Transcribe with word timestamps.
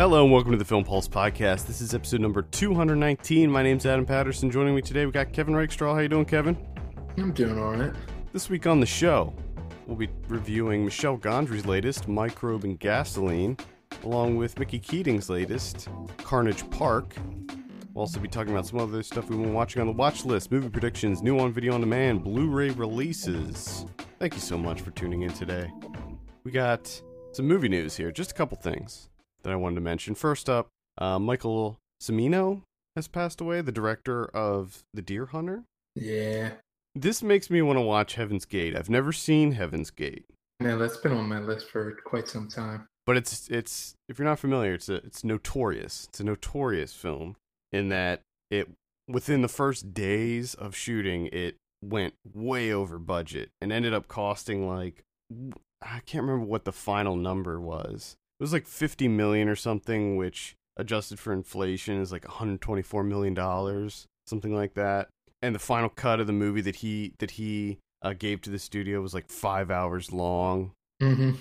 Hello 0.00 0.22
and 0.22 0.32
welcome 0.32 0.50
to 0.50 0.56
the 0.56 0.64
Film 0.64 0.82
Pulse 0.82 1.06
podcast. 1.06 1.66
This 1.66 1.82
is 1.82 1.92
episode 1.92 2.22
number 2.22 2.40
219. 2.40 3.50
My 3.50 3.62
name's 3.62 3.84
Adam 3.84 4.06
Patterson. 4.06 4.50
Joining 4.50 4.74
me 4.74 4.80
today, 4.80 5.04
we 5.04 5.12
got 5.12 5.30
Kevin 5.30 5.54
Rakestraw. 5.54 5.92
How 5.92 6.00
you 6.00 6.08
doing, 6.08 6.24
Kevin? 6.24 6.56
I'm 7.18 7.32
doing 7.32 7.58
all 7.58 7.74
right. 7.74 7.92
This 8.32 8.48
week 8.48 8.66
on 8.66 8.80
the 8.80 8.86
show, 8.86 9.34
we'll 9.86 9.98
be 9.98 10.08
reviewing 10.26 10.86
Michel 10.86 11.18
Gondry's 11.18 11.66
latest, 11.66 12.08
Microbe 12.08 12.64
and 12.64 12.80
Gasoline, 12.80 13.58
along 14.02 14.38
with 14.38 14.58
Mickey 14.58 14.78
Keating's 14.78 15.28
latest, 15.28 15.90
Carnage 16.16 16.68
Park. 16.70 17.14
We'll 17.92 18.00
also 18.00 18.20
be 18.20 18.28
talking 18.28 18.54
about 18.54 18.66
some 18.66 18.80
other 18.80 19.02
stuff 19.02 19.28
we've 19.28 19.38
been 19.38 19.52
watching 19.52 19.82
on 19.82 19.86
the 19.86 19.92
watch 19.92 20.24
list, 20.24 20.50
movie 20.50 20.70
predictions, 20.70 21.20
new 21.20 21.38
on 21.38 21.52
video 21.52 21.74
on 21.74 21.80
demand, 21.82 22.24
Blu-ray 22.24 22.70
releases. 22.70 23.84
Thank 24.18 24.32
you 24.32 24.40
so 24.40 24.56
much 24.56 24.80
for 24.80 24.92
tuning 24.92 25.24
in 25.24 25.32
today. 25.34 25.70
We 26.42 26.52
got 26.52 26.88
some 27.32 27.46
movie 27.46 27.68
news 27.68 27.98
here, 27.98 28.10
just 28.10 28.30
a 28.30 28.34
couple 28.34 28.56
things 28.56 29.09
that 29.42 29.52
I 29.52 29.56
wanted 29.56 29.76
to 29.76 29.80
mention. 29.80 30.14
First 30.14 30.48
up, 30.48 30.68
uh, 30.98 31.18
Michael 31.18 31.78
Cimino 32.02 32.62
has 32.96 33.08
passed 33.08 33.40
away, 33.40 33.60
the 33.60 33.72
director 33.72 34.24
of 34.26 34.82
The 34.94 35.02
Deer 35.02 35.26
Hunter. 35.26 35.64
Yeah. 35.94 36.52
This 36.94 37.22
makes 37.22 37.50
me 37.50 37.62
want 37.62 37.76
to 37.78 37.82
watch 37.82 38.14
Heaven's 38.14 38.44
Gate. 38.44 38.76
I've 38.76 38.90
never 38.90 39.12
seen 39.12 39.52
Heaven's 39.52 39.90
Gate, 39.90 40.24
Yeah, 40.60 40.74
that's 40.76 40.96
been 40.96 41.12
on 41.12 41.28
my 41.28 41.38
list 41.38 41.70
for 41.70 41.96
quite 42.04 42.28
some 42.28 42.48
time. 42.48 42.86
but 43.06 43.16
it's 43.16 43.48
it's 43.48 43.94
if 44.08 44.18
you're 44.18 44.28
not 44.28 44.38
familiar, 44.40 44.74
it's 44.74 44.88
a, 44.88 44.96
it's 44.96 45.22
notorious. 45.24 46.06
It's 46.08 46.20
a 46.20 46.24
notorious 46.24 46.92
film 46.94 47.36
in 47.72 47.88
that 47.90 48.22
it 48.50 48.68
within 49.08 49.42
the 49.42 49.48
first 49.48 49.94
days 49.94 50.54
of 50.54 50.74
shooting, 50.76 51.28
it 51.32 51.56
went 51.82 52.14
way 52.34 52.72
over 52.72 52.98
budget 52.98 53.50
and 53.60 53.72
ended 53.72 53.94
up 53.94 54.08
costing 54.08 54.66
like 54.68 55.02
I 55.82 56.00
can't 56.06 56.24
remember 56.24 56.44
what 56.44 56.64
the 56.64 56.72
final 56.72 57.14
number 57.16 57.60
was. 57.60 58.16
It 58.40 58.42
was 58.42 58.54
like 58.54 58.66
50 58.66 59.06
million 59.08 59.50
or 59.50 59.54
something, 59.56 60.16
which 60.16 60.56
adjusted 60.78 61.18
for 61.18 61.30
inflation 61.34 62.00
is 62.00 62.10
like 62.10 62.24
124 62.24 63.04
million 63.04 63.34
dollars, 63.34 64.06
something 64.26 64.54
like 64.54 64.72
that. 64.74 65.08
And 65.42 65.54
the 65.54 65.58
final 65.58 65.90
cut 65.90 66.20
of 66.20 66.26
the 66.26 66.32
movie 66.32 66.62
that 66.62 66.76
he 66.76 67.12
that 67.18 67.32
he 67.32 67.78
uh, 68.00 68.14
gave 68.14 68.40
to 68.42 68.50
the 68.50 68.58
studio 68.58 69.02
was 69.02 69.12
like 69.12 69.28
five 69.28 69.70
hours 69.70 70.10
long. 70.10 70.72
Mm-hmm. 71.02 71.32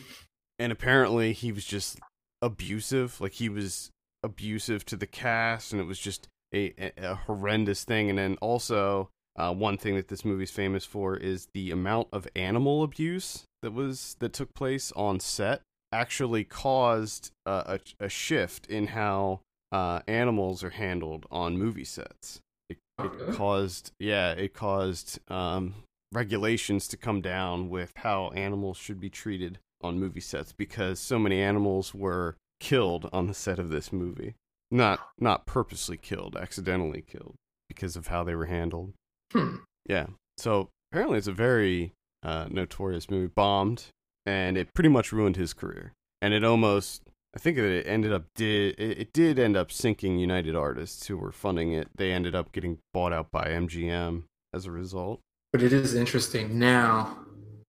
And 0.59 0.71
apparently 0.73 1.31
he 1.31 1.53
was 1.53 1.63
just 1.63 1.99
abusive. 2.41 3.21
Like 3.21 3.33
he 3.33 3.47
was 3.47 3.91
abusive 4.21 4.85
to 4.87 4.97
the 4.97 5.07
cast, 5.07 5.71
and 5.71 5.81
it 5.81 5.85
was 5.85 5.99
just 5.99 6.27
a, 6.53 6.73
a, 6.77 6.91
a 7.11 7.15
horrendous 7.15 7.85
thing. 7.85 8.09
And 8.09 8.19
then 8.19 8.37
also 8.41 9.09
uh, 9.37 9.53
one 9.53 9.77
thing 9.77 9.95
that 9.95 10.09
this 10.09 10.25
movie's 10.25 10.51
famous 10.51 10.83
for 10.83 11.15
is 11.15 11.47
the 11.53 11.71
amount 11.71 12.09
of 12.11 12.27
animal 12.35 12.83
abuse 12.83 13.45
that 13.61 13.71
was 13.71 14.17
that 14.19 14.33
took 14.33 14.53
place 14.53 14.91
on 14.97 15.21
set 15.21 15.61
actually 15.91 16.43
caused 16.43 17.31
uh, 17.45 17.77
a, 17.99 18.05
a 18.05 18.09
shift 18.09 18.67
in 18.67 18.87
how 18.87 19.41
uh, 19.71 20.01
animals 20.07 20.63
are 20.63 20.71
handled 20.71 21.25
on 21.31 21.57
movie 21.57 21.83
sets. 21.85 22.39
It, 22.69 22.77
it 22.99 23.05
Okay. 23.05 23.31
caused, 23.37 23.91
yeah, 23.99 24.31
it 24.31 24.53
caused 24.53 25.19
um, 25.31 25.73
regulations 26.11 26.87
to 26.89 26.97
come 26.97 27.21
down 27.21 27.69
with 27.69 27.93
how 27.95 28.29
animals 28.31 28.77
should 28.77 28.99
be 28.99 29.09
treated 29.09 29.57
on 29.81 29.99
movie 29.99 30.19
sets 30.19 30.51
because 30.51 30.99
so 30.99 31.17
many 31.17 31.39
animals 31.41 31.93
were 31.93 32.35
killed 32.59 33.09
on 33.13 33.27
the 33.27 33.33
set 33.33 33.57
of 33.57 33.69
this 33.69 33.93
movie. 33.93 34.35
Not 34.71 34.99
not 35.17 35.45
purposely 35.45 35.97
killed, 35.97 36.35
accidentally 36.35 37.01
killed 37.01 37.35
because 37.69 37.95
of 37.95 38.07
how 38.07 38.23
they 38.23 38.35
were 38.35 38.45
handled. 38.47 38.93
Hmm. 39.31 39.55
Yeah. 39.85 40.07
So 40.37 40.69
apparently, 40.91 41.17
it's 41.17 41.27
a 41.27 41.31
very 41.31 41.93
uh, 42.21 42.47
notorious 42.51 43.09
movie. 43.09 43.31
Bombed, 43.33 43.85
and 44.29 44.57
it 44.57 44.73
pretty 44.73 44.89
much 44.89 45.11
ruined 45.11 45.35
his 45.35 45.53
career. 45.53 45.93
And 46.21 46.33
it 46.33 46.43
almost, 46.43 47.01
I 47.35 47.39
think 47.39 47.57
that 47.57 47.65
it 47.65 47.87
ended 47.87 48.13
up 48.13 48.25
did 48.35 48.79
it, 48.79 48.99
it 48.99 49.13
did 49.13 49.39
end 49.39 49.57
up 49.57 49.71
sinking 49.71 50.19
United 50.19 50.55
Artists 50.55 51.07
who 51.07 51.17
were 51.17 51.31
funding 51.31 51.73
it. 51.73 51.89
They 51.95 52.11
ended 52.11 52.35
up 52.35 52.51
getting 52.51 52.77
bought 52.93 53.11
out 53.11 53.31
by 53.31 53.45
MGM 53.45 54.23
as 54.53 54.65
a 54.65 54.71
result. 54.71 55.21
But 55.51 55.63
it 55.63 55.73
is 55.73 55.95
interesting 55.95 56.59
now 56.59 57.17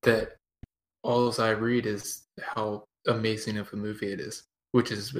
that 0.02 0.36
all 1.02 1.32
I 1.40 1.50
read 1.50 1.86
is 1.86 2.22
how 2.42 2.84
amazing 3.06 3.56
of 3.56 3.72
a 3.72 3.76
movie 3.76 4.12
it 4.12 4.20
is, 4.20 4.42
which 4.72 4.90
is 4.92 5.14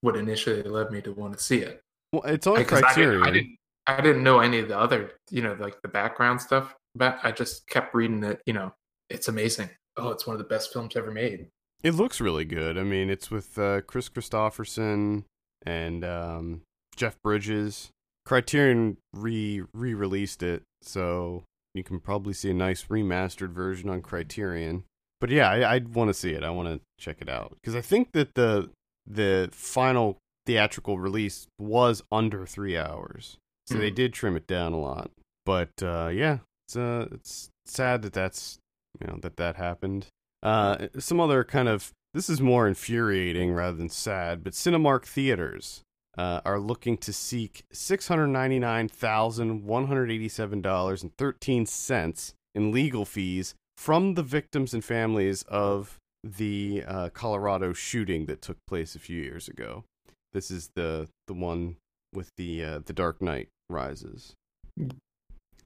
what- 0.00 0.16
initially 0.16 0.62
led 0.62 0.92
me 0.92 1.00
to 1.02 1.12
want 1.12 1.36
to 1.36 1.42
see 1.42 1.58
it. 1.58 1.80
Well, 2.12 2.22
it's 2.22 2.46
on 2.46 2.56
Because 2.56 2.84
I 2.84 2.94
didn't, 2.94 3.22
I 3.24 3.30
didn't, 3.30 3.56
I 3.88 4.00
didn't 4.00 4.22
know 4.22 4.38
any 4.38 4.60
of 4.60 4.68
the 4.68 4.78
other, 4.78 5.12
you 5.30 5.42
know, 5.42 5.56
like 5.58 5.82
the 5.82 5.88
background 5.88 6.40
stuff. 6.40 6.74
But 6.94 7.18
I 7.24 7.32
just 7.32 7.66
kept 7.66 7.94
reading 7.94 8.20
that, 8.20 8.40
you 8.46 8.52
know, 8.52 8.72
it's 9.10 9.28
amazing. 9.28 9.70
Oh, 9.98 10.10
it's 10.10 10.26
one 10.26 10.34
of 10.34 10.38
the 10.38 10.44
best 10.48 10.72
films 10.72 10.96
ever 10.96 11.10
made. 11.10 11.48
It 11.82 11.94
looks 11.94 12.20
really 12.20 12.44
good. 12.44 12.76
I 12.78 12.82
mean, 12.82 13.10
it's 13.10 13.30
with 13.30 13.58
uh, 13.58 13.82
Kris 13.82 14.08
Kristofferson 14.08 15.24
and 15.64 16.04
um, 16.04 16.62
Jeff 16.96 17.16
Bridges. 17.22 17.90
Criterion 18.26 18.98
re 19.14 19.62
re 19.72 19.94
released 19.94 20.42
it, 20.42 20.62
so 20.82 21.44
you 21.74 21.82
can 21.82 21.98
probably 22.00 22.32
see 22.34 22.50
a 22.50 22.54
nice 22.54 22.84
remastered 22.84 23.50
version 23.52 23.88
on 23.88 24.02
Criterion. 24.02 24.84
But 25.20 25.30
yeah, 25.30 25.50
I, 25.50 25.76
I 25.76 25.78
want 25.78 26.08
to 26.08 26.14
see 26.14 26.30
it. 26.32 26.44
I 26.44 26.50
want 26.50 26.68
to 26.68 26.80
check 27.02 27.18
it 27.20 27.28
out 27.28 27.56
because 27.60 27.74
I 27.74 27.80
think 27.80 28.12
that 28.12 28.34
the 28.34 28.70
the 29.06 29.48
final 29.52 30.18
theatrical 30.46 30.98
release 30.98 31.46
was 31.58 32.02
under 32.12 32.44
three 32.44 32.76
hours, 32.76 33.38
so 33.66 33.78
they 33.78 33.88
Hmm. 33.88 33.94
did 33.94 34.12
trim 34.12 34.36
it 34.36 34.46
down 34.46 34.72
a 34.74 34.78
lot. 34.78 35.10
But 35.46 35.70
uh, 35.82 36.10
yeah, 36.12 36.38
it's 36.66 36.76
uh, 36.76 37.08
it's 37.12 37.48
sad 37.64 38.02
that 38.02 38.12
that's 38.12 38.58
you 39.00 39.06
know 39.06 39.18
that 39.22 39.36
that 39.36 39.56
happened. 39.56 40.06
Uh, 40.42 40.86
some 40.98 41.20
other 41.20 41.44
kind 41.44 41.68
of 41.68 41.92
this 42.14 42.30
is 42.30 42.40
more 42.40 42.66
infuriating 42.66 43.52
rather 43.52 43.76
than 43.76 43.88
sad, 43.88 44.42
but 44.42 44.52
Cinemark 44.52 45.04
theaters 45.04 45.82
uh, 46.16 46.40
are 46.44 46.58
looking 46.58 46.96
to 46.98 47.12
seek 47.12 47.64
six 47.72 48.08
hundred 48.08 48.28
ninety 48.28 48.58
nine 48.58 48.88
thousand 48.88 49.64
one 49.64 49.86
hundred 49.86 50.10
eighty 50.10 50.28
seven 50.28 50.60
dollars 50.60 51.02
and 51.02 51.16
thirteen 51.16 51.66
cents 51.66 52.34
in 52.54 52.72
legal 52.72 53.04
fees 53.04 53.54
from 53.76 54.14
the 54.14 54.22
victims 54.22 54.74
and 54.74 54.84
families 54.84 55.44
of 55.44 55.96
the 56.24 56.82
uh, 56.86 57.08
Colorado 57.10 57.72
shooting 57.72 58.26
that 58.26 58.42
took 58.42 58.56
place 58.66 58.96
a 58.96 58.98
few 58.98 59.22
years 59.22 59.48
ago. 59.48 59.84
This 60.32 60.50
is 60.50 60.70
the 60.74 61.08
the 61.26 61.34
one 61.34 61.76
with 62.14 62.30
the 62.36 62.64
uh, 62.64 62.80
the 62.84 62.92
Dark 62.92 63.22
Knight 63.22 63.48
Rises. 63.70 64.34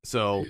So 0.05 0.45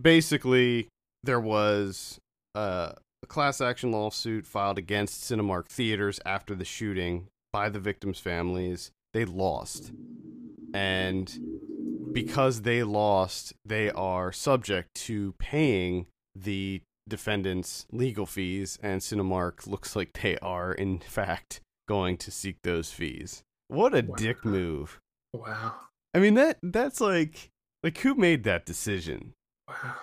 basically 0.00 0.88
there 1.22 1.40
was 1.40 2.18
uh, 2.54 2.92
a 3.22 3.26
class 3.26 3.60
action 3.60 3.90
lawsuit 3.92 4.46
filed 4.46 4.78
against 4.78 5.22
Cinemark 5.22 5.66
theaters 5.66 6.20
after 6.26 6.54
the 6.54 6.64
shooting 6.64 7.26
by 7.52 7.68
the 7.68 7.78
victims' 7.80 8.18
families. 8.20 8.90
They 9.12 9.24
lost. 9.24 9.92
And 10.72 11.32
because 12.12 12.62
they 12.62 12.82
lost, 12.82 13.54
they 13.64 13.90
are 13.90 14.32
subject 14.32 14.94
to 14.94 15.34
paying 15.38 16.06
the 16.34 16.82
defendants' 17.08 17.86
legal 17.92 18.26
fees, 18.26 18.78
and 18.82 19.00
Cinemark 19.00 19.66
looks 19.66 19.94
like 19.94 20.12
they 20.20 20.36
are, 20.38 20.72
in 20.72 20.98
fact, 21.06 21.60
going 21.88 22.16
to 22.18 22.30
seek 22.30 22.56
those 22.62 22.90
fees. 22.90 23.42
What 23.68 23.94
a 23.94 24.02
Wow. 24.02 24.14
dick 24.16 24.44
move. 24.44 24.98
Wow. 25.32 25.74
I 26.14 26.18
mean 26.20 26.34
that 26.34 26.58
that's 26.62 27.00
like 27.00 27.50
like 27.82 27.98
who 27.98 28.14
made 28.14 28.44
that 28.44 28.64
decision? 28.66 29.32
Wow. 29.68 29.96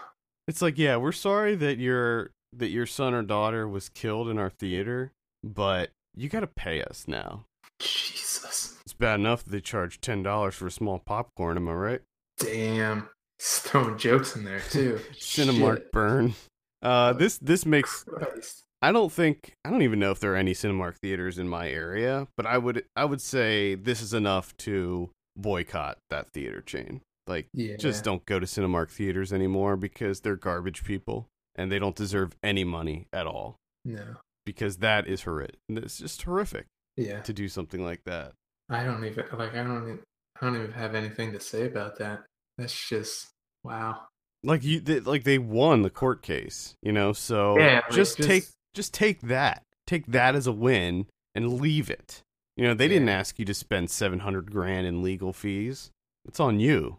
It's 0.47 0.62
like, 0.62 0.78
yeah, 0.78 0.97
we're 0.97 1.12
sorry 1.13 1.56
that 1.56 1.78
your 1.78 2.31
that 2.53 2.69
your 2.69 2.85
son 2.85 3.13
or 3.13 3.22
daughter 3.23 3.67
was 3.67 3.89
killed 3.89 4.29
in 4.29 4.38
our 4.38 4.50
theater, 4.50 5.12
but 5.44 5.91
you 6.16 6.29
got 6.29 6.41
to 6.41 6.47
pay 6.47 6.81
us 6.84 7.06
now. 7.07 7.45
Jesus. 7.79 8.78
It's 8.85 8.94
bad 8.94 9.19
enough 9.19 9.44
that 9.44 9.51
they 9.51 9.62
charge 9.62 10.01
ten 10.01 10.23
dollars 10.23 10.56
for 10.56 10.67
a 10.67 10.72
small 10.72 11.00
popcorn. 11.00 11.57
Am 11.57 11.67
I 11.69 11.73
right? 11.73 12.01
Damn. 12.38 13.09
He's 13.39 13.59
throwing 13.59 13.97
jokes 13.97 14.35
in 14.35 14.44
there 14.44 14.62
too. 14.69 15.00
Cinemark 15.13 15.78
Shit. 15.78 15.91
burn. 15.91 16.34
Uh, 16.81 17.13
this 17.13 17.38
this 17.38 17.66
makes. 17.66 18.03
Christ. 18.03 18.63
I 18.83 18.91
don't 18.91 19.12
think 19.12 19.53
I 19.63 19.69
don't 19.69 19.83
even 19.83 20.00
know 20.00 20.12
if 20.12 20.19
there 20.19 20.33
are 20.33 20.38
any 20.38 20.53
Cinemark 20.53 20.98
theaters 20.98 21.38
in 21.38 21.48
my 21.48 21.69
area, 21.69 22.27
but 22.36 22.45
I 22.45 22.57
would 22.57 22.83
I 22.95 23.06
would 23.06 23.21
say 23.21 23.75
this 23.75 24.01
is 24.01 24.13
enough 24.13 24.56
to 24.57 25.09
boycott 25.38 25.98
that 26.09 26.31
theater 26.33 26.62
chain. 26.62 27.01
Like, 27.27 27.48
Yeah. 27.53 27.77
just 27.77 28.03
don't 28.03 28.25
go 28.25 28.39
to 28.39 28.45
Cinemark 28.48 28.89
theaters 28.89 29.31
anymore 29.31 29.77
because 29.77 30.21
they're 30.21 30.36
garbage 30.36 30.83
people 30.83 31.27
and 31.56 31.71
they 31.71 31.80
don't 31.80 31.95
deserve 31.95 32.31
any 32.44 32.63
money 32.63 33.07
at 33.13 33.27
all. 33.27 33.56
No. 33.83 34.18
because 34.45 34.77
that 34.77 35.07
is 35.07 35.24
horrific. 35.24 35.56
It's 35.69 35.98
just 35.98 36.21
horrific 36.21 36.65
Yeah. 36.98 37.21
to 37.21 37.33
do 37.33 37.48
something 37.48 37.83
like 37.83 38.03
that. 38.06 38.33
I 38.69 38.83
don't 38.83 39.03
even 39.06 39.25
like. 39.33 39.53
I 39.56 39.63
don't. 39.63 39.83
Even, 39.83 40.00
I 40.39 40.45
don't 40.45 40.56
even 40.56 40.71
have 40.71 40.94
anything 40.95 41.31
to 41.33 41.39
say 41.39 41.65
about 41.65 41.98
that. 42.00 42.24
That's 42.57 42.88
just 42.89 43.27
wow. 43.63 44.01
Like 44.44 44.63
you, 44.63 44.80
they, 44.80 45.00
like 45.00 45.24
they 45.24 45.38
won 45.39 45.81
the 45.81 45.89
court 45.89 46.21
case, 46.21 46.75
you 46.83 46.92
know. 46.92 47.12
So 47.13 47.57
Yeah, 47.59 47.81
just, 47.92 48.18
just- 48.18 48.30
take, 48.30 48.44
just 48.74 48.94
take 48.94 49.21
that, 49.21 49.63
take 49.88 50.06
that 50.07 50.36
as 50.36 50.48
a 50.48 50.51
win, 50.51 51.06
and 51.36 51.59
leave 51.59 51.89
it. 51.89 52.21
You 52.57 52.65
know, 52.65 52.74
they 52.74 52.88
didn't 52.88 53.09
ask 53.09 53.39
you 53.39 53.45
to 53.45 53.53
spend 53.53 53.89
seven 53.92 54.19
hundred 54.19 54.51
grand 54.51 54.86
in 54.88 55.01
legal 55.03 55.33
fees. 55.33 55.89
It's 56.25 56.39
on 56.39 56.59
you. 56.59 56.98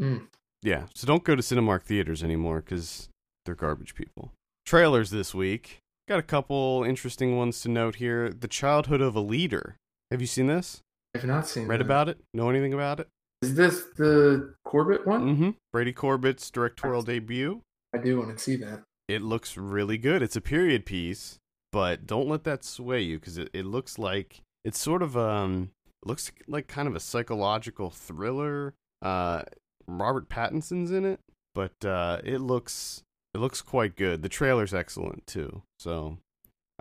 Mm. 0.00 0.26
Yeah. 0.62 0.84
So 0.94 1.06
don't 1.06 1.24
go 1.24 1.36
to 1.36 1.42
Cinemark 1.42 1.82
theaters 1.82 2.22
anymore 2.22 2.60
because 2.60 3.08
they're 3.46 3.54
garbage 3.54 3.94
people. 3.94 4.32
Trailers 4.66 5.10
this 5.10 5.34
week. 5.34 5.78
Got 6.08 6.18
a 6.18 6.22
couple 6.22 6.84
interesting 6.86 7.36
ones 7.36 7.60
to 7.62 7.68
note 7.68 7.96
here. 7.96 8.30
The 8.30 8.48
Childhood 8.48 9.00
of 9.00 9.16
a 9.16 9.20
Leader 9.20 9.76
Have 10.10 10.20
you 10.20 10.26
seen 10.26 10.46
this? 10.46 10.82
I've 11.14 11.24
not 11.24 11.48
seen. 11.48 11.66
Read 11.66 11.80
that. 11.80 11.84
about 11.84 12.08
it? 12.08 12.18
Know 12.34 12.50
anything 12.50 12.74
about 12.74 13.00
it? 13.00 13.08
Is 13.42 13.54
this 13.54 13.84
the 13.96 14.54
Corbet 14.64 15.06
one? 15.06 15.34
Mm-hmm. 15.34 15.50
Brady 15.72 15.92
Corbet's 15.92 16.50
directorial 16.50 17.02
debut. 17.02 17.62
I 17.94 17.98
do 17.98 18.18
want 18.18 18.36
to 18.36 18.42
see 18.42 18.56
that. 18.56 18.82
It 19.08 19.22
looks 19.22 19.56
really 19.56 19.98
good. 19.98 20.22
It's 20.22 20.36
a 20.36 20.40
period 20.40 20.84
piece, 20.84 21.38
but 21.72 22.06
don't 22.06 22.28
let 22.28 22.44
that 22.44 22.64
sway 22.64 23.02
you 23.02 23.18
because 23.18 23.38
it, 23.38 23.50
it 23.52 23.66
looks 23.66 23.98
like 23.98 24.42
it's 24.64 24.78
sort 24.80 25.02
of 25.02 25.16
um 25.16 25.70
looks 26.04 26.32
like 26.46 26.66
kind 26.66 26.88
of 26.88 26.96
a 26.96 27.00
psychological 27.00 27.90
thriller. 27.90 28.74
Uh, 29.02 29.42
Robert 29.86 30.28
Pattinson's 30.28 30.90
in 30.90 31.04
it, 31.04 31.20
but 31.54 31.84
uh, 31.84 32.20
it 32.24 32.40
looks 32.40 33.02
it 33.36 33.40
looks 33.40 33.60
quite 33.60 33.96
good. 33.96 34.22
The 34.22 34.30
trailer's 34.30 34.72
excellent 34.72 35.26
too. 35.26 35.62
So 35.78 36.16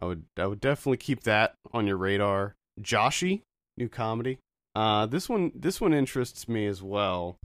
I 0.01 0.05
would 0.05 0.23
I 0.37 0.47
would 0.47 0.61
definitely 0.61 0.97
keep 0.97 1.23
that 1.23 1.55
on 1.73 1.85
your 1.85 1.97
radar. 1.97 2.55
Joshy, 2.81 3.41
new 3.77 3.89
comedy. 3.89 4.39
Uh, 4.73 5.05
this 5.05 5.27
one 5.27 5.51
this 5.53 5.81
one 5.81 5.93
interests 5.93 6.47
me 6.47 6.65
as 6.65 6.81
well, 6.81 7.35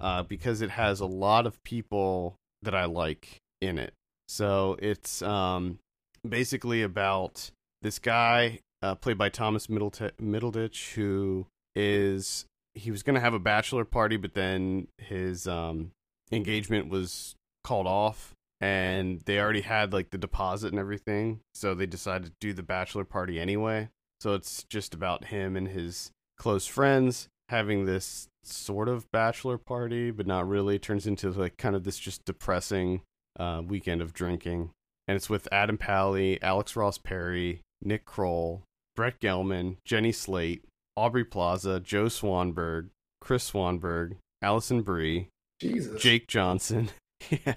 uh, 0.00 0.22
because 0.22 0.62
it 0.62 0.70
has 0.70 1.00
a 1.00 1.06
lot 1.06 1.44
of 1.44 1.62
people 1.64 2.36
that 2.62 2.74
I 2.74 2.84
like 2.84 3.38
in 3.60 3.78
it. 3.78 3.94
So 4.28 4.76
it's 4.80 5.22
um 5.22 5.78
basically 6.26 6.82
about 6.82 7.50
this 7.82 7.98
guy 7.98 8.60
uh, 8.80 8.94
played 8.94 9.18
by 9.18 9.28
Thomas 9.28 9.66
Middleti- 9.66 10.12
Middleditch 10.20 10.94
who 10.94 11.46
is 11.74 12.44
he 12.74 12.92
was 12.92 13.02
going 13.02 13.14
to 13.14 13.20
have 13.20 13.34
a 13.34 13.40
bachelor 13.40 13.84
party 13.84 14.16
but 14.16 14.34
then 14.34 14.86
his 14.98 15.48
um 15.48 15.90
engagement 16.30 16.88
was 16.88 17.34
called 17.64 17.88
off 17.88 18.34
and 18.62 19.20
they 19.26 19.40
already 19.40 19.60
had 19.60 19.92
like 19.92 20.10
the 20.10 20.18
deposit 20.18 20.70
and 20.70 20.78
everything 20.78 21.40
so 21.52 21.74
they 21.74 21.84
decided 21.84 22.26
to 22.26 22.32
do 22.40 22.52
the 22.54 22.62
bachelor 22.62 23.04
party 23.04 23.38
anyway 23.38 23.88
so 24.20 24.34
it's 24.34 24.62
just 24.64 24.94
about 24.94 25.24
him 25.24 25.56
and 25.56 25.68
his 25.68 26.12
close 26.38 26.66
friends 26.66 27.28
having 27.48 27.84
this 27.84 28.28
sort 28.44 28.88
of 28.88 29.10
bachelor 29.10 29.58
party 29.58 30.10
but 30.10 30.26
not 30.26 30.48
really 30.48 30.76
it 30.76 30.82
turns 30.82 31.06
into 31.06 31.30
like 31.30 31.56
kind 31.56 31.74
of 31.74 31.84
this 31.84 31.98
just 31.98 32.24
depressing 32.24 33.02
uh, 33.38 33.60
weekend 33.66 34.00
of 34.00 34.12
drinking 34.12 34.70
and 35.08 35.16
it's 35.16 35.28
with 35.28 35.48
adam 35.52 35.76
pally 35.76 36.40
alex 36.40 36.76
ross 36.76 36.98
perry 36.98 37.60
nick 37.82 38.04
kroll 38.04 38.62
brett 38.94 39.20
gelman 39.20 39.76
jenny 39.84 40.12
slate 40.12 40.64
aubrey 40.96 41.24
plaza 41.24 41.80
joe 41.80 42.06
swanberg 42.06 42.88
kris 43.20 43.50
swanberg 43.50 44.16
alison 44.40 44.82
brie 44.82 45.28
Jesus. 45.60 46.00
jake 46.00 46.28
johnson 46.28 46.90
yeah. 47.30 47.54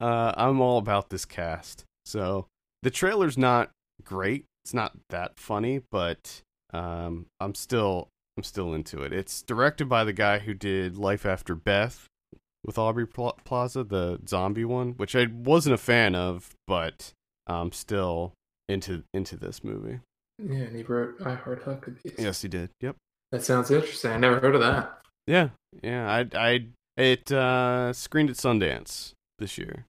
Uh, 0.00 0.32
I'm 0.36 0.60
all 0.60 0.78
about 0.78 1.10
this 1.10 1.24
cast. 1.24 1.84
So 2.04 2.46
the 2.82 2.90
trailer's 2.90 3.38
not 3.38 3.70
great. 4.04 4.44
It's 4.64 4.74
not 4.74 4.96
that 5.10 5.38
funny, 5.38 5.80
but 5.90 6.42
um, 6.72 7.26
I'm 7.40 7.54
still 7.54 8.08
I'm 8.36 8.42
still 8.42 8.74
into 8.74 9.02
it. 9.02 9.12
It's 9.12 9.42
directed 9.42 9.88
by 9.88 10.04
the 10.04 10.12
guy 10.12 10.38
who 10.38 10.54
did 10.54 10.96
Life 10.96 11.24
After 11.24 11.54
Beth 11.54 12.06
with 12.64 12.78
Aubrey 12.78 13.06
Pla- 13.06 13.32
Plaza, 13.44 13.84
the 13.84 14.20
zombie 14.28 14.64
one, 14.64 14.92
which 14.92 15.16
I 15.16 15.26
wasn't 15.32 15.74
a 15.74 15.78
fan 15.78 16.14
of, 16.14 16.50
but 16.66 17.12
I'm 17.46 17.72
still 17.72 18.32
into 18.68 19.04
into 19.14 19.36
this 19.36 19.62
movie. 19.62 20.00
Yeah, 20.42 20.64
and 20.64 20.76
he 20.76 20.82
wrote 20.82 21.14
I 21.24 21.34
Heart 21.34 21.64
Huckabees. 21.64 22.18
Yes, 22.18 22.42
he 22.42 22.48
did. 22.48 22.70
Yep. 22.80 22.96
That 23.32 23.42
sounds 23.44 23.70
interesting. 23.70 24.12
I 24.12 24.18
never 24.18 24.40
heard 24.40 24.54
of 24.54 24.60
that. 24.60 25.00
Yeah, 25.26 25.50
yeah. 25.82 26.10
I 26.10 26.26
I 26.38 26.66
it 26.96 27.30
uh, 27.32 27.92
screened 27.92 28.30
at 28.30 28.36
Sundance 28.36 29.12
this 29.38 29.58
year, 29.58 29.86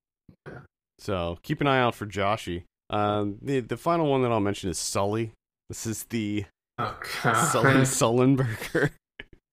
so 0.99 1.37
keep 1.43 1.61
an 1.61 1.67
eye 1.67 1.79
out 1.79 1.95
for 1.95 2.05
Joshy. 2.05 2.63
Um, 2.89 3.37
the 3.41 3.59
the 3.59 3.77
final 3.77 4.07
one 4.07 4.21
that 4.23 4.31
I'll 4.31 4.39
mention 4.39 4.69
is 4.69 4.77
Sully. 4.77 5.31
This 5.69 5.85
is 5.85 6.03
the 6.05 6.45
Oh. 6.79 6.95
Sully 7.23 7.81
Sullenberger 7.81 8.91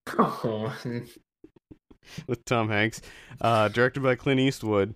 oh, 0.19 0.73
with 2.27 2.45
Tom 2.45 2.69
Hanks, 2.69 3.01
uh, 3.41 3.67
directed 3.69 4.03
by 4.03 4.15
Clint 4.15 4.39
Eastwood. 4.39 4.93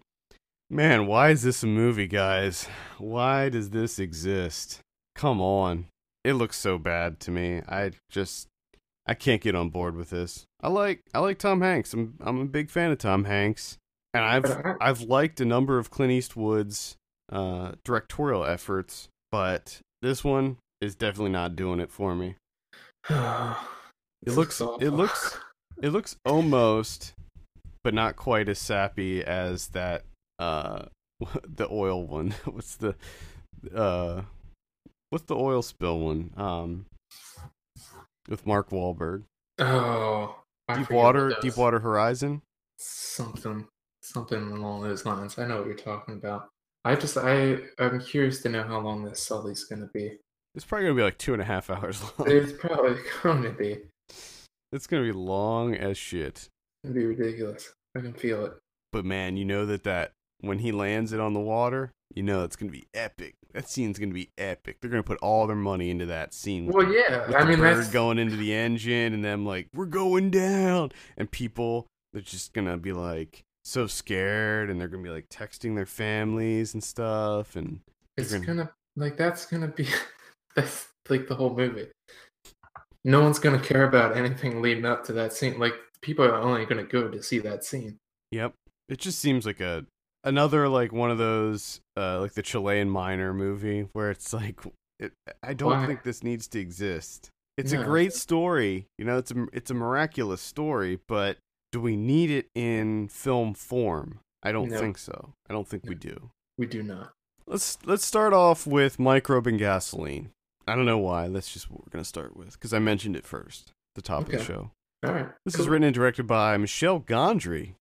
Man, 0.69 1.07
why 1.07 1.31
is 1.31 1.41
this 1.41 1.63
a 1.63 1.67
movie, 1.67 2.05
guys? 2.05 2.67
Why 2.99 3.49
does 3.49 3.71
this 3.71 3.97
exist? 3.97 4.79
Come 5.15 5.41
on, 5.41 5.87
it 6.23 6.33
looks 6.33 6.57
so 6.57 6.77
bad 6.77 7.19
to 7.21 7.31
me. 7.31 7.63
I 7.67 7.91
just 8.11 8.47
I 9.09 9.15
can't 9.15 9.41
get 9.41 9.55
on 9.55 9.69
board 9.69 9.95
with 9.95 10.11
this. 10.11 10.45
I 10.61 10.67
like 10.69 11.01
I 11.15 11.19
like 11.19 11.39
Tom 11.39 11.61
Hanks. 11.61 11.93
I'm 11.95 12.13
I'm 12.21 12.39
a 12.41 12.45
big 12.45 12.69
fan 12.69 12.91
of 12.91 12.99
Tom 12.99 13.23
Hanks, 13.23 13.77
and 14.13 14.23
I've 14.23 14.77
I've 14.79 15.01
liked 15.01 15.41
a 15.41 15.45
number 15.45 15.79
of 15.79 15.89
Clint 15.89 16.11
Eastwood's 16.11 16.95
uh, 17.31 17.71
directorial 17.83 18.45
efforts, 18.45 19.07
but 19.31 19.79
this 20.03 20.23
one 20.23 20.57
is 20.79 20.93
definitely 20.93 21.31
not 21.31 21.55
doing 21.55 21.79
it 21.79 21.89
for 21.91 22.13
me. 22.15 22.35
it 23.09 23.15
looks- 24.27 24.61
it 24.61 24.91
looks- 24.91 25.37
It 25.81 25.89
looks 25.89 26.15
almost, 26.25 27.13
but 27.83 27.93
not 27.95 28.15
quite 28.15 28.47
as 28.49 28.59
sappy 28.59 29.23
as 29.23 29.69
that 29.69 30.03
uh 30.37 30.85
the 31.43 31.67
oil 31.71 32.05
one. 32.05 32.35
what's 32.45 32.75
the 32.75 32.95
uh 33.73 34.21
what's 35.09 35.25
the 35.25 35.35
oil 35.35 35.61
spill 35.63 35.99
one? 35.99 36.31
Um 36.37 36.85
with 38.29 38.45
Mark 38.45 38.69
Wahlberg. 38.69 39.23
Oh, 39.59 40.35
I 40.67 40.75
Deep 40.75 40.85
forget 40.85 40.95
what 40.95 41.03
Water. 41.03 41.35
Deepwater 41.41 41.79
Horizon. 41.79 42.41
Something, 42.77 43.67
something 44.01 44.51
along 44.51 44.83
those 44.83 45.05
lines. 45.05 45.37
I 45.37 45.47
know 45.47 45.57
what 45.57 45.65
you're 45.65 45.75
talking 45.75 46.15
about. 46.15 46.47
I 46.85 46.95
just, 46.95 47.17
I, 47.17 47.57
I'm 47.77 47.99
curious 47.99 48.41
to 48.43 48.49
know 48.49 48.63
how 48.63 48.79
long 48.79 49.03
this 49.03 49.21
Sully's 49.21 49.65
gonna 49.65 49.89
be. 49.93 50.17
It's 50.55 50.65
probably 50.65 50.85
gonna 50.85 50.95
be 50.95 51.03
like 51.03 51.17
two 51.17 51.33
and 51.33 51.41
a 51.41 51.45
half 51.45 51.69
hours 51.69 52.01
long. 52.17 52.29
It's 52.31 52.53
probably 52.53 52.95
going 53.21 53.43
to 53.43 53.51
be. 53.51 53.77
it's 54.71 54.87
gonna 54.87 55.03
be 55.03 55.11
long 55.11 55.75
as 55.75 55.97
shit. 55.97 56.47
It'd 56.83 56.95
be 56.95 57.05
ridiculous. 57.05 57.73
I 57.97 57.99
can 58.01 58.13
feel 58.13 58.45
it. 58.45 58.53
But 58.91 59.05
man, 59.05 59.35
you 59.35 59.45
know 59.45 59.65
that 59.65 59.83
that 59.83 60.11
when 60.39 60.59
he 60.59 60.71
lands 60.71 61.11
it 61.11 61.19
on 61.19 61.33
the 61.33 61.39
water, 61.39 61.91
you 62.15 62.23
know 62.23 62.43
it's 62.43 62.55
gonna 62.55 62.71
be 62.71 62.85
epic. 62.93 63.35
That 63.53 63.69
scene's 63.69 63.99
gonna 63.99 64.13
be 64.13 64.29
epic. 64.37 64.77
They're 64.81 64.89
gonna 64.89 65.03
put 65.03 65.19
all 65.21 65.47
their 65.47 65.55
money 65.55 65.89
into 65.89 66.05
that 66.07 66.33
scene. 66.33 66.65
with 66.65 66.75
Well, 66.75 66.93
yeah. 66.93 67.27
with 67.27 67.35
I 67.35 67.43
mean, 67.45 67.59
bird 67.59 67.77
that's 67.77 67.89
going 67.89 68.17
into 68.19 68.35
the 68.35 68.53
engine 68.53 69.13
and 69.13 69.23
them 69.23 69.45
like 69.45 69.67
we're 69.73 69.85
going 69.85 70.29
down 70.31 70.91
and 71.17 71.29
people 71.29 71.87
they're 72.13 72.21
just 72.21 72.53
gonna 72.53 72.77
be 72.77 72.91
like 72.93 73.41
so 73.63 73.85
scared 73.87 74.69
and 74.69 74.79
they're 74.81 74.87
gonna 74.87 75.03
be 75.03 75.09
like 75.09 75.29
texting 75.29 75.75
their 75.75 75.85
families 75.85 76.73
and 76.73 76.83
stuff 76.83 77.55
and 77.55 77.81
it's 78.17 78.33
gonna- 78.33 78.45
gonna 78.45 78.71
like 78.95 79.15
that's 79.17 79.45
gonna 79.45 79.67
be 79.67 79.87
that's 80.55 80.87
like 81.09 81.27
the 81.27 81.35
whole 81.35 81.55
movie. 81.55 81.87
No 83.05 83.21
one's 83.21 83.39
gonna 83.39 83.59
care 83.59 83.83
about 83.83 84.17
anything 84.17 84.61
leading 84.61 84.85
up 84.85 85.05
to 85.05 85.13
that 85.13 85.33
scene. 85.33 85.59
Like 85.59 85.73
people 86.01 86.25
are 86.25 86.35
only 86.35 86.65
gonna 86.65 86.83
go 86.83 87.07
to 87.07 87.21
see 87.23 87.39
that 87.39 87.63
scene. 87.63 87.97
yep 88.31 88.53
it 88.87 88.97
just 88.99 89.19
seems 89.19 89.45
like 89.45 89.59
a 89.59 89.85
another 90.23 90.67
like 90.67 90.91
one 90.91 91.11
of 91.11 91.17
those 91.17 91.79
uh 91.97 92.19
like 92.19 92.33
the 92.33 92.41
chilean 92.41 92.89
miner 92.89 93.33
movie 93.33 93.87
where 93.93 94.11
it's 94.11 94.33
like 94.33 94.59
it, 94.99 95.13
i 95.43 95.53
don't 95.53 95.71
Why? 95.71 95.87
think 95.87 96.03
this 96.03 96.23
needs 96.23 96.47
to 96.49 96.59
exist 96.59 97.29
it's 97.57 97.71
a 97.73 97.77
great 97.83 98.13
story 98.13 98.85
you 98.97 99.05
know 99.05 99.17
it's 99.17 99.31
a 99.31 99.47
it's 99.53 99.71
a 99.71 99.73
miraculous 99.73 100.41
story 100.41 100.99
but 101.07 101.37
do 101.71 101.79
we 101.81 101.95
need 101.95 102.29
it 102.31 102.47
in 102.55 103.07
film 103.09 103.53
form 103.53 104.19
i 104.43 104.51
don't 104.51 104.69
No. 104.69 104.79
think 104.79 104.97
so 104.97 105.33
i 105.49 105.53
don't 105.53 105.67
think 105.67 105.83
we 105.85 105.95
do 105.95 106.31
We 106.57 106.65
do 106.65 106.83
not. 106.83 107.11
Let's 107.47 107.77
let's 107.85 108.05
start 108.05 108.33
off 108.33 108.67
with 108.67 108.99
microbe 108.99 109.47
and 109.47 109.57
gasoline. 109.57 110.29
I 110.67 110.75
don't 110.75 110.85
know 110.85 110.99
why. 110.99 111.29
That's 111.29 111.51
just 111.51 111.71
what 111.71 111.79
we're 111.79 111.89
gonna 111.89 112.03
start 112.03 112.35
with 112.37 112.51
because 112.53 112.73
I 112.73 112.79
mentioned 112.79 113.15
it 113.15 113.25
first, 113.25 113.71
the 113.95 114.01
top 114.03 114.25
of 114.25 114.31
the 114.31 114.43
show. 114.43 114.69
All 115.03 115.13
right. 115.13 115.29
This 115.45 115.57
is 115.57 115.67
written 115.67 115.85
and 115.85 115.95
directed 115.95 116.27
by 116.27 116.57
Michel 116.57 116.99
Gondry. 116.99 117.73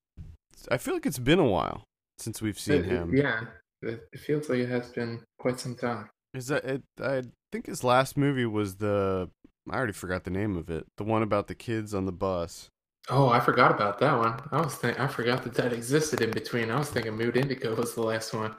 I 0.70 0.78
feel 0.78 0.94
like 0.94 1.04
it's 1.04 1.18
been 1.18 1.38
a 1.38 1.44
while 1.44 1.82
since 2.18 2.40
we've 2.42 2.58
seen 2.58 2.84
It- 2.84 2.86
him. 2.86 3.14
Yeah, 3.16 3.42
it, 3.82 4.08
it 4.12 4.20
feels 4.20 4.48
like 4.48 4.58
it 4.60 4.68
has 4.68 4.90
been 4.90 5.20
quite 5.38 5.58
some 5.60 5.74
time. 5.76 6.08
Is 6.34 6.48
that 6.48 6.64
it? 6.64 6.82
I 7.00 7.22
think 7.52 7.66
his 7.66 7.82
last 7.84 8.16
movie 8.16 8.46
was 8.46 8.76
the. 8.76 9.30
I 9.70 9.76
already 9.76 9.92
forgot 9.92 10.24
the 10.24 10.30
name 10.30 10.56
of 10.56 10.70
it. 10.70 10.86
The 10.96 11.04
one 11.04 11.22
about 11.22 11.46
the 11.48 11.54
kids 11.54 11.94
on 11.94 12.06
the 12.06 12.12
bus. 12.12 12.68
Oh, 13.10 13.28
I 13.28 13.40
forgot 13.40 13.70
about 13.70 13.98
that 14.00 14.16
one. 14.18 14.40
I 14.52 14.60
was 14.60 14.74
think 14.74 15.00
I 15.00 15.06
forgot 15.06 15.42
that 15.44 15.54
that 15.54 15.72
existed 15.72 16.20
in 16.20 16.30
between. 16.30 16.70
I 16.70 16.78
was 16.78 16.90
thinking 16.90 17.16
Mood 17.16 17.36
Indigo 17.36 17.74
was 17.74 17.94
the 17.94 18.02
last 18.02 18.34
one. 18.34 18.54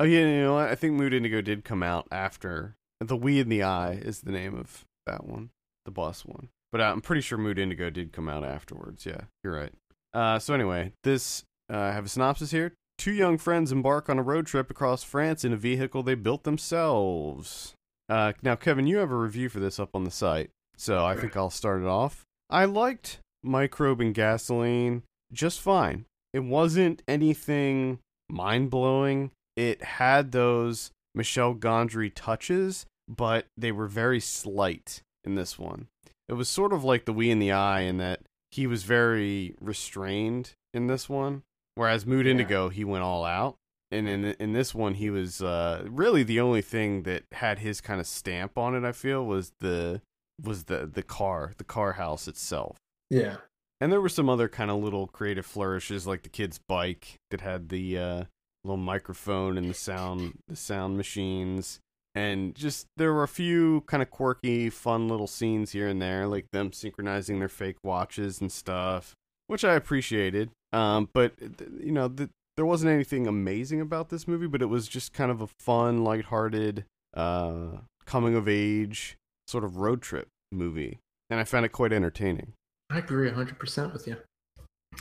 Oh 0.00 0.04
yeah, 0.04 0.20
you 0.20 0.42
know 0.42 0.54
what? 0.54 0.68
I 0.68 0.74
think 0.74 0.94
Mood 0.94 1.14
Indigo 1.14 1.40
did 1.40 1.64
come 1.64 1.82
out 1.82 2.06
after. 2.10 2.74
The 3.00 3.16
We 3.16 3.40
and 3.40 3.50
the 3.52 3.62
I 3.62 3.92
is 3.92 4.22
the 4.22 4.32
name 4.32 4.56
of 4.56 4.84
that 5.06 5.24
one, 5.26 5.50
the 5.84 5.90
bus 5.90 6.24
one. 6.24 6.48
But 6.72 6.80
I'm 6.80 7.00
pretty 7.00 7.20
sure 7.22 7.38
Mood 7.38 7.58
Indigo 7.58 7.90
did 7.90 8.12
come 8.12 8.28
out 8.28 8.42
afterwards. 8.44 9.06
Yeah, 9.06 9.22
you're 9.44 9.54
right. 9.54 9.72
Uh, 10.12 10.38
so 10.38 10.54
anyway, 10.54 10.92
this 11.04 11.44
uh, 11.72 11.76
I 11.78 11.92
have 11.92 12.04
a 12.06 12.08
synopsis 12.08 12.50
here. 12.50 12.72
Two 12.98 13.12
young 13.12 13.38
friends 13.38 13.72
embark 13.72 14.08
on 14.08 14.18
a 14.18 14.22
road 14.22 14.46
trip 14.46 14.70
across 14.70 15.02
France 15.02 15.44
in 15.44 15.52
a 15.52 15.56
vehicle 15.56 16.02
they 16.02 16.14
built 16.14 16.44
themselves. 16.44 17.74
Uh, 18.08 18.32
now, 18.42 18.54
Kevin, 18.54 18.86
you 18.86 18.98
have 18.98 19.10
a 19.10 19.16
review 19.16 19.48
for 19.48 19.60
this 19.60 19.78
up 19.78 19.90
on 19.94 20.04
the 20.04 20.10
site, 20.10 20.50
so 20.76 21.04
I 21.04 21.16
think 21.16 21.36
I'll 21.36 21.50
start 21.50 21.82
it 21.82 21.88
off. 21.88 22.24
I 22.48 22.64
liked 22.64 23.18
Microbe 23.42 24.00
and 24.00 24.14
Gasoline 24.14 25.02
just 25.32 25.60
fine. 25.60 26.04
It 26.32 26.44
wasn't 26.44 27.02
anything 27.08 27.98
mind 28.28 28.70
blowing. 28.70 29.30
It 29.56 29.82
had 29.82 30.32
those 30.32 30.90
Michel 31.14 31.54
Gondry 31.54 32.12
touches, 32.14 32.86
but 33.08 33.46
they 33.56 33.72
were 33.72 33.88
very 33.88 34.20
slight 34.20 35.00
in 35.24 35.34
this 35.34 35.58
one. 35.58 35.88
It 36.28 36.34
was 36.34 36.48
sort 36.48 36.72
of 36.72 36.84
like 36.84 37.04
the 37.04 37.12
We 37.12 37.30
and 37.30 37.40
the 37.40 37.52
I 37.52 37.80
in 37.80 37.98
that 37.98 38.20
he 38.50 38.66
was 38.66 38.82
very 38.84 39.54
restrained 39.60 40.52
in 40.74 40.86
this 40.86 41.08
one, 41.08 41.42
whereas 41.76 42.04
Mood 42.04 42.26
Yeah. 42.26 42.32
Indigo 42.32 42.68
he 42.68 42.84
went 42.84 43.04
all 43.04 43.24
out. 43.24 43.56
And 43.92 44.08
in 44.08 44.24
in 44.40 44.52
this 44.52 44.74
one, 44.74 44.94
he 44.94 45.10
was 45.10 45.40
uh, 45.40 45.84
really 45.88 46.24
the 46.24 46.40
only 46.40 46.60
thing 46.60 47.04
that 47.04 47.22
had 47.30 47.60
his 47.60 47.80
kind 47.80 48.00
of 48.00 48.06
stamp 48.08 48.58
on 48.58 48.74
it. 48.74 48.84
I 48.84 48.90
feel 48.90 49.24
was 49.24 49.52
the 49.60 50.02
was 50.42 50.64
the 50.64 50.90
the 50.92 51.04
car, 51.04 51.52
the 51.56 51.64
car 51.64 51.92
house 51.92 52.26
itself. 52.26 52.78
Yeah. 53.10 53.36
And 53.80 53.92
there 53.92 54.00
were 54.00 54.08
some 54.08 54.28
other 54.28 54.48
kind 54.48 54.72
of 54.72 54.82
little 54.82 55.06
creative 55.06 55.46
flourishes, 55.46 56.04
like 56.06 56.22
the 56.24 56.28
kid's 56.30 56.58
bike 56.58 57.20
that 57.30 57.42
had 57.42 57.68
the 57.68 57.96
uh, 57.98 58.24
little 58.64 58.76
microphone 58.78 59.56
and 59.56 59.70
the 59.70 59.74
sound, 59.74 60.38
the 60.48 60.56
sound 60.56 60.96
machines, 60.96 61.78
and 62.14 62.54
just 62.54 62.86
there 62.96 63.12
were 63.12 63.22
a 63.22 63.28
few 63.28 63.82
kind 63.82 64.02
of 64.02 64.10
quirky, 64.10 64.70
fun 64.70 65.08
little 65.08 65.26
scenes 65.26 65.72
here 65.72 65.86
and 65.88 66.00
there, 66.02 66.26
like 66.26 66.46
them 66.52 66.72
synchronizing 66.72 67.38
their 67.38 67.48
fake 67.50 67.76
watches 67.84 68.40
and 68.40 68.50
stuff, 68.50 69.14
which 69.46 69.64
I 69.64 69.74
appreciated. 69.74 70.50
Um, 70.72 71.08
but 71.12 71.32
you 71.80 71.92
know, 71.92 72.08
the, 72.08 72.30
there 72.56 72.66
wasn't 72.66 72.92
anything 72.92 73.26
amazing 73.26 73.80
about 73.80 74.08
this 74.08 74.26
movie, 74.26 74.46
but 74.46 74.62
it 74.62 74.66
was 74.66 74.88
just 74.88 75.12
kind 75.12 75.30
of 75.30 75.40
a 75.40 75.48
fun, 75.60 76.04
lighthearted, 76.04 76.84
uh, 77.14 77.78
coming 78.06 78.34
of 78.34 78.48
age 78.48 79.16
sort 79.48 79.64
of 79.64 79.76
road 79.76 80.02
trip 80.02 80.28
movie, 80.52 80.98
and 81.30 81.40
I 81.40 81.44
found 81.44 81.64
it 81.64 81.70
quite 81.70 81.92
entertaining. 81.92 82.52
I 82.90 82.98
agree 82.98 83.30
100% 83.30 83.92
with 83.92 84.06
you. 84.06 84.16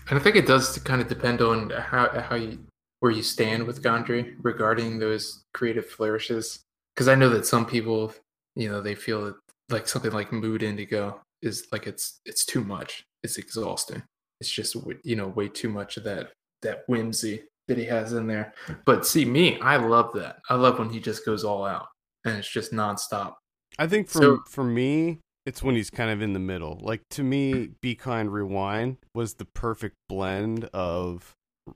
And 0.10 0.20
I 0.20 0.22
think 0.22 0.36
it 0.36 0.48
does 0.48 0.78
kind 0.80 1.02
of 1.02 1.08
depend 1.08 1.42
on 1.42 1.70
how 1.70 2.10
how 2.20 2.36
you 2.36 2.60
where 3.00 3.12
you 3.12 3.22
stand 3.22 3.66
with 3.66 3.84
Gondry 3.84 4.36
regarding 4.42 5.00
those 5.00 5.44
creative 5.54 5.86
flourishes. 5.86 6.60
Because 6.96 7.08
I 7.08 7.16
know 7.16 7.30
that 7.30 7.46
some 7.46 7.66
people, 7.66 8.14
you 8.56 8.70
know, 8.70 8.82
they 8.82 8.96
feel 8.96 9.26
that 9.26 9.36
like 9.70 9.88
something 9.88 10.12
like 10.12 10.32
Mood 10.32 10.64
Indigo 10.64 11.22
is 11.42 11.68
like 11.72 11.88
it's 11.88 12.20
it's 12.26 12.46
too 12.46 12.64
much. 12.64 13.04
It's 13.24 13.38
exhausting. 13.38 14.04
It's 14.42 14.52
just 14.52 14.76
you 15.04 15.16
know 15.16 15.28
way 15.28 15.48
too 15.48 15.70
much 15.70 15.98
of 15.98 16.04
that 16.04 16.32
that 16.62 16.84
whimsy 16.88 17.44
that 17.68 17.78
he 17.78 17.86
has 17.86 18.14
in 18.14 18.28
there. 18.28 18.54
But 18.86 19.06
see 19.06 19.26
me, 19.26 19.60
I 19.60 19.78
love 19.78 20.12
that. 20.14 20.38
I 20.50 20.56
love 20.56 20.78
when 20.80 20.90
he 20.90 21.00
just 21.00 21.26
goes 21.26 21.44
all 21.44 21.66
out 21.66 21.88
and 22.24 22.38
it's 22.38 22.50
just 22.52 22.72
nonstop. 22.72 23.36
I 23.80 23.88
think 23.88 24.08
for 24.10 24.20
So- 24.22 24.40
for 24.48 24.64
me, 24.64 25.20
it's 25.46 25.62
when 25.64 25.76
he's 25.76 25.90
kind 25.90 26.10
of 26.12 26.22
in 26.22 26.34
the 26.34 26.40
middle. 26.40 26.80
Like 26.82 27.02
to 27.12 27.24
me, 27.24 27.70
Be 27.82 27.96
Kind 27.96 28.32
Rewind 28.34 28.98
was 29.14 29.36
the 29.36 29.46
perfect 29.46 29.96
blend 30.10 30.66
of 30.74 31.34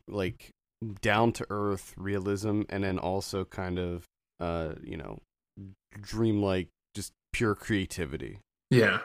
like 0.07 0.49
down 1.01 1.31
to 1.33 1.45
earth 1.49 1.93
realism 1.97 2.61
and 2.69 2.83
then 2.83 2.99
also 2.99 3.45
kind 3.45 3.77
of 3.79 4.05
uh, 4.39 4.75
you 4.83 4.95
know, 4.95 5.19
dreamlike 6.01 6.69
just 6.95 7.11
pure 7.33 7.55
creativity. 7.55 8.39
Yeah. 8.69 8.99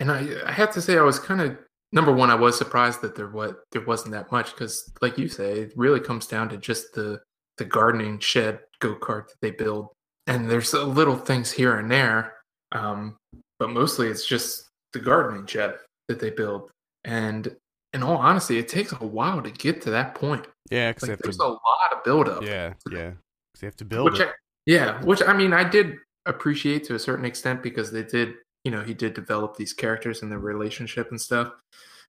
And 0.00 0.10
I 0.10 0.26
I 0.46 0.52
have 0.52 0.72
to 0.72 0.82
say 0.82 0.98
I 0.98 1.02
was 1.02 1.18
kind 1.18 1.40
of 1.40 1.56
number 1.92 2.12
one 2.12 2.30
I 2.30 2.34
was 2.34 2.56
surprised 2.56 3.00
that 3.02 3.14
there 3.14 3.28
what 3.28 3.62
there 3.72 3.84
wasn't 3.84 4.12
that 4.12 4.32
much 4.32 4.54
cuz 4.56 4.90
like 5.00 5.18
you 5.18 5.28
say 5.28 5.60
it 5.60 5.72
really 5.76 6.00
comes 6.00 6.26
down 6.26 6.48
to 6.50 6.56
just 6.56 6.92
the 6.94 7.20
the 7.58 7.64
gardening 7.64 8.18
shed 8.18 8.60
go-kart 8.80 9.28
that 9.28 9.36
they 9.40 9.50
build 9.50 9.88
and 10.26 10.50
there's 10.50 10.72
a 10.72 10.84
little 10.84 11.16
things 11.16 11.50
here 11.52 11.76
and 11.78 11.90
there 11.90 12.34
um 12.72 13.16
but 13.58 13.70
mostly 13.70 14.08
it's 14.08 14.26
just 14.26 14.68
the 14.92 14.98
gardening 14.98 15.46
shed 15.46 15.76
that 16.08 16.18
they 16.18 16.30
build 16.30 16.70
and 17.04 17.54
in 17.92 18.02
all 18.02 18.16
honesty 18.16 18.58
it 18.58 18.68
takes 18.68 18.92
a 18.92 18.96
while 19.06 19.42
to 19.42 19.50
get 19.50 19.82
to 19.82 19.90
that 19.90 20.14
point 20.14 20.46
Yeah, 20.70 20.90
because 20.92 21.08
like 21.10 21.18
there's 21.18 21.36
to. 21.36 21.44
a 21.44 21.48
lot 21.48 21.92
of 21.92 22.02
build 22.04 22.26
Yeah, 22.42 22.72
Yeah, 22.90 23.10
because 23.10 23.60
they 23.60 23.66
have 23.66 23.76
to 23.76 23.84
build 23.84 24.12
which 24.12 24.20
it. 24.20 24.28
I, 24.28 24.32
yeah 24.66 25.02
which 25.02 25.22
i 25.22 25.32
mean 25.32 25.52
i 25.52 25.62
did 25.62 25.96
appreciate 26.26 26.84
to 26.84 26.94
a 26.94 26.98
certain 26.98 27.24
extent 27.24 27.62
because 27.62 27.90
they 27.92 28.02
did 28.02 28.34
you 28.64 28.70
know 28.70 28.82
he 28.82 28.94
did 28.94 29.14
develop 29.14 29.56
these 29.56 29.72
characters 29.72 30.22
and 30.22 30.30
their 30.30 30.38
relationship 30.38 31.10
and 31.10 31.20
stuff 31.20 31.52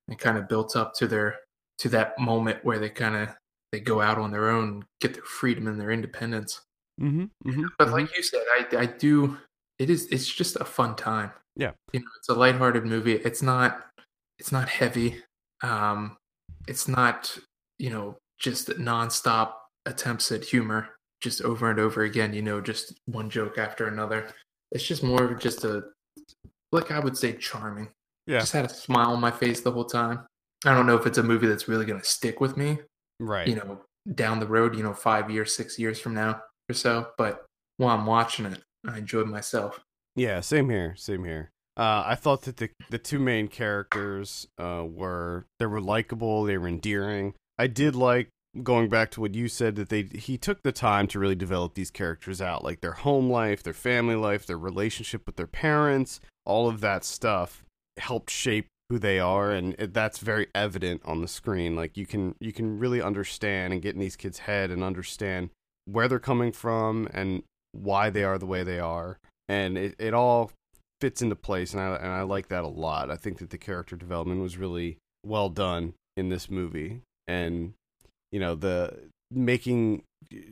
and 0.08 0.20
kind 0.20 0.38
of 0.38 0.48
built 0.48 0.76
up 0.76 0.94
to 0.96 1.08
their 1.08 1.40
to 1.80 1.90
that 1.90 2.18
moment 2.20 2.64
where 2.64 2.80
they 2.80 2.90
kind 2.90 3.16
of 3.16 3.30
they 3.72 3.80
go 3.80 4.02
out 4.02 4.18
on 4.18 4.32
their 4.32 4.50
own 4.50 4.86
get 5.02 5.14
their 5.14 5.24
freedom 5.24 5.68
and 5.68 5.80
their 5.80 5.92
independence. 5.92 6.62
Mm-hmm, 7.02 7.50
mm-hmm, 7.50 7.66
but 7.80 7.90
like 7.90 8.16
you 8.16 8.22
said 8.22 8.44
i 8.56 8.78
i 8.78 8.86
do 8.86 9.36
it 9.80 9.90
is 9.90 10.06
it's 10.08 10.32
just 10.32 10.56
a 10.58 10.66
fun 10.66 10.96
time. 10.96 11.32
Yeah. 11.56 11.72
you 11.92 12.00
know 12.00 12.06
it's 12.18 12.30
a 12.30 12.34
lighthearted 12.34 12.86
movie. 12.86 13.14
It's 13.14 13.42
not 13.42 13.86
it's 14.40 14.52
not 14.52 14.70
heavy. 14.70 15.22
Um 15.62 16.18
it's 16.68 16.88
not 16.88 17.36
you 17.80 17.90
know 17.90 18.18
just 18.40 18.70
nonstop 18.70 19.54
attempts 19.86 20.32
at 20.32 20.44
humor 20.44 20.90
just 21.22 21.42
over 21.42 21.70
and 21.70 21.80
over 21.80 22.04
again 22.04 22.34
you 22.34 22.42
know 22.42 22.62
just 22.62 22.94
one 23.06 23.30
joke 23.30 23.58
after 23.58 23.88
another. 23.88 24.28
It's 24.72 24.86
just 24.86 25.04
more 25.04 25.24
of 25.24 25.40
just 25.40 25.64
a 25.64 25.84
like 26.74 26.92
i 26.92 27.00
would 27.00 27.18
say 27.18 27.34
charming 27.34 27.89
Yeah. 28.27 28.39
just 28.39 28.53
had 28.53 28.65
a 28.65 28.70
smile 28.70 29.12
on 29.12 29.22
my 29.22 29.32
face 29.32 29.62
the 29.62 29.72
whole 29.72 29.86
time 29.86 30.25
i 30.65 30.74
don't 30.74 30.86
know 30.88 30.96
if 30.98 31.06
it's 31.06 31.18
a 31.18 31.24
movie 31.24 31.48
that's 31.48 31.68
really 31.68 31.86
going 31.86 32.00
to 32.00 32.06
stick 32.06 32.42
with 32.42 32.58
me 32.58 32.80
right. 33.20 33.48
you 33.48 33.56
know 33.56 33.82
down 34.13 34.39
the 34.39 34.48
road 34.48 34.75
you 34.75 34.84
know 34.84 34.94
five 34.94 35.30
years 35.32 35.56
six 35.56 35.80
years 35.80 36.00
from 36.00 36.13
now 36.13 36.42
or 36.70 36.74
so 36.74 37.08
but 37.18 37.46
while 37.77 37.98
i'm 37.98 38.06
watching 38.06 38.46
it 38.46 38.62
i 38.88 38.98
enjoyed 38.98 39.27
myself 39.27 39.80
Yeah, 40.15 40.42
same 40.42 40.70
here, 40.70 40.94
same 40.96 41.24
here. 41.24 41.50
Uh, 41.75 42.03
I 42.06 42.13
thought 42.15 42.44
that 42.44 42.58
the 42.58 42.70
the 42.92 43.00
two 43.00 43.18
main 43.18 43.48
characters 43.48 44.48
uh, 44.60 44.86
were 44.86 45.48
they 45.58 45.65
were 45.65 45.82
likable, 45.82 46.44
they 46.44 46.58
were 46.60 46.68
endearing. 46.68 47.34
I 47.58 47.65
did 47.65 47.96
like 47.96 48.30
going 48.62 48.90
back 48.90 49.10
to 49.12 49.22
what 49.22 49.34
you 49.34 49.48
said 49.48 49.76
that 49.76 49.90
they 49.90 50.04
he 50.04 50.38
took 50.38 50.62
the 50.62 50.72
time 50.72 51.08
to 51.08 51.20
really 51.20 51.36
develop 51.36 51.74
these 51.74 51.90
characters 51.92 52.42
out, 52.42 52.64
like 52.64 52.82
their 52.82 52.92
home 52.92 53.30
life, 53.30 53.64
their 53.64 53.74
family 53.74 54.16
life, 54.16 54.46
their 54.46 54.58
relationship 54.58 55.24
with 55.26 55.36
their 55.36 55.48
parents, 55.48 56.20
all 56.46 56.68
of 56.68 56.82
that 56.82 57.04
stuff 57.04 57.64
helped 57.98 58.30
shape 58.30 58.68
who 58.90 59.00
they 59.00 59.20
are, 59.20 59.52
and 59.52 59.76
that's 59.78 60.20
very 60.20 60.48
evident 60.54 61.02
on 61.06 61.22
the 61.22 61.28
screen. 61.28 61.76
Like 61.76 61.98
you 61.98 62.06
can 62.06 62.36
you 62.40 62.54
can 62.54 62.78
really 62.78 63.02
understand 63.02 63.74
and 63.74 63.82
get 63.82 63.96
in 63.96 64.02
these 64.02 64.16
kids' 64.16 64.40
head 64.40 64.70
and 64.70 64.84
understand 64.84 65.50
where 65.86 66.08
they're 66.08 66.20
coming 66.20 66.52
from 66.52 67.08
and 67.14 67.44
why 67.72 68.10
they 68.10 68.24
are 68.24 68.38
the 68.38 68.46
way 68.46 68.64
they 68.64 68.80
are 68.80 69.18
and 69.50 69.78
it, 69.78 69.96
it 70.00 70.14
all 70.14 70.52
fits 71.02 71.22
into 71.22 71.36
place 71.36 71.74
and 71.74 71.82
I 71.82 71.96
and 71.96 72.08
I 72.08 72.22
like 72.22 72.48
that 72.48 72.64
a 72.64 72.68
lot. 72.68 73.12
I 73.12 73.16
think 73.16 73.40
that 73.40 73.50
the 73.50 73.58
character 73.58 73.96
development 73.96 74.42
was 74.42 74.58
really 74.58 74.98
well 75.26 75.50
done 75.50 75.94
in 76.16 76.30
this 76.30 76.50
movie 76.50 77.02
and 77.28 77.74
you 78.34 78.40
know 78.40 78.56
the 78.56 79.12
making 79.32 80.04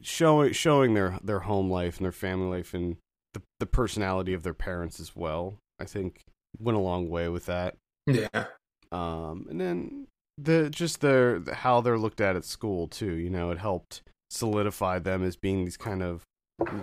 showing 0.02 0.54
showing 0.54 0.94
their 0.94 1.20
their 1.24 1.40
home 1.40 1.70
life 1.70 1.98
and 1.98 2.06
their 2.06 2.12
family 2.12 2.58
life 2.58 2.74
and 2.74 2.98
the 3.34 3.42
the 3.60 3.66
personality 3.66 4.34
of 4.34 4.44
their 4.44 4.54
parents 4.54 5.00
as 5.00 5.16
well. 5.16 5.56
I 5.80 5.86
think 5.86 6.22
went 6.60 6.78
a 6.78 6.82
long 6.82 7.10
way 7.10 7.28
with 7.28 7.48
that. 7.48 7.76
yeah 8.06 8.46
Um 8.92 9.48
and 9.50 9.60
then 9.60 10.08
the 10.38 10.70
just 10.70 11.02
their 11.02 11.42
how 11.54 11.82
they're 11.82 11.98
looked 11.98 12.22
at 12.22 12.36
at 12.36 12.46
school 12.46 12.88
too, 12.88 13.14
you 13.14 13.32
know, 13.32 13.50
it 13.50 13.58
helped 13.58 14.04
solidify 14.30 15.00
them 15.00 15.24
as 15.24 15.36
being 15.36 15.66
these 15.66 15.78
kind 15.78 16.04
of 16.04 16.24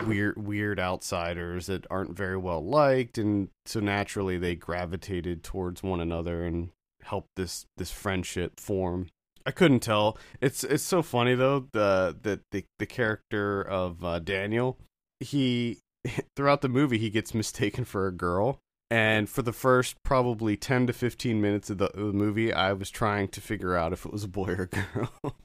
weird 0.07 0.37
weird 0.37 0.81
outsiders 0.81 1.67
that 1.67 1.87
aren't 1.89 2.17
very 2.17 2.37
well 2.37 2.65
liked 2.65 3.17
and 3.17 3.49
so 3.65 3.79
naturally 3.79 4.37
they 4.37 4.57
gravitated 4.57 5.45
towards 5.45 5.83
one 5.83 6.01
another 6.01 6.45
and 6.45 6.71
helped 7.03 7.29
this 7.37 7.65
this 7.77 7.93
friendship 7.93 8.59
form 8.59 9.07
i 9.49 9.51
couldn't 9.51 9.81
tell. 9.81 10.19
It's 10.41 10.63
it's 10.63 10.83
so 10.85 11.01
funny 11.03 11.35
though 11.35 11.67
the 11.73 12.15
the 12.23 12.41
the, 12.53 12.65
the 12.79 12.87
character 12.87 13.63
of 13.63 14.05
uh, 14.05 14.19
daniel. 14.19 14.79
He 15.21 15.79
throughout 16.37 16.61
the 16.61 16.69
movie 16.69 16.99
he 16.99 17.09
gets 17.11 17.33
mistaken 17.43 17.85
for 17.85 18.07
a 18.07 18.13
girl. 18.13 18.59
And 18.91 19.29
for 19.29 19.43
the 19.43 19.53
first 19.53 19.97
probably 20.03 20.57
10 20.57 20.87
to 20.87 20.93
15 20.95 21.41
minutes 21.43 21.69
of 21.69 21.77
the, 21.79 21.87
of 21.91 22.07
the 22.07 22.13
movie 22.25 22.53
i 22.55 22.73
was 22.73 22.89
trying 22.91 23.29
to 23.29 23.41
figure 23.41 23.77
out 23.77 23.93
if 23.93 24.07
it 24.07 24.13
was 24.13 24.25
a 24.25 24.29
boy 24.29 24.49
or 24.57 24.63
a 24.63 24.67
girl. 24.97 25.37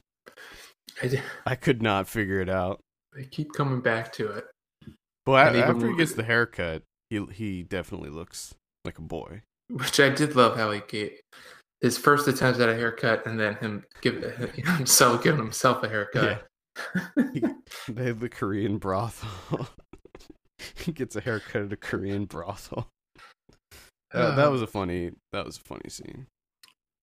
I, 1.02 1.22
I 1.44 1.54
could 1.54 1.82
not 1.82 2.08
figure 2.08 2.40
it 2.40 2.48
out. 2.48 2.80
they 3.16 3.24
keep 3.24 3.52
coming 3.52 3.80
back 3.80 4.12
to 4.14 4.28
it. 4.30 4.44
But 5.26 5.48
And 5.48 5.56
a- 5.56 5.58
even 5.60 5.76
after 5.76 5.90
he 5.90 5.96
gets 5.96 6.14
the 6.14 6.24
haircut, 6.24 6.82
he 7.10 7.24
he 7.32 7.62
definitely 7.62 8.10
looks 8.10 8.54
like 8.84 8.98
a 8.98 9.02
boy. 9.02 9.42
which 9.70 9.98
i 10.00 10.08
did 10.10 10.36
love 10.36 10.56
how 10.56 10.70
he 10.70 10.80
gave 10.88 11.12
his 11.80 11.98
first 11.98 12.26
attempt 12.28 12.60
at 12.60 12.68
a 12.68 12.74
haircut 12.74 13.26
and 13.26 13.38
then 13.38 13.54
him 13.56 13.84
give 14.00 14.22
himself 14.76 15.22
giving 15.22 15.40
himself 15.40 15.82
a 15.82 15.88
haircut 15.88 16.46
They 17.88 18.04
have 18.04 18.20
the 18.20 18.28
Korean 18.28 18.78
brothel. 18.78 19.28
he 20.76 20.92
gets 20.92 21.14
a 21.16 21.20
haircut 21.20 21.62
at 21.62 21.72
a 21.72 21.76
Korean 21.76 22.24
brothel. 22.24 22.88
That, 24.12 24.36
that 24.36 24.48
Uh, 24.48 24.50
was 24.50 24.62
a 24.62 24.66
funny. 24.66 25.12
That 25.32 25.44
was 25.44 25.56
a 25.58 25.60
funny 25.60 25.88
scene. 25.88 26.26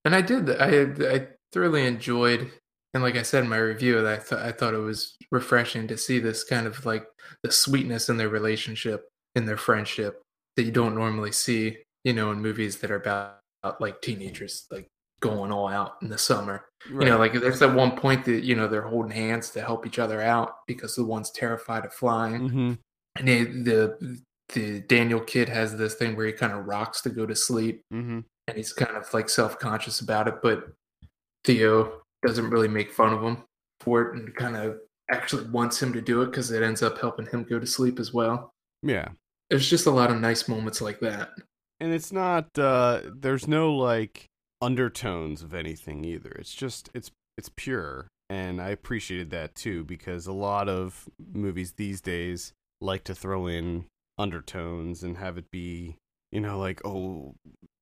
and 0.06 0.16
I 0.16 0.22
did. 0.22 0.50
I 0.50 1.14
I 1.14 1.28
thoroughly 1.54 1.86
enjoyed, 1.86 2.52
and 2.94 3.04
like 3.04 3.16
I 3.16 3.22
said 3.24 3.44
in 3.44 3.50
my 3.50 3.58
review, 3.58 4.02
that 4.02 4.06
I 4.14 4.18
thought 4.18 4.40
I 4.40 4.52
thought 4.52 4.74
it 4.74 4.78
was 4.80 5.16
refreshing 5.32 5.88
to 5.90 5.98
see 5.98 6.20
this 6.20 6.44
kind 6.44 6.68
of 6.68 6.86
like 6.86 7.06
the 7.44 7.52
sweetness 7.52 8.10
in 8.10 8.18
their 8.18 8.30
relationship, 8.30 9.10
in 9.36 9.46
their 9.46 9.58
friendship 9.58 10.22
that 10.58 10.64
you 10.64 10.72
don't 10.72 10.96
normally 10.96 11.32
see, 11.32 11.78
you 12.04 12.14
know, 12.14 12.32
in 12.32 12.42
movies 12.42 12.80
that 12.80 12.92
are 12.92 12.96
about 13.02 13.40
like 13.80 14.02
teenagers 14.02 14.66
like 14.72 14.88
going 15.22 15.52
all 15.52 15.68
out 15.68 15.98
in 16.02 16.10
the 16.10 16.18
summer. 16.18 16.66
You 16.90 17.06
know, 17.06 17.18
like 17.20 17.34
there's 17.34 17.60
that 17.60 17.74
one 17.76 17.96
point 17.96 18.26
that 18.26 18.44
you 18.44 18.56
know 18.56 18.68
they're 18.68 18.82
holding 18.82 19.12
hands 19.12 19.52
to 19.52 19.62
help 19.62 19.86
each 19.86 20.00
other 20.00 20.22
out 20.22 20.54
because 20.68 20.96
the 20.96 21.06
one's 21.06 21.32
terrified 21.32 21.86
of 21.86 21.94
flying, 21.94 22.50
hmm 22.50 22.74
and 23.18 23.28
they, 23.28 23.44
the 23.44 24.20
the 24.54 24.80
Daniel 24.82 25.20
kid 25.20 25.48
has 25.50 25.76
this 25.78 25.96
thing 25.96 26.16
where 26.16 26.26
he 26.28 26.32
kind 26.34 26.54
of 26.54 26.66
rocks 26.66 27.02
to 27.02 27.10
go 27.10 27.26
to 27.26 27.36
sleep, 27.36 27.82
Mm-hmm. 27.94 28.20
and 28.48 28.58
he's 28.58 28.74
kind 28.74 28.96
of 28.98 29.14
like 29.14 29.30
self 29.30 29.60
conscious 29.60 30.00
about 30.02 30.28
it. 30.28 30.36
But 30.42 30.72
Theo 31.44 32.02
doesn't 32.26 32.50
really 32.50 32.68
make 32.68 32.92
fun 32.92 33.14
of 33.14 33.22
him 33.22 33.44
for 33.80 34.02
it, 34.02 34.16
and 34.18 34.36
kind 34.36 34.56
of 34.56 34.78
actually 35.12 35.46
wants 35.50 35.82
him 35.82 35.92
to 35.94 36.02
do 36.02 36.22
it 36.22 36.28
because 36.28 36.52
it 36.52 36.64
ends 36.64 36.82
up 36.82 36.98
helping 37.00 37.26
him 37.28 37.44
go 37.44 37.60
to 37.60 37.68
sleep 37.68 38.00
as 38.00 38.14
well. 38.14 38.52
Yeah. 38.82 39.10
There's 39.50 39.70
just 39.70 39.86
a 39.88 39.92
lot 39.92 40.10
of 40.10 40.20
nice 40.22 40.48
moments 40.48 40.80
like 40.82 41.00
that. 41.02 41.30
And 41.82 41.92
it's 41.92 42.12
not 42.14 42.58
uh 42.58 43.02
there's 43.14 43.48
no 43.48 43.74
like 43.74 44.28
undertones 44.62 45.42
of 45.42 45.54
anything 45.54 46.06
either. 46.06 46.30
It's 46.32 46.54
just 46.54 46.90
it's 46.94 47.12
it's 47.38 47.50
pure 47.56 48.08
and 48.30 48.62
I 48.62 48.70
appreciated 48.70 49.32
that 49.32 49.56
too 49.56 49.84
because 49.84 50.28
a 50.28 50.32
lot 50.34 50.70
of 50.70 51.10
movies 51.34 51.74
these 51.76 52.00
days 52.00 52.54
like 52.80 53.04
to 53.06 53.16
throw 53.16 53.48
in 53.48 53.86
undertones 54.18 55.04
and 55.04 55.18
have 55.18 55.38
it 55.38 55.50
be 55.52 55.96
you 56.32 56.40
know 56.40 56.60
like 56.60 56.80
oh 56.86 57.34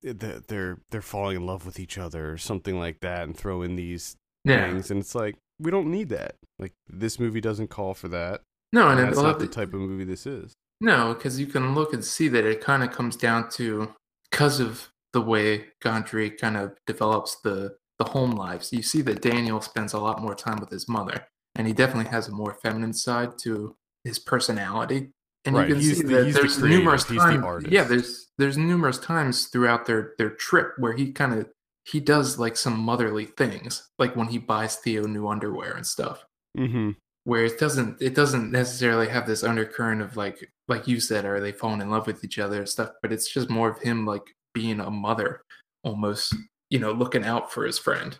they're 0.01 0.77
they're 0.89 1.01
falling 1.01 1.35
in 1.35 1.45
love 1.45 1.65
with 1.65 1.79
each 1.79 1.97
other 1.97 2.31
or 2.31 2.37
something 2.37 2.79
like 2.79 3.01
that 3.01 3.23
and 3.23 3.35
throw 3.35 3.61
in 3.61 3.75
these 3.75 4.15
Yeah. 4.45 4.69
things 4.69 4.89
and 4.89 5.01
it's 5.01 5.13
like 5.15 5.35
we 5.59 5.71
don't 5.71 5.91
need 5.91 6.07
that. 6.09 6.35
Like 6.57 6.71
this 6.87 7.19
movie 7.19 7.41
doesn't 7.41 7.67
call 7.69 7.93
for 7.93 8.07
that. 8.07 8.41
No, 8.71 8.87
and 8.87 8.99
That's 8.99 9.17
not 9.17 9.39
the 9.39 9.47
type 9.47 9.73
of 9.73 9.81
movie 9.81 10.05
this 10.05 10.25
is. 10.25 10.53
No, 10.81 11.13
because 11.13 11.39
you 11.39 11.45
can 11.47 11.75
look 11.75 11.93
and 11.93 12.03
see 12.03 12.27
that 12.29 12.45
it 12.45 12.61
kind 12.61 12.83
of 12.83 12.91
comes 12.91 13.15
down 13.15 13.49
to 13.51 13.93
because 14.31 14.59
of 14.59 14.89
the 15.13 15.21
way 15.21 15.65
Gondry 15.83 16.37
kind 16.37 16.55
of 16.57 16.73
develops 16.87 17.37
the 17.41 17.75
the 17.97 18.05
home 18.05 18.31
lives. 18.31 18.71
You 18.71 18.81
see 18.81 19.01
that 19.01 19.21
Daniel 19.21 19.59
spends 19.59 19.91
a 19.93 19.99
lot 19.99 20.21
more 20.21 20.33
time 20.35 20.59
with 20.61 20.69
his 20.69 20.87
mother, 20.87 21.25
and 21.55 21.67
he 21.67 21.73
definitely 21.73 22.09
has 22.11 22.29
a 22.29 22.31
more 22.31 22.53
feminine 22.61 22.93
side 22.93 23.37
to 23.39 23.75
his 24.05 24.19
personality. 24.19 25.09
And 25.43 25.55
Right, 25.55 25.67
you 25.67 25.75
can 25.75 25.83
he's 25.83 25.97
see 25.97 26.03
the- 26.03 26.15
that 26.15 26.43
he's 26.43 26.57
the 26.61 26.69
numerous 26.69 27.03
the 27.03 27.15
times. 27.17 27.43
artist. 27.43 27.71
Yeah, 27.73 27.83
there's 27.83 28.27
there's 28.37 28.57
numerous 28.57 28.99
times 28.99 29.47
throughout 29.47 29.85
their 29.85 30.13
their 30.17 30.29
trip 30.29 30.73
where 30.77 30.93
he 30.93 31.11
kind 31.11 31.33
of 31.33 31.49
he 31.85 31.99
does 31.99 32.37
like 32.39 32.55
some 32.55 32.77
motherly 32.79 33.25
things, 33.25 33.89
like 33.97 34.15
when 34.15 34.27
he 34.27 34.37
buys 34.37 34.75
Theo 34.77 35.05
new 35.07 35.27
underwear 35.27 35.73
and 35.73 35.85
stuff 35.87 36.23
Mhm. 36.57 36.95
Where 37.25 37.43
it 37.45 37.59
doesn't 37.59 38.01
it 38.01 38.15
doesn't 38.15 38.51
necessarily 38.51 39.07
have 39.07 39.27
this 39.27 39.43
undercurrent 39.43 40.01
of 40.01 40.15
like 40.17 40.51
like 40.67 40.87
you 40.87 40.99
said 40.99 41.25
are 41.25 41.39
they 41.39 41.51
falling 41.51 41.81
in 41.81 41.89
love 41.89 42.07
with 42.07 42.23
each 42.23 42.39
other 42.39 42.59
and 42.59 42.69
stuff 42.69 42.91
but 43.01 43.11
it's 43.11 43.31
just 43.31 43.49
more 43.49 43.69
of 43.69 43.79
him 43.79 44.05
like 44.05 44.23
being 44.53 44.79
a 44.79 44.89
mother 44.89 45.41
almost 45.83 46.33
you 46.69 46.79
know 46.79 46.91
looking 46.91 47.23
out 47.25 47.51
for 47.51 47.65
his 47.65 47.77
friend 47.79 48.17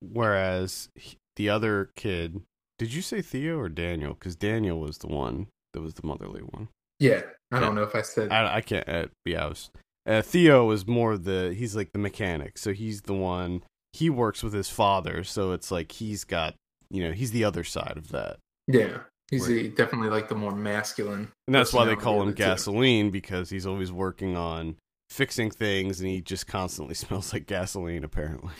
Whereas 0.00 0.88
the 1.36 1.48
other 1.48 1.90
kid, 1.96 2.40
did 2.78 2.92
you 2.92 3.02
say 3.02 3.22
Theo 3.22 3.58
or 3.58 3.68
Daniel? 3.68 4.14
Because 4.14 4.36
Daniel 4.36 4.78
was 4.78 4.98
the 4.98 5.06
one 5.08 5.48
that 5.72 5.80
was 5.80 5.94
the 5.94 6.06
motherly 6.06 6.42
one. 6.42 6.68
yeah 6.98 7.22
i 7.52 7.56
Yeah. 7.56 7.60
don't 7.60 7.74
know 7.74 7.82
if 7.82 7.94
i 7.94 8.02
said 8.02 8.30
I, 8.32 8.56
I 8.56 8.60
can't. 8.60 8.88
Uh, 8.88 9.06
yeah, 9.24 9.44
I 9.44 9.48
was. 9.48 9.70
Uh, 10.06 10.22
Theo 10.22 10.64
was 10.66 10.86
more 10.86 11.18
the. 11.18 11.54
He's 11.56 11.74
like 11.74 11.92
the 11.92 11.98
mechanic, 11.98 12.58
so 12.58 12.72
he's 12.72 13.02
the 13.02 13.14
one. 13.14 13.62
He 13.92 14.10
works 14.10 14.42
with 14.42 14.52
his 14.52 14.68
father, 14.68 15.24
so 15.24 15.52
it's 15.52 15.70
like 15.70 15.92
he's 15.92 16.24
got. 16.24 16.54
You 16.90 17.04
know, 17.04 17.12
he's 17.12 17.32
the 17.32 17.44
other 17.44 17.64
side 17.64 17.94
of 17.96 18.08
that, 18.08 18.38
yeah 18.66 18.98
he's 19.30 19.46
the, 19.46 19.68
definitely 19.70 20.08
like 20.08 20.28
the 20.28 20.34
more 20.34 20.54
masculine 20.54 21.30
and 21.46 21.54
that's 21.54 21.72
why 21.72 21.84
they 21.84 21.96
call 21.96 22.22
him 22.22 22.28
Personality 22.28 22.30
of 22.30 22.36
the 22.36 22.42
two. 22.42 22.48
gasoline 22.50 23.10
because 23.10 23.50
he's 23.50 23.66
always 23.66 23.90
working 23.90 24.36
on 24.36 24.76
fixing 25.10 25.50
things, 25.50 26.00
and 26.00 26.08
he 26.08 26.20
just 26.20 26.46
constantly 26.46 26.94
smells 27.02 27.32
like 27.32 27.46
gasoline. 27.46 28.04
Apparently, 28.04 28.52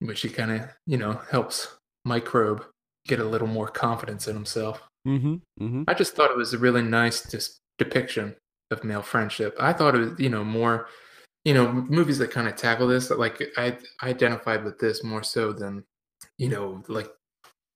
which 0.00 0.22
he 0.22 0.28
kind 0.28 0.52
of 0.52 0.62
you 0.86 0.96
know 0.96 1.20
helps 1.30 1.76
microbe 2.04 2.64
get 3.06 3.20
a 3.20 3.24
little 3.24 3.48
more 3.48 3.68
confidence 3.68 4.28
in 4.28 4.34
himself 4.34 4.82
mm-hmm. 5.06 5.36
Mm-hmm. 5.60 5.84
I 5.88 5.94
just 5.94 6.14
thought 6.14 6.30
it 6.30 6.36
was 6.36 6.52
a 6.52 6.58
really 6.58 6.82
nice 6.82 7.22
dis- 7.22 7.58
depiction 7.78 8.36
of 8.70 8.84
male 8.84 9.02
friendship. 9.02 9.56
I 9.58 9.72
thought 9.72 9.94
it 9.94 9.98
was, 9.98 10.10
you 10.18 10.28
know, 10.28 10.44
more, 10.44 10.88
you 11.44 11.54
know, 11.54 11.72
movies 11.72 12.18
that 12.18 12.30
kind 12.30 12.46
of 12.46 12.56
tackle 12.56 12.86
this. 12.86 13.10
Like 13.10 13.42
I, 13.56 13.78
I 14.02 14.10
identified 14.10 14.62
with 14.62 14.78
this 14.78 15.02
more 15.02 15.22
so 15.22 15.52
than, 15.54 15.84
you 16.38 16.48
know, 16.48 16.82
like 16.88 17.10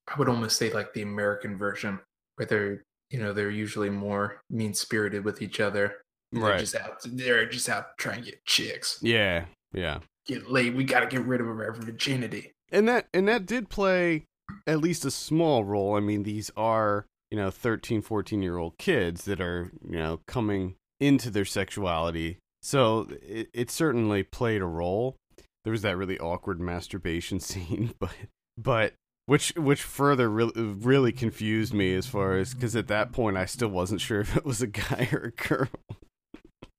I 0.08 0.18
would 0.18 0.28
almost 0.28 0.56
say 0.56 0.72
like 0.72 0.92
the 0.94 1.02
American 1.02 1.56
version, 1.58 2.00
where 2.36 2.46
they're, 2.46 2.82
you 3.10 3.18
know, 3.20 3.32
they're 3.32 3.50
usually 3.50 3.90
more 3.90 4.40
mean 4.50 4.74
spirited 4.74 5.24
with 5.24 5.42
each 5.42 5.60
other. 5.60 5.96
They're 6.32 6.42
Right. 6.42 6.58
just 6.60 6.74
out. 6.74 6.98
They're 7.04 7.46
just 7.46 7.68
out 7.68 7.98
trying 7.98 8.22
to 8.24 8.30
get 8.30 8.44
chicks, 8.46 8.98
Yeah. 9.02 9.46
Yeah. 9.72 9.98
get 10.26 10.50
laid. 10.50 10.74
We 10.74 10.84
got 10.84 11.00
to 11.00 11.06
get 11.06 11.24
rid 11.26 11.40
of 11.40 11.46
our 11.48 11.72
virginity. 11.74 12.52
and 12.70 12.88
that 12.88 13.06
and 13.12 13.28
that 13.28 13.44
did 13.46 13.68
play 13.68 14.24
at 14.66 14.78
least 14.80 15.04
a 15.04 15.10
small 15.10 15.62
role 15.64 15.94
i 15.96 16.00
mean 16.00 16.22
these 16.24 16.50
are 16.56 17.06
you 17.30 17.36
know 17.36 17.50
13 17.50 18.00
14 18.02 18.42
year 18.42 18.56
old 18.58 18.76
kids 18.78 19.24
that 19.24 19.40
are 19.40 19.70
you 19.88 19.96
know 19.96 20.20
coming 20.26 20.74
into 21.00 21.28
their 21.30 21.44
sexuality 21.44 22.38
so 22.62 23.06
it, 23.22 23.48
it 23.54 23.70
certainly 23.70 24.22
played 24.22 24.60
a 24.62 24.66
role 24.66 25.16
there 25.64 25.70
was 25.72 25.82
that 25.82 25.96
really 25.96 26.18
awkward 26.18 26.60
masturbation 26.60 27.40
scene 27.48 27.92
but 27.98 28.14
but 28.56 28.94
which 29.26 29.52
which 29.56 29.82
further 29.82 30.28
really 30.28 30.52
really 30.56 31.12
confused 31.12 31.72
me 31.72 31.94
as 31.94 32.06
far 32.06 32.36
as 32.36 32.54
because 32.54 32.74
at 32.74 32.88
that 32.88 33.12
point 33.12 33.36
i 33.36 33.46
still 33.46 33.68
wasn't 33.68 34.00
sure 34.00 34.20
if 34.22 34.36
it 34.36 34.44
was 34.44 34.60
a 34.60 34.66
guy 34.66 35.08
or 35.12 35.32
a 35.36 35.48
girl 35.48 35.68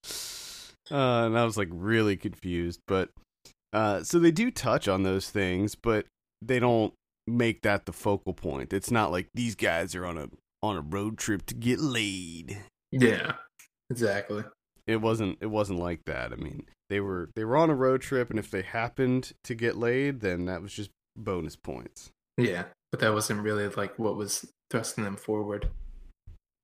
uh, 0.92 1.26
and 1.26 1.38
i 1.38 1.46
was 1.46 1.58
like 1.58 1.70
really 1.72 2.18
confused 2.18 2.80
but 2.88 3.10
uh, 3.74 4.04
so 4.04 4.20
they 4.20 4.32
do 4.32 4.52
touch 4.52 4.88
on 4.88 5.02
those 5.02 5.30
things, 5.30 5.74
but 5.74 6.06
they 6.42 6.60
don't 6.60 6.94
make 7.26 7.64
that 7.64 7.86
the 7.86 7.92
focal 7.92 8.34
point. 8.34 8.72
It's 8.72 8.92
not 8.92 9.12
like 9.12 9.28
these 9.34 9.56
guys 9.56 9.96
are 9.96 10.06
on 10.06 10.18
a 10.18 10.30
on 10.62 10.78
a 10.78 10.82
road 10.82 11.18
trip 11.18 11.46
to 11.48 11.56
get 11.56 11.80
laid. 11.80 12.60
Yeah, 12.92 13.34
exactly. 13.90 14.44
It 14.86 14.98
wasn't 14.98 15.40
it 15.42 15.48
wasn't 15.48 15.80
like 15.80 16.02
that. 16.06 16.32
I 16.32 16.36
mean, 16.36 16.68
they 16.90 17.00
were 17.00 17.32
they 17.36 17.44
were 17.44 17.58
on 17.58 17.72
a 17.72 17.76
road 17.76 18.02
trip 18.02 18.30
and 18.30 18.38
if 18.38 18.52
they 18.52 18.62
happened 18.62 19.34
to 19.44 19.56
get 19.56 19.76
laid, 19.76 20.22
then 20.22 20.46
that 20.46 20.62
was 20.62 20.72
just 20.72 20.92
bonus 21.16 21.56
points. 21.56 22.12
Yeah, 22.38 22.66
but 22.92 23.00
that 23.00 23.14
wasn't 23.14 23.42
really 23.42 23.68
like 23.68 23.98
what 24.00 24.16
was 24.16 24.46
thrusting 24.70 25.04
them 25.04 25.18
forward. 25.18 25.70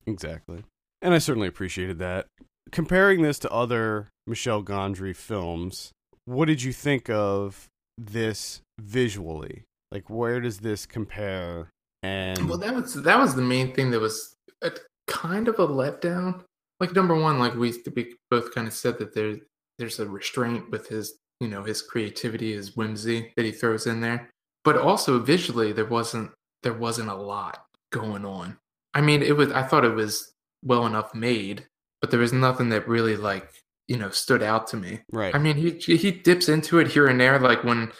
Exactly. 0.05 0.63
And 1.01 1.13
I 1.13 1.19
certainly 1.19 1.47
appreciated 1.47 1.99
that. 1.99 2.25
Comparing 2.71 3.21
this 3.21 3.39
to 3.39 3.49
other 3.51 4.09
Michel 4.27 4.63
Gondry 4.63 5.15
films, 5.15 5.91
what 6.25 6.45
did 6.45 6.62
you 6.62 6.73
think 6.73 7.09
of 7.09 7.67
this 7.97 8.62
visually? 8.79 9.63
Like 9.91 10.09
where 10.09 10.39
does 10.39 10.59
this 10.59 10.85
compare? 10.85 11.69
And 12.03 12.47
Well, 12.47 12.59
that 12.59 12.73
was 12.73 12.93
that 12.93 13.17
was 13.17 13.35
the 13.35 13.41
main 13.41 13.73
thing 13.73 13.91
that 13.91 13.99
was 13.99 14.35
a, 14.62 14.71
kind 15.07 15.47
of 15.47 15.59
a 15.59 15.67
letdown. 15.67 16.43
Like 16.79 16.95
number 16.95 17.15
one, 17.15 17.39
like 17.39 17.55
we 17.55 17.73
we 17.95 18.15
both 18.29 18.53
kind 18.53 18.67
of 18.67 18.73
said 18.73 18.99
that 18.99 19.13
there 19.13 19.35
there's 19.77 19.99
a 19.99 20.07
restraint 20.07 20.69
with 20.69 20.88
his 20.88 21.17
you 21.39 21.47
know 21.47 21.63
his 21.63 21.81
creativity, 21.81 22.53
his 22.53 22.75
whimsy 22.75 23.33
that 23.35 23.45
he 23.45 23.51
throws 23.51 23.88
in 23.88 24.01
there, 24.01 24.29
but 24.63 24.78
also 24.78 25.19
visually 25.19 25.72
there 25.72 25.86
wasn't 25.86 26.32
there 26.63 26.74
wasn't 26.74 27.10
a 27.10 27.15
lot 27.15 27.65
going 27.91 28.26
on. 28.26 28.58
I 28.93 29.02
mean, 29.02 29.22
it 29.22 29.36
was 29.38 29.52
I 29.52 29.63
thought 29.63 29.86
it 29.86 29.95
was 29.95 30.32
well 30.63 30.86
enough 30.86 31.13
made, 31.15 31.65
but 32.02 32.12
there 32.12 32.19
was 32.19 32.34
nothing 32.34 32.69
that 32.69 32.88
really 32.88 33.15
like 33.15 33.50
you 33.88 33.98
know 33.98 34.10
stood 34.10 34.43
out 34.43 34.67
to 34.67 34.78
me. 34.78 35.00
right. 35.12 35.34
I 35.34 35.39
mean, 35.39 35.56
he 35.56 35.72
he 35.98 36.12
dips 36.12 36.50
into 36.50 36.80
it 36.80 36.88
here 36.88 37.08
and 37.08 37.19
there, 37.19 37.39
like 37.39 37.63
when 37.63 37.91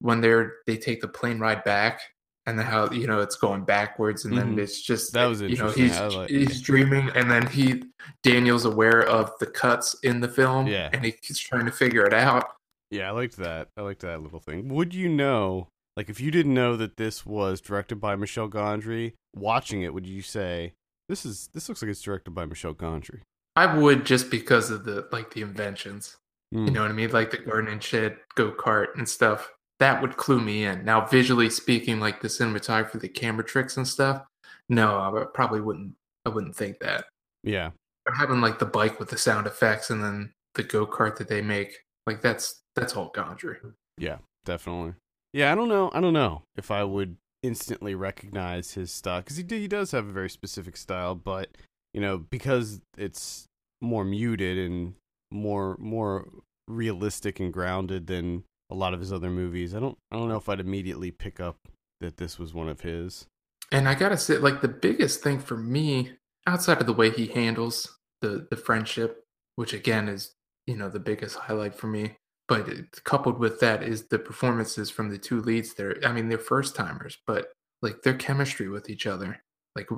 when 0.00 0.20
they're 0.20 0.54
they 0.66 0.76
take 0.76 1.00
the 1.00 1.08
plane 1.08 1.38
ride 1.38 1.62
back, 1.64 2.00
and 2.46 2.58
then 2.58 2.64
how 2.66 2.90
you 2.90 3.06
know 3.06 3.20
it's 3.20 3.36
going 3.36 3.64
backwards, 3.64 4.24
and 4.24 4.36
then 4.36 4.56
Mhm. 4.56 4.60
it's 4.60 4.80
just 4.80 5.12
That 5.12 5.26
was 5.26 5.42
you 5.42 5.56
know 5.56 5.70
he's 5.70 5.98
like- 6.00 6.30
he's 6.30 6.62
dreaming, 6.62 7.10
and 7.14 7.30
then 7.30 7.46
he 7.46 7.82
Daniel's 8.22 8.64
aware 8.64 9.02
of 9.02 9.32
the 9.40 9.46
cuts 9.46 9.94
in 10.02 10.20
the 10.20 10.28
film, 10.28 10.66
Yeah. 10.68 10.88
and 10.92 11.04
he's 11.04 11.38
trying 11.38 11.66
to 11.66 11.72
figure 11.72 12.06
it 12.06 12.14
out. 12.14 12.54
Yeah, 12.90 13.08
I 13.08 13.10
liked 13.12 13.36
that. 13.36 13.68
I 13.76 13.82
liked 13.82 14.00
that 14.00 14.22
little 14.22 14.40
thing. 14.40 14.68
Would 14.68 14.94
you 14.94 15.08
know, 15.08 15.68
like, 16.00 16.08
if 16.08 16.18
you 16.18 16.30
didn't 16.30 16.54
know 16.54 16.76
that 16.76 16.96
this 16.96 17.26
was 17.26 17.60
directed 17.60 17.96
by 17.96 18.16
Michel 18.16 18.48
Gondry, 18.48 19.12
watching 19.36 19.82
it, 19.82 19.92
would 19.92 20.06
you 20.06 20.22
say 20.22 20.72
this 21.10 21.26
is 21.26 21.50
this 21.52 21.68
looks 21.68 21.82
like 21.82 21.90
it's 21.90 22.00
directed 22.00 22.30
by 22.30 22.46
Michel 22.46 22.72
Gondry? 22.72 23.20
I 23.54 23.76
would 23.76 24.06
just 24.06 24.30
because 24.30 24.70
of 24.70 24.86
the 24.86 25.06
like 25.12 25.34
the 25.34 25.42
inventions, 25.42 26.16
Hmm. 26.54 26.64
you 26.64 26.70
know 26.70 26.80
what 26.80 26.90
I 26.90 26.94
mean, 26.94 27.10
like 27.10 27.30
the 27.30 27.36
garden 27.36 27.78
shed, 27.80 28.16
go 28.34 28.50
kart, 28.50 28.86
and 28.96 29.06
stuff. 29.06 29.52
That 29.78 30.00
would 30.00 30.16
clue 30.16 30.40
me 30.40 30.64
in. 30.64 30.86
Now, 30.86 31.04
visually 31.06 31.50
speaking, 31.50 32.00
like 32.00 32.22
the 32.22 32.28
cinematography, 32.28 32.98
the 32.98 33.08
camera 33.08 33.44
tricks 33.44 33.76
and 33.76 33.86
stuff. 33.86 34.24
No, 34.70 34.96
I 34.96 35.24
probably 35.34 35.60
wouldn't. 35.60 35.92
I 36.24 36.30
wouldn't 36.30 36.56
think 36.56 36.78
that. 36.80 37.04
Yeah, 37.44 37.72
or 38.08 38.14
having 38.14 38.40
like 38.40 38.58
the 38.58 38.64
bike 38.64 38.98
with 38.98 39.10
the 39.10 39.18
sound 39.18 39.46
effects 39.46 39.90
and 39.90 40.02
then 40.02 40.32
the 40.54 40.62
go 40.62 40.86
kart 40.86 41.16
that 41.18 41.28
they 41.28 41.42
make. 41.42 41.76
Like 42.06 42.22
that's 42.22 42.62
that's 42.74 42.96
all 42.96 43.12
Gondry. 43.12 43.56
Yeah, 43.98 44.16
definitely. 44.46 44.94
Yeah, 45.32 45.52
I 45.52 45.54
don't 45.54 45.68
know. 45.68 45.90
I 45.92 46.00
don't 46.00 46.12
know 46.12 46.42
if 46.56 46.70
I 46.70 46.84
would 46.84 47.16
instantly 47.42 47.94
recognize 47.94 48.74
his 48.74 48.92
style 48.92 49.20
because 49.20 49.36
he 49.36 49.44
he 49.48 49.68
does 49.68 49.92
have 49.92 50.06
a 50.06 50.12
very 50.12 50.30
specific 50.30 50.76
style, 50.76 51.14
but 51.14 51.56
you 51.94 52.00
know 52.00 52.18
because 52.18 52.80
it's 52.98 53.46
more 53.80 54.04
muted 54.04 54.58
and 54.58 54.94
more 55.30 55.76
more 55.78 56.28
realistic 56.68 57.40
and 57.40 57.52
grounded 57.52 58.06
than 58.06 58.44
a 58.70 58.74
lot 58.74 58.94
of 58.94 59.00
his 59.00 59.12
other 59.12 59.30
movies. 59.30 59.74
I 59.74 59.80
don't 59.80 59.96
I 60.10 60.16
don't 60.16 60.28
know 60.28 60.36
if 60.36 60.48
I'd 60.48 60.60
immediately 60.60 61.10
pick 61.10 61.40
up 61.40 61.56
that 62.00 62.16
this 62.16 62.38
was 62.38 62.54
one 62.54 62.68
of 62.68 62.80
his. 62.80 63.26
And 63.72 63.88
I 63.88 63.94
gotta 63.94 64.18
say, 64.18 64.38
like 64.38 64.60
the 64.60 64.68
biggest 64.68 65.22
thing 65.22 65.38
for 65.38 65.56
me, 65.56 66.12
outside 66.46 66.80
of 66.80 66.86
the 66.86 66.92
way 66.92 67.10
he 67.10 67.28
handles 67.28 67.98
the 68.20 68.46
the 68.50 68.56
friendship, 68.56 69.24
which 69.56 69.72
again 69.72 70.08
is 70.08 70.34
you 70.66 70.76
know 70.76 70.88
the 70.88 71.00
biggest 71.00 71.36
highlight 71.36 71.74
for 71.74 71.86
me, 71.86 72.16
but 72.50 72.68
it- 72.68 73.04
coupled 73.04 73.38
with 73.38 73.60
that 73.60 73.82
is 73.82 74.08
the 74.08 74.18
performances 74.18 74.90
from 74.90 75.08
the 75.08 75.16
two 75.16 75.40
leads. 75.40 75.74
There, 75.74 75.96
I 76.04 76.12
mean, 76.12 76.28
they're 76.28 76.36
first 76.36 76.74
timers, 76.74 77.16
but 77.26 77.52
like 77.80 78.02
their 78.02 78.14
chemistry 78.14 78.68
with 78.68 78.90
each 78.90 79.06
other, 79.06 79.42
like 79.76 79.88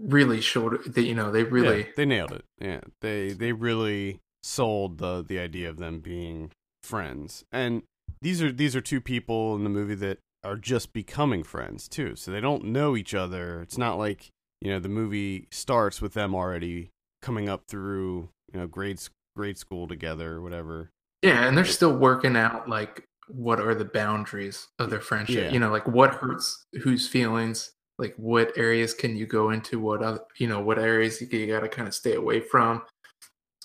really 0.00 0.40
showed 0.40 0.84
that 0.84 1.02
you 1.02 1.14
know 1.14 1.30
they 1.30 1.44
really 1.44 1.84
yeah, 1.84 1.92
they 1.96 2.04
nailed 2.04 2.32
it. 2.32 2.44
Yeah, 2.60 2.80
they 3.00 3.32
they 3.32 3.52
really 3.52 4.18
sold 4.42 4.98
the 4.98 5.24
the 5.26 5.38
idea 5.38 5.70
of 5.70 5.78
them 5.78 6.00
being 6.00 6.50
friends. 6.82 7.44
And 7.52 7.84
these 8.20 8.42
are 8.42 8.50
these 8.50 8.74
are 8.74 8.80
two 8.80 9.00
people 9.00 9.54
in 9.54 9.62
the 9.62 9.70
movie 9.70 9.94
that 9.94 10.18
are 10.42 10.56
just 10.56 10.92
becoming 10.92 11.44
friends 11.44 11.86
too. 11.86 12.16
So 12.16 12.32
they 12.32 12.40
don't 12.40 12.64
know 12.64 12.96
each 12.96 13.14
other. 13.14 13.62
It's 13.62 13.78
not 13.78 13.98
like 13.98 14.30
you 14.60 14.72
know 14.72 14.80
the 14.80 14.88
movie 14.88 15.46
starts 15.52 16.02
with 16.02 16.14
them 16.14 16.34
already 16.34 16.90
coming 17.22 17.48
up 17.48 17.62
through 17.68 18.30
you 18.52 18.58
know 18.58 18.66
grade 18.66 19.00
grade 19.36 19.58
school 19.58 19.86
together 19.86 20.32
or 20.32 20.40
whatever. 20.40 20.90
Yeah, 21.22 21.46
and 21.46 21.56
they're 21.56 21.64
still 21.64 21.96
working 21.96 22.36
out 22.36 22.68
like 22.68 23.04
what 23.28 23.60
are 23.60 23.74
the 23.74 23.84
boundaries 23.84 24.68
of 24.78 24.90
their 24.90 25.00
friendship. 25.00 25.44
Yeah. 25.44 25.50
You 25.52 25.60
know, 25.60 25.70
like 25.70 25.86
what 25.86 26.14
hurts 26.14 26.64
whose 26.82 27.06
feelings, 27.06 27.72
like 27.98 28.14
what 28.16 28.52
areas 28.56 28.94
can 28.94 29.16
you 29.16 29.26
go 29.26 29.50
into, 29.50 29.78
what 29.78 30.02
other, 30.02 30.20
you 30.38 30.48
know, 30.48 30.60
what 30.60 30.78
areas 30.78 31.20
you, 31.20 31.28
you 31.30 31.46
got 31.46 31.60
to 31.60 31.68
kind 31.68 31.86
of 31.86 31.94
stay 31.94 32.14
away 32.14 32.40
from. 32.40 32.82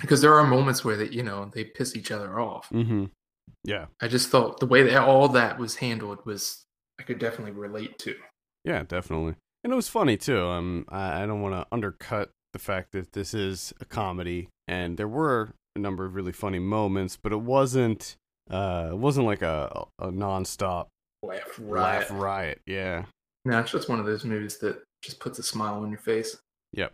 Because 0.02 0.22
there 0.22 0.34
are 0.34 0.46
moments 0.46 0.84
where 0.84 0.98
they, 0.98 1.08
you 1.08 1.24
know, 1.24 1.50
they 1.54 1.64
piss 1.64 1.96
each 1.96 2.12
other 2.12 2.40
off. 2.40 2.70
Mm-hmm. 2.70 3.06
Yeah, 3.64 3.86
I 4.02 4.08
just 4.08 4.30
thought 4.30 4.60
the 4.60 4.66
way 4.66 4.84
that 4.84 5.02
all 5.02 5.30
that 5.30 5.58
was 5.58 5.78
handled 5.78 6.20
was 6.26 6.66
I 7.00 7.04
could 7.04 7.20
definitely 7.20 7.54
relate 7.54 7.98
to. 8.00 8.16
yeah, 8.64 8.84
definitely. 8.84 9.36
And 9.64 9.74
it 9.74 9.76
was 9.76 9.88
funny 9.88 10.18
too. 10.18 10.40
Um, 10.40 10.86
I, 10.90 11.24
I 11.24 11.26
don't 11.26 11.42
want 11.42 11.56
to 11.56 11.66
undercut 11.72 12.30
the 12.54 12.60
fact 12.60 12.92
that 12.92 13.14
this 13.14 13.34
is 13.34 13.74
a 13.82 13.86
comedy, 13.86 14.50
and 14.68 14.98
there 14.98 15.08
were 15.08 15.54
a 15.76 15.80
number 15.80 16.06
of 16.06 16.16
really 16.16 16.32
funny 16.32 16.60
moments, 16.60 17.18
but 17.22 17.32
it 17.32 17.42
wasn't. 17.42 18.16
Uh, 18.50 18.90
it 18.92 18.98
wasn't 18.98 19.26
like 19.26 19.42
a 19.42 19.86
a 20.00 20.08
nonstop 20.12 20.88
Laugh 21.24 21.60
laugh 21.60 22.10
riot. 22.10 22.12
riot. 22.12 22.62
Yeah. 22.66 23.06
No, 23.46 23.60
it's 23.60 23.72
just 23.72 23.90
one 23.90 24.00
of 24.00 24.06
those 24.06 24.24
movies 24.26 24.58
that 24.60 24.82
just 25.04 25.20
puts 25.20 25.40
a 25.40 25.44
smile 25.44 25.82
on 25.82 25.90
your 25.90 26.00
face. 26.00 26.38
Yep. 26.74 26.94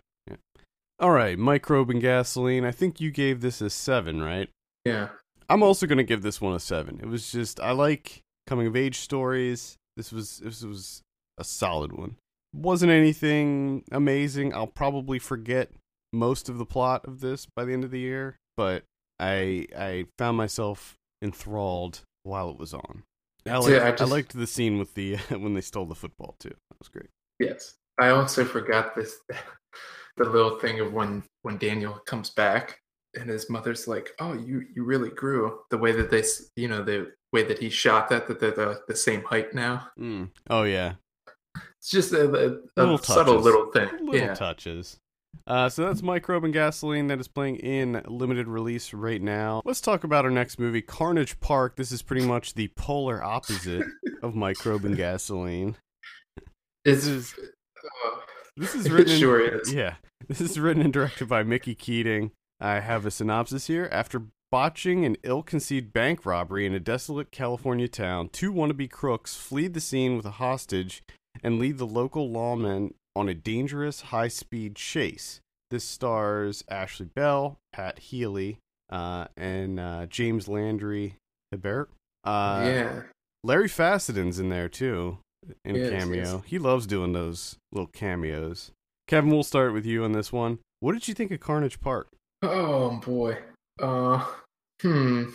All 0.99 1.11
right, 1.11 1.37
microbe 1.37 1.89
and 1.89 1.99
gasoline. 1.99 2.63
I 2.63 2.71
think 2.71 3.01
you 3.01 3.09
gave 3.09 3.41
this 3.41 3.59
a 3.59 3.69
seven, 3.71 4.21
right? 4.21 4.49
Yeah. 4.85 5.09
I'm 5.49 5.63
also 5.63 5.87
gonna 5.87 6.03
give 6.03 6.21
this 6.21 6.39
one 6.39 6.53
a 6.53 6.59
seven. 6.59 6.99
It 7.01 7.07
was 7.07 7.31
just 7.31 7.59
I 7.59 7.71
like 7.71 8.21
coming 8.47 8.67
of 8.67 8.75
age 8.75 8.99
stories. 8.99 9.77
This 9.97 10.11
was 10.11 10.37
this 10.37 10.63
was 10.63 11.01
a 11.37 11.43
solid 11.43 11.91
one. 11.93 12.15
Wasn't 12.53 12.91
anything 12.91 13.83
amazing. 13.91 14.53
I'll 14.53 14.67
probably 14.67 15.19
forget 15.19 15.71
most 16.13 16.49
of 16.49 16.57
the 16.57 16.65
plot 16.65 17.05
of 17.05 17.19
this 17.21 17.47
by 17.55 17.65
the 17.65 17.73
end 17.73 17.83
of 17.83 17.91
the 17.91 17.99
year, 17.99 18.37
but 18.61 18.83
I 19.19 19.67
I 19.77 20.05
found 20.17 20.37
myself 20.37 20.95
enthralled 21.21 22.01
while 22.23 22.49
it 22.51 22.57
was 22.59 22.73
on. 22.73 23.03
I 23.47 23.57
liked, 23.57 23.69
Yeah, 23.69 23.95
I 23.99 24.03
I, 24.03 24.07
liked 24.07 24.33
the 24.37 24.45
scene 24.47 24.77
with 24.77 24.93
the 24.93 25.15
when 25.43 25.53
they 25.55 25.61
stole 25.61 25.85
the 25.87 25.95
football 25.95 26.35
too. 26.39 26.49
That 26.69 26.79
was 26.79 26.89
great. 26.89 27.09
Yes. 27.39 27.75
I 27.99 28.09
also 28.09 28.45
forgot 28.45 28.95
this 28.95 29.15
the 30.17 30.25
little 30.25 30.59
thing 30.59 30.79
of 30.79 30.93
when 30.93 31.23
when 31.41 31.57
Daniel 31.57 31.93
comes 32.05 32.29
back 32.29 32.79
and 33.19 33.29
his 33.29 33.49
mother's 33.49 33.87
like, 33.87 34.07
"Oh, 34.19 34.33
you 34.33 34.55
you 34.75 34.83
really 34.83 35.09
grew." 35.09 35.59
The 35.71 35.77
way 35.77 35.91
that 35.93 36.09
they, 36.11 36.23
you 36.55 36.67
know, 36.67 36.83
the 36.83 37.11
way 37.33 37.43
that 37.43 37.59
he 37.59 37.69
shot 37.69 38.09
that 38.09 38.27
that 38.27 38.39
they're 38.39 38.51
the, 38.61 38.81
the 38.87 38.95
same 38.95 39.23
height 39.23 39.53
now. 39.55 39.87
Mm. 39.99 40.29
Oh 40.49 40.63
yeah, 40.63 40.93
It's 41.79 41.89
just 41.89 42.13
a, 42.13 42.23
a, 42.23 42.47
a 42.51 42.81
Little 42.81 42.97
subtle 42.99 43.33
touches. 43.41 43.45
little 43.45 43.71
thing. 43.71 43.89
little 44.05 44.15
yeah. 44.27 44.33
touches. 44.35 44.97
Uh, 45.47 45.69
so 45.69 45.85
that's 45.85 46.01
Microbe 46.03 46.43
and 46.43 46.53
Gasoline 46.53 47.07
that 47.07 47.19
is 47.19 47.27
playing 47.27 47.57
in 47.57 48.01
limited 48.07 48.47
release 48.47 48.93
right 48.93 49.21
now. 49.21 49.61
Let's 49.65 49.81
talk 49.81 50.03
about 50.03 50.23
our 50.25 50.31
next 50.31 50.59
movie, 50.59 50.81
Carnage 50.81 51.39
Park. 51.39 51.75
This 51.75 51.91
is 51.91 52.01
pretty 52.01 52.25
much 52.25 52.53
the 52.53 52.67
polar 52.75 53.23
opposite 53.23 53.85
of 54.23 54.35
Microbe 54.35 54.85
and 54.85 54.95
Gasoline. 54.95 55.75
This 56.85 57.05
is- 57.07 57.33
uh, 57.37 58.17
This 58.57 58.75
is 58.75 58.85
It 58.85 58.91
written. 58.91 59.13
in- 59.13 59.19
sure 59.19 59.39
is. 59.39 59.73
Yeah, 59.73 59.95
this 60.27 60.41
is 60.41 60.59
written 60.59 60.83
and 60.83 60.93
directed 60.93 61.27
by 61.27 61.43
Mickey 61.43 61.75
Keating. 61.75 62.31
I 62.59 62.79
have 62.81 63.05
a 63.05 63.11
synopsis 63.11 63.67
here. 63.67 63.89
After 63.91 64.23
botching 64.51 65.05
an 65.05 65.15
ill-conceived 65.23 65.91
bank 65.93 66.25
robbery 66.25 66.65
in 66.65 66.73
a 66.73 66.79
desolate 66.79 67.31
California 67.31 67.87
town, 67.87 68.29
two 68.29 68.51
wannabe 68.53 68.91
crooks 68.91 69.35
flee 69.35 69.67
the 69.67 69.79
scene 69.81 70.15
with 70.17 70.25
a 70.25 70.31
hostage 70.31 71.01
and 71.43 71.57
lead 71.57 71.77
the 71.77 71.87
local 71.87 72.29
lawmen 72.29 72.91
on 73.15 73.29
a 73.29 73.33
dangerous 73.33 74.01
high-speed 74.01 74.75
chase. 74.75 75.41
This 75.69 75.83
stars 75.83 76.63
Ashley 76.69 77.05
Bell, 77.05 77.57
Pat 77.73 77.99
Healy, 77.99 78.57
uh, 78.89 79.27
and 79.37 79.79
uh, 79.79 80.05
James 80.07 80.47
Landry 80.47 81.15
Hebert. 81.51 81.89
Uh, 82.23 82.61
yeah. 82.65 83.01
Larry 83.43 83.69
Fessenden's 83.69 84.37
in 84.39 84.49
there 84.49 84.69
too, 84.69 85.17
in 85.65 85.75
Yes, 85.75 85.89
cameo. 85.89 86.17
yes. 86.17 86.41
He 86.45 86.59
loves 86.59 86.85
doing 86.85 87.13
those 87.13 87.55
little 87.71 87.87
cameos. 87.87 88.71
Kevin, 89.07 89.31
we'll 89.31 89.43
start 89.43 89.73
with 89.73 89.85
you 89.85 90.03
on 90.03 90.11
this 90.11 90.31
one. 90.31 90.59
What 90.81 90.93
did 90.93 91.07
you 91.07 91.13
think 91.13 91.31
of 91.31 91.39
Carnage 91.39 91.79
Park? 91.79 92.09
Oh 92.43 92.97
boy. 92.97 93.37
Uh 93.81 94.25
hmm. 94.81 95.29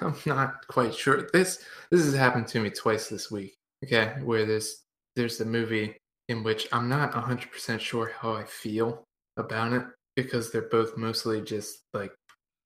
I'm 0.00 0.14
not 0.26 0.66
quite 0.66 0.94
sure. 0.94 1.28
This 1.32 1.64
this 1.90 2.04
has 2.04 2.14
happened 2.14 2.46
to 2.48 2.60
me 2.60 2.70
twice 2.70 3.08
this 3.08 3.30
week. 3.30 3.54
Okay, 3.84 4.12
where 4.22 4.44
there's 4.44 4.82
there's 5.16 5.38
the 5.38 5.44
movie 5.44 5.96
in 6.28 6.42
which 6.42 6.68
I'm 6.72 6.88
not 6.88 7.12
100% 7.12 7.80
sure 7.80 8.12
how 8.20 8.32
I 8.32 8.44
feel 8.44 9.02
about 9.36 9.72
it 9.72 9.84
because 10.16 10.50
they're 10.50 10.62
both 10.62 10.96
mostly 10.96 11.40
just 11.40 11.80
like 11.94 12.12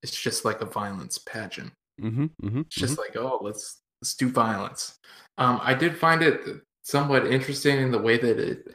it's 0.02 0.20
just 0.20 0.44
like 0.44 0.60
a 0.60 0.66
violence 0.66 1.18
pageant. 1.18 1.72
Mm-hmm. 2.00 2.24
Mm-hmm. 2.42 2.60
It's 2.60 2.76
just 2.76 2.98
like, 2.98 3.16
oh, 3.16 3.38
let's 3.42 3.78
let's 4.00 4.14
do 4.14 4.28
violence. 4.28 4.96
Um, 5.38 5.60
I 5.62 5.74
did 5.74 5.96
find 5.96 6.22
it 6.22 6.40
somewhat 6.82 7.26
interesting 7.26 7.78
in 7.78 7.92
the 7.92 7.98
way 7.98 8.18
that 8.18 8.38
it 8.38 8.74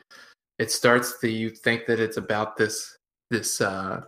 it 0.59 0.71
starts. 0.71 1.17
That 1.19 1.31
you 1.31 1.49
think 1.49 1.85
that 1.87 1.99
it's 1.99 2.17
about 2.17 2.55
this 2.55 2.95
this 3.29 3.59
uh, 3.59 4.03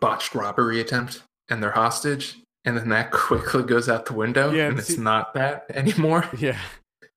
botched 0.00 0.34
robbery 0.34 0.80
attempt 0.80 1.22
and 1.48 1.62
their 1.62 1.72
hostage, 1.72 2.36
and 2.64 2.76
then 2.76 2.88
that 2.90 3.10
quickly 3.12 3.64
goes 3.64 3.88
out 3.88 4.06
the 4.06 4.12
window, 4.14 4.52
Yeah, 4.52 4.68
and 4.68 4.78
it's 4.78 4.94
see- 4.94 4.98
not 4.98 5.34
that 5.34 5.64
anymore. 5.70 6.28
Yeah. 6.38 6.58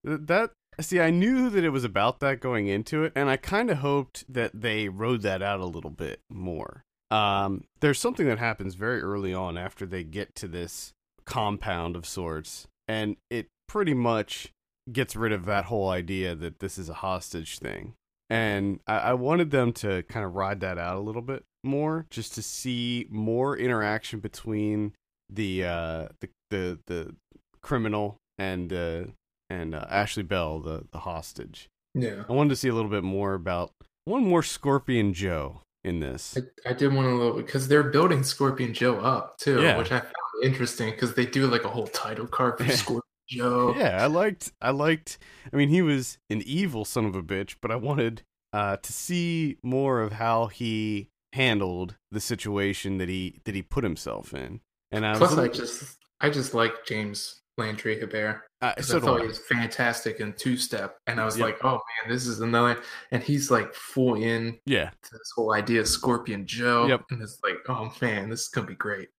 That 0.03 0.51
see, 0.81 0.99
I 0.99 1.09
knew 1.09 1.49
that 1.49 1.63
it 1.63 1.69
was 1.69 1.83
about 1.83 2.19
that 2.19 2.39
going 2.39 2.67
into 2.67 3.03
it, 3.03 3.13
and 3.15 3.29
I 3.29 3.37
kind 3.37 3.69
of 3.69 3.77
hoped 3.77 4.25
that 4.31 4.51
they 4.53 4.89
rode 4.89 5.21
that 5.21 5.41
out 5.41 5.59
a 5.59 5.65
little 5.65 5.89
bit 5.89 6.19
more. 6.29 6.83
Um, 7.11 7.65
there's 7.81 7.99
something 7.99 8.27
that 8.27 8.39
happens 8.39 8.75
very 8.75 9.01
early 9.01 9.33
on 9.33 9.57
after 9.57 9.85
they 9.85 10.03
get 10.03 10.35
to 10.35 10.47
this 10.47 10.93
compound 11.25 11.95
of 11.95 12.05
sorts, 12.05 12.67
and 12.87 13.17
it 13.29 13.47
pretty 13.67 13.93
much 13.93 14.51
gets 14.91 15.15
rid 15.15 15.31
of 15.31 15.45
that 15.45 15.65
whole 15.65 15.89
idea 15.89 16.35
that 16.35 16.59
this 16.59 16.77
is 16.77 16.89
a 16.89 16.95
hostage 16.95 17.59
thing. 17.59 17.93
And 18.29 18.79
I, 18.87 18.97
I 18.97 19.13
wanted 19.13 19.51
them 19.51 19.71
to 19.73 20.03
kind 20.03 20.25
of 20.25 20.35
ride 20.35 20.59
that 20.61 20.77
out 20.77 20.97
a 20.97 21.01
little 21.01 21.21
bit 21.21 21.43
more, 21.63 22.05
just 22.09 22.33
to 22.35 22.41
see 22.41 23.07
more 23.09 23.57
interaction 23.57 24.19
between 24.19 24.93
the 25.29 25.65
uh, 25.65 26.07
the 26.21 26.29
the 26.49 26.79
the 26.87 27.15
criminal 27.61 28.17
and 28.37 28.71
uh, 28.73 29.03
and 29.49 29.75
uh, 29.75 29.85
Ashley 29.89 30.23
Bell, 30.23 30.59
the 30.59 30.85
the 30.91 30.99
hostage. 30.99 31.69
Yeah, 31.93 32.23
I 32.29 32.33
wanted 32.33 32.49
to 32.49 32.55
see 32.55 32.67
a 32.69 32.73
little 32.73 32.89
bit 32.91 33.03
more 33.03 33.33
about 33.33 33.71
one 34.05 34.23
more 34.23 34.43
Scorpion 34.43 35.13
Joe 35.13 35.61
in 35.83 35.99
this. 35.99 36.37
I, 36.65 36.69
I 36.69 36.73
did 36.73 36.93
want 36.93 37.07
to 37.07 37.15
little 37.15 37.33
because 37.41 37.67
they're 37.67 37.83
building 37.83 38.23
Scorpion 38.23 38.73
Joe 38.73 38.99
up 38.99 39.37
too, 39.37 39.61
Yeah. 39.61 39.77
which 39.77 39.91
I 39.91 39.99
found 40.01 40.13
interesting 40.43 40.91
because 40.91 41.13
they 41.15 41.25
do 41.25 41.47
like 41.47 41.63
a 41.63 41.69
whole 41.69 41.87
title 41.87 42.27
card 42.27 42.57
for 42.57 42.69
Scorpion 42.71 43.01
Joe. 43.29 43.73
Yeah, 43.77 44.03
I 44.03 44.07
liked. 44.07 44.51
I 44.61 44.71
liked. 44.71 45.17
I 45.51 45.55
mean, 45.55 45.69
he 45.69 45.81
was 45.81 46.17
an 46.29 46.41
evil 46.45 46.85
son 46.85 47.05
of 47.05 47.15
a 47.15 47.23
bitch, 47.23 47.55
but 47.61 47.71
I 47.71 47.75
wanted 47.75 48.23
uh, 48.53 48.77
to 48.77 48.93
see 48.93 49.57
more 49.63 50.01
of 50.01 50.13
how 50.13 50.47
he 50.47 51.09
handled 51.33 51.95
the 52.11 52.19
situation 52.21 52.97
that 52.97 53.09
he 53.09 53.39
that 53.45 53.55
he 53.55 53.61
put 53.61 53.83
himself 53.83 54.33
in. 54.33 54.61
And 54.91 55.05
I 55.05 55.11
was 55.17 55.33
Plus, 55.33 55.37
I 55.37 55.47
just 55.47 55.97
I 56.21 56.29
just 56.29 56.53
like 56.53 56.85
James 56.85 57.41
Landry 57.57 57.99
Hebert. 57.99 58.41
I, 58.61 58.73
'Cause 58.73 58.87
so 58.87 58.97
I 58.97 59.01
thought 59.01 59.21
he 59.21 59.27
was 59.27 59.39
fantastic 59.39 60.19
in 60.19 60.33
Two 60.33 60.57
Step, 60.57 60.97
and 61.07 61.19
I 61.19 61.25
was 61.25 61.37
Yep. 61.37 61.45
like, 61.45 61.63
"Oh 61.63 61.73
man, 62.03 62.13
this 62.13 62.25
is 62.27 62.39
another." 62.41 62.81
And 63.11 63.21
he's 63.23 63.49
like 63.51 63.73
full 63.73 64.15
in 64.15 64.59
yeah, 64.65 64.89
to 64.89 65.11
this 65.11 65.31
whole 65.35 65.53
idea 65.53 65.81
of 65.81 65.87
Scorpion 65.87 66.45
Joe, 66.47 66.87
Yep. 66.87 67.01
and 67.11 67.21
it's 67.21 67.39
like, 67.43 67.57
"Oh 67.69 67.93
man, 68.01 68.29
this 68.29 68.41
is 68.41 68.47
gonna 68.49 68.67
be 68.67 68.75
great." 68.75 69.09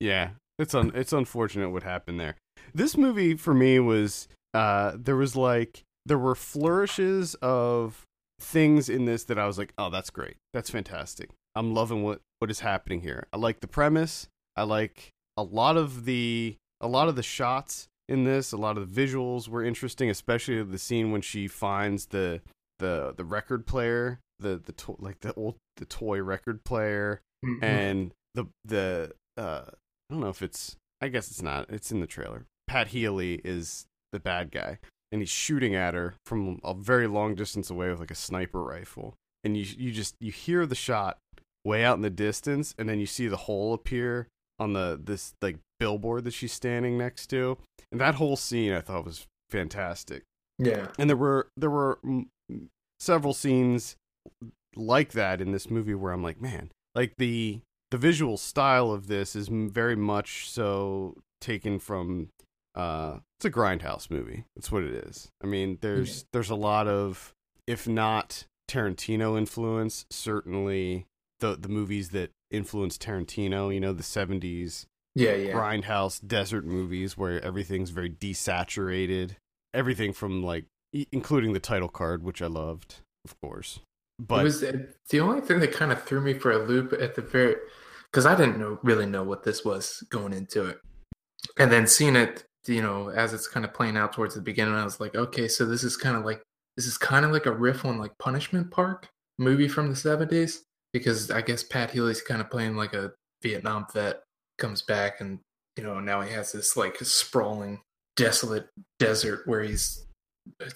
Yeah, 0.00 0.30
it's 0.58 0.74
un 0.74 0.92
it's 0.94 1.12
unfortunate 1.12 1.70
what 1.70 1.82
happened 1.82 2.20
there. 2.20 2.36
This 2.74 2.96
movie 2.96 3.36
for 3.36 3.54
me 3.54 3.78
was 3.78 4.28
uh 4.54 4.92
there 4.96 5.16
was 5.16 5.36
like 5.36 5.82
there 6.06 6.18
were 6.18 6.34
flourishes 6.34 7.34
of 7.36 8.04
things 8.40 8.88
in 8.88 9.04
this 9.04 9.24
that 9.24 9.38
I 9.38 9.46
was 9.46 9.58
like, 9.58 9.72
"Oh, 9.78 9.90
that's 9.90 10.10
great. 10.10 10.36
That's 10.52 10.70
fantastic. 10.70 11.30
I'm 11.54 11.72
loving 11.74 12.02
what 12.02 12.20
what 12.38 12.50
is 12.50 12.60
happening 12.60 13.00
here. 13.00 13.26
I 13.32 13.36
like 13.36 13.60
the 13.60 13.66
premise. 13.68 14.28
I 14.56 14.62
like 14.62 15.10
a 15.36 15.42
lot 15.42 15.76
of 15.76 16.04
the 16.04 16.56
a 16.80 16.88
lot 16.88 17.08
of 17.08 17.16
the 17.16 17.22
shots 17.22 17.88
in 18.08 18.24
this, 18.24 18.52
a 18.52 18.56
lot 18.56 18.78
of 18.78 18.92
the 18.94 19.06
visuals 19.06 19.48
were 19.48 19.62
interesting, 19.64 20.08
especially 20.10 20.62
the 20.62 20.78
scene 20.78 21.10
when 21.12 21.20
she 21.20 21.46
finds 21.48 22.06
the 22.06 22.40
the 22.78 23.12
the 23.16 23.24
record 23.24 23.66
player, 23.66 24.20
the 24.38 24.56
the 24.64 24.72
to- 24.72 24.96
like 24.98 25.20
the 25.20 25.34
old 25.34 25.56
the 25.76 25.84
toy 25.84 26.20
record 26.22 26.64
player, 26.64 27.20
Mhm. 27.44 27.62
and 27.62 28.14
the 28.34 28.46
the 28.64 29.12
uh 29.36 29.64
I 29.68 29.74
don't 30.14 30.20
know 30.20 30.28
if 30.28 30.42
it's 30.42 30.76
I 31.00 31.08
guess 31.08 31.30
it's 31.30 31.42
not. 31.42 31.68
It's 31.70 31.92
in 31.92 32.00
the 32.00 32.06
trailer. 32.06 32.46
Pat 32.66 32.88
Healy 32.88 33.40
is 33.44 33.86
the 34.12 34.18
bad 34.20 34.50
guy 34.50 34.78
and 35.12 35.20
he's 35.22 35.30
shooting 35.30 35.74
at 35.74 35.94
her 35.94 36.14
from 36.26 36.60
a 36.64 36.74
very 36.74 37.06
long 37.06 37.34
distance 37.34 37.70
away 37.70 37.88
with 37.90 38.00
like 38.00 38.10
a 38.10 38.14
sniper 38.16 38.62
rifle. 38.62 39.14
And 39.44 39.56
you 39.56 39.64
you 39.76 39.92
just 39.92 40.14
you 40.20 40.32
hear 40.32 40.66
the 40.66 40.74
shot 40.74 41.18
way 41.64 41.84
out 41.84 41.96
in 41.96 42.02
the 42.02 42.10
distance 42.10 42.74
and 42.78 42.88
then 42.88 42.98
you 43.00 43.06
see 43.06 43.26
the 43.28 43.36
hole 43.36 43.74
appear 43.74 44.28
on 44.58 44.72
the 44.72 44.98
this 45.02 45.34
like 45.42 45.58
billboard 45.78 46.24
that 46.24 46.32
she's 46.32 46.52
standing 46.52 46.98
next 46.98 47.28
to. 47.28 47.58
And 47.90 48.00
that 48.00 48.16
whole 48.16 48.36
scene 48.36 48.72
I 48.72 48.80
thought 48.80 49.04
was 49.04 49.26
fantastic 49.50 50.24
yeah. 50.58 50.88
and 50.98 51.08
there 51.08 51.16
were 51.16 51.48
there 51.56 51.70
were 51.70 51.98
several 52.98 53.32
scenes 53.32 53.96
like 54.76 55.12
that 55.12 55.40
in 55.40 55.52
this 55.52 55.70
movie 55.70 55.94
where 55.94 56.12
I'm 56.12 56.22
like, 56.22 56.40
man, 56.40 56.70
like 56.94 57.14
the 57.16 57.60
the 57.90 57.98
visual 57.98 58.36
style 58.36 58.90
of 58.90 59.06
this 59.06 59.34
is 59.34 59.48
m- 59.48 59.70
very 59.70 59.96
much 59.96 60.50
so 60.50 61.16
taken 61.40 61.78
from 61.78 62.28
uh 62.74 63.18
it's 63.38 63.44
a 63.46 63.50
grindhouse 63.50 64.10
movie. 64.10 64.44
That's 64.56 64.72
what 64.72 64.82
it 64.82 64.92
is. 64.92 65.28
I 65.42 65.46
mean, 65.46 65.78
there's 65.80 66.24
there's 66.32 66.50
a 66.50 66.56
lot 66.56 66.88
of 66.88 67.32
if 67.66 67.86
not 67.86 68.44
Tarantino 68.68 69.38
influence, 69.38 70.06
certainly 70.10 71.06
the 71.40 71.56
the 71.56 71.68
movies 71.68 72.10
that 72.10 72.30
influenced 72.50 73.02
Tarantino, 73.02 73.72
you 73.72 73.80
know, 73.80 73.92
the 73.92 74.02
70s 74.02 74.86
Yeah, 75.18 75.34
yeah. 75.34 75.52
grindhouse 75.52 76.24
desert 76.24 76.64
movies 76.64 77.16
where 77.16 77.44
everything's 77.44 77.90
very 77.90 78.10
desaturated. 78.10 79.32
Everything 79.74 80.12
from 80.12 80.42
like, 80.42 80.66
including 81.12 81.52
the 81.52 81.60
title 81.60 81.88
card, 81.88 82.22
which 82.22 82.40
I 82.40 82.46
loved, 82.46 82.96
of 83.24 83.34
course. 83.40 83.80
But 84.20 84.40
it 84.40 84.44
was 84.44 84.62
uh, 84.62 84.78
the 85.10 85.20
only 85.20 85.40
thing 85.40 85.60
that 85.60 85.72
kind 85.72 85.92
of 85.92 86.02
threw 86.02 86.20
me 86.20 86.34
for 86.34 86.52
a 86.52 86.58
loop 86.58 86.92
at 86.92 87.14
the 87.14 87.22
very 87.22 87.56
because 88.10 88.26
I 88.26 88.34
didn't 88.34 88.58
know 88.58 88.78
really 88.82 89.06
know 89.06 89.22
what 89.22 89.44
this 89.44 89.64
was 89.64 90.04
going 90.10 90.32
into 90.32 90.66
it, 90.66 90.78
and 91.58 91.70
then 91.70 91.86
seeing 91.86 92.16
it, 92.16 92.44
you 92.66 92.82
know, 92.82 93.10
as 93.10 93.32
it's 93.32 93.46
kind 93.46 93.64
of 93.64 93.74
playing 93.74 93.96
out 93.96 94.12
towards 94.12 94.34
the 94.34 94.40
beginning, 94.40 94.74
I 94.74 94.84
was 94.84 95.00
like, 95.00 95.14
okay, 95.14 95.46
so 95.46 95.66
this 95.66 95.84
is 95.84 95.96
kind 95.96 96.16
of 96.16 96.24
like 96.24 96.42
this 96.76 96.86
is 96.86 96.98
kind 96.98 97.24
of 97.24 97.32
like 97.32 97.46
a 97.46 97.52
riff 97.52 97.84
on 97.84 97.98
like 97.98 98.18
Punishment 98.18 98.70
Park 98.70 99.08
movie 99.38 99.68
from 99.68 99.88
the 99.88 99.96
seventies 99.96 100.64
because 100.92 101.30
I 101.30 101.42
guess 101.42 101.62
Pat 101.62 101.90
Healy's 101.90 102.22
kind 102.22 102.40
of 102.40 102.50
playing 102.50 102.76
like 102.76 102.94
a 102.94 103.12
Vietnam 103.42 103.86
vet 103.92 104.22
comes 104.58 104.82
back 104.82 105.20
and 105.20 105.38
you 105.76 105.84
know 105.84 106.00
now 106.00 106.20
he 106.20 106.32
has 106.32 106.52
this 106.52 106.76
like 106.76 106.96
sprawling 106.98 107.80
desolate 108.16 108.68
desert 108.98 109.42
where 109.46 109.62
he's 109.62 110.04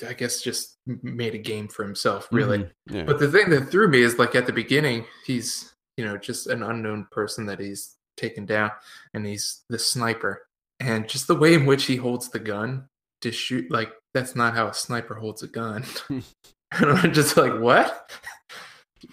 I 0.06 0.12
guess 0.12 0.42
just 0.42 0.76
made 0.86 1.34
a 1.34 1.38
game 1.38 1.66
for 1.68 1.82
himself 1.82 2.28
really. 2.30 2.58
Mhm. 2.58 2.70
yeah. 2.90 3.02
But 3.04 3.18
the 3.18 3.30
thing 3.30 3.50
that 3.50 3.70
threw 3.70 3.88
me 3.88 4.02
is 4.02 4.18
like 4.18 4.34
at 4.34 4.46
the 4.46 4.52
beginning, 4.52 5.06
he's 5.24 5.72
you 5.96 6.04
know 6.04 6.16
just 6.16 6.46
an 6.46 6.62
unknown 6.62 7.06
person 7.10 7.46
that 7.46 7.58
he's 7.60 7.96
taken 8.16 8.44
down, 8.46 8.70
and 9.14 9.26
he's 9.26 9.64
the 9.70 9.78
sniper, 9.78 10.46
and 10.80 11.08
just 11.08 11.26
the 11.26 11.34
way 11.34 11.54
in 11.54 11.66
which 11.66 11.84
he 11.84 11.96
holds 11.96 12.28
the 12.28 12.38
gun 12.38 12.86
to 13.22 13.32
shoot, 13.32 13.70
like 13.70 13.92
that's 14.14 14.36
not 14.36 14.54
how 14.54 14.68
a 14.68 14.74
sniper 14.74 15.14
holds 15.14 15.42
a 15.42 15.48
gun. 15.48 15.84
and 16.10 16.22
I'm 16.72 17.12
just 17.12 17.36
like, 17.36 17.58
what? 17.58 18.10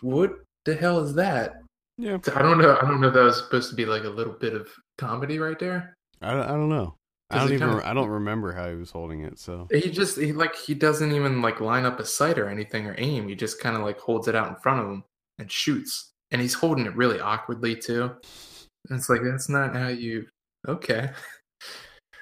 What 0.01 0.33
the 0.65 0.75
hell 0.75 0.99
is 0.99 1.13
that? 1.15 1.61
Yeah, 1.99 2.17
I 2.35 2.41
don't 2.41 2.57
know. 2.59 2.77
I 2.81 2.85
don't 2.87 3.01
know 3.01 3.07
if 3.09 3.13
that 3.13 3.23
was 3.23 3.37
supposed 3.37 3.69
to 3.69 3.75
be 3.75 3.85
like 3.85 4.03
a 4.05 4.09
little 4.09 4.33
bit 4.33 4.53
of 4.53 4.69
comedy 4.97 5.37
right 5.39 5.59
there. 5.59 5.93
I, 6.21 6.31
don't- 6.31 6.45
I 6.49 6.51
don't 6.53 6.69
know. 6.69 6.95
I 7.29 7.37
don't 7.39 7.53
even. 7.53 7.67
kinda- 7.69 7.87
I 7.87 7.93
don't 7.93 8.09
remember 8.09 8.53
how 8.53 8.69
he 8.69 8.75
was 8.75 8.89
holding 8.91 9.21
it. 9.23 9.37
So 9.37 9.67
He 9.71 9.91
just 9.91 10.17
he 10.17 10.31
like 10.33 10.55
he 10.55 10.73
doesn't 10.73 11.11
even 11.11 11.41
like 11.41 11.59
line 11.61 11.85
up 11.85 11.99
a 11.99 12.05
sight 12.05 12.39
or 12.39 12.49
anything 12.49 12.87
or 12.87 12.95
aim. 12.97 13.27
He 13.27 13.35
just 13.35 13.59
kind 13.61 13.75
of 13.75 13.83
like 13.83 13.99
holds 13.99 14.27
it 14.27 14.35
out 14.35 14.47
in 14.49 14.55
front 14.55 14.79
of 14.79 14.87
him 14.87 15.03
and 15.37 15.51
shoots. 15.51 16.09
And 16.31 16.41
he's 16.41 16.53
holding 16.55 16.85
it 16.87 16.95
really 16.95 17.19
awkwardly 17.19 17.75
too. 17.75 18.03
And 18.89 18.97
it's 18.97 19.09
like 19.09 19.21
that's 19.23 19.47
not 19.49 19.75
how 19.75 19.89
you 19.89 20.25
okay. 20.67 21.09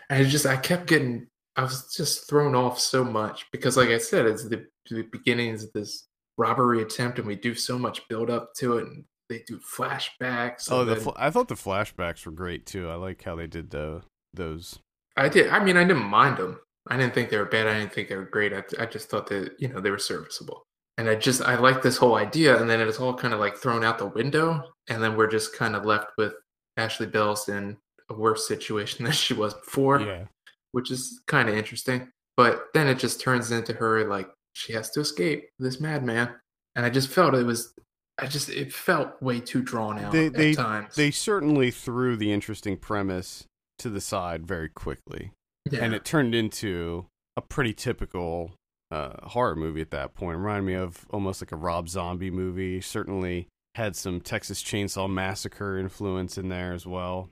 And 0.10 0.26
it 0.26 0.30
just 0.30 0.46
I 0.46 0.56
kept 0.58 0.88
getting 0.88 1.28
I 1.58 1.63
was 1.63 1.94
just 1.96 2.30
thrown 2.30 2.56
off 2.56 2.80
so 2.80 3.04
much 3.04 3.46
because 3.52 3.76
like 3.78 3.90
I 3.90 3.98
said, 3.98 4.26
it's 4.26 4.48
the, 4.48 4.66
the 4.90 5.04
beginnings 5.12 5.63
of 5.63 5.72
this 5.74 6.06
robbery 6.38 6.82
attempt 6.82 7.18
and 7.20 7.28
we 7.28 7.36
do 7.36 7.56
so 7.56 7.78
much 7.80 8.08
build 8.08 8.30
up 8.30 8.54
to 8.58 8.78
it 8.78 8.86
and 8.88 9.04
they 9.30 9.44
do 9.48 9.60
flashbacks. 9.60 10.72
oh, 10.72 10.86
the 10.86 10.96
then- 10.96 11.04
fl- 11.04 11.10
I 11.18 11.30
thought 11.30 11.48
the 11.48 11.56
flashbacks 11.56 12.26
were 12.26 12.32
great 12.32 12.66
too. 12.66 12.90
I 12.90 12.96
like 12.96 13.24
how 13.24 13.36
they 13.36 13.48
did 13.48 13.70
the 13.72 14.02
those. 14.34 14.80
I 15.16 15.30
did. 15.30 15.50
I 15.50 15.63
mean, 15.63 15.78
I 15.78 15.84
didn't 15.84 16.06
mind 16.06 16.38
them. 16.38 16.60
I 16.88 16.96
didn't 16.98 17.13
think 17.13 17.30
they 17.30 17.38
were 17.38 17.46
bad. 17.46 17.68
I 17.68 17.80
didn't 17.80 17.92
think 17.94 18.08
they 18.08 18.16
were 18.16 18.26
great. 18.26 18.54
I, 18.54 18.63
I 18.80 18.86
just 18.86 19.10
thought 19.10 19.28
that 19.28 19.54
you 19.60 19.68
know 19.68 19.80
they 19.82 19.92
were 19.92 19.98
serviceable. 19.98 20.63
And 21.00 21.10
I 21.10 21.16
just 21.16 21.42
I 21.42 21.56
like 21.58 21.82
this 21.82 21.98
whole 21.98 22.16
idea, 22.16 22.60
and 22.60 22.70
then 22.70 22.80
it's 22.82 23.00
all 23.00 23.13
kind 23.13 23.34
of 23.34 23.40
like 23.40 23.58
thrown 23.58 23.84
out 23.84 23.98
the 24.00 24.06
window, 24.08 24.63
and 24.90 25.02
then 25.04 25.16
we're 25.18 25.28
just 25.30 25.56
kind 25.56 25.76
of 25.76 25.86
left 25.86 26.08
with 26.18 26.34
Ashley 26.78 27.08
Bell's 27.08 27.50
in 27.50 27.78
a 28.10 28.13
worse 28.13 28.48
situation 28.48 29.04
than 29.06 29.13
she 29.13 29.34
was 29.34 29.54
before, 29.54 30.00
Yeah, 30.02 30.26
which 30.72 30.90
is 30.92 31.22
kind 31.28 31.50
of 31.50 31.56
interesting. 31.56 32.10
But 32.38 32.66
then 32.74 32.88
it 32.88 33.00
just 33.00 33.20
turns 33.20 33.52
into 33.52 33.74
her 33.74 34.08
like 34.08 34.30
she 34.54 34.74
has 34.74 34.90
to 34.92 35.02
escape 35.02 35.50
this 35.60 35.80
madman, 35.80 36.34
and 36.76 36.86
I 36.86 36.90
just 36.90 37.10
felt 37.10 37.34
it 37.36 37.46
was. 37.46 37.74
I 38.19 38.27
just 38.27 38.49
it 38.49 38.73
felt 38.73 39.21
way 39.21 39.39
too 39.39 39.62
drawn 39.62 39.99
out 39.99 40.12
They- 40.12 40.27
at 40.27 40.34
they- 40.34 40.53
times. 40.53 40.95
they 40.95 41.12
certainly 41.12 41.69
threw 41.71 42.15
the 42.15 42.32
interesting 42.32 42.77
premise 42.77 43.45
to 43.80 43.89
the 43.89 44.01
side 44.01 44.45
very 44.47 44.69
quickly. 44.69 45.32
yeah. 45.69 45.84
and 45.84 45.93
it 45.93 46.06
turned 46.06 46.34
into 46.34 47.06
a 47.36 47.41
pretty 47.41 47.73
typical 47.73 48.51
uh, 48.89 49.27
horror 49.27 49.56
movie 49.56 49.82
at 49.82 49.91
that 49.91 50.15
point. 50.15 50.36
It 50.36 50.38
reminded 50.39 50.65
me 50.65 50.73
of 50.75 51.06
almost 51.12 51.41
like 51.41 51.51
a 51.51 51.58
Rob 51.58 51.89
Zombie 51.89 52.32
movie. 52.32 52.80
Certainly 52.82 53.47
had 53.75 53.95
some 53.95 54.21
Texas 54.21 54.63
Chainsaw 54.63 55.08
Massacre 55.12 55.77
influence 55.77 56.38
in 56.38 56.47
there 56.49 56.71
as 56.73 56.88
well. 56.88 57.30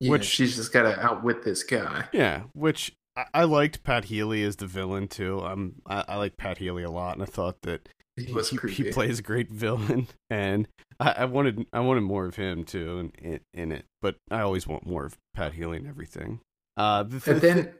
yeah, 0.00 0.12
which- 0.12 0.24
she's 0.24 0.54
just 0.56 0.72
got 0.72 0.82
to 0.82 0.98
outwit 1.04 1.42
this 1.42 1.62
guy. 1.64 2.04
Yeah, 2.12 2.44
which 2.54 2.92
I, 3.16 3.24
I 3.34 3.44
liked 3.44 3.82
Pat 3.82 4.04
Healy 4.06 4.42
as 4.44 4.56
the 4.56 4.66
villain 4.66 5.08
too. 5.08 5.44
Um, 5.44 5.74
I, 5.86 6.04
I 6.08 6.16
like 6.16 6.36
Pat 6.36 6.58
Healy 6.58 6.84
a 6.84 6.90
lot, 6.90 7.14
and 7.14 7.22
I 7.22 7.26
thought 7.26 7.56
that 7.62 7.88
He 8.16 8.32
was 8.32 8.48
he, 8.50 8.56
he 8.68 8.90
plays 8.92 9.18
a 9.18 9.22
great 9.22 9.50
villain, 9.50 10.08
and 10.30 10.66
I, 10.98 11.10
I 11.18 11.24
wanted 11.26 11.66
I 11.72 11.80
wanted 11.80 12.00
more 12.02 12.24
of 12.26 12.36
him 12.36 12.64
too 12.64 12.98
in, 12.98 13.32
in 13.32 13.40
in 13.54 13.72
it. 13.72 13.84
But 14.00 14.16
I 14.30 14.40
always 14.40 14.66
want 14.66 14.86
more 14.86 15.04
of 15.04 15.16
Pat 15.34 15.52
Healy 15.52 15.76
and 15.76 15.86
everything. 15.86 16.40
Uh, 16.76 17.02
the, 17.02 17.16
And 17.30 17.36
the- 17.36 17.40
then 17.40 17.74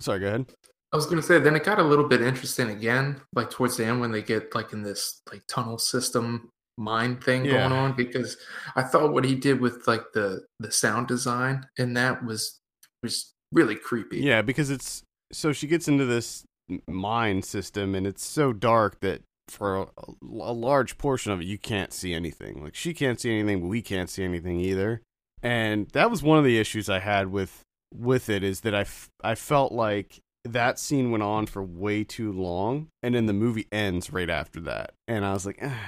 sorry, 0.00 0.20
go 0.20 0.28
ahead. 0.28 0.46
I 0.92 0.96
was 0.96 1.04
gonna 1.06 1.20
say, 1.22 1.38
then 1.40 1.56
it 1.56 1.64
got 1.64 1.78
a 1.78 1.82
little 1.82 2.08
bit 2.08 2.22
interesting 2.22 2.70
again, 2.70 3.20
like 3.34 3.50
towards 3.50 3.76
the 3.76 3.84
end 3.84 4.00
when 4.00 4.12
they 4.12 4.22
get 4.22 4.54
like 4.54 4.72
in 4.72 4.82
this 4.82 5.20
like 5.30 5.42
tunnel 5.48 5.78
system 5.78 6.48
mind 6.78 7.22
thing 7.22 7.44
Yeah. 7.44 7.68
going 7.68 7.72
on. 7.72 7.92
Because 7.96 8.38
I 8.76 8.82
thought 8.82 9.12
what 9.12 9.24
he 9.24 9.34
did 9.34 9.60
with 9.60 9.86
like 9.86 10.04
the 10.14 10.46
the 10.58 10.70
sound 10.72 11.08
design 11.08 11.66
in 11.76 11.92
that 11.94 12.24
was 12.24 12.58
was 13.02 13.32
really 13.52 13.76
creepy. 13.76 14.20
Yeah, 14.20 14.40
because 14.40 14.70
it's 14.70 15.02
so 15.32 15.52
she 15.52 15.66
gets 15.66 15.86
into 15.88 16.06
this 16.06 16.44
m- 16.70 16.80
mine 16.88 17.42
system, 17.42 17.94
and 17.94 18.06
it's 18.06 18.24
so 18.24 18.52
dark 18.54 19.00
that 19.00 19.20
for 19.48 19.76
a, 19.76 19.86
a 20.22 20.52
large 20.52 20.98
portion 20.98 21.32
of 21.32 21.40
it, 21.40 21.46
you 21.46 21.58
can't 21.58 21.92
see 21.92 22.14
anything. 22.14 22.62
Like 22.62 22.74
she 22.74 22.94
can't 22.94 23.20
see 23.20 23.32
anything, 23.38 23.60
but 23.62 23.68
we 23.68 23.82
can't 23.82 24.10
see 24.10 24.24
anything 24.24 24.60
either. 24.60 25.02
And 25.42 25.88
that 25.90 26.10
was 26.10 26.22
one 26.22 26.38
of 26.38 26.44
the 26.44 26.58
issues 26.58 26.88
I 26.88 26.98
had 26.98 27.30
with 27.30 27.62
with 27.94 28.28
it 28.28 28.42
is 28.42 28.60
that 28.60 28.74
I, 28.74 28.80
f- 28.80 29.08
I 29.22 29.34
felt 29.34 29.72
like 29.72 30.18
that 30.44 30.78
scene 30.78 31.10
went 31.10 31.22
on 31.22 31.46
for 31.46 31.62
way 31.62 32.04
too 32.04 32.32
long, 32.32 32.88
and 33.02 33.14
then 33.14 33.26
the 33.26 33.32
movie 33.32 33.66
ends 33.70 34.12
right 34.12 34.30
after 34.30 34.60
that, 34.60 34.92
and 35.08 35.24
I 35.24 35.32
was 35.32 35.46
like, 35.46 35.58
ah. 35.62 35.80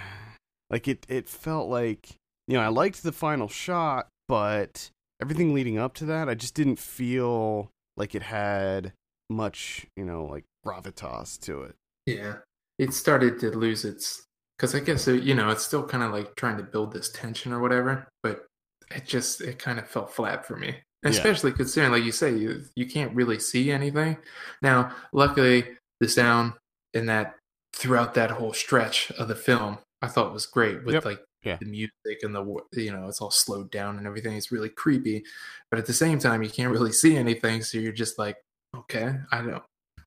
like 0.71 0.89
it 0.89 1.07
it 1.09 1.29
felt 1.29 1.69
like 1.69 2.17
you 2.47 2.57
know 2.57 2.63
I 2.63 2.69
liked 2.69 3.03
the 3.03 3.13
final 3.13 3.49
shot, 3.49 4.09
but 4.29 4.91
everything 5.21 5.55
leading 5.55 5.79
up 5.79 5.95
to 5.95 6.05
that, 6.07 6.29
I 6.29 6.35
just 6.35 6.55
didn't 6.55 6.79
feel 6.79 7.71
like 7.97 8.15
it 8.15 8.23
had 8.23 8.93
much, 9.31 9.87
you 9.97 10.05
know, 10.05 10.25
like 10.25 10.45
gravitas 10.67 11.39
to 11.41 11.63
it. 11.63 11.75
Yeah. 12.07 12.37
It 12.79 12.95
started 12.95 13.39
to 13.41 13.51
lose 13.51 13.85
its 13.85 14.23
because 14.57 14.75
I 14.75 14.81
guess 14.81 15.07
it, 15.09 15.23
you 15.23 15.35
know 15.35 15.51
it's 15.51 15.65
still 15.65 15.85
kind 15.87 16.03
of 16.03 16.13
like 16.13 16.35
trying 16.37 16.57
to 16.59 16.63
build 16.63 16.93
this 16.93 17.11
tension 17.11 17.53
or 17.53 17.61
whatever, 17.61 18.09
but 18.23 18.47
it 18.91 19.07
just 19.07 19.41
it 19.41 19.59
kind 19.59 19.79
of 19.79 19.89
fell 19.89 20.07
flat 20.07 20.47
for 20.47 20.57
me. 20.57 20.77
Yeah. 21.05 21.11
Especially 21.11 21.53
considering, 21.53 21.93
like 21.93 22.03
you 22.05 22.13
say, 22.13 22.35
you 22.37 22.65
you 22.75 22.87
can't 22.87 23.15
really 23.15 23.39
see 23.39 23.71
anything. 23.71 24.17
Now, 24.63 24.93
luckily, 25.13 25.65
the 26.01 26.09
sound 26.09 26.55
in 26.95 27.07
that 27.07 27.37
throughout 27.75 28.15
that 28.15 28.31
whole 28.33 28.53
stretch 28.53 29.11
of 29.13 29.29
the 29.29 29.37
film, 29.37 29.79
I 30.03 30.09
thought 30.09 30.33
was 30.33 30.47
great 30.47 30.85
with 30.85 30.95
Yep. 30.95 31.05
like 31.05 31.25
Yeah. 31.45 31.57
the 31.61 31.67
music 31.67 32.23
and 32.23 32.35
the 32.35 32.43
you 32.73 32.91
know 32.93 33.07
it's 33.09 33.21
all 33.21 33.31
slowed 33.31 33.71
down 33.71 33.99
and 33.99 34.07
everything. 34.07 34.37
It's 34.37 34.51
really 34.51 34.71
creepy, 34.71 35.25
but 35.71 35.79
at 35.79 35.87
the 35.87 35.93
same 35.93 36.19
time, 36.19 36.43
you 36.43 36.51
can't 36.51 36.73
really 36.73 36.93
see 36.93 37.17
anything, 37.17 37.63
so 37.63 37.79
you're 37.79 37.93
just 37.93 38.19
like, 38.19 38.37
okay, 38.77 39.15
I 39.31 39.43
don't 39.43 39.63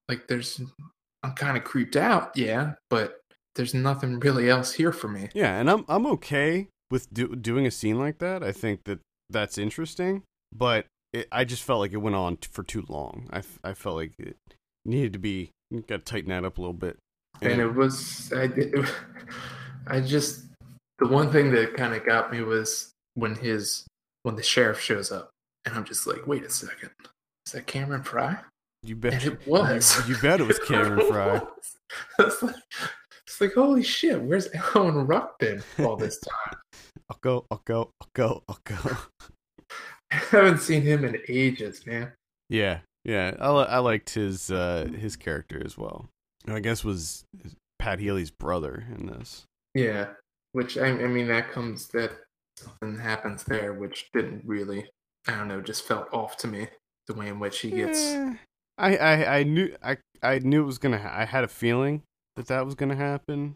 like. 0.09 0.27
There's 0.27 0.59
I'm 1.23 1.33
kind 1.33 1.57
of 1.57 1.63
creeped 1.63 1.95
out, 1.95 2.31
yeah, 2.35 2.73
but 2.89 3.19
there's 3.55 3.73
nothing 3.73 4.19
really 4.19 4.49
else 4.49 4.73
here 4.73 4.91
for 4.91 5.07
me. 5.07 5.29
Yeah, 5.33 5.59
and 5.59 5.69
I'm 5.69 5.85
I'm 5.87 6.05
okay 6.07 6.67
with 6.89 7.13
do, 7.13 7.35
doing 7.35 7.65
a 7.65 7.71
scene 7.71 7.99
like 7.99 8.19
that. 8.19 8.43
I 8.43 8.51
think 8.51 8.83
that 8.85 8.99
that's 9.29 9.57
interesting, 9.57 10.23
but 10.53 10.85
it, 11.13 11.27
I 11.31 11.43
just 11.43 11.63
felt 11.63 11.79
like 11.79 11.93
it 11.93 11.97
went 11.97 12.15
on 12.15 12.37
t- 12.37 12.49
for 12.51 12.63
too 12.63 12.85
long. 12.87 13.27
I, 13.31 13.39
f- 13.39 13.59
I 13.63 13.73
felt 13.73 13.95
like 13.95 14.13
it 14.17 14.37
needed 14.85 15.13
to 15.13 15.19
be 15.19 15.51
got 15.87 15.87
to 15.87 15.99
tighten 15.99 16.29
that 16.29 16.43
up 16.45 16.57
a 16.57 16.61
little 16.61 16.73
bit. 16.73 16.97
and 17.41 17.61
it 17.61 17.73
was 17.73 18.31
I, 18.33 18.43
it, 18.43 18.89
I 19.87 19.99
just 19.99 20.45
the 20.99 21.07
one 21.07 21.31
thing 21.31 21.51
that 21.51 21.75
kind 21.75 21.93
of 21.93 22.05
got 22.05 22.31
me 22.31 22.41
was 22.41 22.91
when 23.15 23.35
his 23.35 23.85
when 24.23 24.35
the 24.35 24.43
sheriff 24.43 24.79
shows 24.79 25.11
up, 25.11 25.31
and 25.65 25.75
I'm 25.75 25.85
just 25.85 26.07
like, 26.07 26.27
wait 26.27 26.43
a 26.43 26.49
second, 26.49 26.91
is 27.45 27.53
that 27.53 27.67
Cameron 27.67 28.03
Fry? 28.03 28.37
You 28.83 28.95
bet 28.95 29.13
And 29.13 29.33
it 29.33 29.39
was. 29.47 30.07
You, 30.07 30.15
you 30.15 30.21
bet 30.21 30.41
it 30.41 30.47
was 30.47 30.59
Cameron 30.67 31.05
Fry. 31.07 31.41
it's, 32.19 32.41
like, 32.41 32.55
it's 33.27 33.41
like 33.41 33.53
holy 33.53 33.83
shit, 33.83 34.21
where's 34.21 34.47
Alan 34.75 35.05
Ruck 35.07 35.37
been 35.39 35.63
all 35.79 35.95
this 35.95 36.19
time? 36.19 36.59
I'll 37.09 37.19
go. 37.21 37.45
I'll 37.51 37.61
go. 37.65 37.89
I'll 38.01 38.09
go. 38.13 38.43
I'll 38.47 38.59
go. 38.63 38.75
I 40.11 40.15
haven't 40.15 40.59
seen 40.59 40.81
him 40.81 41.05
in 41.05 41.17
ages, 41.27 41.85
man. 41.85 42.11
Yeah, 42.49 42.79
yeah. 43.05 43.35
I, 43.39 43.49
li- 43.51 43.67
I 43.69 43.77
liked 43.79 44.11
his 44.11 44.51
uh 44.51 44.89
his 44.97 45.15
character 45.15 45.61
as 45.63 45.77
well. 45.77 46.09
And 46.45 46.55
I 46.55 46.59
guess 46.59 46.83
was 46.83 47.23
Pat 47.79 47.99
Healy's 47.99 48.31
brother 48.31 48.83
in 48.97 49.07
this. 49.07 49.43
Yeah, 49.73 50.07
which 50.53 50.77
I, 50.77 50.87
I 50.87 51.07
mean 51.07 51.27
that 51.27 51.51
comes 51.51 51.87
that 51.89 52.11
something 52.57 52.97
happens 52.99 53.43
there, 53.43 53.73
which 53.73 54.09
didn't 54.13 54.43
really, 54.45 54.89
I 55.27 55.35
don't 55.35 55.47
know, 55.47 55.61
just 55.61 55.87
felt 55.87 56.07
off 56.13 56.35
to 56.37 56.47
me 56.47 56.67
the 57.07 57.13
way 57.13 57.27
in 57.27 57.39
which 57.39 57.59
he 57.59 57.71
gets. 57.71 57.99
Eh, 57.99 58.33
I, 58.81 58.95
I 58.97 59.37
I 59.39 59.43
knew 59.43 59.75
I 59.83 59.97
I 60.23 60.39
knew 60.39 60.63
it 60.63 60.65
was 60.65 60.77
gonna. 60.77 60.97
Ha- 60.99 61.13
I 61.21 61.25
had 61.25 61.43
a 61.43 61.47
feeling 61.47 62.03
that 62.35 62.47
that 62.47 62.65
was 62.65 62.75
gonna 62.75 62.95
happen. 62.95 63.55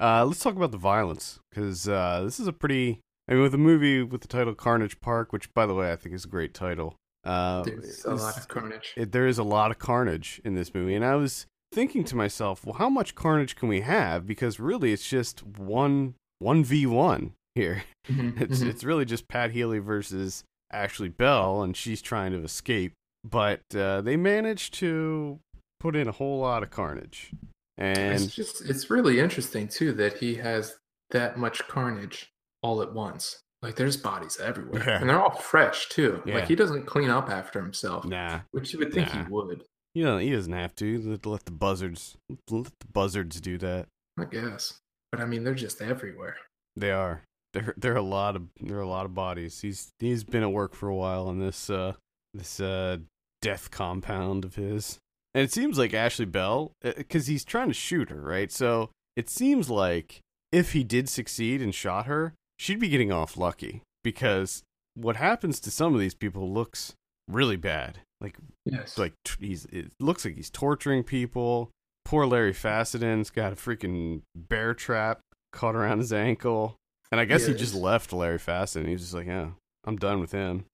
Uh, 0.00 0.24
let's 0.24 0.40
talk 0.40 0.56
about 0.56 0.70
the 0.72 0.78
violence 0.78 1.38
because 1.50 1.88
uh, 1.88 2.22
this 2.24 2.38
is 2.40 2.46
a 2.46 2.52
pretty. 2.52 3.00
I 3.28 3.32
mean, 3.34 3.42
with 3.42 3.54
a 3.54 3.58
movie 3.58 4.02
with 4.02 4.20
the 4.20 4.28
title 4.28 4.54
Carnage 4.54 5.00
Park, 5.00 5.32
which 5.32 5.52
by 5.54 5.66
the 5.66 5.74
way 5.74 5.90
I 5.92 5.96
think 5.96 6.14
is 6.14 6.24
a 6.24 6.28
great 6.28 6.54
title. 6.54 6.94
Uh, 7.24 7.62
There's 7.62 8.04
a 8.04 8.14
lot 8.14 8.36
of 8.36 8.48
carnage. 8.48 8.92
it, 8.98 9.12
there 9.12 9.26
is 9.26 9.38
a 9.38 9.42
lot 9.42 9.70
of 9.70 9.78
carnage 9.78 10.42
in 10.44 10.54
this 10.54 10.74
movie, 10.74 10.94
and 10.94 11.02
I 11.04 11.14
was 11.14 11.46
thinking 11.72 12.04
to 12.04 12.16
myself, 12.16 12.66
well, 12.66 12.74
how 12.74 12.90
much 12.90 13.14
carnage 13.14 13.56
can 13.56 13.68
we 13.70 13.80
have? 13.80 14.26
Because 14.26 14.60
really, 14.60 14.92
it's 14.92 15.08
just 15.08 15.42
one 15.46 16.14
one 16.40 16.62
v 16.62 16.84
one 16.86 17.32
here. 17.54 17.84
Mhm, 18.10 18.38
It's 18.42 18.60
mhm. 18.62 18.68
it's 18.68 18.84
really 18.84 19.06
just 19.06 19.26
Pat 19.26 19.52
Healy 19.52 19.78
versus 19.78 20.44
Ashley 20.70 21.08
Bell, 21.08 21.62
and 21.62 21.74
she's 21.74 22.02
trying 22.02 22.32
to 22.32 22.42
escape. 22.44 22.92
But 23.24 23.62
uh, 23.74 24.02
they 24.02 24.16
managed 24.16 24.74
to 24.74 25.40
put 25.80 25.96
in 25.96 26.08
a 26.08 26.12
whole 26.12 26.40
lot 26.40 26.62
of 26.62 26.70
carnage, 26.70 27.30
and 27.78 28.14
it's 28.14 28.34
just 28.34 28.68
it's 28.68 28.90
really 28.90 29.18
interesting 29.18 29.66
too 29.68 29.92
that 29.94 30.18
he 30.18 30.34
has 30.36 30.76
that 31.10 31.38
much 31.38 31.66
carnage 31.68 32.28
all 32.62 32.82
at 32.82 32.92
once. 32.92 33.40
Like 33.62 33.76
there's 33.76 33.96
bodies 33.96 34.38
everywhere, 34.42 34.82
Yeah. 34.86 35.00
and 35.00 35.08
they're 35.08 35.18
all 35.18 35.30
fresh 35.38 35.88
too. 35.88 36.22
Yeah. 36.26 36.34
Like 36.34 36.48
he 36.48 36.54
doesn't 36.54 36.84
clean 36.84 37.08
up 37.08 37.30
after 37.30 37.62
himself, 37.62 38.04
nah, 38.04 38.40
which 38.50 38.72
you 38.74 38.78
would 38.80 38.92
think 38.92 39.12
Nah. 39.14 39.24
he 39.24 39.30
would. 39.30 39.64
you 39.94 40.04
know 40.04 40.18
he 40.18 40.30
doesn't 40.30 40.52
have 40.52 40.74
to. 40.76 41.18
Let, 41.24 41.44
the 41.46 41.50
buzzards 41.50 42.16
let 42.50 42.66
the 42.80 42.86
buzzards 42.92 43.40
do 43.40 43.56
that. 43.58 43.86
I 44.18 44.26
guess, 44.26 44.78
but 45.10 45.20
I 45.22 45.24
mean 45.24 45.44
they're 45.44 45.54
just 45.54 45.80
everywhere. 45.80 46.36
They 46.76 46.90
are. 46.90 47.22
There, 47.54 47.72
there 47.78 47.94
are 47.94 47.96
a 47.96 48.02
lot 48.02 48.36
of 48.36 48.42
there 48.60 48.76
are 48.76 48.82
a 48.82 48.86
lot 48.88 49.06
of 49.06 49.14
bodies. 49.14 49.62
He's 49.62 49.88
he's 49.98 50.24
been 50.24 50.42
at 50.42 50.52
work 50.52 50.74
for 50.74 50.88
a 50.90 50.94
while 50.94 51.28
on 51.28 51.38
this 51.38 51.70
uh 51.70 51.94
this 52.34 52.60
uh 52.60 52.98
death 53.44 53.70
compound 53.70 54.44
of 54.44 54.54
his, 54.56 54.98
and 55.34 55.44
it 55.44 55.52
seems 55.52 55.78
like 55.78 55.94
Ashley 55.94 56.24
Bell 56.26 56.72
uh, 56.84 56.92
because 56.96 57.26
he's 57.26 57.44
trying 57.44 57.68
to 57.68 57.74
shoot 57.74 58.10
her, 58.10 58.20
right? 58.20 58.50
So 58.50 58.90
it 59.16 59.28
seems 59.30 59.70
like 59.70 60.20
if 60.52 60.72
he 60.72 60.82
did 60.84 61.08
succeed 61.08 61.60
and 61.62 61.74
shot 61.74 62.06
her, 62.06 62.34
she'd 62.58 62.80
be 62.80 62.88
getting 62.88 63.12
off 63.12 63.36
lucky 63.36 63.82
because 64.02 64.62
what 64.94 65.16
happens 65.16 65.60
to 65.60 65.70
some 65.70 65.94
of 65.94 66.00
these 66.00 66.14
people 66.14 66.52
looks 66.52 66.94
really 67.28 67.56
bad. 67.56 67.98
Like 68.20 68.36
Yes, 68.64 68.96
like 68.96 69.12
he's 69.38 69.66
it 69.66 69.92
looks 70.00 70.24
like 70.24 70.36
he's 70.36 70.50
torturing 70.50 71.02
people. 71.04 71.70
Poor 72.04 72.26
Larry 72.26 72.52
Fessenden's 72.52 73.30
got 73.30 73.52
a 73.52 73.56
freaking 73.56 74.22
bear 74.34 74.74
trap 74.74 75.20
caught 75.52 75.74
around 75.74 75.98
his 75.98 76.12
ankle, 76.12 76.76
and 77.10 77.20
I 77.20 77.24
guess 77.24 77.46
he 77.46 77.54
just 77.54 77.74
left 77.74 78.12
Larry 78.12 78.38
Facetin. 78.38 78.86
He's 78.88 79.00
just 79.00 79.14
like, 79.14 79.26
yeah, 79.26 79.48
I'm 79.84 79.96
done 79.96 80.20
with 80.20 80.32
him. 80.32 80.64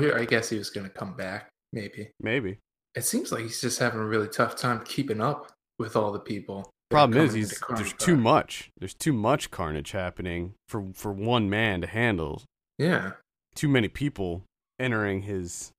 he- 0.00 0.12
I 0.12 0.24
guess 0.24 0.48
he 0.48 0.58
was 0.58 0.70
gonna 0.70 0.88
come 0.90 1.14
back. 1.16 1.48
Maybe 1.76 2.10
Maybe. 2.20 2.58
it 2.94 3.04
seems 3.04 3.30
like 3.30 3.42
he's 3.42 3.60
just 3.60 3.78
having 3.78 4.00
a 4.00 4.04
really 4.06 4.28
tough 4.28 4.56
time 4.56 4.82
keeping 4.84 5.20
up 5.20 5.52
with 5.78 5.94
all 5.94 6.10
the 6.10 6.18
people. 6.20 6.70
Problem 6.90 7.20
is, 7.20 7.34
he's 7.34 7.60
there's 7.76 7.92
too 7.92 8.16
much. 8.16 8.70
There's 8.78 8.94
too 8.94 9.12
much 9.12 9.50
carnage 9.50 9.90
happening 9.92 10.54
for 10.68 10.86
for 10.94 11.12
one 11.12 11.50
man 11.50 11.80
to 11.82 11.86
handle. 11.86 12.42
Yeah, 12.78 13.12
Too 13.54 13.68
many 13.68 13.88
people 13.88 14.42
entering 14.78 15.22
his 15.22 15.70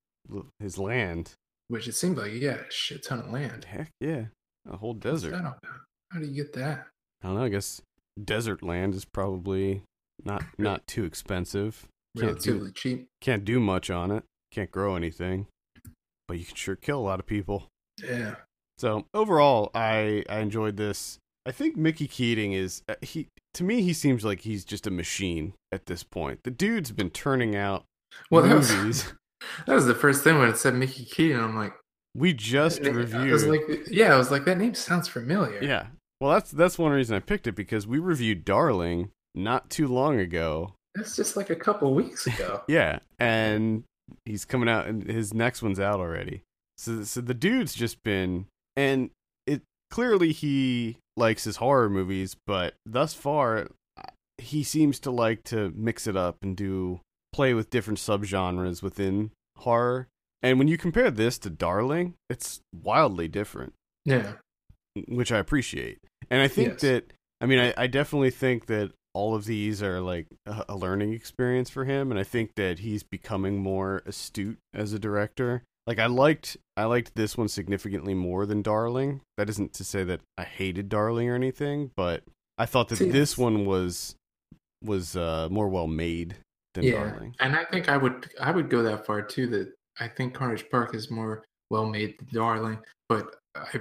his 0.60 0.78
land. 0.78 1.32
which 1.68 1.88
it 1.88 1.94
seems 1.94 2.16
like 2.18 2.30
he 2.32 2.40
got 2.40 2.60
a 2.60 2.70
shit 2.70 3.02
ton 3.04 3.18
of 3.20 3.30
land. 3.30 3.64
Heck 3.64 3.88
yeah, 4.00 4.26
a 4.70 4.76
whole 4.76 4.94
desert. 4.94 5.32
all 5.34 5.40
about? 5.40 5.58
How 6.12 6.20
do 6.20 6.26
you 6.26 6.34
get 6.34 6.52
that? 6.54 6.86
I 7.22 7.26
don't 7.26 7.36
know. 7.36 7.44
I 7.44 7.48
guess 7.48 7.80
desert 8.22 8.62
land 8.62 8.94
is 8.94 9.04
probably 9.04 9.82
not 10.24 10.44
not 10.58 10.86
too 10.86 11.04
expensive. 11.04 11.86
Can't 12.16 12.22
do 12.40 12.50
Relatively 12.52 12.72
cheap. 12.72 13.06
can't 13.20 13.44
do 13.44 13.58
much 13.60 13.90
on 13.90 14.10
it. 14.10 14.24
Can't 14.52 14.70
grow 14.70 14.94
anything, 14.96 15.46
but 16.28 16.38
you 16.38 16.44
can 16.44 16.54
sure 16.54 16.76
kill 16.76 16.98
a 16.98 17.02
lot 17.02 17.18
of 17.18 17.26
people. 17.26 17.68
Yeah. 18.02 18.36
So 18.78 19.06
overall, 19.12 19.70
I 19.74 20.24
I 20.28 20.38
enjoyed 20.38 20.76
this. 20.76 21.18
I 21.46 21.50
think 21.50 21.76
Mickey 21.76 22.06
Keating 22.06 22.52
is 22.52 22.82
uh, 22.88 22.94
he 23.02 23.26
to 23.54 23.64
me 23.64 23.82
he 23.82 23.92
seems 23.92 24.24
like 24.24 24.42
he's 24.42 24.64
just 24.64 24.86
a 24.86 24.90
machine 24.90 25.54
at 25.72 25.86
this 25.86 26.04
point. 26.04 26.40
The 26.44 26.50
dude's 26.50 26.92
been 26.92 27.10
turning 27.10 27.56
out 27.56 27.84
Well, 28.30 28.42
that 28.44 28.54
was, 28.54 28.70
movies. 28.72 29.12
that 29.66 29.74
was 29.74 29.86
the 29.86 29.94
first 29.94 30.22
thing 30.22 30.38
when 30.38 30.48
it 30.48 30.58
said 30.58 30.74
Mickey 30.74 31.04
Keating. 31.04 31.40
I'm 31.40 31.56
like, 31.56 31.74
we 32.14 32.32
just 32.34 32.84
I 32.84 32.90
was 32.90 32.96
reviewed. 33.12 33.42
like, 33.68 33.86
yeah, 33.90 34.14
I 34.14 34.18
was 34.18 34.30
like, 34.30 34.44
that 34.44 34.58
name 34.58 34.74
sounds 34.74 35.08
familiar. 35.08 35.62
yeah. 35.62 35.86
Well, 36.20 36.32
that's 36.32 36.50
that's 36.50 36.78
one 36.78 36.92
reason 36.92 37.16
I 37.16 37.20
picked 37.20 37.46
it 37.46 37.52
because 37.54 37.86
we 37.86 37.98
reviewed 37.98 38.44
Darling 38.44 39.10
not 39.34 39.70
too 39.70 39.86
long 39.88 40.18
ago. 40.18 40.74
That's 40.94 41.14
just 41.14 41.36
like 41.36 41.48
a 41.50 41.56
couple 41.56 41.94
weeks 41.94 42.26
ago. 42.26 42.62
Yeah, 42.68 42.98
and 43.20 43.84
he's 44.24 44.44
coming 44.44 44.68
out, 44.68 44.86
and 44.86 45.08
his 45.08 45.32
next 45.34 45.62
one's 45.62 45.80
out 45.80 46.00
already. 46.00 46.42
So, 46.76 47.04
so 47.04 47.20
the 47.20 47.34
dude's 47.34 47.74
just 47.74 48.02
been, 48.02 48.46
and 48.76 49.10
it 49.46 49.62
clearly 49.90 50.32
he 50.32 50.98
likes 51.16 51.44
his 51.44 51.56
horror 51.56 51.90
movies, 51.90 52.36
but 52.46 52.74
thus 52.86 53.14
far, 53.14 53.68
he 54.38 54.62
seems 54.62 55.00
to 55.00 55.10
like 55.10 55.42
to 55.44 55.72
mix 55.74 56.06
it 56.06 56.16
up 56.16 56.36
and 56.42 56.56
do 56.56 57.00
play 57.32 57.54
with 57.54 57.70
different 57.70 57.98
subgenres 57.98 58.82
within 58.82 59.32
horror. 59.56 60.06
And 60.42 60.58
when 60.60 60.68
you 60.68 60.78
compare 60.78 61.10
this 61.10 61.36
to 61.40 61.50
Darling, 61.50 62.14
it's 62.30 62.60
wildly 62.72 63.26
different 63.26 63.72
yeah. 64.04 64.34
which 65.08 65.32
I 65.32 65.38
appreciate. 65.38 65.98
And 66.30 66.40
I 66.40 66.46
think 66.48 66.68
Yes. 66.74 66.80
that 66.82 67.12
I 67.40 67.46
mean 67.46 67.58
I, 67.58 67.74
I 67.76 67.86
definitely 67.88 68.30
think 68.30 68.66
that 68.66 68.92
all 69.18 69.34
of 69.34 69.46
these 69.46 69.82
are 69.82 70.00
like 70.00 70.28
a, 70.46 70.76
learning 70.76 71.12
experience 71.12 71.68
for 71.68 71.84
him 71.84 72.12
and 72.12 72.20
I 72.20 72.22
think 72.22 72.54
that 72.54 72.78
he's 72.78 73.02
becoming 73.02 73.60
more 73.60 74.00
astute 74.06 74.58
as 74.72 74.92
a 74.92 74.98
director. 75.00 75.64
Like 75.88 75.98
I 75.98 76.06
liked 76.06 76.56
I 76.76 76.84
liked 76.84 77.16
this 77.16 77.36
one 77.36 77.48
significantly 77.48 78.14
more 78.14 78.46
than 78.46 78.62
Darling. 78.62 79.22
That 79.36 79.50
isn't 79.50 79.72
to 79.74 79.82
say 79.82 80.04
that 80.04 80.20
I 80.36 80.44
hated 80.44 80.88
Darling 80.88 81.28
or 81.28 81.34
anything, 81.34 81.90
but 81.96 82.22
I 82.58 82.66
thought 82.66 82.90
that 82.90 82.98
See, 82.98 83.10
this 83.10 83.36
one 83.36 83.64
was 83.64 84.14
was 84.84 85.16
uh 85.16 85.48
more 85.50 85.68
well 85.68 85.88
made 85.88 86.36
than 86.74 86.84
Yeah. 86.84 87.10
Darling. 87.10 87.34
And 87.40 87.56
I 87.56 87.64
think 87.64 87.88
I 87.88 87.96
would 87.96 88.30
I 88.40 88.52
would 88.52 88.70
go 88.70 88.84
that 88.84 89.04
far 89.04 89.20
too. 89.22 89.48
That 89.48 89.72
I 89.98 90.06
think 90.06 90.32
Carnage 90.32 90.70
Park 90.70 90.94
is 90.94 91.10
more 91.10 91.42
well 91.70 91.86
made 91.86 92.14
than 92.20 92.28
Darling, 92.32 92.78
but 93.08 93.34
I 93.56 93.80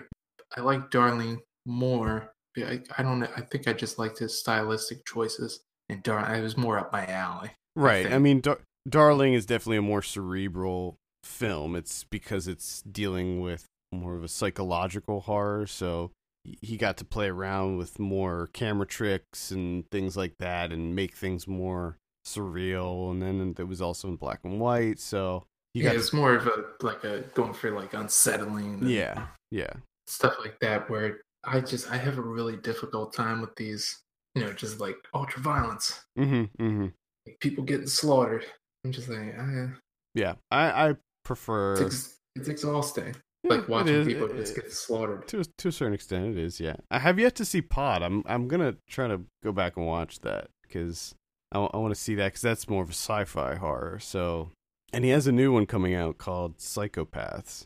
I 0.55 0.61
like 0.61 0.89
Darling 0.89 1.41
more. 1.67 2.31
I, 2.65 2.81
I 2.97 3.03
don't 3.03 3.19
know. 3.19 3.29
I 3.35 3.41
think 3.41 3.67
I 3.67 3.73
just 3.73 3.99
liked 3.99 4.19
his 4.19 4.37
stylistic 4.37 5.05
choices, 5.05 5.61
and 5.89 6.03
Darling 6.03 6.39
it 6.39 6.43
was 6.43 6.57
more 6.57 6.79
up 6.79 6.91
my 6.91 7.05
alley. 7.05 7.51
Right. 7.75 8.05
I, 8.05 8.09
think. 8.09 8.21
mean, 8.23 8.41
Dar- 8.41 8.61
Darling 8.87 9.33
is 9.33 9.45
definitely 9.45 9.77
a 9.77 9.81
more 9.83 10.01
cerebral 10.01 10.97
film. 11.23 11.75
It's 11.75 12.03
because 12.03 12.47
it's 12.47 12.81
dealing 12.81 13.41
with 13.41 13.65
more 13.91 14.15
of 14.15 14.23
a 14.23 14.27
psychological 14.27 15.21
horror. 15.21 15.67
So 15.67 16.11
he- 16.61 16.77
got 16.77 16.97
to 16.97 17.05
play 17.05 17.27
around 17.27 17.77
with 17.77 17.99
more 17.99 18.49
camera 18.53 18.85
tricks 18.85 19.51
and 19.51 19.89
things 19.91 20.15
like 20.17 20.37
that 20.39 20.71
and 20.71 20.95
make 20.95 21.15
things 21.15 21.47
more 21.47 21.97
surreal. 22.25 23.11
And 23.11 23.21
then 23.21 23.55
it 23.57 23.67
was 23.67 23.81
also 23.81 24.07
in 24.07 24.15
black 24.15 24.39
and 24.43 24.59
white. 24.59 24.99
So 24.99 25.43
he 25.73 25.81
yeah, 25.81 25.89
got 25.89 25.97
it's 25.97 26.13
more 26.13 26.35
of 26.35 26.47
a 26.47 26.63
like 26.81 27.03
a 27.03 27.21
going 27.33 27.53
for 27.53 27.71
like 27.71 27.93
unsettling. 27.93 28.87
yeah, 28.87 29.27
yeah. 29.51 29.73
stuff 30.07 30.35
like 30.39 30.59
that. 30.61 30.89
Where 30.89 31.19
I 31.47 31.59
just 31.61 31.89
I 31.91 31.97
have 31.97 32.17
a 32.17 32.21
really 32.21 32.57
difficult 32.57 33.13
time 33.13 33.41
with 33.41 33.55
these. 33.55 33.97
You 34.35 34.43
know, 34.43 34.53
just 34.53 34.79
like 34.79 34.97
ultra 35.15 35.41
violence, 35.41 35.99
Mm-hmm, 36.19 36.63
mm-hmm. 36.63 36.87
like 37.25 37.39
people 37.39 37.63
getting 37.63 37.87
slaughtered. 37.87 38.45
I'm 38.85 38.91
just 38.91 39.09
like, 39.09 39.33
ah, 39.39 39.69
Yeah. 40.13 40.33
I, 40.51 40.89
I 40.89 40.95
prefer. 41.25 41.73
it's, 41.73 41.81
ex- 41.81 42.17
it's 42.35 42.47
exhausting. 42.47 43.15
Yeah, 43.43 43.53
like 43.55 43.67
watching 43.67 43.95
is. 43.95 44.05
people 44.07 44.29
It- 44.29 44.35
just 44.37 44.53
get 44.55 44.71
slaughtered. 44.71 45.27
to 45.29 45.39
a, 45.39 45.43
to 45.43 45.67
a 45.69 45.71
certain 45.71 45.93
extent 45.95 46.37
it 46.37 46.43
is 46.43 46.59
yeah 46.59 46.75
i 46.91 46.97
have 46.99 47.17
yet 47.19 47.35
to 47.35 47.45
see 47.45 47.61
pod 47.61 48.01
i'm 48.03 48.23
i'm 48.25 48.47
gonna 48.47 48.75
try 48.89 49.07
to 49.07 49.21
go 49.43 49.51
back 49.51 49.77
and 49.77 49.85
watch 49.85 50.19
that 50.21 50.49
because 50.63 51.13
I, 51.51 51.59
i, 51.59 51.77
want 51.77 51.93
to 51.93 51.99
see 51.99 52.15
that 52.15 52.25
because 52.27 52.41
that's 52.41 52.67
more 52.67 52.81
of 52.83 52.89
a 52.89 52.93
sci-fi 52.93 53.55
horror 53.55 53.99
so 53.99 54.49
and 54.91 55.03
he 55.05 55.11
has 55.11 55.27
a 55.27 55.31
new 55.31 55.51
one 55.53 55.65
coming 55.67 55.93
out 55.93 56.17
called 56.17 56.57
psychopaths 56.57 57.65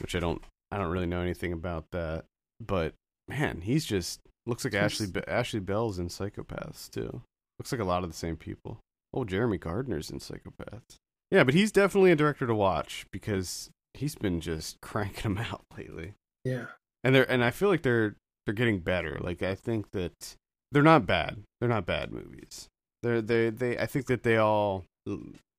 which 0.00 0.14
i 0.16 0.18
don't 0.18 0.42
i 0.70 0.78
don't 0.78 0.90
really 0.90 1.06
know 1.06 1.20
anything 1.20 1.52
about 1.52 1.84
that 1.92 2.24
but 2.58 2.94
man, 3.28 3.62
he's 3.62 3.84
just 3.84 4.20
looks 4.46 4.64
like 4.64 4.74
Ashley 4.74 5.06
Be- 5.06 5.26
Ashley 5.28 5.60
Bell's 5.60 5.98
in 5.98 6.08
Psychopaths 6.08 6.90
too. 6.90 7.22
Looks 7.58 7.72
like 7.72 7.80
a 7.80 7.84
lot 7.84 8.02
of 8.02 8.10
the 8.10 8.16
same 8.16 8.36
people. 8.36 8.78
Oh, 9.14 9.24
Jeremy 9.24 9.58
Gardner's 9.58 10.10
in 10.10 10.18
Psychopaths. 10.18 10.96
Yeah, 11.30 11.44
but 11.44 11.54
he's 11.54 11.72
definitely 11.72 12.10
a 12.12 12.16
director 12.16 12.46
to 12.46 12.54
watch 12.54 13.06
because 13.12 13.70
he's 13.94 14.14
been 14.14 14.40
just 14.40 14.80
cranking 14.82 15.34
them 15.34 15.46
out 15.50 15.64
lately. 15.76 16.14
Yeah. 16.44 16.66
And 17.04 17.14
they're 17.14 17.30
and 17.30 17.44
I 17.44 17.50
feel 17.50 17.68
like 17.68 17.82
they're 17.82 18.16
they're 18.46 18.54
getting 18.54 18.80
better. 18.80 19.18
Like 19.20 19.42
I 19.42 19.54
think 19.54 19.90
that 19.92 20.34
they're 20.70 20.82
not 20.82 21.06
bad. 21.06 21.42
They're 21.60 21.68
not 21.68 21.86
bad 21.86 22.12
movies. 22.12 22.68
They're 23.02 23.22
they 23.22 23.50
they 23.50 23.78
I 23.78 23.86
think 23.86 24.06
that 24.06 24.22
they 24.22 24.36
all 24.36 24.84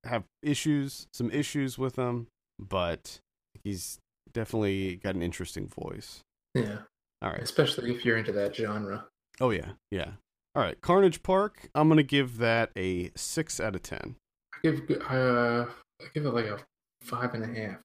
have 0.04 0.24
issues, 0.42 1.06
some 1.12 1.30
issues 1.30 1.78
with 1.78 1.96
them, 1.96 2.26
but 2.58 3.18
he's 3.62 3.98
definitely 4.32 4.96
got 4.96 5.14
an 5.14 5.22
interesting 5.22 5.68
voice. 5.68 6.20
Yeah. 6.54 6.78
All 7.24 7.30
right. 7.30 7.42
Especially 7.42 7.90
if 7.90 8.04
you're 8.04 8.18
into 8.18 8.32
that 8.32 8.54
genre. 8.54 9.06
Oh 9.40 9.50
yeah, 9.50 9.72
yeah. 9.90 10.12
All 10.54 10.62
right, 10.62 10.78
Carnage 10.82 11.22
Park. 11.22 11.70
I'm 11.74 11.88
gonna 11.88 12.02
give 12.02 12.36
that 12.38 12.70
a 12.76 13.10
six 13.16 13.58
out 13.58 13.74
of 13.74 13.82
ten. 13.82 14.16
I 14.54 14.58
give 14.62 15.02
uh 15.10 15.64
I 16.00 16.04
give 16.12 16.26
it 16.26 16.30
like 16.30 16.44
a 16.44 16.58
five 17.02 17.32
and 17.34 17.44
a 17.44 17.60
half. 17.60 17.78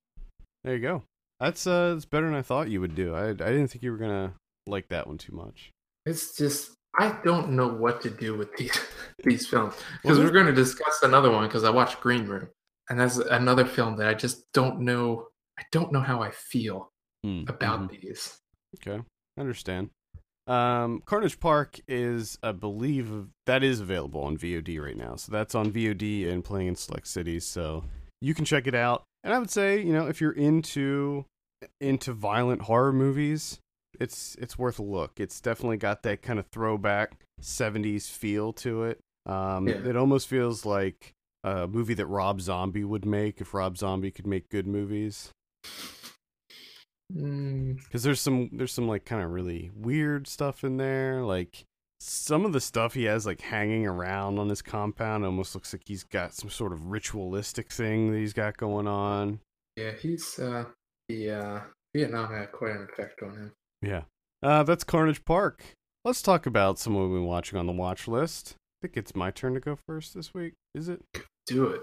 There 0.63 0.75
you 0.75 0.81
go. 0.81 1.03
That's 1.39 1.65
uh, 1.65 1.93
it's 1.95 2.05
better 2.05 2.25
than 2.25 2.35
I 2.35 2.41
thought 2.41 2.69
you 2.69 2.81
would 2.81 2.95
do. 2.95 3.15
I 3.15 3.29
I 3.29 3.33
didn't 3.33 3.67
think 3.69 3.81
you 3.81 3.91
were 3.91 3.97
gonna 3.97 4.33
like 4.67 4.89
that 4.89 5.07
one 5.07 5.17
too 5.17 5.33
much. 5.33 5.71
It's 6.05 6.35
just 6.35 6.71
I 6.99 7.17
don't 7.23 7.51
know 7.51 7.67
what 7.67 8.01
to 8.01 8.09
do 8.09 8.37
with 8.37 8.53
these 8.57 8.77
these 9.23 9.47
films 9.47 9.75
because 10.01 10.19
we're 10.19 10.31
going 10.31 10.47
to 10.47 10.53
discuss 10.53 10.99
another 11.01 11.31
one 11.31 11.47
because 11.47 11.63
I 11.63 11.69
watched 11.69 12.01
Green 12.01 12.25
Room 12.25 12.49
and 12.89 12.99
that's 12.99 13.17
another 13.17 13.65
film 13.65 13.95
that 13.97 14.07
I 14.07 14.13
just 14.13 14.43
don't 14.53 14.81
know. 14.81 15.27
I 15.57 15.63
don't 15.71 15.91
know 15.91 16.01
how 16.01 16.21
I 16.21 16.31
feel 16.31 16.91
mm, 17.25 17.47
about 17.47 17.81
mm-hmm. 17.81 17.95
these. 18.01 18.37
Okay, 18.75 19.01
understand. 19.39 19.89
Um, 20.47 21.03
Carnage 21.05 21.39
Park 21.39 21.79
is, 21.87 22.39
I 22.41 22.51
believe, 22.53 23.27
that 23.45 23.63
is 23.63 23.79
available 23.79 24.21
on 24.21 24.37
VOD 24.37 24.81
right 24.81 24.97
now. 24.97 25.15
So 25.15 25.31
that's 25.31 25.53
on 25.53 25.71
VOD 25.71 26.27
and 26.27 26.43
playing 26.43 26.67
in 26.67 26.75
select 26.75 27.07
cities. 27.07 27.45
So 27.45 27.83
you 28.19 28.33
can 28.33 28.45
check 28.45 28.65
it 28.65 28.73
out. 28.73 29.03
And 29.23 29.33
I 29.33 29.39
would 29.39 29.51
say, 29.51 29.79
you 29.79 29.93
know, 29.93 30.07
if 30.07 30.19
you're 30.21 30.31
into 30.31 31.25
into 31.79 32.13
violent 32.13 32.63
horror 32.63 32.93
movies, 32.93 33.59
it's 33.99 34.35
it's 34.39 34.57
worth 34.57 34.79
a 34.79 34.83
look. 34.83 35.19
It's 35.19 35.39
definitely 35.39 35.77
got 35.77 36.03
that 36.03 36.21
kind 36.21 36.39
of 36.39 36.47
throwback 36.47 37.13
'70s 37.41 38.09
feel 38.09 38.53
to 38.53 38.83
it. 38.83 38.99
Um, 39.25 39.67
yeah. 39.67 39.75
It 39.75 39.95
almost 39.95 40.27
feels 40.27 40.65
like 40.65 41.13
a 41.43 41.67
movie 41.67 41.93
that 41.93 42.07
Rob 42.07 42.41
Zombie 42.41 42.83
would 42.83 43.05
make 43.05 43.39
if 43.39 43.53
Rob 43.53 43.77
Zombie 43.77 44.11
could 44.11 44.25
make 44.25 44.49
good 44.49 44.65
movies. 44.65 45.31
Because 47.11 47.23
mm. 47.25 48.01
there's 48.01 48.21
some 48.21 48.49
there's 48.53 48.71
some 48.71 48.87
like 48.87 49.05
kind 49.05 49.23
of 49.23 49.31
really 49.31 49.71
weird 49.75 50.27
stuff 50.27 50.63
in 50.63 50.77
there. 50.77 51.23
Like 51.23 51.65
some 51.99 52.45
of 52.45 52.53
the 52.53 52.61
stuff 52.61 52.93
he 52.93 53.05
has 53.05 53.25
like 53.25 53.41
hanging 53.41 53.85
around 53.85 54.39
on 54.39 54.49
his 54.49 54.61
compound 54.61 55.25
almost 55.25 55.55
looks 55.55 55.73
like 55.73 55.81
he's 55.85 56.03
got 56.03 56.33
some 56.33 56.49
sort 56.49 56.71
of 56.71 56.87
ritualistic 56.87 57.71
thing 57.71 58.11
that 58.11 58.17
he's 58.17 58.33
got 58.33 58.57
going 58.57 58.87
on. 58.87 59.39
Yeah, 59.75 59.91
he's 59.91 60.39
uh 60.39 60.65
the 61.07 61.31
uh 61.31 61.59
Vietnam 61.95 62.33
had 62.33 62.51
quite 62.51 62.71
an 62.71 62.87
effect 62.91 63.21
on 63.23 63.31
him. 63.31 63.51
Yeah. 63.81 64.03
Uh 64.43 64.63
that's 64.63 64.83
Carnage 64.83 65.25
Park. 65.25 65.63
Let's 66.05 66.21
talk 66.21 66.45
about 66.45 66.79
some 66.79 66.95
we've 66.95 67.09
been 67.09 67.25
watching 67.25 67.59
on 67.59 67.65
the 67.65 67.73
watch 67.73 68.07
list. 68.07 68.55
I 68.81 68.87
think 68.87 68.97
it's 68.97 69.15
my 69.15 69.31
turn 69.31 69.55
to 69.55 69.59
go 69.59 69.77
first 69.87 70.13
this 70.13 70.33
week. 70.33 70.53
Is 70.73 70.87
it? 70.87 71.01
Do 71.47 71.67
it. 71.67 71.81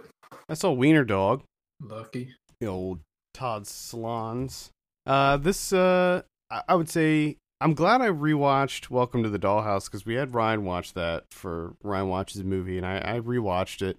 I 0.48 0.54
saw 0.54 0.72
Wiener 0.72 1.04
Dog. 1.04 1.42
Lucky. 1.82 2.34
The 2.60 2.68
old 2.68 3.00
Todd 3.34 3.64
Solondz. 3.64 4.70
Uh 5.06 5.36
this 5.36 5.72
uh 5.72 6.22
I 6.50 6.74
would 6.74 6.90
say 6.90 7.36
I'm 7.60 7.74
glad 7.74 8.02
I 8.02 8.08
rewatched 8.08 8.90
Welcome 8.90 9.22
to 9.22 9.30
the 9.30 9.38
Dollhouse 9.38 9.86
because 9.86 10.04
we 10.04 10.14
had 10.14 10.34
Ryan 10.34 10.64
watch 10.64 10.94
that 10.94 11.24
for 11.30 11.74
Ryan 11.82 12.08
watches 12.08 12.40
a 12.40 12.44
movie, 12.44 12.76
and 12.76 12.84
I, 12.84 12.98
I 12.98 13.20
rewatched 13.20 13.82
it, 13.82 13.98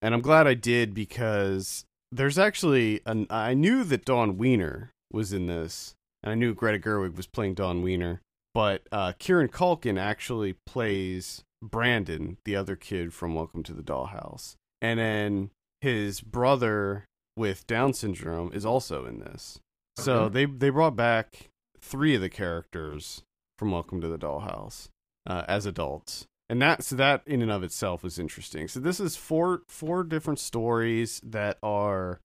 and 0.00 0.14
I'm 0.14 0.20
glad 0.22 0.46
I 0.46 0.54
did 0.54 0.94
because 0.94 1.84
there's 2.12 2.38
actually 2.38 3.00
an 3.04 3.26
I 3.28 3.54
knew 3.54 3.82
that 3.84 4.04
Dawn 4.04 4.38
Wiener 4.38 4.92
was 5.12 5.32
in 5.32 5.46
this, 5.46 5.94
and 6.22 6.30
I 6.30 6.36
knew 6.36 6.54
Greta 6.54 6.78
Gerwig 6.78 7.16
was 7.16 7.26
playing 7.26 7.54
Dawn 7.54 7.82
Wiener, 7.82 8.20
but 8.54 8.86
uh, 8.92 9.12
Kieran 9.18 9.48
Culkin 9.48 9.98
actually 9.98 10.54
plays 10.64 11.42
Brandon, 11.60 12.38
the 12.44 12.56
other 12.56 12.76
kid 12.76 13.12
from 13.12 13.34
Welcome 13.34 13.62
to 13.64 13.74
the 13.74 13.82
Dollhouse, 13.82 14.54
and 14.80 14.98
then 15.00 15.50
his 15.80 16.20
brother 16.20 17.04
with 17.36 17.66
Down 17.66 17.92
syndrome 17.92 18.52
is 18.54 18.64
also 18.64 19.04
in 19.04 19.18
this. 19.18 19.58
So 19.96 20.24
okay. 20.24 20.32
they 20.32 20.44
they 20.44 20.70
brought 20.70 20.96
back 20.96 21.50
three 21.80 22.14
of 22.14 22.20
the 22.20 22.28
characters 22.28 23.22
from 23.58 23.70
Welcome 23.70 24.00
to 24.02 24.08
the 24.08 24.18
Dollhouse 24.18 24.88
uh, 25.26 25.44
as 25.48 25.64
adults, 25.64 26.26
and 26.48 26.60
that 26.60 26.84
so 26.84 26.96
that 26.96 27.22
in 27.26 27.40
and 27.42 27.50
of 27.50 27.62
itself 27.62 28.02
was 28.02 28.18
interesting. 28.18 28.68
So 28.68 28.80
this 28.80 29.00
is 29.00 29.16
four 29.16 29.62
four 29.68 30.04
different 30.04 30.38
stories 30.38 31.20
that 31.24 31.58
are 31.62 32.20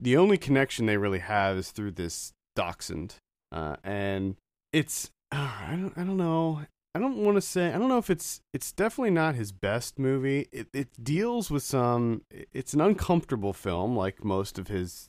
the 0.00 0.16
only 0.16 0.36
connection 0.36 0.86
they 0.86 0.96
really 0.96 1.20
have 1.20 1.56
is 1.56 1.70
through 1.70 1.92
this 1.92 2.32
dachshund, 2.56 3.14
uh, 3.52 3.76
and 3.84 4.36
it's 4.72 5.10
uh, 5.30 5.52
I 5.68 5.76
don't 5.76 5.96
I 5.96 6.02
don't 6.02 6.16
know. 6.16 6.62
I 6.94 6.98
don't 6.98 7.18
want 7.18 7.36
to 7.36 7.40
say 7.40 7.72
I 7.72 7.78
don't 7.78 7.88
know 7.88 7.98
if 7.98 8.10
it's 8.10 8.40
it's 8.52 8.72
definitely 8.72 9.12
not 9.12 9.36
his 9.36 9.52
best 9.52 9.98
movie. 9.98 10.48
It 10.50 10.68
it 10.74 10.88
deals 11.02 11.50
with 11.50 11.62
some 11.62 12.22
it's 12.52 12.74
an 12.74 12.80
uncomfortable 12.80 13.52
film 13.52 13.96
like 13.96 14.24
most 14.24 14.58
of 14.58 14.66
his 14.66 15.08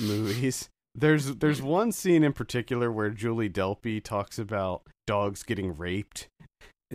movies. 0.00 0.70
There's 0.94 1.36
there's 1.36 1.62
one 1.62 1.92
scene 1.92 2.24
in 2.24 2.32
particular 2.32 2.90
where 2.90 3.10
Julie 3.10 3.50
Delpy 3.50 4.02
talks 4.02 4.38
about 4.38 4.82
dogs 5.06 5.42
getting 5.42 5.74
raped 5.74 6.28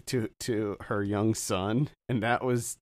to 0.05 0.29
to 0.41 0.77
her 0.81 1.03
young 1.03 1.33
son, 1.33 1.89
and 2.09 2.21
that 2.23 2.43
was 2.43 2.77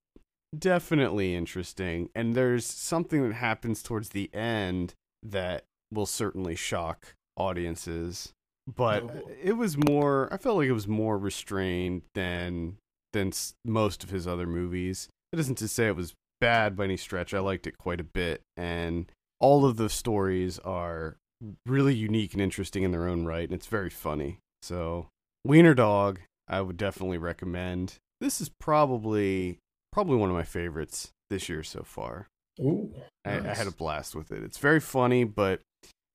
definitely 0.58 1.36
interesting. 1.36 2.10
And 2.16 2.36
there's 2.36 2.66
something 2.66 3.28
that 3.28 3.36
happens 3.36 3.82
towards 3.82 4.10
the 4.10 4.34
end 4.34 4.94
that 5.22 5.64
will 5.92 6.06
certainly 6.06 6.56
shock 6.56 7.14
audiences. 7.38 8.34
But 8.74 9.04
oh. 9.04 9.30
it 9.42 9.54
was 9.54 9.78
more 9.78 10.30
I 10.32 10.38
felt 10.38 10.58
like 10.58 10.70
it 10.70 10.74
was 10.74 10.88
more 10.88 11.18
restrained 11.18 12.04
than 12.16 12.78
than 13.12 13.32
most 13.66 14.04
of 14.04 14.10
his 14.10 14.28
other 14.28 14.48
movies. 14.48 15.10
It 15.32 15.40
isn't 15.40 15.58
to 15.60 15.68
say 15.68 15.88
it 15.88 15.96
was 15.96 16.14
bad 16.40 16.76
by 16.76 16.86
any 16.86 16.98
stretch. 16.98 17.34
I 17.34 17.40
liked 17.40 17.68
it 17.68 17.78
quite 17.78 18.00
a 18.00 18.06
bit 18.06 18.42
and 18.58 19.12
all 19.44 19.66
of 19.66 19.76
the 19.76 19.90
stories 19.90 20.58
are 20.60 21.18
really 21.66 21.94
unique 21.94 22.32
and 22.32 22.42
interesting 22.42 22.84
in 22.84 22.92
their 22.92 23.10
own 23.10 23.26
right, 23.26 23.44
and 23.44 23.54
it's 23.54 23.68
very 23.68 23.90
funny. 23.90 24.40
So, 24.62 25.08
Wiener 25.44 25.74
Dog, 25.74 26.22
I 26.48 26.62
would 26.62 26.78
definitely 26.78 27.18
recommend. 27.18 27.96
This 28.22 28.40
is 28.40 28.50
probably 28.58 29.60
probably 29.92 30.16
one 30.16 30.30
of 30.30 30.36
my 30.36 30.44
favorites 30.44 31.12
this 31.30 31.50
year 31.50 31.62
so 31.62 31.84
far. 31.84 32.28
Ooh, 32.62 32.90
nice. 33.26 33.44
I, 33.44 33.50
I 33.50 33.54
had 33.54 33.68
a 33.68 33.72
blast 33.72 34.16
with 34.16 34.32
it. 34.32 34.44
It's 34.44 34.60
very 34.60 34.80
funny, 34.80 35.26
but 35.26 35.60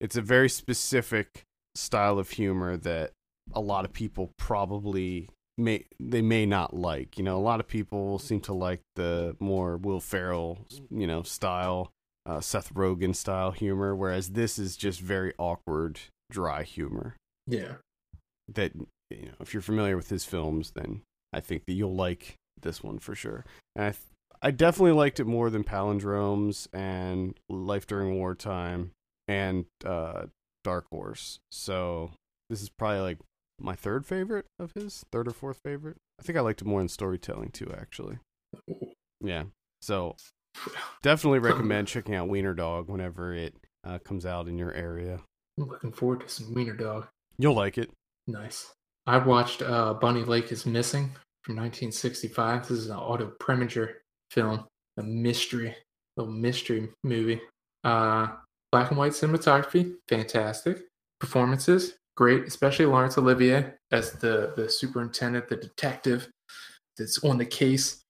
it's 0.01 0.17
a 0.17 0.23
very 0.23 0.49
specific 0.49 1.43
style 1.75 2.19
of 2.19 2.31
humor 2.31 2.79
that 2.79 3.11
a 3.53 3.61
lot 3.61 3.85
of 3.85 3.93
people 3.93 4.31
probably 4.39 5.29
may 5.59 5.85
they 6.01 6.23
may 6.23 6.47
not 6.47 6.75
like. 6.75 7.19
You 7.19 7.25
know, 7.25 7.37
a 7.37 7.45
lot 7.45 7.61
of 7.61 7.69
people 7.69 8.19
seem 8.19 8.41
to 8.43 8.55
like 8.55 8.81
the 8.97 9.37
more 9.39 9.77
Will 9.77 10.01
Ferrell, 10.01 10.61
you 10.91 11.07
know, 11.07 11.23
style 11.23 11.93
uh, 12.29 12.41
Seth 12.41 12.73
Rogen 12.75 13.17
style 13.17 13.53
humor, 13.53 13.97
whereas 13.97 14.31
this 14.31 14.59
is 14.59 14.77
just 14.77 15.01
very 15.01 15.33
awkward, 15.39 15.99
dry 16.31 16.63
humor. 16.63 17.17
Yeah. 17.47 17.77
That 18.53 18.73
you 19.11 19.27
know, 19.27 19.33
if 19.41 19.55
you're 19.55 19.63
familiar 19.63 19.97
with 19.97 20.11
his 20.11 20.25
films, 20.25 20.73
then 20.73 21.01
I 21.33 21.41
think 21.41 21.65
that 21.67 21.73
you'll 21.73 21.95
like 21.95 22.35
this 22.61 22.83
one 22.83 22.99
for 22.99 23.15
sure. 23.15 23.45
And 23.75 23.87
I, 23.87 23.91
th- 23.91 24.03
I 24.43 24.51
definitely 24.51 24.93
liked 24.93 25.21
it 25.21 25.27
more 25.27 25.51
than 25.51 25.65
Palindromes 25.65 26.69
and 26.73 27.39
Life 27.49 27.87
During 27.87 28.17
Wartime 28.17 28.93
and 29.27 29.65
uh, 29.85 30.27
Dark 30.65 30.87
Horse. 30.93 31.39
So 31.51 32.13
this 32.51 32.63
is 32.63 32.69
probably 32.69 33.01
like 33.01 33.19
my 33.59 33.75
third 33.75 34.07
favorite 34.07 34.47
of 34.59 34.73
his, 34.73 35.05
third 35.11 35.29
or 35.29 35.33
fourth 35.33 35.61
favorite. 35.65 35.97
I 36.21 36.23
think 36.23 36.37
I 36.39 36.43
liked 36.43 36.61
it 36.61 36.67
more 36.67 36.81
in 36.81 36.89
storytelling 36.89 37.51
too, 37.51 37.73
actually. 37.77 38.19
Yeah. 39.21 39.45
So 39.81 40.17
Definitely 41.03 41.41
recommend 41.41 41.89
checking 41.89 42.15
out 42.15 42.29
Wiener 42.29 42.55
Dog 42.55 42.89
whenever 42.89 43.35
it 43.35 43.55
uh, 43.85 43.99
comes 43.99 44.27
out 44.27 44.49
in 44.49 44.59
your 44.59 44.73
area. 44.73 45.21
I'm 45.59 45.69
looking 45.69 45.93
forward 45.93 46.21
to 46.21 46.29
some 46.29 46.55
Wiener 46.55 46.77
Dog. 46.77 47.07
You'll 47.39 47.55
like 47.55 47.79
it. 47.79 47.91
Nice. 48.27 48.73
I 49.07 49.19
watched 49.19 49.63
uh, 49.63 49.95
Bunny 49.95 50.23
Lake 50.23 50.53
is 50.53 50.67
Missing 50.67 51.11
from 51.43 51.57
1965. 51.57 52.69
This 52.69 52.79
is 52.79 52.87
an 52.89 52.97
Otto 52.97 53.33
Preminger 53.41 53.95
film, 54.31 54.65
a 54.99 55.03
mystery, 55.03 55.75
little 56.17 56.33
mystery 56.33 56.91
movie. 57.03 57.41
Uh, 57.85 58.29
black 58.71 58.91
and 58.91 58.99
white 58.99 59.13
cinematography, 59.13 59.95
fantastic. 60.09 60.83
Performances, 61.21 61.95
great, 62.17 62.45
especially 62.45 62.87
Laurence 62.87 63.17
Olivier 63.17 63.73
as 63.91 64.13
the, 64.13 64.53
the 64.57 64.69
superintendent, 64.69 65.49
the 65.49 65.57
detective 65.57 66.29
that's 66.99 67.23
on 67.25 67.39
the 67.39 67.47
case. 67.47 68.03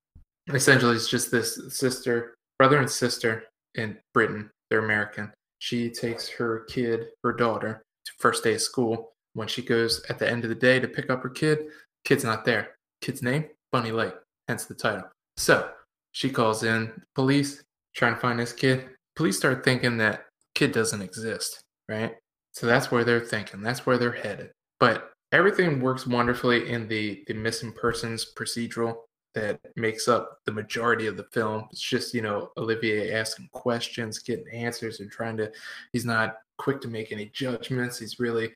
Essentially, 0.49 0.97
it's 0.97 1.09
just 1.09 1.31
this 1.31 1.61
sister 1.69 2.35
brother 2.59 2.79
and 2.79 2.91
sister 2.91 3.45
in 3.75 3.99
Britain. 4.15 4.51
They're 4.71 4.85
American. 4.85 5.33
She 5.59 5.91
takes 5.91 6.29
her 6.29 6.65
kid, 6.69 7.09
her 7.23 7.33
daughter, 7.33 7.83
to 8.05 8.13
first 8.19 8.45
day 8.45 8.55
of 8.55 8.61
school. 8.61 9.13
when 9.35 9.47
she 9.47 9.63
goes 9.63 10.05
at 10.09 10.19
the 10.19 10.29
end 10.29 10.43
of 10.43 10.49
the 10.49 10.55
day 10.55 10.81
to 10.81 10.89
pick 10.89 11.11
up 11.11 11.23
her 11.23 11.29
kid, 11.29 11.67
kid's 12.05 12.25
not 12.25 12.45
there. 12.45 12.75
Kid's 13.01 13.23
name 13.23 13.45
Bunny 13.71 13.93
Lake, 13.93 14.15
hence 14.49 14.65
the 14.65 14.75
title. 14.75 15.05
So 15.37 15.71
she 16.13 16.31
calls 16.31 16.65
in 16.65 16.91
police 17.15 17.63
trying 17.95 18.15
to 18.15 18.21
find 18.21 18.39
this 18.39 18.53
kid. 18.53 18.89
Police 19.15 19.37
start 19.37 19.65
thinking 19.65 19.97
that 19.99 20.25
kid 20.55 20.73
doesn't 20.73 21.03
exist, 21.03 21.61
right? 21.89 22.17
So 22.53 22.67
that's 22.67 22.91
where 22.91 23.05
they're 23.05 23.21
thinking. 23.21 23.63
That's 23.63 23.87
where 23.87 23.99
they're 23.99 24.11
headed. 24.11 24.51
But 24.81 25.13
everything 25.31 25.81
works 25.81 26.07
wonderfully 26.07 26.71
in 26.71 26.89
the 26.89 27.23
the 27.29 27.35
missing 27.35 27.73
persons 27.73 28.33
procedural 28.37 28.97
that 29.35 29.61
makes 29.77 30.09
up 30.09 30.39
the 30.47 30.53
majority 30.53 31.07
of 31.07 31.17
the 31.17 31.27
film. 31.33 31.67
It's 31.71 31.81
just, 31.81 32.15
you 32.15 32.23
know, 32.23 32.51
Olivier 32.57 33.13
asking 33.13 33.49
questions, 33.53 34.19
getting 34.19 34.49
answers, 34.53 35.01
and 35.01 35.11
trying 35.11 35.37
to, 35.37 35.51
he's 35.93 36.05
not 36.05 36.37
quick 36.57 36.81
to 36.81 36.89
make 36.89 37.13
any 37.13 37.27
judgments. 37.27 37.99
He's 37.99 38.19
really, 38.19 38.53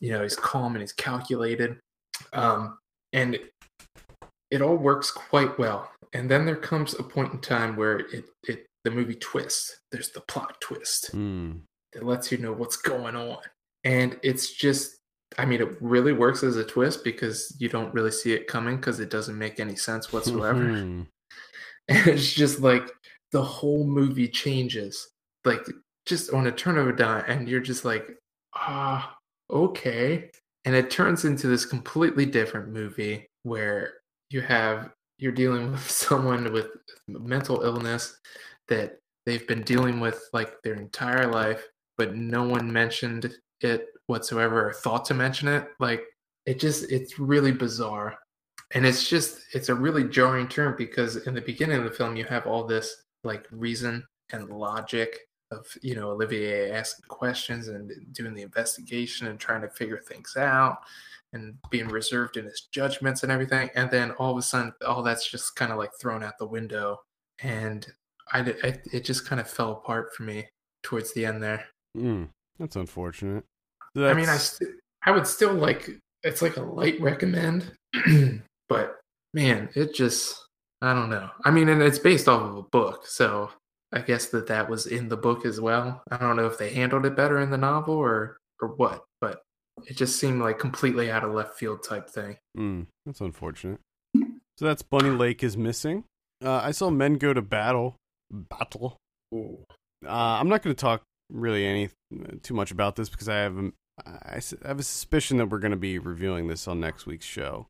you 0.00 0.12
know, 0.12 0.22
he's 0.22 0.36
calm 0.36 0.74
and 0.74 0.80
he's 0.80 0.92
calculated. 0.92 1.78
Um, 2.32 2.78
and 3.12 3.38
it 4.50 4.62
all 4.62 4.76
works 4.76 5.10
quite 5.10 5.58
well. 5.58 5.90
And 6.12 6.30
then 6.30 6.44
there 6.44 6.56
comes 6.56 6.94
a 6.94 7.02
point 7.02 7.32
in 7.32 7.40
time 7.40 7.76
where 7.76 7.98
it, 7.98 8.24
it 8.44 8.66
the 8.84 8.90
movie 8.90 9.14
twists. 9.14 9.80
There's 9.90 10.10
the 10.10 10.20
plot 10.22 10.60
twist 10.60 11.14
Mm. 11.14 11.60
that 11.92 12.04
lets 12.04 12.32
you 12.32 12.38
know 12.38 12.52
what's 12.52 12.76
going 12.76 13.16
on. 13.16 13.38
And 13.84 14.18
it's 14.22 14.52
just 14.52 14.98
I 15.38 15.44
mean, 15.44 15.60
it 15.60 15.76
really 15.80 16.12
works 16.12 16.42
as 16.42 16.56
a 16.56 16.64
twist 16.64 17.04
because 17.04 17.54
you 17.58 17.68
don't 17.68 17.92
really 17.94 18.10
see 18.10 18.32
it 18.32 18.46
coming 18.46 18.76
because 18.76 19.00
it 19.00 19.10
doesn't 19.10 19.38
make 19.38 19.60
any 19.60 19.76
sense 19.76 20.12
whatsoever. 20.12 20.64
Mhm. 20.64 21.06
And 21.88 22.06
it's 22.06 22.32
just 22.32 22.60
like 22.60 22.88
the 23.32 23.42
whole 23.42 23.84
movie 23.84 24.28
changes, 24.28 25.08
like 25.44 25.66
just 26.06 26.32
on 26.32 26.46
a 26.46 26.52
turn 26.52 26.78
of 26.78 26.86
a 26.86 26.92
dime, 26.92 27.24
and 27.26 27.48
you're 27.48 27.60
just 27.60 27.84
like, 27.84 28.06
ah, 28.54 29.16
okay. 29.50 30.30
And 30.64 30.76
it 30.76 30.90
turns 30.90 31.24
into 31.24 31.48
this 31.48 31.64
completely 31.66 32.24
different 32.24 32.68
movie 32.68 33.26
where 33.42 33.94
you 34.30 34.42
have 34.42 34.90
you're 35.18 35.32
dealing 35.32 35.72
with 35.72 35.90
someone 35.90 36.52
with 36.52 36.68
mental 37.08 37.62
illness 37.62 38.16
that 38.68 38.98
they've 39.26 39.46
been 39.46 39.62
dealing 39.62 40.00
with 40.00 40.22
like 40.32 40.62
their 40.62 40.74
entire 40.74 41.26
life, 41.26 41.64
but 41.98 42.14
no 42.14 42.44
one 42.44 42.72
mentioned 42.72 43.34
it 43.64 43.88
whatsoever 44.06 44.68
or 44.68 44.72
thought 44.72 45.04
to 45.06 45.14
mention 45.14 45.48
it. 45.48 45.68
Like 45.78 46.04
it 46.46 46.58
just 46.58 46.90
it's 46.90 47.18
really 47.18 47.52
bizarre. 47.52 48.18
And 48.74 48.86
it's 48.86 49.08
just 49.08 49.40
it's 49.52 49.68
a 49.68 49.74
really 49.74 50.04
jarring 50.04 50.48
turn 50.48 50.74
because 50.76 51.16
in 51.26 51.34
the 51.34 51.40
beginning 51.40 51.78
of 51.78 51.84
the 51.84 51.90
film 51.90 52.16
you 52.16 52.24
have 52.24 52.46
all 52.46 52.64
this 52.64 53.04
like 53.24 53.46
reason 53.50 54.04
and 54.32 54.48
logic 54.48 55.18
of 55.50 55.66
you 55.82 55.94
know 55.94 56.10
Olivier 56.10 56.70
asking 56.70 57.04
questions 57.08 57.68
and 57.68 57.92
doing 58.12 58.34
the 58.34 58.42
investigation 58.42 59.26
and 59.26 59.38
trying 59.38 59.60
to 59.60 59.68
figure 59.68 59.98
things 59.98 60.36
out 60.36 60.78
and 61.34 61.54
being 61.70 61.88
reserved 61.88 62.36
in 62.36 62.44
his 62.46 62.68
judgments 62.72 63.22
and 63.22 63.30
everything 63.30 63.68
and 63.74 63.90
then 63.90 64.12
all 64.12 64.32
of 64.32 64.38
a 64.38 64.42
sudden 64.42 64.72
all 64.86 65.02
that's 65.02 65.30
just 65.30 65.54
kind 65.54 65.70
of 65.70 65.78
like 65.78 65.90
thrown 66.00 66.22
out 66.22 66.38
the 66.38 66.46
window 66.46 66.98
and 67.42 67.86
I, 68.32 68.40
I 68.64 68.80
it 68.92 69.04
just 69.04 69.26
kind 69.26 69.40
of 69.40 69.48
fell 69.48 69.72
apart 69.72 70.14
for 70.14 70.22
me 70.22 70.48
towards 70.82 71.12
the 71.12 71.26
end 71.26 71.42
there 71.42 71.66
Mm. 71.96 72.30
That's 72.58 72.76
unfortunate. 72.76 73.44
I 73.96 74.14
mean, 74.14 74.28
I 74.28 74.36
st- 74.36 74.70
I 75.04 75.10
would 75.10 75.26
still 75.26 75.54
like 75.54 75.90
it's 76.22 76.42
like 76.42 76.56
a 76.56 76.62
light 76.62 77.00
recommend, 77.00 77.72
but 78.68 79.00
man, 79.34 79.68
it 79.74 79.94
just 79.94 80.38
I 80.80 80.94
don't 80.94 81.10
know. 81.10 81.28
I 81.44 81.50
mean, 81.50 81.68
and 81.68 81.82
it's 81.82 81.98
based 81.98 82.28
off 82.28 82.42
of 82.42 82.56
a 82.56 82.62
book, 82.62 83.06
so 83.06 83.50
I 83.92 84.00
guess 84.00 84.26
that 84.26 84.46
that 84.48 84.68
was 84.68 84.86
in 84.86 85.08
the 85.08 85.16
book 85.16 85.44
as 85.44 85.60
well. 85.60 86.02
I 86.10 86.16
don't 86.16 86.36
know 86.36 86.46
if 86.46 86.58
they 86.58 86.70
handled 86.70 87.06
it 87.06 87.16
better 87.16 87.40
in 87.40 87.50
the 87.50 87.58
novel 87.58 87.94
or 87.94 88.38
or 88.60 88.68
what, 88.68 89.04
but 89.20 89.42
it 89.86 89.96
just 89.96 90.18
seemed 90.18 90.40
like 90.40 90.58
completely 90.58 91.10
out 91.10 91.24
of 91.24 91.32
left 91.32 91.58
field 91.58 91.82
type 91.82 92.08
thing. 92.08 92.36
Mm, 92.56 92.86
that's 93.04 93.20
unfortunate. 93.20 93.80
So 94.58 94.66
that's 94.66 94.82
Bunny 94.82 95.10
Lake 95.10 95.42
is 95.42 95.56
missing. 95.56 96.04
Uh, 96.44 96.60
I 96.62 96.70
saw 96.70 96.90
Men 96.90 97.14
Go 97.14 97.32
to 97.32 97.42
Battle. 97.42 97.96
Battle. 98.30 98.96
Uh, 99.34 99.48
I'm 100.06 100.48
not 100.48 100.62
going 100.62 100.74
to 100.74 100.80
talk 100.80 101.02
really 101.30 101.66
any 101.66 101.88
too 102.42 102.54
much 102.54 102.70
about 102.70 102.96
this 102.96 103.08
because 103.08 103.28
I 103.28 103.36
have 103.36 103.56
a, 103.56 103.72
I 104.06 104.40
have 104.64 104.78
a 104.78 104.82
suspicion 104.82 105.36
that 105.38 105.46
we're 105.46 105.58
going 105.58 105.70
to 105.72 105.76
be 105.76 105.98
reviewing 105.98 106.48
this 106.48 106.66
on 106.66 106.80
next 106.80 107.06
week's 107.06 107.26
show. 107.26 107.66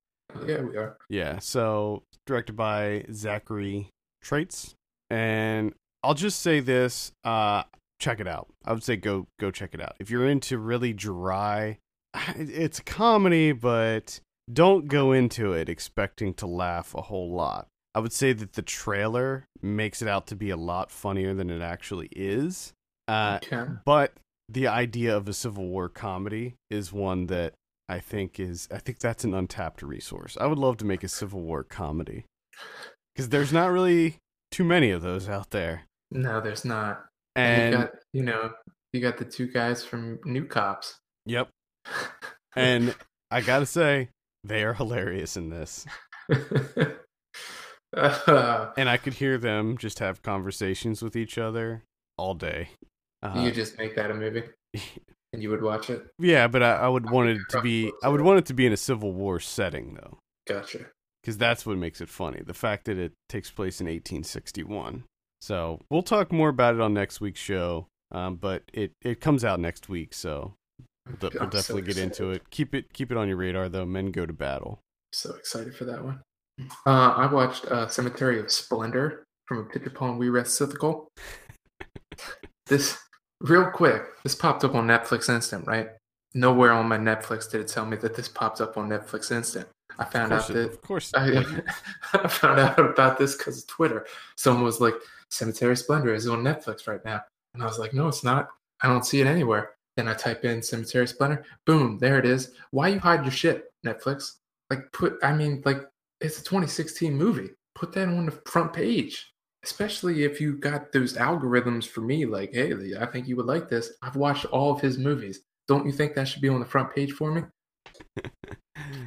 Yeah, 0.46 0.62
we 0.62 0.76
are. 0.76 0.96
Yeah, 1.08 1.38
so 1.40 2.04
directed 2.26 2.56
by 2.56 3.04
Zachary 3.12 3.88
Treitz, 4.24 4.74
and 5.10 5.74
I'll 6.02 6.14
just 6.14 6.40
say 6.40 6.60
this: 6.60 7.12
uh, 7.24 7.64
check 8.00 8.20
it 8.20 8.28
out. 8.28 8.48
I 8.64 8.72
would 8.72 8.82
say 8.84 8.96
go 8.96 9.26
go 9.38 9.50
check 9.50 9.74
it 9.74 9.80
out 9.80 9.94
if 10.00 10.10
you're 10.10 10.28
into 10.28 10.58
really 10.58 10.92
dry. 10.92 11.78
It's 12.36 12.78
a 12.78 12.84
comedy, 12.84 13.52
but 13.52 14.20
don't 14.52 14.86
go 14.88 15.12
into 15.12 15.52
it 15.52 15.68
expecting 15.68 16.34
to 16.34 16.46
laugh 16.46 16.94
a 16.94 17.02
whole 17.02 17.32
lot. 17.32 17.68
I 17.94 18.00
would 18.00 18.12
say 18.12 18.32
that 18.32 18.52
the 18.54 18.62
trailer 18.62 19.44
makes 19.60 20.00
it 20.02 20.08
out 20.08 20.26
to 20.28 20.36
be 20.36 20.50
a 20.50 20.56
lot 20.56 20.90
funnier 20.90 21.34
than 21.34 21.50
it 21.50 21.60
actually 21.62 22.08
is. 22.14 22.72
Uh, 23.08 23.38
Okay. 23.42 23.64
but 23.84 24.12
the 24.53 24.66
idea 24.66 25.16
of 25.16 25.28
a 25.28 25.32
Civil 25.32 25.66
War 25.68 25.88
comedy 25.88 26.55
is 26.70 26.92
one 26.92 27.26
that 27.26 27.55
I 27.88 28.00
think 28.00 28.38
is 28.40 28.68
I 28.72 28.78
think 28.78 28.98
that's 28.98 29.24
an 29.24 29.34
untapped 29.34 29.82
resource. 29.82 30.36
I 30.40 30.46
would 30.46 30.59
love 30.59 30.76
to 30.78 30.84
make 30.84 31.03
a 31.05 31.09
Civil 31.09 31.40
War 31.42 31.64
comedy 31.64 32.24
because 33.14 33.28
there's 33.30 33.53
not 33.53 33.70
really 33.70 34.16
too 34.50 34.64
many 34.64 34.90
of 34.90 35.03
those 35.03 35.28
out 35.28 35.50
there. 35.50 35.82
No, 36.11 36.40
there's 36.40 36.64
not. 36.64 37.07
And 37.34 37.72
you 37.72 37.78
got 37.78 37.90
you 38.12 38.22
know 38.22 38.50
you 38.92 39.00
got 39.00 39.16
the 39.18 39.24
two 39.24 39.46
guys 39.48 39.84
from 39.84 40.18
New 40.24 40.44
Cops. 40.44 40.98
yep, 41.24 41.48
and 42.57 42.94
I 43.30 43.40
gotta 43.40 43.66
say 43.66 44.09
they 44.44 44.62
are 44.64 44.74
hilarious 44.74 45.36
in 45.36 45.50
this. 45.50 45.86
Uh, 47.94 48.70
And 48.76 48.88
I 48.88 48.96
could 48.96 49.14
hear 49.14 49.36
them 49.36 49.76
just 49.76 49.98
have 49.98 50.22
conversations 50.22 51.03
with 51.03 51.14
each 51.14 51.36
other 51.36 51.84
all 52.16 52.32
day. 52.34 52.70
Uh, 53.22 53.40
you 53.40 53.52
just 53.52 53.78
make 53.78 53.94
that 53.96 54.10
a 54.10 54.14
movie, 54.14 54.42
and 55.32 55.42
you 55.42 55.50
would 55.50 55.62
watch 55.62 55.90
it. 55.90 56.06
yeah, 56.18 56.48
but 56.48 56.62
I, 56.62 56.72
I 56.74 56.88
would 56.88 57.10
want 57.10 57.28
it 57.30 57.40
to 57.50 57.60
be 57.60 57.92
I 58.02 58.08
would 58.08 58.20
want 58.22 58.38
it 58.38 58.46
to 58.46 58.54
be 58.54 58.66
in 58.66 58.72
a 58.72 58.76
Civil 58.76 59.12
War 59.12 59.38
setting 59.40 59.94
though. 59.94 60.18
Gotcha. 60.48 60.86
because 61.22 61.38
that's 61.38 61.64
what 61.64 61.76
makes 61.78 62.00
it 62.00 62.08
funny. 62.08 62.42
The 62.44 62.54
fact 62.54 62.86
that 62.86 62.98
it 62.98 63.12
takes 63.28 63.50
place 63.50 63.80
in 63.80 63.86
1861. 63.86 65.04
So 65.40 65.80
we'll 65.90 66.02
talk 66.02 66.32
more 66.32 66.48
about 66.48 66.74
it 66.74 66.80
on 66.80 66.94
next 66.94 67.20
week's 67.20 67.40
show. 67.40 67.86
Um, 68.10 68.36
but 68.36 68.64
it, 68.74 68.92
it 69.02 69.20
comes 69.20 69.44
out 69.44 69.58
next 69.58 69.88
week, 69.88 70.12
so 70.14 70.54
we'll, 71.06 71.30
de- 71.30 71.34
we'll 71.34 71.44
I'm 71.44 71.50
so 71.52 71.58
definitely 71.58 71.82
get 71.82 71.96
into 71.96 72.30
it. 72.30 72.50
Keep 72.50 72.74
it 72.74 72.92
keep 72.92 73.10
it 73.10 73.16
on 73.16 73.26
your 73.28 73.38
radar 73.38 73.68
though. 73.68 73.86
Men 73.86 74.10
go 74.10 74.26
to 74.26 74.32
battle. 74.32 74.80
So 75.12 75.34
excited 75.34 75.74
for 75.74 75.84
that 75.86 76.04
one. 76.04 76.20
Uh, 76.86 76.90
I 77.16 77.26
watched 77.32 77.64
uh, 77.66 77.88
Cemetery 77.88 78.38
of 78.38 78.50
Splendor 78.50 79.24
from 79.46 79.68
Apichatpong 79.68 80.18
Weerasethakul. 80.18 81.06
this 82.66 82.98
real 83.43 83.70
quick. 83.70 84.03
This 84.22 84.34
popped 84.34 84.64
up 84.64 84.74
on 84.74 84.86
Netflix 84.86 85.28
Instant, 85.28 85.66
right? 85.66 85.90
Nowhere 86.34 86.72
on 86.72 86.88
my 86.88 86.97
Netflix 86.97 87.51
did 87.51 87.61
it 87.61 87.68
tell 87.68 87.84
me 87.84 87.97
that 87.99 88.16
this 88.16 88.28
popped 88.28 88.61
up 88.61 88.76
on 88.76 88.88
Netflix 88.88 89.30
Instant. 89.30 89.68
I 89.99 90.05
found 90.05 90.32
out 90.32 90.49
it, 90.49 90.55
that 90.55 90.70
of 90.70 90.80
course. 90.80 91.12
I, 91.16 91.45
I 92.14 92.28
found 92.28 92.61
out 92.61 92.78
about 92.78 93.18
this 93.18 93.36
because 93.36 93.59
of 93.59 93.66
Twitter. 93.66 94.07
Someone 94.36 94.64
was 94.64 94.80
like, 94.80 94.95
Cemetery 95.30 95.76
Splendor 95.76 96.14
is 96.14 96.28
on 96.28 96.43
Netflix 96.43 96.86
right 96.86 97.05
now. 97.05 97.22
And 97.55 97.62
I 97.62 97.66
was 97.66 97.78
like, 97.78 97.93
no, 97.93 98.09
it's 98.09 98.24
not. 98.24 98.49
I 98.82 98.88
don't 98.88 99.05
see 99.05 99.20
it 99.20 99.26
anywhere. 99.26 99.70
Then 99.97 100.09
I 100.09 100.14
type 100.14 100.45
in 100.45 100.62
Cemetery 100.62 101.07
Splendor. 101.07 101.45
Boom, 101.66 101.99
there 101.99 102.18
it 102.18 102.24
is. 102.24 102.53
Why 102.70 102.88
you 102.88 102.99
hide 102.99 103.22
your 103.22 103.32
shit, 103.32 103.70
Netflix? 103.84 104.36
Like, 104.70 104.90
put, 104.93 105.18
I 105.22 105.32
mean, 105.32 105.62
like, 105.64 105.82
it's 106.20 106.38
a 106.38 106.45
2016 106.45 107.14
movie. 107.14 107.51
Put 107.74 107.93
that 107.93 108.09
on 108.09 108.26
the 108.26 108.32
front 108.47 108.72
page. 108.72 109.32
Especially 109.64 110.24
if 110.24 110.40
you 110.40 110.56
got 110.56 110.92
those 110.92 111.16
algorithms 111.16 111.86
for 111.86 112.00
me, 112.00 112.26
like, 112.26 112.52
hey, 112.52 112.72
I 112.98 113.06
think 113.06 113.28
you 113.28 113.36
would 113.36 113.46
like 113.46 113.68
this. 113.68 113.92
I've 114.02 114.16
watched 114.16 114.44
all 114.46 114.72
of 114.72 114.80
his 114.80 114.98
movies. 114.98 115.40
Don't 115.68 115.86
you 115.86 115.92
think 115.92 116.14
that 116.14 116.26
should 116.26 116.42
be 116.42 116.48
on 116.48 116.58
the 116.60 116.66
front 116.66 116.92
page 116.94 117.12
for 117.12 117.32
me? 117.32 117.42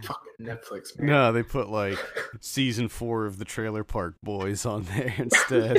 Fucking 0.03 0.25
Netflix, 0.41 0.97
man. 0.97 1.07
no, 1.07 1.31
they 1.31 1.43
put 1.43 1.69
like 1.69 1.97
season 2.39 2.87
four 2.87 3.25
of 3.25 3.37
the 3.37 3.45
Trailer 3.45 3.83
Park 3.83 4.15
Boys 4.23 4.65
on 4.65 4.83
there 4.83 5.13
instead. 5.17 5.77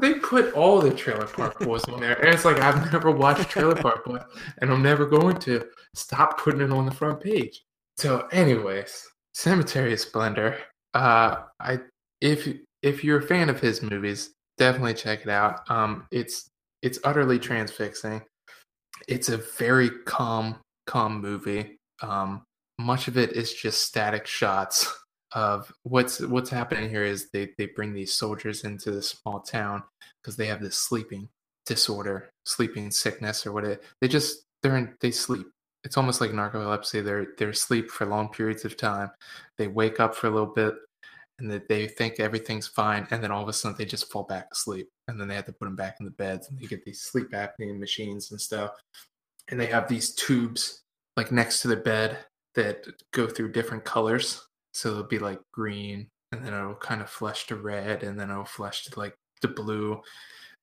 they 0.00 0.14
put 0.14 0.52
all 0.54 0.80
the 0.80 0.92
Trailer 0.94 1.26
Park 1.26 1.58
Boys 1.60 1.84
on 1.84 2.00
there, 2.00 2.18
and 2.18 2.32
it's 2.32 2.44
like 2.44 2.58
I've 2.60 2.90
never 2.92 3.10
watched 3.10 3.50
Trailer 3.50 3.74
Park 3.82 4.04
Boys, 4.04 4.22
and 4.62 4.70
I'm 4.70 4.82
never 4.82 5.04
going 5.04 5.36
to 5.40 5.66
stop 5.94 6.38
putting 6.38 6.60
it 6.60 6.70
on 6.72 6.86
the 6.86 6.92
front 6.94 7.20
page. 7.20 7.62
So, 7.98 8.26
anyways, 8.32 9.06
Cemetery 9.34 9.96
Splendor. 9.96 10.58
Uh, 10.94 11.42
I 11.60 11.80
if 12.20 12.48
if 12.82 13.02
you're 13.04 13.18
a 13.18 13.26
fan 13.26 13.48
of 13.48 13.60
his 13.60 13.82
movies, 13.82 14.30
definitely 14.56 14.94
check 14.94 15.22
it 15.22 15.28
out. 15.28 15.68
Um, 15.70 16.06
it's 16.10 16.48
it's 16.82 16.98
utterly 17.04 17.38
transfixing. 17.38 18.22
It's 19.08 19.28
a 19.28 19.38
very 19.58 19.90
calm, 20.06 20.56
calm 20.86 21.20
movie. 21.20 21.78
Um, 22.02 22.44
much 22.78 23.08
of 23.08 23.18
it 23.18 23.32
is 23.32 23.52
just 23.52 23.82
static 23.82 24.26
shots 24.26 24.92
of 25.32 25.72
what's 25.82 26.20
what's 26.20 26.50
happening 26.50 26.88
here 26.88 27.04
is 27.04 27.28
they 27.32 27.50
they 27.58 27.66
bring 27.66 27.92
these 27.92 28.14
soldiers 28.14 28.64
into 28.64 28.90
this 28.90 29.10
small 29.10 29.40
town 29.40 29.82
because 30.22 30.36
they 30.36 30.46
have 30.46 30.60
this 30.60 30.76
sleeping 30.76 31.28
disorder, 31.66 32.30
sleeping 32.44 32.90
sickness 32.90 33.46
or 33.46 33.52
what 33.52 33.64
it. 33.64 33.82
They 34.00 34.08
just 34.08 34.44
they're 34.62 34.76
in 34.76 34.94
they 35.00 35.10
sleep 35.10 35.46
it's 35.84 35.96
almost 35.96 36.20
like 36.20 36.30
narcolepsy. 36.30 37.04
They're 37.04 37.28
they're 37.36 37.50
asleep 37.50 37.90
for 37.90 38.06
long 38.06 38.28
periods 38.28 38.64
of 38.64 38.76
time. 38.76 39.10
They 39.56 39.68
wake 39.68 40.00
up 40.00 40.14
for 40.14 40.26
a 40.26 40.30
little 40.30 40.52
bit, 40.52 40.74
and 41.38 41.50
that 41.50 41.68
they 41.68 41.86
think 41.86 42.18
everything's 42.18 42.66
fine, 42.66 43.06
and 43.10 43.22
then 43.22 43.30
all 43.30 43.42
of 43.42 43.48
a 43.48 43.52
sudden 43.52 43.76
they 43.78 43.84
just 43.84 44.10
fall 44.10 44.24
back 44.24 44.48
asleep, 44.52 44.88
and 45.06 45.20
then 45.20 45.28
they 45.28 45.34
have 45.34 45.46
to 45.46 45.52
put 45.52 45.66
them 45.66 45.76
back 45.76 45.96
in 46.00 46.04
the 46.04 46.12
beds, 46.12 46.48
and 46.48 46.58
they 46.58 46.66
get 46.66 46.84
these 46.84 47.02
sleep 47.02 47.30
apnea 47.30 47.78
machines 47.78 48.30
and 48.30 48.40
stuff, 48.40 48.72
and 49.48 49.60
they 49.60 49.66
have 49.66 49.88
these 49.88 50.14
tubes 50.14 50.82
like 51.16 51.32
next 51.32 51.60
to 51.62 51.68
the 51.68 51.76
bed 51.76 52.18
that 52.54 52.86
go 53.12 53.26
through 53.26 53.52
different 53.52 53.84
colors. 53.84 54.44
So 54.74 54.90
it'll 54.90 55.04
be 55.04 55.18
like 55.18 55.40
green, 55.52 56.08
and 56.32 56.44
then 56.44 56.54
it'll 56.54 56.74
kind 56.74 57.00
of 57.00 57.10
flush 57.10 57.46
to 57.46 57.56
red, 57.56 58.02
and 58.02 58.18
then 58.18 58.30
it'll 58.30 58.44
flush 58.44 58.84
to 58.84 58.98
like 58.98 59.14
the 59.40 59.48
blue. 59.48 60.00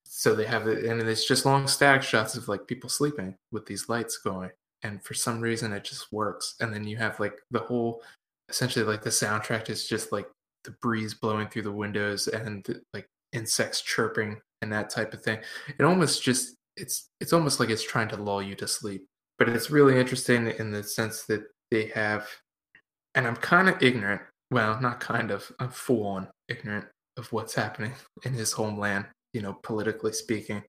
So 0.04 0.34
they 0.34 0.46
have 0.46 0.68
it, 0.68 0.84
and 0.84 1.00
it's 1.02 1.26
just 1.26 1.46
long 1.46 1.66
static 1.66 2.02
shots 2.02 2.36
of 2.36 2.48
like 2.48 2.66
people 2.66 2.88
sleeping 2.88 3.34
with 3.50 3.66
these 3.66 3.88
lights 3.88 4.18
going, 4.18 4.50
and 4.82 5.02
for 5.02 5.14
some 5.14 5.40
reason 5.40 5.72
it 5.72 5.84
just 5.84 6.12
works. 6.12 6.54
And 6.60 6.72
then 6.72 6.84
you 6.84 6.96
have 6.98 7.18
like 7.18 7.34
the 7.50 7.58
whole, 7.58 8.02
essentially 8.48 8.84
like 8.84 9.02
the 9.02 9.10
soundtrack 9.10 9.68
is 9.68 9.88
just 9.88 10.12
like 10.12 10.28
the 10.66 10.76
breeze 10.82 11.14
blowing 11.14 11.48
through 11.48 11.62
the 11.62 11.72
windows 11.72 12.28
and 12.28 12.66
like 12.92 13.08
insects 13.32 13.80
chirping 13.80 14.38
and 14.60 14.72
that 14.72 14.90
type 14.90 15.14
of 15.14 15.22
thing. 15.22 15.38
It 15.78 15.84
almost 15.84 16.22
just 16.22 16.56
it's 16.76 17.08
it's 17.20 17.32
almost 17.32 17.58
like 17.58 17.70
it's 17.70 17.82
trying 17.82 18.08
to 18.08 18.16
lull 18.16 18.42
you 18.42 18.54
to 18.56 18.68
sleep. 18.68 19.06
But 19.38 19.48
it's 19.48 19.70
really 19.70 19.98
interesting 19.98 20.48
in 20.58 20.70
the 20.70 20.82
sense 20.82 21.24
that 21.24 21.44
they 21.70 21.86
have 21.88 22.28
and 23.16 23.26
I'm 23.26 23.36
kind 23.36 23.68
of 23.68 23.82
ignorant. 23.82 24.20
Well, 24.50 24.78
not 24.80 25.00
kind 25.00 25.30
of. 25.30 25.50
I'm 25.58 25.70
full 25.70 26.06
on 26.06 26.28
ignorant 26.48 26.84
of 27.16 27.32
what's 27.32 27.54
happening 27.54 27.92
in 28.24 28.34
his 28.34 28.52
homeland, 28.52 29.06
you 29.32 29.40
know, 29.42 29.54
politically 29.62 30.12
speaking. 30.12 30.62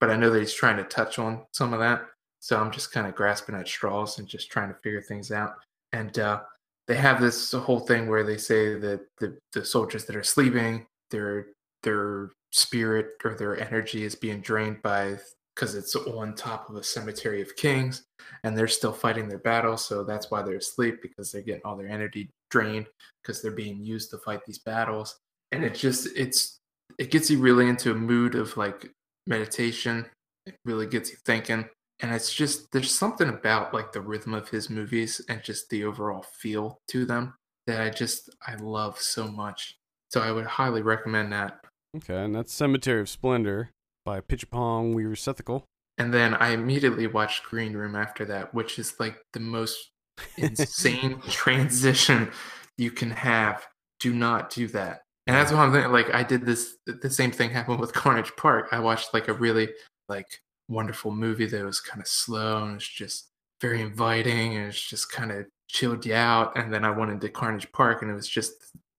But 0.00 0.10
I 0.10 0.16
know 0.16 0.30
that 0.30 0.38
he's 0.38 0.54
trying 0.54 0.76
to 0.76 0.84
touch 0.84 1.18
on 1.18 1.44
some 1.52 1.72
of 1.72 1.80
that. 1.80 2.02
So 2.40 2.60
I'm 2.60 2.70
just 2.70 2.92
kind 2.92 3.06
of 3.06 3.14
grasping 3.14 3.54
at 3.54 3.66
straws 3.66 4.18
and 4.18 4.28
just 4.28 4.50
trying 4.50 4.68
to 4.68 4.78
figure 4.82 5.00
things 5.00 5.32
out. 5.32 5.54
And 5.92 6.18
uh, 6.18 6.42
they 6.86 6.96
have 6.96 7.20
this 7.20 7.52
whole 7.52 7.80
thing 7.80 8.08
where 8.08 8.24
they 8.24 8.36
say 8.36 8.74
that 8.74 9.00
the, 9.18 9.38
the 9.52 9.64
soldiers 9.64 10.04
that 10.04 10.16
are 10.16 10.22
sleeping, 10.22 10.86
their 11.10 11.46
their 11.82 12.30
spirit 12.52 13.08
or 13.24 13.34
their 13.34 13.60
energy 13.60 14.04
is 14.04 14.14
being 14.14 14.40
drained 14.40 14.80
by 14.82 15.18
because 15.54 15.74
it's 15.74 15.94
on 15.94 16.34
top 16.34 16.68
of 16.68 16.76
a 16.76 16.82
cemetery 16.82 17.42
of 17.42 17.54
kings 17.56 18.04
and 18.42 18.56
they're 18.56 18.66
still 18.66 18.92
fighting 18.92 19.28
their 19.28 19.38
battle 19.38 19.76
so 19.76 20.02
that's 20.02 20.30
why 20.30 20.40
they're 20.40 20.56
asleep 20.56 21.02
because 21.02 21.30
they're 21.30 21.42
getting 21.42 21.60
all 21.64 21.76
their 21.76 21.88
energy 21.88 22.30
drained 22.54 22.86
because 23.20 23.42
they're 23.42 23.50
being 23.50 23.82
used 23.82 24.10
to 24.10 24.18
fight 24.18 24.40
these 24.46 24.58
battles. 24.58 25.18
And 25.50 25.64
it 25.64 25.74
just 25.74 26.08
it's 26.16 26.58
it 26.98 27.10
gets 27.10 27.28
you 27.30 27.38
really 27.38 27.68
into 27.68 27.90
a 27.90 27.94
mood 27.94 28.36
of 28.36 28.56
like 28.56 28.90
meditation. 29.26 30.06
It 30.46 30.54
really 30.64 30.86
gets 30.86 31.10
you 31.10 31.16
thinking 31.24 31.64
and 32.04 32.12
it's 32.12 32.34
just 32.34 32.70
there's 32.70 32.94
something 32.94 33.30
about 33.30 33.72
like 33.72 33.92
the 33.92 34.00
rhythm 34.02 34.34
of 34.34 34.50
his 34.50 34.68
movies 34.68 35.22
and 35.26 35.42
just 35.42 35.70
the 35.70 35.84
overall 35.84 36.22
feel 36.22 36.82
to 36.88 37.06
them 37.06 37.32
that 37.66 37.80
I 37.80 37.88
just 37.88 38.28
I 38.46 38.56
love 38.56 39.00
so 39.00 39.26
much. 39.26 39.78
So 40.12 40.20
I 40.20 40.30
would 40.30 40.44
highly 40.44 40.82
recommend 40.82 41.32
that. 41.32 41.60
Okay, 41.96 42.22
and 42.22 42.34
that's 42.34 42.52
Cemetery 42.52 43.00
of 43.00 43.08
Splendor 43.08 43.70
by 44.04 44.20
Pitchpong 44.20 44.94
Weerasethakul. 44.94 45.62
And 45.96 46.12
then 46.12 46.34
I 46.34 46.50
immediately 46.50 47.06
watched 47.06 47.44
Green 47.44 47.72
Room 47.72 47.96
after 47.96 48.26
that, 48.26 48.52
which 48.52 48.78
is 48.78 49.00
like 49.00 49.16
the 49.32 49.40
most 49.40 49.90
insane 50.36 51.22
transition 51.30 52.30
you 52.76 52.90
can 52.90 53.12
have. 53.12 53.66
Do 53.98 54.12
not 54.12 54.50
do 54.50 54.68
that. 54.68 55.00
And 55.26 55.34
that's 55.34 55.50
what 55.50 55.60
I'm 55.60 55.72
thinking. 55.72 55.90
Like 55.90 56.12
I 56.12 56.22
did 56.22 56.44
this. 56.44 56.76
The 56.84 57.08
same 57.08 57.30
thing 57.30 57.48
happened 57.48 57.80
with 57.80 57.94
Carnage 57.94 58.36
Park. 58.36 58.68
I 58.72 58.80
watched 58.80 59.14
like 59.14 59.28
a 59.28 59.32
really 59.32 59.70
like 60.10 60.26
wonderful 60.68 61.10
movie 61.10 61.46
that 61.46 61.64
was 61.64 61.80
kind 61.80 62.00
of 62.00 62.08
slow 62.08 62.64
and 62.64 62.76
it's 62.76 62.88
just 62.88 63.28
very 63.60 63.80
inviting 63.80 64.56
and 64.56 64.66
it's 64.66 64.80
just 64.80 65.10
kind 65.12 65.30
of 65.32 65.46
chilled 65.68 66.04
you 66.06 66.14
out. 66.14 66.56
And 66.56 66.72
then 66.72 66.84
I 66.84 66.90
went 66.90 67.10
into 67.12 67.28
Carnage 67.28 67.70
Park 67.72 68.02
and 68.02 68.10
it 68.10 68.14
was 68.14 68.28
just 68.28 68.52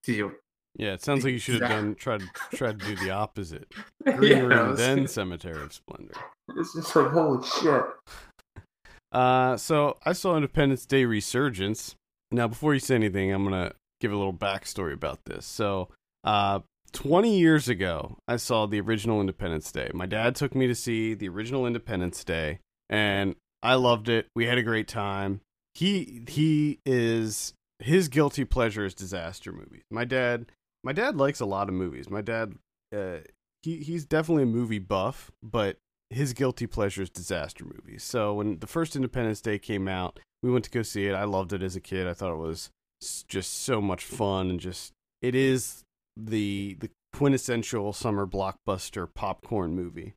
the 0.06 0.32
yeah. 0.78 0.94
It 0.94 1.02
sounds 1.04 1.24
like 1.24 1.32
you 1.34 1.40
should 1.40 1.62
have 1.62 1.70
done 1.70 1.96
tried 1.96 2.22
tried 2.54 2.80
to 2.80 2.86
do 2.86 2.96
the 2.98 3.12
opposite. 3.12 3.72
Green 4.04 4.32
yeah, 4.32 4.40
Room, 4.40 4.70
was- 4.72 4.80
then 4.80 5.08
Cemetery 5.08 5.62
of 5.62 5.74
Splendor. 5.74 6.16
it's 6.58 6.74
just 6.74 6.96
like 6.96 7.12
holy 7.12 7.46
shit. 7.48 7.84
Uh, 9.12 9.56
so 9.56 9.98
I 10.06 10.12
saw 10.12 10.36
Independence 10.36 10.86
Day 10.86 11.06
Resurgence. 11.06 11.96
Now, 12.32 12.50
before 12.50 12.74
you 12.74 12.82
say 12.82 12.96
anything, 12.96 13.32
I'm 13.32 13.46
gonna 13.46 13.72
give 14.02 14.12
a 14.12 14.18
little 14.18 14.34
backstory 14.34 14.92
about 14.92 15.24
this. 15.24 15.46
So, 15.46 15.88
uh, 16.26 16.60
20 16.92 17.38
years 17.38 17.68
ago, 17.68 18.18
I 18.28 18.38
saw 18.38 18.66
the 18.66 18.80
original 18.80 19.20
Independence 19.20 19.72
Day. 19.72 19.92
My 19.94 20.06
dad 20.06 20.36
took 20.36 20.56
me 20.56 20.68
to 20.68 20.76
see 20.76 21.14
the 21.14 21.30
original 21.30 21.68
Independence 21.68 22.24
Day, 22.24 22.60
and 22.90 23.36
I 23.62 23.76
loved 23.76 24.10
it. 24.10 24.28
We 24.36 24.46
had 24.46 24.58
a 24.58 24.64
great 24.64 24.88
time. 24.88 25.42
He 25.74 26.24
he 26.28 26.80
is 26.86 27.54
his 27.80 28.08
guilty 28.08 28.46
pleasure 28.46 28.86
is 28.86 28.94
disaster 28.94 29.52
movies. 29.52 29.84
My 29.92 30.06
dad 30.06 30.46
my 30.84 30.94
dad 30.94 31.18
likes 31.18 31.40
a 31.40 31.46
lot 31.46 31.68
of 31.68 31.76
movies. 31.76 32.10
My 32.10 32.22
dad 32.22 32.54
uh, 32.96 33.18
he 33.64 33.78
he's 33.78 34.06
definitely 34.06 34.44
a 34.44 34.48
movie 34.48 34.80
buff, 34.80 35.32
but 35.44 35.78
his 36.10 36.34
guilty 36.34 36.68
pleasure 36.68 37.02
is 37.02 37.10
disaster 37.10 37.66
movies. 37.66 38.04
So 38.04 38.36
when 38.36 38.60
the 38.60 38.68
first 38.68 38.96
Independence 38.96 39.42
Day 39.42 39.60
came 39.60 39.88
out, 39.88 40.20
we 40.44 40.52
went 40.52 40.64
to 40.66 40.72
go 40.72 40.84
see 40.84 41.08
it. 41.08 41.14
I 41.14 41.24
loved 41.24 41.52
it 41.52 41.64
as 41.64 41.76
a 41.76 41.82
kid. 41.82 42.08
I 42.08 42.14
thought 42.14 42.34
it 42.34 42.38
was 42.38 42.70
just 43.28 43.52
so 43.64 43.82
much 43.82 44.06
fun 44.06 44.50
and 44.50 44.60
just 44.60 44.94
it 45.22 45.36
is 45.36 45.84
the 46.18 46.78
the 46.80 46.90
quintessential 47.14 47.94
summer 47.94 48.26
blockbuster 48.26 49.08
popcorn 49.14 49.76
movie. 49.76 50.14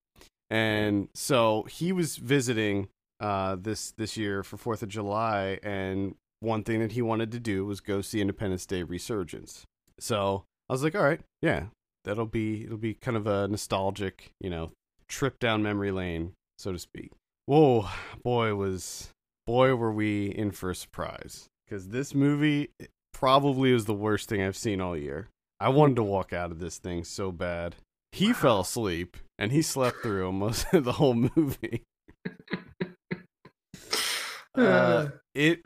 And 0.51 1.09
so 1.15 1.65
he 1.65 1.93
was 1.93 2.17
visiting 2.17 2.89
uh 3.21 3.57
this 3.61 3.93
this 3.97 4.17
year 4.17 4.43
for 4.43 4.57
4th 4.57 4.83
of 4.83 4.89
July 4.89 5.59
and 5.63 6.15
one 6.41 6.63
thing 6.63 6.81
that 6.81 6.93
he 6.93 7.03
wanted 7.03 7.33
to 7.33 7.41
do 7.41 7.65
was 7.65 7.81
go 7.81 8.01
see 8.01 8.21
Independence 8.21 8.65
Day 8.67 8.83
Resurgence. 8.83 9.65
So 9.99 10.45
I 10.69 10.73
was 10.73 10.83
like, 10.83 10.95
all 10.95 11.03
right, 11.03 11.21
yeah, 11.43 11.65
that'll 12.05 12.27
be 12.27 12.65
it'll 12.65 12.79
be 12.79 12.95
kind 12.95 13.17
of 13.17 13.27
a 13.27 13.49
nostalgic, 13.49 14.31
you 14.41 14.51
know, 14.51 14.73
trip 15.09 15.39
down 15.39 15.63
memory 15.63 15.91
lane, 15.91 16.33
so 16.59 16.73
to 16.73 16.79
speak. 16.79 17.13
Whoa, 17.47 17.89
boy 18.23 18.55
was 18.55 19.11
boy 19.47 19.75
were 19.75 19.93
we 19.93 20.27
in 20.27 20.51
for 20.53 20.71
a 20.71 20.75
surprise 20.75 21.47
because 21.65 21.89
this 21.89 22.15
movie 22.15 22.71
probably 23.13 23.73
is 23.73 23.87
the 23.87 23.95
worst 23.95 24.29
thing 24.29 24.43
I've 24.43 24.57
seen 24.57 24.81
all 24.81 24.97
year. 24.97 25.29
I 25.61 25.71
wanted 25.71 25.97
to 25.97 26.03
walk 26.03 26.33
out 26.33 26.51
of 26.51 26.61
this 26.61 26.79
thing 26.79 27.05
so 27.05 27.33
bad. 27.33 27.77
He 28.13 28.33
fell 28.33 28.61
asleep 28.61 29.17
and 29.39 29.53
he 29.53 29.63
slept 29.63 30.03
through 30.03 30.27
almost 30.27 30.67
the 30.73 30.93
whole 30.93 31.15
movie. 31.15 31.83
Uh, 34.55 35.11
it 35.37 35.63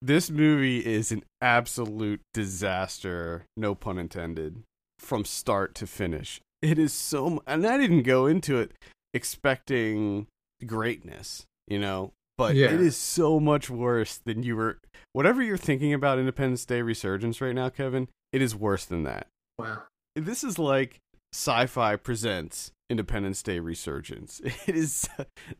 this 0.00 0.28
movie 0.28 0.84
is 0.84 1.12
an 1.12 1.22
absolute 1.40 2.20
disaster, 2.34 3.44
no 3.56 3.72
pun 3.72 3.98
intended, 3.98 4.64
from 4.98 5.24
start 5.24 5.76
to 5.76 5.86
finish. 5.86 6.40
It 6.60 6.76
is 6.76 6.92
so, 6.92 7.40
and 7.46 7.64
I 7.64 7.78
didn't 7.78 8.02
go 8.02 8.26
into 8.26 8.58
it 8.58 8.72
expecting 9.14 10.26
greatness, 10.66 11.44
you 11.68 11.78
know, 11.78 12.12
but 12.38 12.54
Yeah. 12.54 12.66
it 12.72 12.80
is 12.80 12.96
so 12.96 13.38
much 13.40 13.68
worse 13.70 14.16
than 14.18 14.42
you 14.42 14.56
were. 14.56 14.78
Whatever 15.12 15.42
you're 15.42 15.56
thinking 15.56 15.92
about 15.92 16.18
Independence 16.18 16.64
Day 16.64 16.82
Resurgence 16.82 17.40
right 17.40 17.54
now, 17.54 17.68
Kevin, 17.68 18.08
it 18.32 18.40
is 18.42 18.54
worse 18.54 18.84
than 18.84 19.02
that. 19.04 19.26
wow. 19.58 19.82
This 20.16 20.44
is 20.44 20.58
like 20.58 20.98
sci-fi 21.32 21.96
presents 21.96 22.70
Independence 22.90 23.42
Day 23.42 23.58
Resurgence. 23.58 24.40
It 24.66 24.74
is 24.76 25.08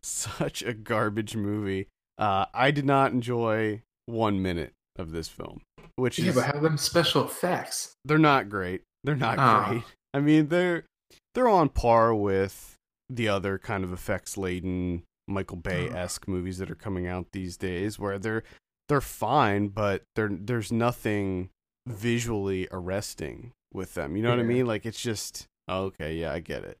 such 0.01 0.61
a 0.61 0.73
garbage 0.73 1.35
movie. 1.35 1.87
Uh, 2.17 2.45
I 2.53 2.69
did 2.71 2.85
not 2.85 3.11
enjoy 3.11 3.81
one 4.05 4.41
minute 4.41 4.73
of 4.97 5.11
this 5.11 5.27
film, 5.27 5.61
which 5.95 6.19
Yeah, 6.19 6.29
is 6.29 6.35
but 6.35 6.45
have 6.45 6.61
them 6.61 6.77
special 6.77 7.25
effects. 7.25 7.93
they're 8.05 8.17
not 8.19 8.49
great. 8.49 8.81
They're 9.03 9.15
not 9.15 9.39
Ah. 9.39 9.69
great. 9.69 9.83
I 10.13 10.19
mean, 10.19 10.47
they're 10.49 10.85
they're 11.33 11.49
on 11.49 11.69
par 11.69 12.13
with 12.13 12.75
the 13.09 13.27
other 13.27 13.57
kind 13.57 13.83
of 13.83 13.91
effects 13.91 14.37
laden 14.37 15.01
Michael 15.27 15.57
Bay 15.57 15.89
esque 15.89 16.27
movies 16.27 16.57
that 16.57 16.69
are 16.71 16.75
coming 16.75 17.07
out 17.07 17.31
these 17.31 17.57
days, 17.57 17.97
where 17.97 18.19
they're 18.19 18.43
they're 18.89 19.01
fine, 19.01 19.69
but 19.69 20.03
there 20.15 20.29
there's 20.31 20.71
nothing 20.71 21.49
visually 21.87 22.67
arresting 22.71 23.51
with 23.73 23.93
them. 23.93 24.15
You 24.15 24.23
know 24.23 24.29
what 24.29 24.39
I 24.39 24.43
mean? 24.43 24.65
Like 24.65 24.85
it's 24.85 25.01
just 25.01 25.47
oh, 25.67 25.83
okay, 25.85 26.15
yeah, 26.15 26.33
I 26.33 26.39
get 26.39 26.63
it. 26.63 26.77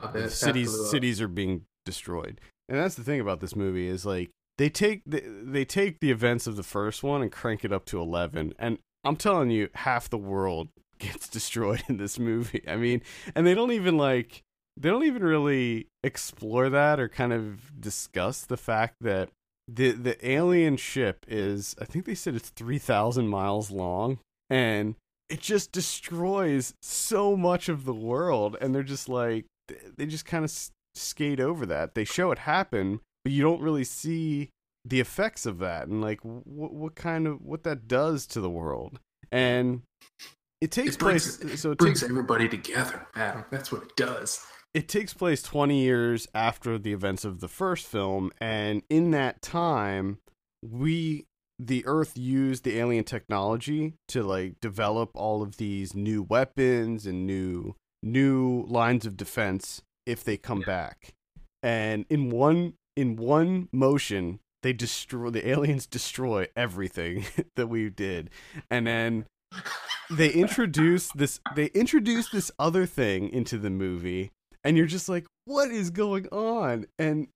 Oh, 0.00 0.26
cities 0.28 0.90
cities 0.90 1.20
are 1.20 1.28
being 1.28 1.62
destroyed, 1.84 2.40
and 2.68 2.78
that's 2.78 2.94
the 2.94 3.04
thing 3.04 3.20
about 3.20 3.40
this 3.40 3.56
movie 3.56 3.88
is 3.88 4.06
like 4.06 4.30
they 4.58 4.68
take 4.68 5.02
the, 5.06 5.22
they 5.42 5.64
take 5.64 6.00
the 6.00 6.10
events 6.10 6.46
of 6.46 6.56
the 6.56 6.62
first 6.62 7.02
one 7.02 7.22
and 7.22 7.32
crank 7.32 7.64
it 7.64 7.72
up 7.72 7.84
to 7.86 8.00
eleven, 8.00 8.52
and 8.58 8.78
I'm 9.04 9.16
telling 9.16 9.50
you, 9.50 9.68
half 9.74 10.08
the 10.08 10.18
world 10.18 10.68
gets 10.98 11.28
destroyed 11.28 11.82
in 11.88 11.96
this 11.96 12.18
movie. 12.18 12.64
I 12.66 12.76
mean, 12.76 13.02
and 13.34 13.46
they 13.46 13.54
don't 13.54 13.72
even 13.72 13.96
like 13.96 14.42
they 14.76 14.88
don't 14.88 15.04
even 15.04 15.22
really 15.22 15.88
explore 16.02 16.68
that 16.70 16.98
or 16.98 17.08
kind 17.08 17.32
of 17.32 17.78
discuss 17.80 18.42
the 18.42 18.56
fact 18.56 18.94
that 19.00 19.28
the 19.68 19.92
the 19.92 20.28
alien 20.28 20.76
ship 20.76 21.24
is 21.28 21.74
I 21.80 21.84
think 21.84 22.04
they 22.04 22.14
said 22.14 22.34
it's 22.34 22.50
3000 22.50 23.28
miles 23.28 23.70
long 23.70 24.18
and 24.50 24.96
it 25.28 25.40
just 25.40 25.72
destroys 25.72 26.74
so 26.82 27.36
much 27.36 27.68
of 27.68 27.84
the 27.84 27.94
world 27.94 28.56
and 28.60 28.74
they're 28.74 28.82
just 28.82 29.08
like 29.08 29.46
they 29.96 30.06
just 30.06 30.26
kind 30.26 30.44
of 30.44 30.52
skate 30.94 31.40
over 31.40 31.64
that. 31.66 31.94
They 31.94 32.04
show 32.04 32.32
it 32.32 32.40
happen, 32.40 33.00
but 33.24 33.32
you 33.32 33.42
don't 33.42 33.62
really 33.62 33.84
see 33.84 34.50
the 34.84 34.98
effects 35.00 35.46
of 35.46 35.58
that 35.60 35.86
and 35.86 36.00
like 36.02 36.20
what 36.22 36.72
what 36.74 36.94
kind 36.96 37.26
of 37.26 37.40
what 37.40 37.62
that 37.62 37.86
does 37.86 38.26
to 38.28 38.40
the 38.40 38.50
world. 38.50 38.98
And 39.30 39.82
it 40.60 40.70
takes 40.70 40.96
It 40.96 40.98
brings- 40.98 41.36
place 41.38 41.60
so 41.60 41.70
it 41.70 41.78
brings 41.78 42.00
takes 42.00 42.10
everybody 42.10 42.48
together, 42.48 43.06
Adam. 43.14 43.44
That's 43.50 43.70
what 43.72 43.82
it 43.84 43.96
does. 43.96 44.44
It 44.74 44.88
takes 44.88 45.12
place 45.12 45.42
20 45.42 45.80
years 45.80 46.26
after 46.34 46.78
the 46.78 46.92
events 46.92 47.24
of 47.24 47.40
the 47.40 47.48
first 47.48 47.86
film 47.86 48.32
and 48.40 48.82
in 48.88 49.10
that 49.10 49.42
time 49.42 50.18
we 50.62 51.26
the 51.58 51.84
earth 51.86 52.16
used 52.16 52.64
the 52.64 52.78
alien 52.78 53.04
technology 53.04 53.94
to 54.08 54.22
like 54.22 54.60
develop 54.60 55.10
all 55.14 55.42
of 55.42 55.56
these 55.56 55.94
new 55.94 56.22
weapons 56.22 57.06
and 57.06 57.26
new 57.26 57.74
new 58.02 58.64
lines 58.68 59.06
of 59.06 59.16
defense 59.16 59.82
if 60.06 60.24
they 60.24 60.36
come 60.36 60.60
back. 60.60 61.14
And 61.62 62.04
in 62.10 62.30
one 62.30 62.74
in 62.96 63.16
one 63.16 63.68
motion 63.72 64.40
they 64.62 64.72
destroy 64.72 65.30
the 65.30 65.48
aliens 65.48 65.86
destroy 65.86 66.46
everything 66.56 67.24
that 67.56 67.68
we 67.68 67.88
did. 67.90 68.30
And 68.70 68.86
then 68.86 69.26
they 70.10 70.30
introduce 70.30 71.08
this 71.12 71.40
they 71.54 71.66
introduce 71.66 72.30
this 72.30 72.50
other 72.58 72.86
thing 72.86 73.28
into 73.28 73.58
the 73.58 73.70
movie 73.70 74.32
and 74.64 74.76
you're 74.76 74.86
just 74.86 75.08
like 75.08 75.26
what 75.44 75.70
is 75.70 75.90
going 75.90 76.26
on? 76.28 76.86
And 76.98 77.28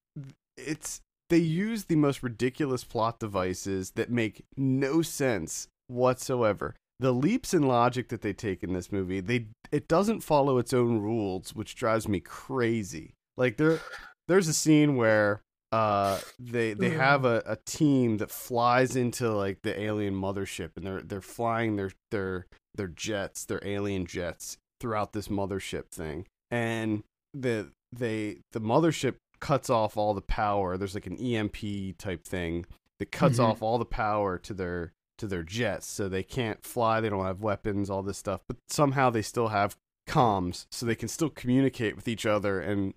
it's 0.57 1.01
they 1.29 1.39
use 1.39 1.85
the 1.85 1.97
most 1.97 2.23
ridiculous 2.23 2.85
plot 2.85 3.19
devices 3.19 3.93
that 3.93 4.11
make 4.11 4.45
no 4.57 5.03
sense 5.03 5.69
whatsoever. 5.89 6.75
The 7.01 7.13
leaps 7.13 7.53
in 7.53 7.63
logic 7.63 8.09
that 8.09 8.23
they 8.23 8.33
take 8.33 8.63
in 8.63 8.73
this 8.73 8.93
movie 8.93 9.21
they 9.21 9.47
it 9.73 9.89
doesn't 9.89 10.21
follow 10.23 10.59
its 10.59 10.73
own 10.73 11.01
rules 11.01 11.55
which 11.55 11.75
drives 11.75 12.09
me 12.09 12.21
crazy. 12.21 13.15
Like 13.37 13.57
there 13.57 13.81
there's 14.29 14.49
a 14.49 14.55
scene 14.55 14.97
where 14.97 15.43
uh 15.73 16.21
they 16.39 16.75
they 16.75 16.91
have 16.91 17.25
a, 17.25 17.43
a 17.45 17.59
team 17.67 18.19
that 18.19 18.31
flies 18.31 18.95
into 18.95 19.31
like 19.33 19.59
the 19.63 19.79
alien 19.79 20.15
mothership 20.15 20.71
and 20.77 20.87
they're 20.87 21.03
they're 21.03 21.21
flying 21.21 21.77
their 21.77 21.91
their 22.13 22.47
their 22.77 22.89
jets 22.89 23.45
their 23.45 23.61
alien 23.65 24.07
jets 24.07 24.59
throughout 24.81 25.13
this 25.13 25.29
mothership 25.29 25.89
thing. 25.89 26.27
And 26.51 27.03
the 27.41 27.71
they 27.93 28.39
the 28.53 28.61
mothership 28.61 29.17
cuts 29.41 29.69
off 29.71 29.97
all 29.97 30.15
the 30.15 30.21
power 30.23 30.77
there's 30.77 30.95
like 30.95 31.07
an 31.07 31.17
emp 31.19 31.57
type 31.99 32.25
thing 32.25 32.65
that 32.99 33.13
cuts 33.13 33.39
Mhm. 33.39 33.45
off 33.45 33.63
all 33.63 33.79
the 33.79 33.85
power 33.85 34.39
to 34.39 34.55
their 34.55 34.93
to 35.19 35.27
their 35.27 35.43
jets 35.43 35.87
so 35.87 36.09
they 36.09 36.23
can't 36.23 36.65
fly 36.65 37.01
they 37.01 37.09
don't 37.11 37.25
have 37.27 37.41
weapons 37.43 37.91
all 37.91 38.03
this 38.03 38.19
stuff 38.19 38.41
but 38.49 38.57
somehow 38.69 39.11
they 39.11 39.23
still 39.23 39.49
have 39.49 39.77
comms 40.09 40.67
so 40.71 40.87
they 40.87 40.95
can 40.95 41.09
still 41.09 41.29
communicate 41.31 41.97
with 41.97 42.09
each 42.09 42.25
other 42.27 42.61
and 42.61 42.95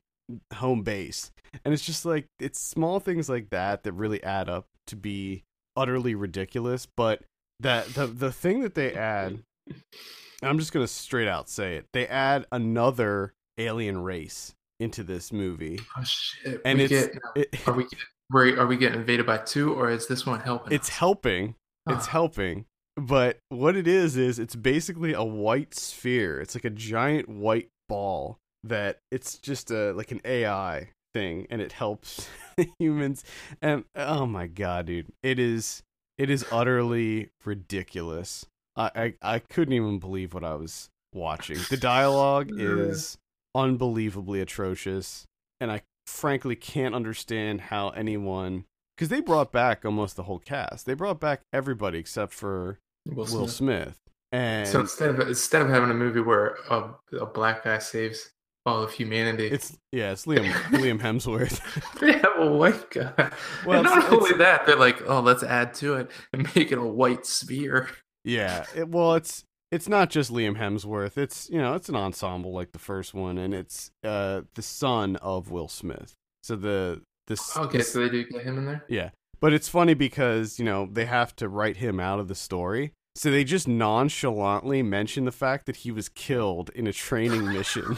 home 0.55 0.81
base 0.83 1.31
and 1.65 1.73
it's 1.73 1.83
just 1.85 2.05
like 2.05 2.25
it's 2.39 2.59
small 2.59 2.99
things 2.99 3.27
like 3.29 3.49
that 3.49 3.83
that 3.83 3.93
really 3.93 4.23
add 4.23 4.47
up 4.47 4.65
to 4.87 4.95
be 4.95 5.43
utterly 5.75 6.13
ridiculous 6.15 6.85
but 6.85 7.23
that 7.59 7.85
the 7.95 8.05
the 8.07 8.31
thing 8.31 8.61
that 8.61 8.75
they 8.75 8.93
add 8.93 9.39
i'm 10.43 10.59
just 10.59 10.71
going 10.71 10.83
to 10.85 10.91
straight 10.91 11.27
out 11.27 11.49
say 11.49 11.75
it 11.75 11.85
they 11.93 12.07
add 12.07 12.45
another 12.51 13.33
alien 13.59 14.01
race 14.01 14.53
into 14.79 15.03
this 15.03 15.31
movie. 15.31 15.79
Oh 15.97 16.03
shit! 16.03 16.61
and 16.65 16.79
we 16.79 16.85
it's 16.85 17.07
get, 17.07 17.21
it, 17.35 17.67
are 17.67 17.73
we 17.73 17.85
are, 18.57 18.67
we 18.67 18.77
getting 18.77 18.99
invaded 18.99 19.25
by 19.25 19.37
two, 19.37 19.73
or 19.73 19.89
is 19.89 20.07
this 20.07 20.25
one 20.25 20.39
helping? 20.39 20.73
it's 20.73 20.89
us? 20.89 20.95
helping. 20.97 21.55
It's 21.87 22.07
helping. 22.07 22.65
But 22.95 23.39
what 23.49 23.75
it 23.75 23.87
is 23.87 24.17
is 24.17 24.39
it's 24.39 24.55
basically 24.55 25.13
a 25.13 25.23
white 25.23 25.73
sphere. 25.73 26.39
It's 26.41 26.55
like 26.55 26.65
a 26.65 26.69
giant 26.69 27.29
white 27.29 27.69
ball 27.87 28.37
that 28.63 28.99
it's 29.09 29.37
just 29.37 29.71
a 29.71 29.93
like 29.93 30.11
an 30.11 30.19
ai 30.25 30.89
thing 31.13 31.47
and 31.49 31.61
it 31.61 31.71
helps 31.71 32.27
humans. 32.79 33.23
And 33.61 33.85
oh 33.95 34.25
my 34.25 34.47
god 34.47 34.87
dude. 34.87 35.07
It 35.23 35.39
is 35.39 35.81
it 36.17 36.29
is 36.29 36.45
utterly 36.51 37.29
ridiculous. 37.45 38.45
I 38.75 38.91
i, 38.95 39.35
I 39.35 39.39
couldn't 39.39 39.73
even 39.73 39.99
believe 39.99 40.33
what 40.33 40.43
i 40.43 40.55
was 40.55 40.89
watching. 41.13 41.57
The 41.69 41.77
dialogue 41.77 42.49
is 42.57 43.17
unbelievably 43.55 44.39
atrocious 44.41 45.25
and 45.59 45.71
i 45.71 45.81
frankly 46.05 46.55
can't 46.55 46.95
understand 46.95 47.61
how 47.61 47.89
anyone 47.89 48.65
because 48.97 49.09
they 49.09 49.21
brought 49.21 49.51
back 49.51 49.85
almost 49.85 50.15
the 50.17 50.23
whole 50.23 50.39
cast. 50.39 50.85
They 50.85 50.93
brought 50.93 51.19
back 51.21 51.39
everybody 51.53 51.99
except 51.99 52.33
for 52.33 52.79
Will 53.05 53.15
Will 53.17 53.47
Smith. 53.47 53.51
Smith. 53.51 53.99
And 54.33 54.67
So 54.67 54.81
instead 54.81 55.09
of 55.11 55.19
instead 55.27 55.61
of 55.61 55.69
having 55.69 55.89
a 55.89 55.93
movie 55.93 56.19
where 56.19 56.57
a, 56.69 56.89
a 57.21 57.25
black 57.27 57.63
guy 57.63 57.77
saves 57.77 58.31
all 58.65 58.83
of 58.83 58.91
humanity, 58.91 59.47
it's 59.47 59.77
yeah, 59.93 60.11
it's 60.11 60.25
Liam 60.25 60.51
Liam 60.71 60.99
Hemsworth. 60.99 61.61
they 62.01 62.11
have 62.13 62.33
a 62.39 62.51
white 62.51 62.89
guy. 62.89 63.31
Well, 63.65 63.77
and 63.79 63.85
not 63.85 63.99
it's- 63.99 64.11
only 64.13 64.33
that, 64.39 64.65
they're 64.65 64.75
like, 64.75 65.01
oh, 65.07 65.21
let's 65.21 65.43
add 65.43 65.73
to 65.75 65.93
it 65.93 66.11
and 66.33 66.43
make 66.55 66.71
it 66.73 66.77
a 66.77 66.83
white 66.83 67.25
sphere. 67.25 67.87
yeah, 68.25 68.65
it, 68.75 68.89
well, 68.89 69.13
it's 69.13 69.45
it's 69.71 69.87
not 69.87 70.09
just 70.09 70.31
Liam 70.31 70.57
Hemsworth. 70.57 71.17
It's 71.17 71.49
you 71.49 71.59
know 71.59 71.73
it's 71.73 71.89
an 71.89 71.95
ensemble 71.95 72.53
like 72.53 72.71
the 72.71 72.79
first 72.79 73.13
one, 73.13 73.37
and 73.37 73.53
it's 73.53 73.91
uh 74.03 74.41
the 74.55 74.61
son 74.61 75.15
of 75.17 75.51
Will 75.51 75.67
Smith. 75.67 76.15
So 76.43 76.55
the 76.55 77.01
this 77.27 77.55
Okay, 77.55 77.81
so 77.81 77.99
they 77.99 78.09
do 78.09 78.25
get 78.25 78.43
him 78.43 78.57
in 78.57 78.65
there. 78.65 78.83
Yeah. 78.89 79.11
But 79.39 79.53
it's 79.53 79.69
funny 79.69 79.93
because, 79.93 80.59
you 80.59 80.65
know, 80.65 80.89
they 80.91 81.05
have 81.05 81.33
to 81.37 81.47
write 81.47 81.77
him 81.77 81.97
out 81.99 82.19
of 82.19 82.27
the 82.27 82.35
story. 82.35 82.91
So 83.15 83.31
they 83.31 83.45
just 83.45 83.67
nonchalantly 83.67 84.83
mention 84.83 85.23
the 85.23 85.31
fact 85.31 85.65
that 85.67 85.77
he 85.77 85.91
was 85.91 86.09
killed 86.09 86.69
in 86.75 86.87
a 86.87 86.93
training 86.93 87.47
mission. 87.53 87.97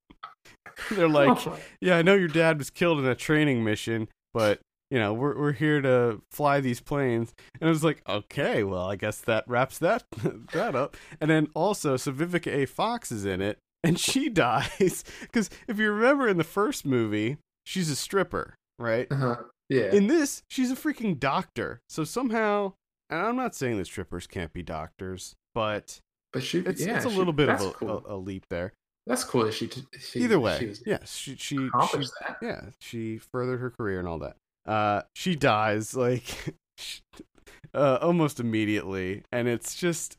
They're 0.90 1.08
like, 1.08 1.46
Oh, 1.46 1.58
"Yeah, 1.80 1.98
I 1.98 2.02
know 2.02 2.14
your 2.14 2.28
dad 2.28 2.58
was 2.58 2.70
killed 2.70 2.98
in 2.98 3.06
a 3.06 3.14
training 3.14 3.64
mission, 3.64 4.08
but, 4.32 4.60
you 4.90 4.98
know, 4.98 5.12
we're 5.12 5.36
we're 5.38 5.52
here 5.52 5.80
to 5.82 6.20
fly 6.30 6.60
these 6.60 6.80
planes." 6.80 7.34
And 7.60 7.68
I 7.68 7.70
was 7.70 7.84
like, 7.84 8.02
"Okay, 8.08 8.62
well, 8.64 8.86
I 8.88 8.96
guess 8.96 9.20
that 9.22 9.44
wraps 9.48 9.78
that 9.78 10.04
that 10.52 10.74
up." 10.74 10.96
And 11.20 11.30
then 11.30 11.48
also, 11.54 11.96
so 11.96 12.12
Vivica 12.12 12.52
A. 12.52 12.66
Fox 12.66 13.10
is 13.10 13.24
in 13.24 13.40
it, 13.40 13.58
and 13.82 13.98
she 13.98 14.28
dies 14.30 15.04
cuz 15.32 15.50
if 15.68 15.78
you 15.78 15.90
remember 15.90 16.28
in 16.28 16.36
the 16.38 16.44
first 16.44 16.84
movie, 16.86 17.38
she's 17.64 17.90
a 17.90 17.96
stripper, 17.96 18.54
right? 18.78 19.06
uh-huh. 19.10 19.36
yeah. 19.68 19.92
In 19.92 20.06
this, 20.06 20.42
she's 20.48 20.70
a 20.70 20.76
freaking 20.76 21.18
doctor. 21.18 21.80
So 21.88 22.04
somehow, 22.04 22.74
and 23.10 23.20
I'm 23.20 23.36
not 23.36 23.54
saying 23.54 23.78
that 23.78 23.86
strippers 23.86 24.26
can't 24.26 24.52
be 24.52 24.62
doctors, 24.62 25.34
but 25.54 26.00
but 26.32 26.42
she, 26.42 26.58
it's 26.60 26.84
yeah, 26.84 26.96
it's 26.96 27.06
a 27.06 27.10
she- 27.10 27.16
little 27.16 27.32
bit 27.32 27.48
of 27.48 27.60
a, 27.60 27.70
cool. 27.72 28.04
a, 28.06 28.14
a 28.14 28.16
leap 28.16 28.46
there. 28.50 28.72
That's 29.06 29.22
cool 29.22 29.44
that 29.44 29.54
she, 29.54 29.70
she 30.00 30.18
Either 30.20 30.40
way, 30.40 30.58
she 30.58 30.82
yeah, 30.84 30.98
she 31.04 31.36
she, 31.36 31.56
she 31.56 31.56
that. 31.68 32.36
yeah 32.42 32.60
she 32.80 33.18
furthered 33.18 33.60
her 33.60 33.70
career 33.70 34.00
and 34.00 34.08
all 34.08 34.18
that. 34.18 34.36
Uh, 34.66 35.02
she 35.14 35.36
dies 35.36 35.94
like 35.94 36.54
uh, 37.74 37.98
almost 38.00 38.40
immediately, 38.40 39.22
and 39.30 39.48
it's 39.48 39.74
just 39.74 40.16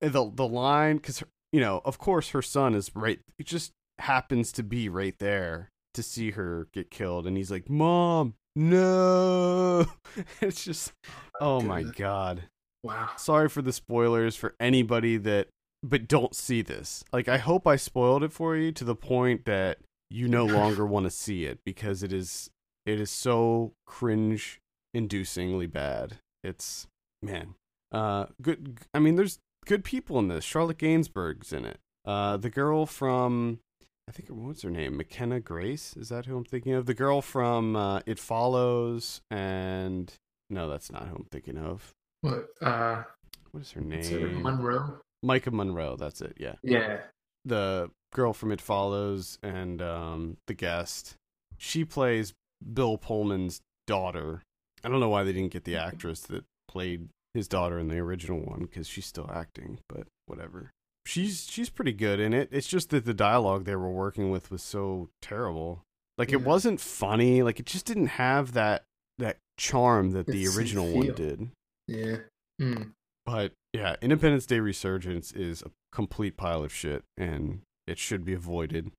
the 0.00 0.30
the 0.34 0.46
line 0.46 0.96
because 0.96 1.22
you 1.52 1.60
know, 1.60 1.80
of 1.84 1.98
course, 1.98 2.30
her 2.30 2.42
son 2.42 2.74
is 2.74 2.90
right. 2.94 3.20
It 3.38 3.46
just 3.46 3.72
happens 3.98 4.52
to 4.52 4.62
be 4.62 4.88
right 4.88 5.14
there 5.18 5.68
to 5.94 6.02
see 6.02 6.32
her 6.32 6.68
get 6.72 6.90
killed, 6.90 7.26
and 7.26 7.36
he's 7.36 7.50
like, 7.50 7.68
"Mom, 7.68 8.34
no!" 8.56 9.86
It's 10.40 10.64
just, 10.64 10.92
oh 11.40 11.60
my 11.60 11.80
goodness. 11.82 11.96
god. 11.96 12.42
Wow. 12.82 13.10
Sorry 13.16 13.48
for 13.48 13.62
the 13.62 13.72
spoilers 13.72 14.34
for 14.34 14.54
anybody 14.58 15.16
that, 15.18 15.48
but 15.82 16.08
don't 16.08 16.34
see 16.34 16.62
this. 16.62 17.04
Like, 17.12 17.28
I 17.28 17.38
hope 17.38 17.66
I 17.66 17.76
spoiled 17.76 18.24
it 18.24 18.32
for 18.32 18.56
you 18.56 18.72
to 18.72 18.84
the 18.84 18.96
point 18.96 19.44
that 19.44 19.78
you 20.10 20.26
no 20.26 20.44
longer 20.58 20.84
want 20.84 21.04
to 21.04 21.10
see 21.10 21.44
it 21.44 21.60
because 21.64 22.02
it 22.02 22.12
is 22.12 22.50
it 22.86 23.00
is 23.00 23.10
so 23.10 23.72
cringe 23.86 24.60
inducingly 24.96 25.70
bad. 25.70 26.18
It's 26.44 26.86
man. 27.22 27.54
Uh 27.92 28.26
good 28.40 28.78
I 28.94 28.98
mean 28.98 29.16
there's 29.16 29.38
good 29.66 29.84
people 29.84 30.18
in 30.18 30.28
this. 30.28 30.44
Charlotte 30.44 30.78
Gainsbourg's 30.78 31.52
in 31.52 31.64
it. 31.64 31.78
Uh 32.04 32.36
the 32.36 32.50
girl 32.50 32.86
from 32.86 33.60
I 34.08 34.12
think 34.12 34.28
what's 34.30 34.62
her 34.62 34.70
name? 34.70 34.96
McKenna 34.96 35.40
Grace? 35.40 35.96
Is 35.96 36.08
that 36.08 36.26
who 36.26 36.36
I'm 36.36 36.44
thinking 36.44 36.72
of? 36.72 36.86
The 36.86 36.94
girl 36.94 37.22
from 37.22 37.76
uh, 37.76 38.00
It 38.04 38.18
Follows 38.18 39.20
and 39.30 40.12
no, 40.50 40.68
that's 40.68 40.90
not 40.90 41.06
who 41.06 41.14
I'm 41.16 41.26
thinking 41.30 41.56
of. 41.56 41.92
What? 42.20 42.48
Uh, 42.60 43.04
What 43.52 43.62
is 43.62 43.70
her 43.72 43.80
name? 43.80 44.42
Monroe. 44.42 44.98
Maika 45.24 45.52
Monroe, 45.52 45.94
that's 45.96 46.20
it, 46.20 46.36
yeah. 46.38 46.56
Yeah. 46.64 46.98
The 47.44 47.90
girl 48.12 48.32
from 48.32 48.50
It 48.50 48.60
Follows 48.60 49.38
and 49.42 49.80
um 49.80 50.36
the 50.48 50.54
guest. 50.54 51.14
She 51.58 51.84
plays 51.84 52.34
Bill 52.74 52.98
Pullman's 52.98 53.60
daughter. 53.86 54.42
I 54.84 54.88
don't 54.88 55.00
know 55.00 55.08
why 55.08 55.22
they 55.24 55.32
didn't 55.32 55.52
get 55.52 55.64
the 55.64 55.76
actress 55.76 56.20
that 56.22 56.44
played 56.68 57.08
his 57.34 57.48
daughter 57.48 57.78
in 57.78 57.88
the 57.88 57.98
original 57.98 58.40
one 58.40 58.60
because 58.62 58.86
she's 58.86 59.06
still 59.06 59.30
acting, 59.32 59.78
but 59.88 60.06
whatever. 60.26 60.72
She's 61.04 61.46
she's 61.50 61.70
pretty 61.70 61.92
good 61.92 62.20
in 62.20 62.32
it. 62.32 62.48
It's 62.52 62.68
just 62.68 62.90
that 62.90 63.04
the 63.04 63.14
dialogue 63.14 63.64
they 63.64 63.76
were 63.76 63.90
working 63.90 64.30
with 64.30 64.50
was 64.50 64.62
so 64.62 65.08
terrible. 65.20 65.82
Like 66.16 66.32
it 66.32 66.42
wasn't 66.42 66.80
funny. 66.80 67.42
Like 67.42 67.58
it 67.58 67.66
just 67.66 67.86
didn't 67.86 68.06
have 68.06 68.52
that 68.52 68.84
that 69.18 69.38
charm 69.56 70.12
that 70.12 70.26
the 70.26 70.46
original 70.46 70.86
feel. 70.86 70.96
one 70.96 71.14
did. 71.14 71.48
Yeah. 71.88 72.16
Hmm. 72.60 72.82
But 73.24 73.52
yeah, 73.72 73.96
Independence 74.00 74.46
Day 74.46 74.60
Resurgence 74.60 75.32
is 75.32 75.62
a 75.62 75.70
complete 75.92 76.36
pile 76.36 76.62
of 76.62 76.72
shit, 76.72 77.02
and 77.16 77.62
it 77.86 77.98
should 77.98 78.24
be 78.24 78.34
avoided. 78.34 78.90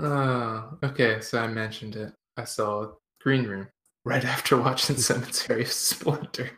Uh, 0.00 0.62
okay, 0.82 1.20
so 1.20 1.38
I 1.38 1.46
mentioned 1.46 1.96
it. 1.96 2.12
I 2.36 2.44
saw 2.44 2.92
Green 3.20 3.44
Room 3.44 3.68
right 4.04 4.24
after 4.34 4.56
watching 4.56 4.96
Cemetery 4.96 5.62
of 5.62 5.72
Splendor, 5.72 6.50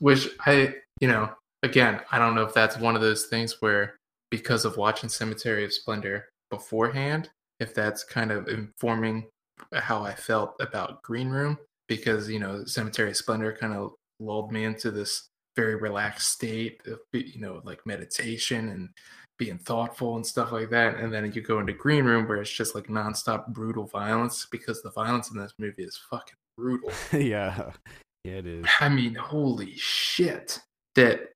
which 0.00 0.28
I, 0.46 0.74
you 1.00 1.08
know, 1.08 1.30
again, 1.62 2.00
I 2.12 2.18
don't 2.18 2.34
know 2.34 2.44
if 2.44 2.54
that's 2.54 2.78
one 2.78 2.94
of 2.94 3.02
those 3.02 3.26
things 3.26 3.60
where 3.60 3.96
because 4.30 4.64
of 4.64 4.76
watching 4.76 5.08
Cemetery 5.08 5.64
of 5.64 5.72
Splendor 5.72 6.26
beforehand, 6.50 7.30
if 7.60 7.74
that's 7.74 8.04
kind 8.04 8.30
of 8.30 8.48
informing 8.48 9.26
how 9.72 10.02
I 10.02 10.14
felt 10.14 10.54
about 10.60 11.02
Green 11.02 11.28
Room, 11.28 11.58
because 11.88 12.28
you 12.28 12.38
know, 12.38 12.64
Cemetery 12.64 13.10
of 13.10 13.16
Splendor 13.16 13.56
kind 13.58 13.74
of 13.74 13.92
lulled 14.20 14.52
me 14.52 14.64
into 14.64 14.90
this 14.90 15.28
very 15.56 15.76
relaxed 15.76 16.32
state 16.32 16.80
of 16.86 16.98
you 17.12 17.40
know 17.40 17.60
like 17.64 17.86
meditation 17.86 18.68
and 18.70 18.88
being 19.38 19.58
thoughtful 19.58 20.16
and 20.16 20.26
stuff 20.26 20.52
like 20.52 20.70
that 20.70 20.96
and 20.96 21.12
then 21.12 21.30
you 21.34 21.42
go 21.42 21.58
into 21.58 21.72
green 21.72 22.04
room 22.04 22.26
where 22.28 22.40
it's 22.40 22.50
just 22.50 22.74
like 22.74 22.86
nonstop 22.86 23.48
brutal 23.48 23.84
violence 23.84 24.46
because 24.50 24.82
the 24.82 24.90
violence 24.90 25.30
in 25.30 25.38
this 25.38 25.54
movie 25.58 25.82
is 25.82 25.98
fucking 26.10 26.36
brutal 26.56 26.90
yeah. 27.12 27.72
Yeah, 28.24 28.32
it 28.34 28.46
is. 28.46 28.66
i 28.80 28.88
mean 28.88 29.14
holy 29.14 29.74
shit 29.76 30.60
that 30.94 31.32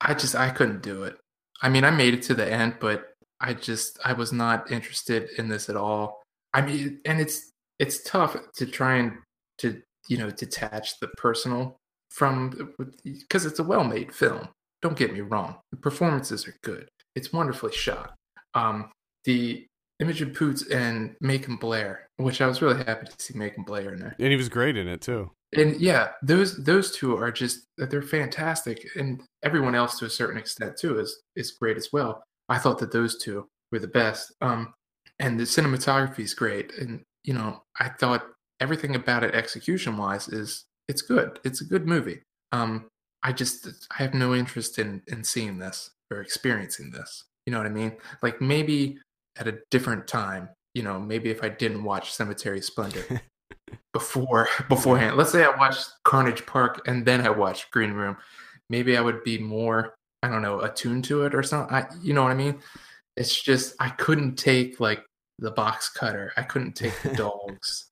i 0.00 0.14
just 0.14 0.34
i 0.34 0.50
couldn't 0.50 0.82
do 0.82 1.04
it 1.04 1.16
i 1.62 1.68
mean 1.68 1.84
i 1.84 1.90
made 1.90 2.14
it 2.14 2.22
to 2.22 2.34
the 2.34 2.50
end 2.50 2.76
but 2.80 3.14
i 3.40 3.52
just 3.54 3.98
i 4.04 4.12
was 4.12 4.32
not 4.32 4.70
interested 4.70 5.28
in 5.38 5.48
this 5.48 5.68
at 5.68 5.76
all 5.76 6.22
i 6.54 6.60
mean 6.60 7.00
and 7.04 7.20
it's 7.20 7.50
it's 7.78 8.02
tough 8.02 8.36
to 8.54 8.66
try 8.66 8.96
and 8.96 9.12
to 9.58 9.80
you 10.08 10.16
know 10.16 10.30
detach 10.30 10.98
the 11.00 11.08
personal 11.08 11.76
from 12.10 12.74
because 13.04 13.46
it's 13.46 13.58
a 13.58 13.64
well-made 13.64 14.14
film. 14.14 14.48
Don't 14.82 14.96
get 14.96 15.12
me 15.12 15.20
wrong; 15.20 15.56
the 15.70 15.76
performances 15.76 16.46
are 16.46 16.54
good. 16.62 16.88
It's 17.14 17.32
wonderfully 17.32 17.72
shot. 17.72 18.14
Um, 18.54 18.90
the 19.24 19.66
of 20.00 20.34
Poots 20.34 20.66
and 20.68 21.14
Macon 21.20 21.56
Blair, 21.56 22.08
which 22.16 22.40
I 22.40 22.46
was 22.46 22.60
really 22.60 22.82
happy 22.84 23.06
to 23.06 23.14
see 23.18 23.38
Macon 23.38 23.62
Blair 23.62 23.92
in 23.92 24.00
there. 24.00 24.16
And 24.18 24.30
he 24.30 24.36
was 24.36 24.48
great 24.48 24.76
in 24.76 24.88
it 24.88 25.00
too. 25.00 25.30
And 25.54 25.80
yeah, 25.80 26.08
those 26.22 26.56
those 26.64 26.92
two 26.92 27.16
are 27.16 27.30
just 27.30 27.66
they're 27.76 28.02
fantastic, 28.02 28.86
and 28.96 29.22
everyone 29.44 29.74
else 29.74 29.98
to 29.98 30.06
a 30.06 30.10
certain 30.10 30.38
extent 30.38 30.76
too 30.76 30.98
is 30.98 31.22
is 31.36 31.52
great 31.52 31.76
as 31.76 31.90
well. 31.92 32.22
I 32.48 32.58
thought 32.58 32.78
that 32.78 32.92
those 32.92 33.18
two 33.18 33.46
were 33.70 33.78
the 33.78 33.86
best. 33.86 34.32
Um, 34.40 34.74
and 35.18 35.38
the 35.38 35.44
cinematography 35.44 36.20
is 36.20 36.34
great, 36.34 36.72
and 36.78 37.02
you 37.22 37.34
know 37.34 37.62
I 37.78 37.90
thought 37.90 38.26
everything 38.60 38.96
about 38.96 39.24
it 39.24 39.34
execution 39.34 39.96
wise 39.98 40.28
is 40.28 40.64
it's 40.88 41.02
good. 41.02 41.38
It's 41.44 41.60
a 41.60 41.66
good 41.66 41.86
movie. 41.86 42.22
Um, 42.52 42.88
I 43.22 43.32
just 43.32 43.68
I 43.90 44.02
have 44.02 44.14
no 44.14 44.34
interest 44.34 44.78
in 44.78 45.02
in 45.06 45.22
seeing 45.22 45.58
this 45.58 45.90
or 46.12 46.20
experiencing 46.20 46.90
this. 46.90 47.24
You 47.46 47.52
know 47.52 47.58
what 47.58 47.66
I 47.66 47.70
mean? 47.70 47.96
Like 48.22 48.40
maybe 48.40 48.98
at 49.38 49.48
a 49.48 49.58
different 49.70 50.06
time. 50.06 50.48
You 50.74 50.82
know, 50.82 50.98
maybe 50.98 51.30
if 51.30 51.42
I 51.42 51.48
didn't 51.48 51.84
watch 51.84 52.12
Cemetery 52.12 52.60
Splendor 52.60 53.20
before 53.92 54.48
beforehand. 54.68 55.16
Let's 55.16 55.32
say 55.32 55.44
I 55.44 55.54
watched 55.56 55.90
Carnage 56.04 56.46
Park 56.46 56.82
and 56.86 57.04
then 57.04 57.26
I 57.26 57.30
watched 57.30 57.70
Green 57.70 57.92
Room. 57.92 58.16
Maybe 58.70 58.96
I 58.96 59.00
would 59.00 59.22
be 59.22 59.38
more 59.38 59.94
I 60.22 60.28
don't 60.28 60.42
know 60.42 60.60
attuned 60.60 61.04
to 61.04 61.24
it 61.24 61.34
or 61.34 61.42
something. 61.42 61.74
I, 61.74 61.86
you 62.00 62.14
know 62.14 62.22
what 62.22 62.32
I 62.32 62.36
mean? 62.36 62.60
It's 63.16 63.42
just 63.42 63.74
I 63.80 63.90
couldn't 63.90 64.36
take 64.36 64.80
like 64.80 65.04
the 65.38 65.50
box 65.50 65.90
cutter. 65.90 66.32
I 66.36 66.42
couldn't 66.42 66.74
take 66.74 66.94
the 67.02 67.10
dogs. 67.16 67.88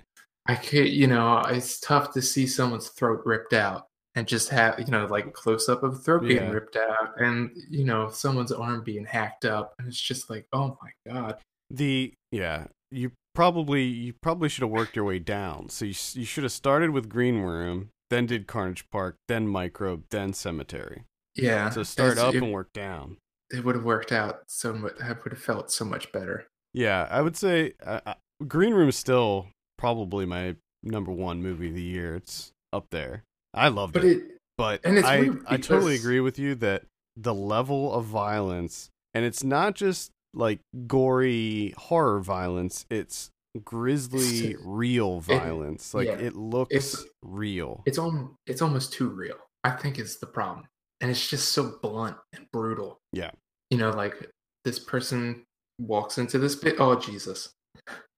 I 0.47 0.55
could, 0.55 0.89
you 0.89 1.07
know, 1.07 1.41
it's 1.49 1.81
tough 1.81 2.12
to 2.14 2.23
see 2.23 2.47
someone's 2.47 2.89
throat 2.89 3.21
ripped 3.25 3.53
out 3.53 3.87
and 4.15 4.27
just 4.27 4.49
have, 4.51 4.79
you 4.79 4.87
know, 4.87 5.07
like 5.07 5.33
close 5.33 5.69
up 5.69 5.83
of 5.83 6.03
throat 6.03 6.23
being 6.23 6.43
Yeah. 6.43 6.51
ripped 6.51 6.77
out 6.77 7.21
and, 7.21 7.51
you 7.69 7.85
know, 7.85 8.11
someone's 8.11 8.53
arm 8.53 8.83
being 8.83 9.05
hacked 9.05 9.45
up. 9.45 9.75
And 9.79 9.89
it's 9.89 10.01
just 10.01 10.29
like, 10.31 10.47
oh 10.53 10.77
my 10.83 11.13
God. 11.13 11.37
The 11.71 12.13
yeah, 12.33 12.67
you 12.91 13.13
probably 13.35 13.85
you 13.85 14.13
probably 14.21 14.49
should 14.49 14.63
have 14.63 14.71
worked 14.71 14.97
your 14.97 15.05
way 15.05 15.19
down. 15.21 15.69
So 15.69 15.85
you 15.85 15.95
you 16.15 16.25
should 16.25 16.43
have 16.43 16.53
started 16.53 16.91
with 16.91 17.09
Green 17.09 17.39
Room, 17.43 17.91
then 18.11 18.27
did 18.27 18.47
Carnage 18.49 18.89
Park, 18.91 19.17
then 19.29 19.47
Microbe, 19.47 20.03
then 20.11 20.33
Cemetery. 20.33 21.05
Yeah. 21.37 21.71
So 21.71 21.85
start 21.85 22.19
up 22.19 22.35
it, 22.35 22.43
and 22.43 22.53
work 22.53 22.73
down. 22.73 23.19
it 23.53 23.65
would 23.65 23.77
have 23.77 23.85
worked 23.85 24.11
out 24.11 24.41
so 24.49 24.73
much. 24.73 24.95
I 25.01 25.09
would 25.13 25.33
have 25.33 25.41
felt 25.41 25.71
so 25.71 25.85
much 25.85 26.11
better. 26.11 26.47
Yeah, 26.73 27.07
I 27.11 27.21
would 27.23 27.37
say 27.37 27.75
uh, 27.87 28.15
Green 28.49 28.75
Room 28.75 28.89
is 28.89 28.97
still 28.97 29.47
probably 29.79 30.27
my 30.27 30.57
number 30.83 31.13
one 31.13 31.41
movie 31.43 31.69
of 31.69 31.75
the 31.75 31.83
year. 31.83 32.17
It's 32.17 32.53
up 32.73 32.87
there. 32.91 33.23
I 33.55 33.69
loved 33.69 33.95
But 33.95 34.05
it, 34.05 34.17
it, 34.19 34.23
but 34.57 34.81
and 34.85 34.99
it's 34.99 35.07
I 35.07 35.21
weird 35.21 35.45
I 35.49 35.57
totally 35.57 35.97
agree 35.97 36.21
with 36.21 36.39
you 36.39 36.55
that 36.57 36.85
the 37.17 37.35
level 37.35 37.93
of 37.93 38.05
violence, 38.05 38.89
and 39.15 39.25
it's 39.25 39.43
not 39.43 39.75
just 39.75 40.11
like 40.35 40.61
gory 40.87 41.75
horror 41.77 42.21
violence. 42.21 42.87
It's 42.91 43.31
grisly, 43.65 44.51
It's- 44.51 44.63
real 44.65 45.21
violence. 45.21 45.93
like 45.95 46.07
yeah, 46.07 46.15
it 46.15 46.37
looks 46.37 46.73
it's- 46.75 47.05
real. 47.23 47.83
it's 47.87 47.99
on, 47.99 48.35
it's 48.47 48.63
almost 48.63 48.93
too 48.93 49.09
real. 49.09 49.37
I 49.65 49.71
think 49.71 49.99
is 49.99 50.19
the 50.19 50.27
problem. 50.27 50.67
And 51.01 51.11
it's 51.11 51.29
just 51.29 51.49
so 51.53 51.79
blunt 51.83 52.17
and 52.33 52.47
brutal. 52.53 52.99
Yeah. 53.13 53.31
You 53.71 53.79
know, 53.79 53.91
like 53.91 54.31
this 54.65 54.79
person 54.79 55.43
walks 55.79 56.19
into 56.19 56.39
this 56.39 56.55
pit. 56.55 56.77
Oh, 56.79 56.95
Jesus. 56.95 57.51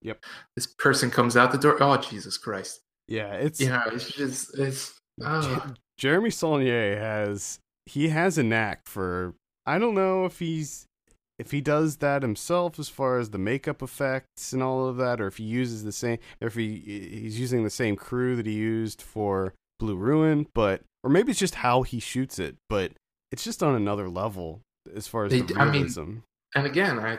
Yep. 0.03 0.18
This 0.57 0.66
person 0.78 1.11
comes 1.11 1.37
out 1.37 1.53
the 1.53 1.59
door. 1.59 1.76
Oh, 1.80 1.97
Jesus 1.97 2.37
Christ. 2.37 2.80
yeah, 3.09 3.35
it's 3.35 3.61
You 3.61 3.68
know, 3.68 3.83
it's 3.87 4.11
just, 4.11 4.59
it's, 4.59 4.99
oh, 5.20 5.42
Je- 5.66 5.72
Jeremy 5.98 6.30
Saulnier 6.30 6.98
has 6.98 7.58
he 7.86 8.08
has 8.08 8.38
a 8.38 8.42
knack 8.42 8.80
for 8.86 9.34
I 9.66 9.78
don't 9.78 9.94
know 9.94 10.24
if 10.24 10.38
he's 10.38 10.86
if 11.38 11.50
he 11.50 11.60
does 11.60 11.96
that 11.96 12.22
himself 12.22 12.78
as 12.78 12.88
far 12.88 13.18
as 13.18 13.30
the 13.30 13.38
makeup 13.38 13.82
effects 13.82 14.52
and 14.52 14.62
all 14.62 14.86
of 14.86 14.96
that 14.98 15.20
or 15.20 15.26
if 15.26 15.36
he 15.38 15.44
uses 15.44 15.82
the 15.84 15.92
same 15.92 16.18
or 16.40 16.48
if 16.48 16.54
he 16.54 16.76
he's 16.76 17.38
using 17.40 17.64
the 17.64 17.70
same 17.70 17.96
crew 17.96 18.36
that 18.36 18.46
he 18.46 18.52
used 18.52 19.02
for 19.02 19.54
Blue 19.78 19.96
Ruin 19.96 20.46
but 20.54 20.82
or 21.02 21.10
maybe 21.10 21.30
it's 21.30 21.40
just 21.40 21.56
how 21.56 21.82
he 21.82 21.98
shoots 21.98 22.38
it 22.38 22.56
but 22.68 22.92
it's 23.32 23.42
just 23.44 23.62
on 23.62 23.74
another 23.74 24.08
level 24.08 24.60
as 24.94 25.08
far 25.08 25.24
as 25.24 25.32
They 25.32 25.40
the 25.40 25.46
d- 25.46 25.54
I 25.56 25.64
mean, 25.64 25.72
realism. 25.74 26.16
and 26.54 26.66
again, 26.66 26.98
I 26.98 27.18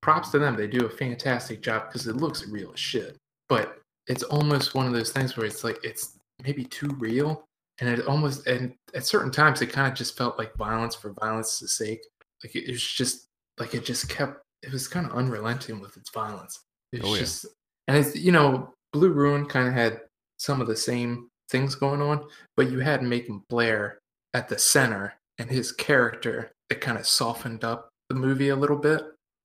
props 0.00 0.30
to 0.30 0.38
them. 0.38 0.56
They 0.56 0.66
do 0.66 0.86
a 0.86 0.88
fantastic 0.90 1.60
job 1.62 1.88
because 1.88 2.06
it 2.06 2.16
looks 2.16 2.48
real 2.48 2.72
as 2.72 2.80
shit. 2.80 3.16
But 3.48 3.78
it's 4.06 4.22
almost 4.22 4.74
one 4.74 4.86
of 4.86 4.92
those 4.92 5.12
things 5.12 5.36
where 5.36 5.46
it's 5.46 5.62
like 5.62 5.78
it's 5.84 6.16
maybe 6.44 6.64
too 6.64 6.88
real, 6.98 7.44
and 7.80 7.88
it 7.88 8.06
almost 8.06 8.46
and 8.46 8.74
at 8.94 9.06
certain 9.06 9.30
times 9.30 9.62
it 9.62 9.66
kind 9.72 9.90
of 9.90 9.96
just 9.96 10.16
felt 10.16 10.38
like 10.38 10.54
violence 10.56 10.94
for 10.94 11.12
violence' 11.12 11.62
sake. 11.72 12.00
Like 12.42 12.54
it, 12.54 12.68
it 12.68 12.72
was 12.72 12.82
just 12.84 13.26
like 13.58 13.74
it 13.74 13.84
just 13.84 14.08
kept. 14.08 14.40
It 14.62 14.72
was 14.72 14.86
kind 14.86 15.06
of 15.06 15.12
unrelenting 15.12 15.80
with 15.80 15.96
its 15.96 16.10
violence. 16.10 16.60
It's 16.92 17.04
Oh, 17.04 17.14
yeah. 17.14 17.20
just 17.20 17.46
and 17.88 17.96
it's 17.96 18.16
you 18.16 18.32
know 18.32 18.72
Blue 18.92 19.12
Ruin 19.12 19.46
kind 19.46 19.68
of 19.68 19.74
had 19.74 20.00
some 20.38 20.60
of 20.60 20.66
the 20.66 20.76
same 20.76 21.28
things 21.50 21.74
going 21.74 22.00
on, 22.02 22.24
but 22.56 22.70
you 22.70 22.78
had 22.80 23.02
Macon 23.02 23.42
Blair 23.48 23.98
at 24.34 24.48
the 24.48 24.58
center 24.58 25.14
and 25.38 25.50
his 25.50 25.72
character 25.72 26.50
that 26.68 26.80
kind 26.80 26.96
of 26.98 27.06
softened 27.06 27.64
up 27.64 27.88
the 28.08 28.14
movie 28.14 28.48
a 28.50 28.56
little 28.56 28.76
bit. 28.78 29.02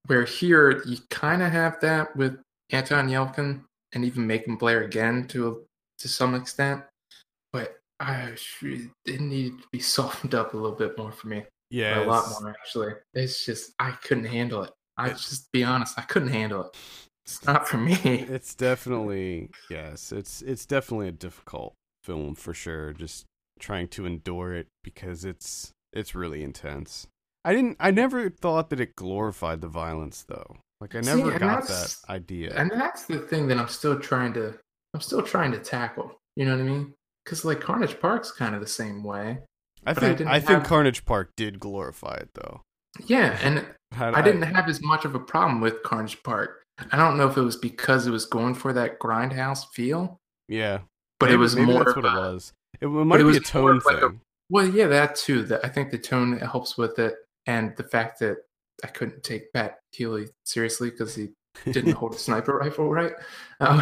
Where 0.07 0.23
here 0.23 0.81
you 0.85 0.97
kind 1.09 1.41
of 1.43 1.51
have 1.51 1.79
that 1.81 2.15
with 2.15 2.39
Anton 2.71 3.09
Yelchin 3.09 3.61
and 3.93 4.05
even 4.05 4.25
Macon 4.27 4.55
Blair 4.55 4.83
again 4.83 5.27
to 5.29 5.47
a, 5.49 5.55
to 5.99 6.07
some 6.07 6.35
extent, 6.35 6.83
but 7.51 7.77
I 7.99 8.33
it 8.61 9.21
needed 9.21 9.59
to 9.61 9.67
be 9.71 9.79
softened 9.95 10.35
up 10.35 10.53
a 10.53 10.57
little 10.57 10.77
bit 10.77 10.97
more 10.97 11.11
for 11.11 11.27
me. 11.27 11.43
Yeah, 11.69 12.03
a 12.03 12.05
lot 12.05 12.29
more 12.41 12.49
actually. 12.49 12.93
It's 13.13 13.45
just 13.45 13.73
I 13.79 13.91
couldn't 13.91 14.25
handle 14.25 14.63
it. 14.63 14.71
I 14.97 15.09
just 15.09 15.51
be 15.51 15.63
honest, 15.63 15.97
I 15.99 16.03
couldn't 16.03 16.29
handle 16.29 16.65
it. 16.65 16.77
It's 17.25 17.45
not 17.45 17.67
for 17.67 17.77
me. 17.77 17.97
It's 18.29 18.55
definitely 18.55 19.49
yes. 19.69 20.11
It's 20.11 20.41
it's 20.41 20.65
definitely 20.65 21.09
a 21.09 21.11
difficult 21.11 21.73
film 22.03 22.35
for 22.35 22.53
sure. 22.53 22.93
Just 22.93 23.25
trying 23.59 23.89
to 23.89 24.05
endure 24.05 24.53
it 24.53 24.67
because 24.83 25.25
it's 25.25 25.71
it's 25.91 26.15
really 26.15 26.43
intense. 26.43 27.07
I 27.43 27.53
didn't. 27.53 27.77
I 27.79 27.91
never 27.91 28.29
thought 28.29 28.69
that 28.69 28.79
it 28.79 28.95
glorified 28.95 29.61
the 29.61 29.67
violence 29.67 30.23
though. 30.27 30.57
Like 30.79 30.95
I 30.95 31.01
never 31.01 31.31
and 31.31 31.39
got 31.39 31.67
that 31.67 31.95
idea. 32.09 32.53
And 32.55 32.71
that's 32.71 33.05
the 33.05 33.19
thing 33.19 33.47
that 33.47 33.57
I'm 33.57 33.67
still 33.67 33.99
trying 33.99 34.33
to 34.33 34.57
I'm 34.93 35.01
still 35.01 35.21
trying 35.21 35.51
to 35.51 35.59
tackle. 35.59 36.15
You 36.35 36.45
know 36.45 36.51
what 36.55 36.61
I 36.61 36.65
mean? 36.65 36.93
Because 37.23 37.43
like 37.45 37.59
Carnage 37.61 37.99
Park's 37.99 38.31
kind 38.31 38.55
of 38.55 38.61
the 38.61 38.67
same 38.67 39.03
way. 39.03 39.39
I 39.85 39.91
I 39.91 39.93
think 39.93 40.17
didn't 40.17 40.29
I, 40.31 40.39
think 40.39 40.59
have- 40.59 40.63
Carnage 40.67 41.05
Park 41.05 41.31
did 41.35 41.59
glorify 41.59 42.15
it 42.15 42.29
though. 42.35 42.61
Yeah, 43.05 43.37
and 43.43 43.65
Had 43.91 44.13
I 44.15 44.21
didn't 44.21 44.43
have 44.43 44.67
as 44.67 44.81
much 44.81 45.05
of 45.05 45.13
a 45.15 45.19
problem 45.19 45.61
with 45.61 45.83
Carnage 45.83 46.21
Park. 46.23 46.63
I 46.91 46.97
don't 46.97 47.17
know 47.17 47.27
if 47.27 47.37
it 47.37 47.41
was 47.41 47.55
because 47.55 48.05
it 48.07 48.11
was 48.11 48.25
going 48.25 48.53
for 48.53 48.71
that 48.73 48.99
grindhouse 48.99 49.65
feel, 49.73 50.17
yeah, 50.47 50.79
but 51.19 51.27
maybe, 51.27 51.35
it 51.35 51.37
was 51.39 51.55
more. 51.55 51.83
that's 51.83 51.95
what 51.95 52.05
of 52.05 52.13
it 52.13 52.17
was. 52.17 52.53
It, 52.79 52.85
it 52.85 52.89
might 52.89 53.17
be 53.17 53.23
was 53.23 53.37
a 53.37 53.39
tone 53.41 53.77
of 53.77 53.85
like 53.85 53.97
a- 53.97 54.09
thing. 54.09 54.21
Well, 54.49 54.67
yeah, 54.67 54.85
that 54.87 55.15
too. 55.15 55.43
That 55.43 55.65
I 55.65 55.69
think 55.69 55.89
the 55.91 55.97
tone 55.97 56.37
helps 56.39 56.77
with 56.77 56.99
it, 56.99 57.15
and 57.47 57.75
the 57.77 57.83
fact 57.83 58.19
that 58.19 58.37
I 58.83 58.87
couldn't 58.87 59.23
take 59.23 59.51
Pat 59.53 59.79
Healy 59.91 60.27
seriously 60.45 60.91
because 60.91 61.15
he 61.15 61.29
didn't 61.71 61.91
hold 61.97 62.13
a 62.13 62.17
sniper 62.19 62.55
rifle 62.57 62.89
right. 62.89 63.13
Um, 63.59 63.81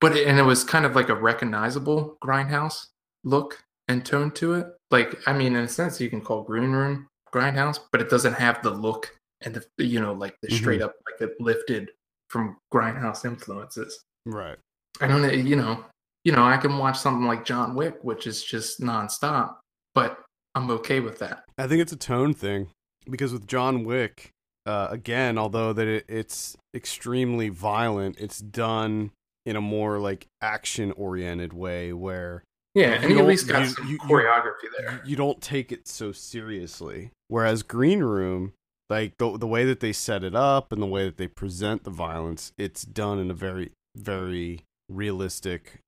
but 0.00 0.16
it, 0.16 0.26
and 0.26 0.38
it 0.38 0.42
was 0.42 0.64
kind 0.64 0.84
of 0.84 0.94
like 0.94 1.08
a 1.08 1.14
recognizable 1.14 2.16
grindhouse 2.22 2.86
look 3.24 3.62
and 3.88 4.04
tone 4.04 4.30
to 4.32 4.54
it. 4.54 4.66
Like 4.90 5.16
I 5.26 5.32
mean, 5.32 5.56
in 5.56 5.64
a 5.64 5.68
sense, 5.68 6.00
you 6.00 6.10
can 6.10 6.20
call 6.20 6.42
Green 6.42 6.70
Room 6.72 7.08
grindhouse, 7.32 7.78
but 7.92 8.00
it 8.00 8.08
doesn't 8.10 8.34
have 8.34 8.62
the 8.62 8.70
look 8.70 9.16
and 9.42 9.54
the 9.54 9.84
you 9.84 10.00
know 10.00 10.12
like 10.12 10.36
the 10.42 10.48
Mhm. 10.48 10.56
straight 10.58 10.82
up 10.82 10.94
like 11.06 11.28
it 11.28 11.40
lifted 11.40 11.90
from 12.30 12.56
grindhouse 12.72 13.24
influences. 13.24 14.02
Right. 14.24 14.58
I 15.00 15.06
don't 15.06 15.46
you 15.46 15.56
know, 15.56 15.84
you 16.24 16.32
know, 16.32 16.44
I 16.44 16.56
can 16.56 16.78
watch 16.78 16.98
something 16.98 17.26
like 17.26 17.44
John 17.44 17.74
Wick, 17.74 17.98
which 18.02 18.26
is 18.26 18.42
just 18.42 18.80
nonstop, 18.80 19.56
but 19.94 20.22
I'm 20.54 20.70
okay 20.70 21.00
with 21.00 21.18
that. 21.18 21.44
I 21.58 21.66
think 21.66 21.82
it's 21.82 21.92
a 21.92 21.96
tone 21.96 22.32
thing 22.32 22.68
because 23.10 23.32
with 23.32 23.46
John 23.46 23.84
Wick, 23.84 24.30
uh, 24.64 24.88
again, 24.90 25.36
although 25.38 25.72
that 25.74 25.86
it, 25.86 26.04
it's 26.08 26.56
extremely 26.74 27.50
violent, 27.50 28.18
it's 28.18 28.38
done 28.40 29.10
in 29.46 29.56
a 29.56 29.60
more 29.60 29.98
like 29.98 30.26
action 30.42 30.92
oriented 30.92 31.52
way 31.54 31.92
where 31.92 32.42
Yeah, 32.74 32.88
You 32.88 32.94
and 32.96 33.04
he 33.04 33.10
at 33.12 33.18
don't- 33.18 33.28
least 33.28 33.48
got 33.48 33.60
you- 33.62 33.68
some 33.70 33.88
you- 33.88 33.98
choreography 33.98 34.64
you, 34.64 34.70
there. 34.78 35.02
you 35.06 35.16
don't 35.16 35.40
take 35.40 35.72
it 35.72 35.88
so 35.88 36.12
seriously. 36.12 37.10
Whereas 37.28 37.62
Green 37.62 38.00
Room, 38.00 38.52
like 38.90 39.16
the 39.18 39.38
the 39.38 39.46
way 39.46 39.64
that 39.64 39.80
they 39.80 39.92
set 39.94 40.22
it 40.22 40.34
up 40.34 40.72
and 40.72 40.82
the 40.82 40.86
way 40.86 41.04
that 41.06 41.16
they 41.16 41.26
present 41.28 41.84
the 41.84 41.90
violence, 41.90 42.52
it's 42.58 42.82
done 42.82 43.18
in 43.18 43.30
a 43.30 43.34
very 43.34 43.70
very 43.96 44.62
realistic 44.90 45.78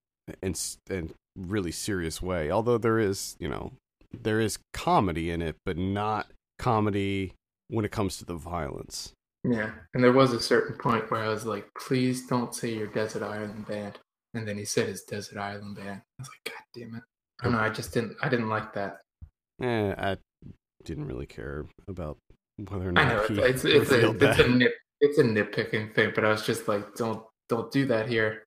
and 0.42 0.58
and 0.88 1.12
really 1.36 1.72
serious 1.72 2.22
way. 2.22 2.50
Although 2.50 2.78
there 2.78 2.98
is, 2.98 3.36
you 3.38 3.48
know, 3.48 3.72
there 4.12 4.40
is 4.40 4.58
comedy 4.72 5.30
in 5.30 5.42
it, 5.42 5.56
but 5.66 5.76
not 5.76 6.28
comedy 6.58 7.34
when 7.68 7.84
it 7.84 7.90
comes 7.92 8.16
to 8.18 8.24
the 8.24 8.34
violence. 8.34 9.12
Yeah, 9.44 9.70
and 9.94 10.02
there 10.02 10.12
was 10.12 10.32
a 10.32 10.40
certain 10.40 10.76
point 10.76 11.10
where 11.10 11.22
I 11.22 11.28
was 11.28 11.44
like, 11.44 11.66
"Please 11.78 12.26
don't 12.26 12.54
say 12.54 12.74
your 12.74 12.88
Desert 12.88 13.22
Island 13.22 13.66
Band," 13.66 13.98
and 14.34 14.46
then 14.46 14.58
he 14.58 14.64
said 14.64 14.88
his 14.88 15.02
Desert 15.04 15.38
Island 15.38 15.76
Band. 15.76 16.00
I 16.00 16.20
was 16.22 16.28
like, 16.28 16.54
"God 16.54 16.62
damn 16.74 16.94
it!" 16.96 17.02
I 17.40 17.44
don't 17.44 17.52
know. 17.52 17.60
I 17.60 17.70
just 17.70 17.94
didn't. 17.94 18.16
I 18.20 18.28
didn't 18.28 18.48
like 18.48 18.72
that. 18.74 18.98
Eh, 19.62 19.94
I 19.96 20.16
didn't 20.84 21.06
really 21.06 21.26
care 21.26 21.66
about 21.86 22.18
whether 22.68 22.88
or 22.88 22.92
not 22.92 23.06
I 23.06 23.08
know 23.08 23.26
he 23.28 23.40
it's 23.40 23.64
it's, 23.64 23.90
it's 23.90 23.92
a 23.92 24.10
it's 24.10 24.38
a 24.40 24.48
nit 24.48 24.72
it's 25.00 25.18
a 25.18 25.22
nitpicking 25.22 25.94
thing, 25.94 26.12
but 26.14 26.24
I 26.24 26.30
was 26.30 26.44
just 26.44 26.66
like, 26.66 26.94
"Don't 26.96 27.22
don't 27.48 27.70
do 27.70 27.86
that 27.86 28.08
here," 28.08 28.44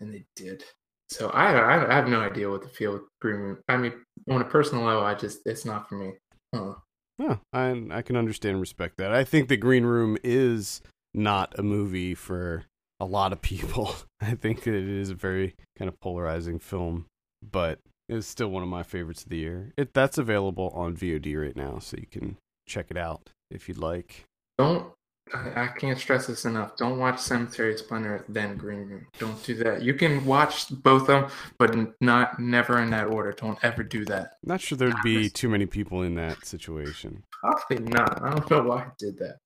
and 0.00 0.12
they 0.12 0.24
did. 0.34 0.64
So 1.10 1.28
I 1.30 1.52
I, 1.52 1.90
I 1.90 1.94
have 1.94 2.08
no 2.08 2.20
idea 2.20 2.50
what 2.50 2.62
to 2.62 2.68
feel 2.68 2.94
with 2.94 3.02
Green 3.20 3.36
Room. 3.36 3.58
I 3.68 3.76
mean, 3.76 3.92
on 4.30 4.40
a 4.40 4.46
personal 4.46 4.84
level, 4.84 5.04
I 5.04 5.14
just 5.14 5.40
it's 5.44 5.66
not 5.66 5.88
for 5.88 5.96
me. 5.96 6.14
Huh. 6.54 6.74
Yeah, 7.22 7.36
I 7.52 7.82
I 7.90 8.02
can 8.02 8.16
understand 8.16 8.54
and 8.54 8.60
respect 8.60 8.96
that. 8.98 9.12
I 9.12 9.22
think 9.22 9.48
the 9.48 9.56
Green 9.56 9.84
Room 9.84 10.16
is 10.24 10.82
not 11.14 11.56
a 11.58 11.62
movie 11.62 12.14
for 12.14 12.64
a 12.98 13.04
lot 13.04 13.32
of 13.32 13.40
people. 13.40 13.94
I 14.20 14.34
think 14.34 14.66
it 14.66 14.74
is 14.74 15.10
a 15.10 15.14
very 15.14 15.54
kind 15.78 15.88
of 15.88 16.00
polarizing 16.00 16.58
film, 16.58 17.06
but 17.42 17.78
it's 18.08 18.26
still 18.26 18.48
one 18.48 18.62
of 18.62 18.68
my 18.68 18.82
favorites 18.82 19.22
of 19.22 19.28
the 19.28 19.38
year. 19.38 19.72
It 19.76 19.94
that's 19.94 20.18
available 20.18 20.72
on 20.74 20.96
VOD 20.96 21.40
right 21.40 21.56
now, 21.56 21.78
so 21.78 21.96
you 21.96 22.06
can 22.10 22.38
check 22.66 22.86
it 22.90 22.96
out 22.96 23.30
if 23.50 23.68
you'd 23.68 23.78
like. 23.78 24.24
Don't 24.58 24.92
I, 25.34 25.64
I 25.64 25.66
can't 25.68 25.98
stress 25.98 26.26
this 26.26 26.44
enough. 26.44 26.76
Don't 26.76 26.98
watch 26.98 27.18
Cemetery 27.18 27.76
Splendor 27.78 28.24
then 28.28 28.56
Green 28.56 28.80
Room. 28.88 29.06
Don't 29.18 29.42
do 29.44 29.54
that. 29.64 29.82
You 29.82 29.94
can 29.94 30.24
watch 30.24 30.66
both 30.82 31.02
of 31.02 31.06
them, 31.08 31.30
but 31.58 31.74
not 32.00 32.38
never 32.38 32.78
in 32.80 32.90
that 32.90 33.06
order. 33.06 33.32
Don't 33.32 33.58
ever 33.62 33.82
do 33.82 34.04
that. 34.06 34.34
Not 34.44 34.60
sure 34.60 34.76
there'd 34.76 34.94
be 35.02 35.30
too 35.30 35.48
many 35.48 35.66
people 35.66 36.02
in 36.02 36.14
that 36.16 36.44
situation. 36.44 37.22
Probably 37.40 37.78
not. 37.86 38.22
I 38.22 38.30
don't 38.30 38.50
know 38.50 38.62
why 38.68 38.82
I 38.82 38.86
did 38.98 39.18
that. 39.18 39.36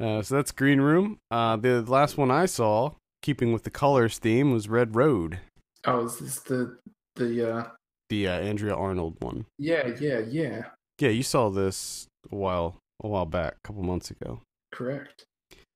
Uh, 0.00 0.22
so 0.22 0.36
that's 0.36 0.52
Green 0.52 0.80
Room. 0.80 1.18
Uh, 1.30 1.56
the 1.56 1.82
last 1.82 2.16
one 2.16 2.30
I 2.30 2.46
saw, 2.46 2.92
keeping 3.22 3.52
with 3.52 3.64
the 3.64 3.70
colors 3.70 4.18
theme, 4.18 4.52
was 4.52 4.68
Red 4.68 4.96
Road, 4.96 5.38
Oh, 5.84 6.06
is 6.06 6.18
this 6.20 6.38
the 6.40 6.78
the 7.16 7.50
uh 7.56 7.66
the 8.08 8.28
uh, 8.28 8.38
Andrea 8.38 8.74
Arnold 8.74 9.16
one. 9.20 9.46
yeah, 9.58 9.88
yeah, 10.00 10.20
yeah. 10.20 10.66
Yeah, 11.00 11.08
you 11.08 11.24
saw 11.24 11.50
this 11.50 12.06
a 12.30 12.36
while 12.36 12.76
a 13.02 13.08
while 13.08 13.26
back, 13.26 13.54
a 13.54 13.66
couple 13.66 13.82
months 13.82 14.10
ago. 14.10 14.40
Correct. 14.72 15.24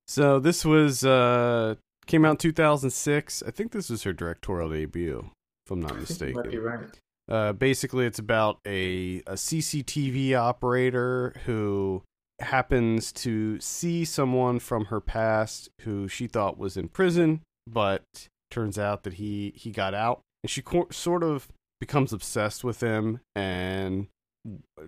So 0.09 0.39
this 0.39 0.65
was 0.65 1.05
uh 1.05 1.75
came 2.07 2.25
out 2.25 2.33
in 2.33 2.37
2006. 2.37 3.43
I 3.47 3.51
think 3.51 3.73
this 3.73 3.91
was 3.91 4.05
her 4.05 4.13
directorial 4.13 4.71
debut, 4.71 5.31
if 5.67 5.71
I'm 5.73 5.81
not 5.81 5.91
you 5.91 5.97
might 5.97 5.97
be 5.97 6.01
mistaken. 6.01 6.61
right. 6.61 7.01
Uh 7.29 7.53
basically 7.53 8.07
it's 8.07 8.19
about 8.19 8.59
a 8.67 9.23
a 9.27 9.35
CCTV 9.35 10.35
operator 10.35 11.35
who 11.47 12.03
happens 12.41 13.13
to 13.13 13.59
see 13.61 14.05
someone 14.05 14.59
from 14.59 14.87
her 14.87 15.01
past 15.01 15.71
who 15.83 16.07
she 16.07 16.27
thought 16.27 16.59
was 16.59 16.77
in 16.77 16.89
prison, 16.89 17.41
but 17.67 18.03
turns 18.51 18.79
out 18.79 19.03
that 19.03 19.15
he 19.15 19.53
he 19.57 19.71
got 19.71 19.95
out 19.95 20.21
and 20.43 20.51
she 20.51 20.63
co- 20.63 20.87
sort 20.91 21.23
of 21.25 21.49
becomes 21.81 22.13
obsessed 22.13 22.63
with 22.63 22.81
him 22.81 23.21
and 23.35 24.07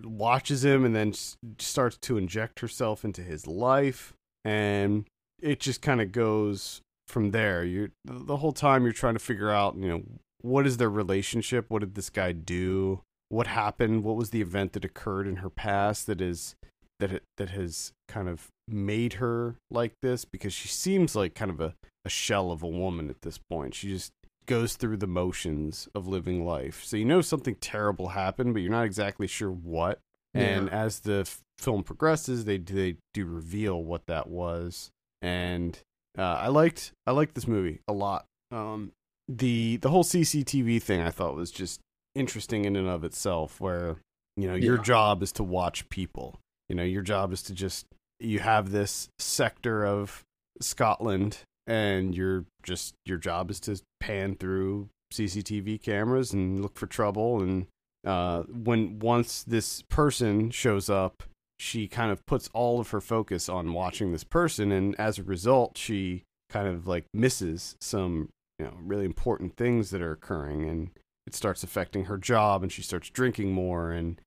watches 0.04 0.64
him 0.64 0.84
and 0.84 0.94
then 0.94 1.12
starts 1.58 1.96
to 1.98 2.16
inject 2.16 2.60
herself 2.60 3.04
into 3.04 3.22
his 3.22 3.46
life 3.46 4.14
and 4.44 5.04
it 5.40 5.60
just 5.60 5.82
kind 5.82 6.00
of 6.00 6.12
goes 6.12 6.80
from 7.06 7.30
there. 7.30 7.64
You 7.64 7.90
the 8.04 8.36
whole 8.36 8.52
time 8.52 8.84
you're 8.84 8.92
trying 8.92 9.14
to 9.14 9.20
figure 9.20 9.50
out 9.50 9.76
you 9.76 9.88
know 9.88 10.02
what 10.40 10.66
is 10.66 10.76
their 10.76 10.90
relationship? 10.90 11.66
What 11.68 11.80
did 11.80 11.94
this 11.94 12.10
guy 12.10 12.32
do? 12.32 13.00
What 13.28 13.46
happened? 13.46 14.04
What 14.04 14.16
was 14.16 14.30
the 14.30 14.40
event 14.40 14.72
that 14.72 14.84
occurred 14.84 15.26
in 15.26 15.36
her 15.36 15.50
past 15.50 16.06
that 16.06 16.20
is 16.20 16.54
that 17.00 17.22
that 17.36 17.50
has 17.50 17.92
kind 18.08 18.28
of 18.28 18.48
made 18.66 19.14
her 19.14 19.56
like 19.70 19.94
this? 20.02 20.24
Because 20.24 20.52
she 20.52 20.68
seems 20.68 21.14
like 21.14 21.34
kind 21.34 21.50
of 21.50 21.60
a, 21.60 21.74
a 22.04 22.08
shell 22.08 22.50
of 22.50 22.62
a 22.62 22.68
woman 22.68 23.10
at 23.10 23.22
this 23.22 23.38
point. 23.38 23.74
She 23.74 23.88
just 23.88 24.12
goes 24.48 24.74
through 24.74 24.96
the 24.96 25.06
motions 25.06 25.88
of 25.94 26.08
living 26.08 26.44
life. 26.44 26.82
So 26.84 26.96
you 26.96 27.04
know 27.04 27.20
something 27.20 27.54
terrible 27.60 28.08
happened 28.08 28.52
but 28.54 28.62
you're 28.62 28.72
not 28.72 28.84
exactly 28.86 29.28
sure 29.28 29.52
what. 29.52 30.00
And 30.34 30.68
as 30.70 31.00
the 31.00 31.20
f- 31.20 31.40
film 31.58 31.82
progresses 31.84 32.44
they 32.44 32.58
they 32.58 32.96
do 33.14 33.24
reveal 33.26 33.82
what 33.84 34.06
that 34.06 34.28
was. 34.28 34.90
And 35.22 35.78
uh, 36.18 36.22
i 36.22 36.48
liked 36.48 36.92
i 37.06 37.12
liked 37.12 37.34
this 37.36 37.46
movie 37.46 37.80
a 37.86 37.92
lot. 37.92 38.24
Um 38.50 38.90
the 39.28 39.76
the 39.76 39.90
whole 39.90 40.04
cctv 40.04 40.82
thing 40.82 41.00
i 41.02 41.10
thought 41.10 41.34
was 41.36 41.50
just 41.50 41.80
interesting 42.14 42.64
in 42.64 42.74
and 42.76 42.88
of 42.88 43.04
itself 43.04 43.60
where 43.60 43.96
you 44.36 44.48
know 44.48 44.54
your 44.54 44.76
Yeah. 44.76 44.82
job 44.82 45.22
is 45.22 45.32
to 45.32 45.44
watch 45.44 45.88
people. 45.90 46.40
You 46.68 46.74
know 46.76 46.82
your 46.84 47.02
job 47.02 47.32
is 47.32 47.42
to 47.44 47.54
just 47.54 47.86
you 48.20 48.38
have 48.40 48.70
this 48.72 49.08
sector 49.18 49.84
of 49.86 50.24
scotland 50.60 51.38
and 51.68 52.14
your 52.16 52.44
just 52.64 52.94
your 53.06 53.18
job 53.18 53.50
is 53.50 53.60
to 53.60 53.80
pan 54.00 54.34
through 54.34 54.88
cctv 55.14 55.80
cameras 55.82 56.32
and 56.32 56.60
look 56.60 56.76
for 56.76 56.86
trouble 56.86 57.40
and 57.40 57.66
uh, 58.06 58.42
when 58.44 58.98
once 59.00 59.42
this 59.42 59.82
person 59.90 60.50
shows 60.50 60.88
up, 60.88 61.24
she 61.58 61.88
kind 61.88 62.12
of 62.12 62.24
puts 62.26 62.48
all 62.54 62.78
of 62.78 62.90
her 62.90 63.00
focus 63.00 63.48
on 63.48 63.72
watching 63.74 64.12
this 64.12 64.22
person, 64.22 64.70
and 64.70 64.94
as 65.00 65.18
a 65.18 65.24
result, 65.24 65.76
she 65.76 66.22
kind 66.48 66.68
of 66.68 66.86
like 66.86 67.04
misses 67.12 67.74
some 67.80 68.28
you 68.58 68.64
know 68.66 68.72
really 68.80 69.04
important 69.04 69.56
things 69.56 69.90
that 69.90 70.00
are 70.00 70.12
occurring, 70.12 70.68
and 70.68 70.90
it 71.26 71.34
starts 71.34 71.64
affecting 71.64 72.04
her 72.04 72.16
job, 72.16 72.62
and 72.62 72.70
she 72.70 72.82
starts 72.82 73.10
drinking 73.10 73.50
more, 73.52 73.90
and 73.90 74.20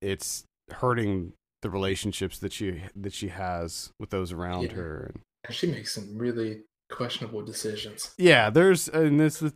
it's 0.00 0.44
hurting 0.70 1.32
the 1.62 1.70
relationships 1.70 2.38
that 2.38 2.52
she 2.52 2.82
that 2.94 3.12
she 3.12 3.28
has 3.28 3.90
with 3.98 4.10
those 4.10 4.30
around 4.32 4.62
Yeah. 4.70 4.74
her. 4.74 5.14
She 5.50 5.66
makes 5.66 5.92
some 5.92 6.16
really 6.16 6.62
questionable 6.90 7.42
decisions. 7.42 8.14
yeah, 8.18 8.50
there's 8.50 8.88
and 8.88 9.18
this 9.20 9.42
is 9.42 9.52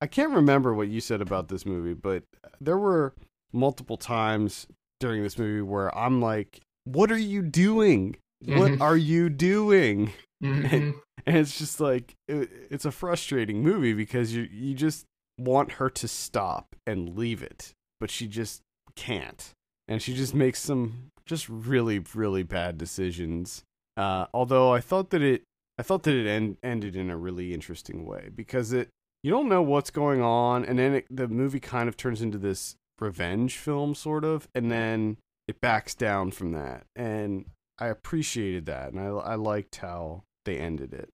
I 0.00 0.06
can't 0.06 0.32
remember 0.32 0.74
what 0.74 0.88
you 0.88 1.00
said 1.00 1.20
about 1.20 1.48
this 1.48 1.66
movie, 1.66 1.94
but 1.94 2.22
there 2.60 2.78
were 2.78 3.14
multiple 3.52 3.96
times 3.96 4.66
during 5.00 5.22
this 5.22 5.38
movie 5.38 5.62
where 5.62 5.96
I'm 5.96 6.20
like, 6.20 6.60
"What 6.84 7.10
are 7.10 7.18
you 7.18 7.42
doing? 7.42 8.16
What 8.44 8.72
Mhm. 8.72 8.80
are 8.80 8.96
you 8.96 9.28
doing?" 9.28 10.12
Mhm. 10.42 10.94
And 11.26 11.36
it's 11.36 11.58
just 11.58 11.78
like 11.80 12.14
it, 12.28 12.48
it's 12.70 12.84
a 12.86 12.92
frustrating 12.92 13.62
movie 13.62 13.92
because 13.92 14.32
you 14.34 14.42
you 14.50 14.74
just 14.74 15.04
want 15.36 15.72
her 15.72 15.90
to 15.90 16.08
stop 16.08 16.74
and 16.86 17.16
leave 17.18 17.42
it, 17.42 17.72
but 18.00 18.10
she 18.10 18.26
just 18.28 18.62
can't, 18.96 19.50
and 19.88 20.00
she 20.00 20.14
just 20.14 20.32
makes 20.34 20.60
some 20.60 21.10
just 21.26 21.48
really 21.48 21.98
really 22.14 22.44
bad 22.44 22.78
decisions. 22.78 23.62
Uh, 23.96 24.26
although 24.32 24.72
I 24.72 24.80
thought 24.80 25.10
that 25.10 25.20
it 25.22 25.42
I 25.78 25.82
thought 25.82 26.02
that 26.04 26.14
it 26.14 26.26
end, 26.26 26.56
ended 26.62 26.96
in 26.96 27.08
a 27.10 27.16
really 27.16 27.54
interesting 27.54 28.04
way 28.04 28.30
because 28.34 28.72
it 28.72 28.88
you 29.22 29.30
don't 29.30 29.48
know 29.48 29.62
what's 29.62 29.90
going 29.90 30.20
on, 30.22 30.64
and 30.64 30.78
then 30.78 30.94
it, 30.94 31.06
the 31.10 31.26
movie 31.28 31.60
kind 31.60 31.88
of 31.88 31.96
turns 31.96 32.22
into 32.22 32.38
this 32.38 32.74
revenge 33.00 33.56
film 33.56 33.94
sort 33.94 34.24
of, 34.24 34.48
and 34.54 34.70
then 34.70 35.16
it 35.48 35.60
backs 35.60 35.94
down 35.94 36.30
from 36.30 36.52
that, 36.52 36.84
and 36.96 37.46
I 37.78 37.86
appreciated 37.88 38.66
that, 38.66 38.92
and 38.92 39.00
I 39.00 39.06
I 39.06 39.34
liked 39.36 39.76
how 39.76 40.22
they 40.44 40.58
ended 40.58 40.92
it. 40.92 41.08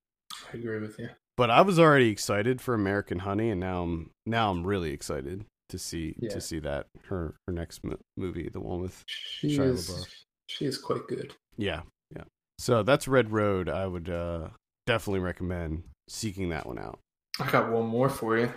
I 0.53 0.57
agree 0.59 0.81
with 0.81 0.99
you. 0.99 1.11
But 1.37 1.51
I 1.51 1.63
was 1.63 1.79
already 1.79 2.11
excited 2.11 2.61
for 2.61 2.75
American 2.75 3.21
Honey, 3.21 3.51
and 3.51 3.61
now 3.61 3.83
I'm 3.83 4.11
now 4.27 4.51
I'm 4.51 4.65
really 4.67 4.93
excited 4.93 5.45
to 5.71 5.79
see 5.79 6.15
Yeah. 6.19 6.31
to 6.31 6.41
see 6.41 6.59
that 6.61 6.87
her 7.09 7.35
her 7.47 7.53
next 7.53 7.83
mo- 7.85 7.99
movie, 8.17 8.49
the 8.49 8.61
one 8.61 8.81
with 8.83 9.03
She 9.07 9.57
Shia 9.59 9.65
is 9.73 9.89
LaBeouf. 9.91 10.15
she 10.47 10.65
is 10.67 10.79
quite 10.79 11.07
good. 11.09 11.35
yeah 11.57 11.67
yeah. 11.67 11.81
So 12.59 12.83
that's 12.83 13.09
Red 13.09 13.33
Road. 13.33 13.69
I 13.69 13.87
would 13.87 14.09
uh, 14.09 14.49
definitely 14.87 15.21
recommend 15.21 15.85
seeking 16.09 16.51
that 16.51 16.67
one 16.67 16.79
out. 16.79 16.99
I 17.41 17.51
got 17.51 17.71
one 17.71 17.87
more 17.87 18.09
for 18.09 18.39
you. 18.39 18.53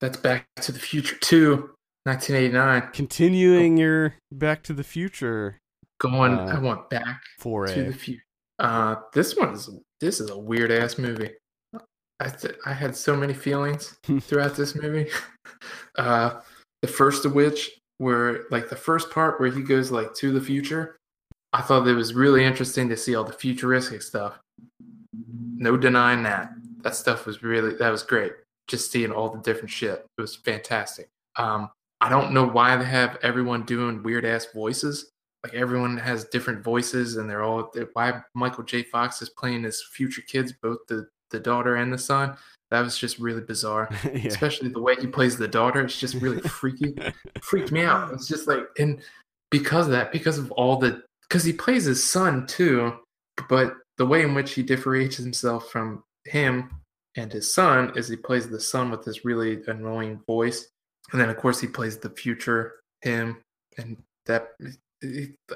That's 0.00 0.16
Back 0.16 0.46
to 0.62 0.72
the 0.72 0.78
Future 0.78 1.16
2, 1.20 1.70
1989. 2.04 2.90
Continuing 2.92 3.76
your 3.76 4.14
Back 4.30 4.62
to 4.64 4.72
the 4.72 4.84
Future 4.84 5.58
going. 6.02 6.34
Uh, 6.34 6.52
I 6.56 6.58
want 6.58 6.90
back 6.90 7.22
For 7.38 7.66
to 7.66 7.84
the 7.84 7.92
future. 7.92 8.24
Uh, 8.58 8.96
this 9.14 9.36
one 9.36 9.54
is 9.54 9.70
this 10.00 10.20
is 10.20 10.30
a 10.30 10.38
weird 10.38 10.70
ass 10.70 10.98
movie. 10.98 11.30
I 12.20 12.28
th- 12.28 12.56
I 12.66 12.72
had 12.72 12.94
so 12.94 13.16
many 13.16 13.32
feelings 13.32 13.96
throughout 14.20 14.56
this 14.56 14.74
movie. 14.74 15.08
Uh, 15.96 16.40
the 16.82 16.88
first 16.88 17.24
of 17.24 17.34
which 17.34 17.70
were 17.98 18.46
like 18.50 18.68
the 18.68 18.76
first 18.76 19.10
part 19.10 19.40
where 19.40 19.50
he 19.50 19.62
goes 19.62 19.90
like 19.90 20.12
to 20.14 20.32
the 20.32 20.40
future. 20.40 20.96
I 21.52 21.60
thought 21.60 21.86
it 21.86 21.94
was 21.94 22.14
really 22.14 22.44
interesting 22.44 22.88
to 22.88 22.96
see 22.96 23.14
all 23.14 23.24
the 23.24 23.32
futuristic 23.32 24.02
stuff. 24.02 24.38
No 25.56 25.76
denying 25.76 26.22
that. 26.22 26.52
That 26.82 26.94
stuff 26.94 27.26
was 27.26 27.42
really 27.42 27.74
that 27.74 27.90
was 27.90 28.02
great. 28.02 28.32
Just 28.68 28.90
seeing 28.90 29.12
all 29.12 29.28
the 29.28 29.40
different 29.40 29.70
shit. 29.70 30.06
It 30.18 30.20
was 30.20 30.36
fantastic. 30.36 31.08
Um, 31.36 31.70
I 32.00 32.08
don't 32.08 32.32
know 32.32 32.46
why 32.46 32.76
they 32.76 32.84
have 32.84 33.18
everyone 33.22 33.62
doing 33.64 34.02
weird 34.02 34.24
ass 34.24 34.48
voices. 34.54 35.10
Like 35.44 35.54
everyone 35.54 35.96
has 35.98 36.24
different 36.26 36.62
voices, 36.62 37.16
and 37.16 37.28
they're 37.28 37.42
all 37.42 37.72
why 37.92 38.22
Michael 38.34 38.64
J. 38.64 38.82
Fox 38.84 39.22
is 39.22 39.30
playing 39.30 39.64
his 39.64 39.82
future 39.92 40.22
kids, 40.22 40.52
both 40.52 40.78
the 40.88 41.08
the 41.30 41.40
daughter 41.40 41.76
and 41.76 41.92
the 41.92 41.98
son. 41.98 42.36
That 42.70 42.80
was 42.80 42.96
just 42.96 43.18
really 43.18 43.42
bizarre, 43.42 43.88
yeah. 44.04 44.26
especially 44.26 44.68
the 44.68 44.80
way 44.80 44.94
he 44.98 45.06
plays 45.06 45.36
the 45.36 45.48
daughter. 45.48 45.82
It's 45.82 45.98
just 45.98 46.14
really 46.14 46.40
freaky. 46.48 46.94
Freaked 47.42 47.72
me 47.72 47.82
out. 47.82 48.12
It's 48.12 48.28
just 48.28 48.48
like, 48.48 48.64
and 48.78 49.00
because 49.50 49.86
of 49.86 49.92
that, 49.92 50.10
because 50.10 50.38
of 50.38 50.50
all 50.52 50.76
the, 50.76 51.02
because 51.32 51.44
he 51.44 51.52
plays 51.54 51.86
his 51.86 52.04
son 52.04 52.46
too, 52.46 52.92
but 53.48 53.72
the 53.96 54.04
way 54.04 54.20
in 54.20 54.34
which 54.34 54.52
he 54.52 54.62
differentiates 54.62 55.16
himself 55.16 55.70
from 55.70 56.04
him 56.26 56.68
and 57.16 57.32
his 57.32 57.54
son 57.54 57.90
is 57.96 58.06
he 58.06 58.16
plays 58.16 58.50
the 58.50 58.60
son 58.60 58.90
with 58.90 59.02
this 59.02 59.24
really 59.24 59.62
annoying 59.66 60.20
voice, 60.26 60.68
and 61.10 61.18
then 61.18 61.30
of 61.30 61.38
course 61.38 61.58
he 61.58 61.66
plays 61.66 61.96
the 61.96 62.10
future 62.10 62.80
him, 63.00 63.38
and 63.78 63.96
that 64.26 64.48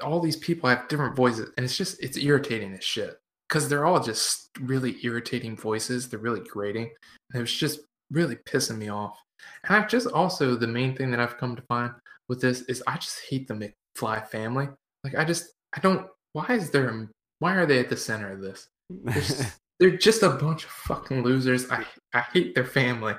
all 0.01 0.19
these 0.19 0.35
people 0.35 0.67
have 0.67 0.87
different 0.87 1.15
voices, 1.15 1.51
and 1.57 1.63
it's 1.63 1.77
just 1.77 2.03
it's 2.03 2.17
irritating 2.17 2.73
as 2.73 2.83
shit 2.83 3.19
because 3.47 3.69
they're 3.69 3.85
all 3.85 4.01
just 4.01 4.49
really 4.59 4.97
irritating 5.03 5.55
voices. 5.55 6.09
They're 6.09 6.17
really 6.17 6.41
grating. 6.41 6.89
And 7.31 7.39
it 7.39 7.41
was 7.41 7.53
just 7.53 7.81
really 8.09 8.35
pissing 8.35 8.79
me 8.79 8.89
off. 8.89 9.15
And 9.63 9.75
I 9.75 9.85
just 9.85 10.07
also 10.07 10.55
the 10.55 10.65
main 10.65 10.95
thing 10.95 11.11
that 11.11 11.19
I've 11.19 11.37
come 11.37 11.55
to 11.55 11.61
find 11.63 11.91
with 12.29 12.41
this 12.41 12.61
is 12.63 12.81
I 12.87 12.97
just 12.97 13.19
hate 13.29 13.47
the 13.47 13.53
McFly 13.53 14.27
family. 14.27 14.69
Like 15.03 15.15
I 15.15 15.23
just 15.23 15.51
I 15.75 15.79
don't. 15.79 16.07
Why 16.33 16.47
is 16.49 16.69
there? 16.71 17.07
Why 17.39 17.55
are 17.55 17.65
they 17.65 17.79
at 17.79 17.89
the 17.89 17.97
center 17.97 18.31
of 18.31 18.41
this? 18.41 18.67
They're 18.89 19.13
just, 19.13 19.59
they're 19.79 19.97
just 19.97 20.23
a 20.23 20.29
bunch 20.29 20.63
of 20.63 20.71
fucking 20.71 21.23
losers. 21.23 21.69
I 21.69 21.85
I 22.13 22.21
hate 22.33 22.55
their 22.55 22.65
family. 22.65 23.15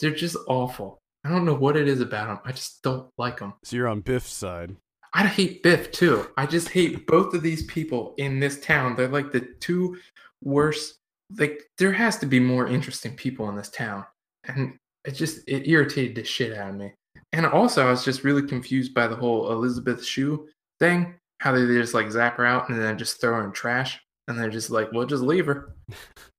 They're 0.00 0.10
just 0.14 0.36
awful. 0.48 0.98
I 1.24 1.30
don't 1.30 1.44
know 1.44 1.54
what 1.54 1.76
it 1.76 1.88
is 1.88 2.00
about 2.00 2.28
them. 2.28 2.38
I 2.44 2.52
just 2.52 2.82
don't 2.82 3.08
like 3.16 3.38
them. 3.38 3.54
so 3.62 3.76
you're 3.76 3.88
on 3.88 4.00
Biff's 4.00 4.32
side. 4.32 4.76
I 5.14 5.26
hate 5.26 5.62
Biff 5.62 5.92
too. 5.92 6.26
I 6.36 6.44
just 6.44 6.68
hate 6.68 7.06
both 7.06 7.34
of 7.34 7.42
these 7.42 7.62
people 7.64 8.14
in 8.18 8.40
this 8.40 8.60
town. 8.60 8.96
They're 8.96 9.08
like 9.08 9.30
the 9.30 9.40
two 9.60 9.96
worst. 10.42 10.96
Like 11.38 11.62
there 11.78 11.92
has 11.92 12.18
to 12.18 12.26
be 12.26 12.40
more 12.40 12.66
interesting 12.66 13.14
people 13.14 13.48
in 13.48 13.56
this 13.56 13.70
town, 13.70 14.04
and 14.44 14.76
it 15.04 15.12
just 15.12 15.40
it 15.46 15.68
irritated 15.68 16.16
the 16.16 16.24
shit 16.24 16.56
out 16.56 16.70
of 16.70 16.76
me. 16.76 16.92
And 17.32 17.46
also, 17.46 17.86
I 17.86 17.90
was 17.90 18.04
just 18.04 18.24
really 18.24 18.46
confused 18.46 18.92
by 18.92 19.06
the 19.06 19.16
whole 19.16 19.52
Elizabeth 19.52 20.04
Shue 20.04 20.48
thing. 20.80 21.14
How 21.40 21.52
they 21.52 21.66
just 21.66 21.94
like 21.94 22.10
zap 22.10 22.36
her 22.36 22.46
out 22.46 22.68
and 22.68 22.80
then 22.80 22.96
just 22.98 23.20
throw 23.20 23.34
her 23.34 23.44
in 23.44 23.52
trash, 23.52 24.00
and 24.28 24.38
they're 24.38 24.50
just 24.50 24.70
like, 24.70 24.92
"Well, 24.92 25.06
just 25.06 25.22
leave 25.22 25.46
her." 25.46 25.74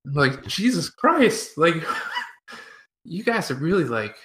like 0.06 0.46
Jesus 0.46 0.90
Christ! 0.90 1.58
Like 1.58 1.76
you 3.04 3.24
guys 3.24 3.52
are 3.52 3.56
really 3.56 3.84
like 3.84 4.16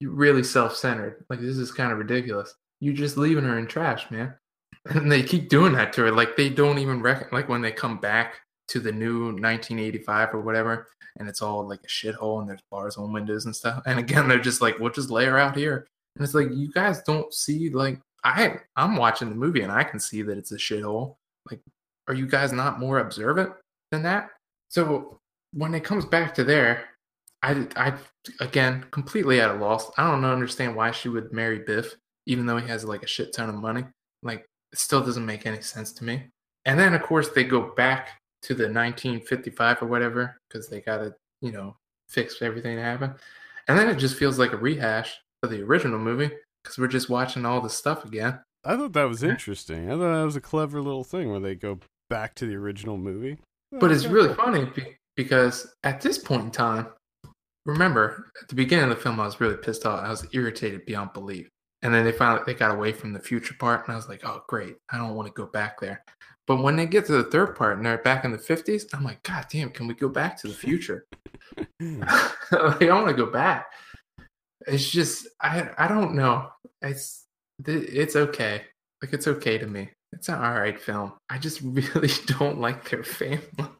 you're 0.00 0.12
really 0.12 0.42
self-centered. 0.42 1.24
Like 1.28 1.40
this 1.40 1.56
is 1.56 1.72
kind 1.72 1.92
of 1.92 1.98
ridiculous 1.98 2.54
you're 2.80 2.94
just 2.94 3.16
leaving 3.16 3.44
her 3.44 3.58
in 3.58 3.66
trash, 3.66 4.10
man. 4.10 4.34
And 4.86 5.12
they 5.12 5.22
keep 5.22 5.50
doing 5.50 5.74
that 5.74 5.92
to 5.92 6.04
her. 6.04 6.10
Like 6.10 6.36
they 6.36 6.48
don't 6.48 6.78
even 6.78 7.02
reckon. 7.02 7.28
Like 7.32 7.50
when 7.50 7.60
they 7.60 7.70
come 7.70 7.98
back 7.98 8.36
to 8.68 8.80
the 8.80 8.90
new 8.90 9.24
1985 9.24 10.32
or 10.32 10.40
whatever, 10.40 10.86
and 11.18 11.28
it's 11.28 11.42
all 11.42 11.68
like 11.68 11.80
a 11.84 11.86
shithole, 11.86 12.40
and 12.40 12.48
there's 12.48 12.62
bars 12.70 12.96
on 12.96 13.12
windows 13.12 13.44
and 13.44 13.54
stuff. 13.54 13.82
And 13.84 13.98
again, 13.98 14.26
they're 14.26 14.38
just 14.38 14.62
like, 14.62 14.78
"We'll 14.78 14.88
just 14.90 15.10
lay 15.10 15.26
her 15.26 15.36
out 15.38 15.54
here." 15.54 15.86
And 16.16 16.24
it's 16.24 16.32
like 16.32 16.48
you 16.54 16.72
guys 16.72 17.02
don't 17.02 17.30
see. 17.34 17.68
Like 17.68 18.00
I, 18.24 18.56
I'm 18.76 18.96
watching 18.96 19.28
the 19.28 19.34
movie, 19.34 19.62
and 19.62 19.72
I 19.72 19.84
can 19.84 20.00
see 20.00 20.22
that 20.22 20.38
it's 20.38 20.52
a 20.52 20.56
shithole. 20.56 21.16
Like, 21.50 21.60
are 22.08 22.14
you 22.14 22.26
guys 22.26 22.52
not 22.52 22.80
more 22.80 22.98
observant 22.98 23.52
than 23.90 24.02
that? 24.02 24.30
So 24.68 25.18
when 25.52 25.74
it 25.74 25.84
comes 25.84 26.04
back 26.04 26.34
to 26.34 26.44
there, 26.44 26.84
I, 27.42 27.66
I 27.76 27.94
again 28.40 28.84
completely 28.90 29.40
at 29.40 29.50
a 29.50 29.54
loss. 29.54 29.90
I 29.96 30.10
don't 30.10 30.24
understand 30.24 30.76
why 30.76 30.90
she 30.90 31.08
would 31.08 31.32
marry 31.32 31.60
Biff 31.60 31.96
even 32.26 32.46
though 32.46 32.58
he 32.58 32.68
has 32.68 32.84
like 32.84 33.02
a 33.02 33.08
shit 33.08 33.32
ton 33.32 33.48
of 33.48 33.56
money. 33.56 33.84
Like, 34.22 34.46
it 34.72 34.78
still 34.78 35.02
doesn't 35.02 35.26
make 35.26 35.46
any 35.46 35.62
sense 35.62 35.92
to 35.94 36.04
me. 36.04 36.28
And 36.64 36.78
then, 36.78 36.94
of 36.94 37.02
course, 37.02 37.30
they 37.30 37.44
go 37.44 37.74
back 37.74 38.10
to 38.42 38.54
the 38.54 38.64
1955 38.64 39.82
or 39.82 39.86
whatever 39.86 40.38
because 40.48 40.68
they 40.68 40.80
got 40.80 40.98
to, 40.98 41.14
you 41.40 41.52
know, 41.52 41.76
fix 42.08 42.40
everything 42.42 42.76
that 42.76 42.82
happened. 42.82 43.14
And 43.68 43.78
then 43.78 43.88
it 43.88 43.96
just 43.96 44.16
feels 44.16 44.38
like 44.38 44.52
a 44.52 44.56
rehash 44.56 45.16
of 45.42 45.50
the 45.50 45.62
original 45.62 45.98
movie 45.98 46.30
because 46.62 46.78
we're 46.78 46.88
just 46.88 47.08
watching 47.08 47.46
all 47.46 47.60
the 47.60 47.70
stuff 47.70 48.04
again. 48.04 48.40
I 48.64 48.76
thought 48.76 48.92
that 48.92 49.08
was 49.08 49.22
interesting. 49.22 49.90
I 49.90 49.94
thought 49.94 50.14
that 50.14 50.24
was 50.24 50.36
a 50.36 50.40
clever 50.40 50.82
little 50.82 51.04
thing 51.04 51.30
where 51.30 51.40
they 51.40 51.54
go 51.54 51.78
back 52.08 52.34
to 52.36 52.46
the 52.46 52.54
original 52.54 52.98
movie. 52.98 53.38
Oh, 53.72 53.78
but 53.78 53.90
it's 53.90 54.06
really 54.06 54.34
funny 54.34 54.68
because 55.16 55.74
at 55.84 56.00
this 56.00 56.18
point 56.18 56.44
in 56.44 56.50
time, 56.50 56.88
remember 57.64 58.30
at 58.42 58.48
the 58.48 58.54
beginning 58.54 58.90
of 58.90 58.96
the 58.96 59.02
film, 59.02 59.20
I 59.20 59.24
was 59.24 59.40
really 59.40 59.56
pissed 59.56 59.86
off. 59.86 60.04
I 60.04 60.10
was 60.10 60.26
irritated 60.32 60.84
beyond 60.84 61.12
belief. 61.12 61.48
And 61.82 61.94
then 61.94 62.04
they 62.04 62.12
finally 62.12 62.42
they 62.44 62.52
got 62.52 62.74
away 62.74 62.92
from 62.92 63.14
the 63.14 63.20
future 63.20 63.54
part, 63.58 63.86
and 63.86 63.94
I 63.94 63.96
was 63.96 64.08
like, 64.08 64.22
oh 64.24 64.42
great, 64.48 64.76
I 64.90 64.98
don't 64.98 65.14
want 65.14 65.28
to 65.28 65.32
go 65.32 65.46
back 65.46 65.80
there. 65.80 66.04
But 66.46 66.62
when 66.62 66.76
they 66.76 66.84
get 66.84 67.06
to 67.06 67.12
the 67.12 67.24
third 67.24 67.56
part 67.56 67.76
and 67.76 67.86
they're 67.86 67.98
back 67.98 68.24
in 68.24 68.32
the 68.32 68.38
fifties, 68.38 68.86
I'm 68.92 69.04
like, 69.04 69.22
God 69.22 69.46
damn, 69.50 69.70
can 69.70 69.86
we 69.86 69.94
go 69.94 70.08
back 70.08 70.38
to 70.40 70.48
the 70.48 70.54
future? 70.54 71.06
like, 71.80 72.82
I 72.82 72.92
want 72.92 73.08
to 73.08 73.14
go 73.14 73.26
back. 73.30 73.72
It's 74.66 74.90
just 74.90 75.26
I 75.40 75.70
I 75.78 75.88
don't 75.88 76.14
know. 76.14 76.48
It's 76.82 77.26
it's 77.66 78.16
okay. 78.16 78.62
Like 79.02 79.12
it's 79.12 79.28
okay 79.28 79.58
to 79.58 79.66
me. 79.66 79.90
It's 80.12 80.28
an 80.28 80.36
alright 80.36 80.80
film. 80.80 81.12
I 81.28 81.38
just 81.38 81.60
really 81.64 82.10
don't 82.26 82.60
like 82.60 82.88
their 82.88 83.04
family. 83.04 83.70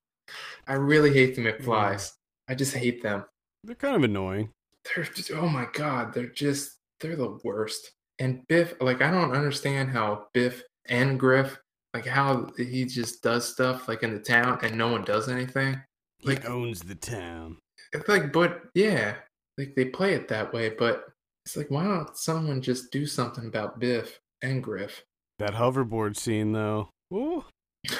I 0.67 0.75
really 0.75 1.13
hate 1.13 1.35
the 1.35 1.43
McFlys. 1.43 2.13
I 2.49 2.55
just 2.55 2.75
hate 2.75 3.03
them. 3.03 3.25
They're 3.65 3.75
kind 3.75 3.97
of 3.97 4.05
annoying. 4.05 4.51
They're 4.85 5.05
just 5.05 5.31
oh 5.33 5.49
my 5.49 5.67
god, 5.73 6.15
they're 6.15 6.27
just 6.27 6.79
they're 7.01 7.17
the 7.17 7.39
worst. 7.45 7.93
And 8.19 8.47
Biff, 8.49 8.75
like 8.81 9.03
I 9.03 9.11
don't 9.11 9.33
understand 9.33 9.91
how 9.91 10.27
Biff 10.35 10.63
and 10.87 11.19
Griff, 11.19 11.59
like 11.95 12.07
how 12.07 12.49
he 12.57 12.85
just 12.85 13.23
does 13.23 13.51
stuff 13.51 13.89
like 13.89 14.03
in 14.03 14.13
the 14.13 14.21
town 14.21 14.59
and 14.63 14.77
no 14.77 14.89
one 14.89 15.05
does 15.05 15.29
anything. 15.29 15.81
Like 16.23 16.43
he 16.43 16.49
owns 16.49 16.81
the 16.81 16.95
town. 16.95 17.59
It's 17.93 18.09
like, 18.09 18.33
but 18.33 18.63
yeah, 18.75 19.17
like 19.61 19.75
they 19.75 19.85
play 19.87 20.15
it 20.15 20.29
that 20.29 20.53
way. 20.53 20.71
But 20.71 21.05
it's 21.45 21.57
like, 21.57 21.71
why 21.71 21.85
don't 21.85 22.17
someone 22.17 22.63
just 22.63 22.91
do 22.91 23.07
something 23.07 23.47
about 23.47 23.79
Biff 23.79 24.19
and 24.43 24.63
Griff? 24.63 25.05
That 25.39 25.55
hoverboard 25.55 26.17
scene, 26.17 26.53
though. 26.53 26.89
Ooh. 27.13 27.45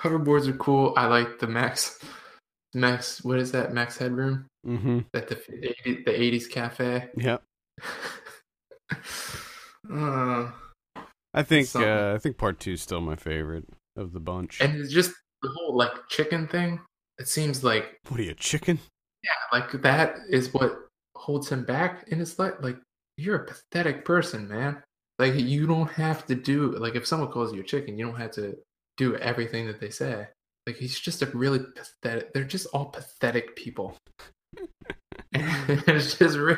Hoverboards 0.00 0.48
are 0.48 0.56
cool. 0.56 0.94
I 0.96 1.06
like 1.06 1.38
the 1.40 1.48
Max. 1.48 1.98
Max, 2.74 3.24
what 3.24 3.38
is 3.38 3.52
that? 3.52 3.72
Max 3.72 3.96
Headroom. 3.96 4.46
Mm-hmm. 4.66 5.00
At 5.14 5.28
the 5.28 5.34
the 5.84 6.10
'80s 6.10 6.50
cafe. 6.50 7.08
Yep. 7.16 7.42
uh, 9.92 10.50
I 11.34 11.42
think 11.42 11.74
uh, 11.74 12.14
I 12.14 12.18
think 12.18 12.36
part 12.36 12.60
two 12.60 12.72
is 12.72 12.82
still 12.82 13.00
my 13.00 13.16
favorite 13.16 13.64
of 13.96 14.12
the 14.12 14.20
bunch. 14.20 14.60
and 14.60 14.76
it's 14.78 14.92
just 14.92 15.12
the 15.42 15.48
whole 15.48 15.76
like 15.76 15.92
chicken 16.08 16.46
thing. 16.46 16.80
It 17.18 17.28
seems 17.28 17.64
like 17.64 17.98
what 18.08 18.20
are 18.20 18.24
you, 18.24 18.34
chicken? 18.34 18.78
Yeah, 19.28 19.58
like 19.58 19.82
that 19.82 20.16
is 20.28 20.52
what 20.54 20.86
holds 21.16 21.50
him 21.50 21.64
back 21.64 22.08
in 22.08 22.18
his 22.18 22.38
life. 22.38 22.54
Like 22.60 22.78
you're 23.16 23.36
a 23.36 23.46
pathetic 23.46 24.04
person, 24.04 24.48
man. 24.48 24.82
Like 25.18 25.34
you 25.34 25.66
don't 25.66 25.90
have 25.90 26.26
to 26.26 26.34
do 26.34 26.72
like 26.78 26.94
if 26.94 27.06
someone 27.06 27.30
calls 27.30 27.52
you 27.52 27.60
a 27.60 27.64
chicken, 27.64 27.98
you 27.98 28.06
don't 28.06 28.20
have 28.20 28.32
to 28.32 28.56
do 28.96 29.16
everything 29.16 29.66
that 29.66 29.80
they 29.80 29.90
say. 29.90 30.26
Like 30.66 30.76
he's 30.76 30.98
just 30.98 31.22
a 31.22 31.26
really 31.26 31.60
pathetic. 31.74 32.32
They're 32.32 32.44
just 32.44 32.66
all 32.72 32.86
pathetic 32.86 33.56
people. 33.56 33.96
it's 35.32 36.14
just. 36.14 36.36
Re- 36.38 36.56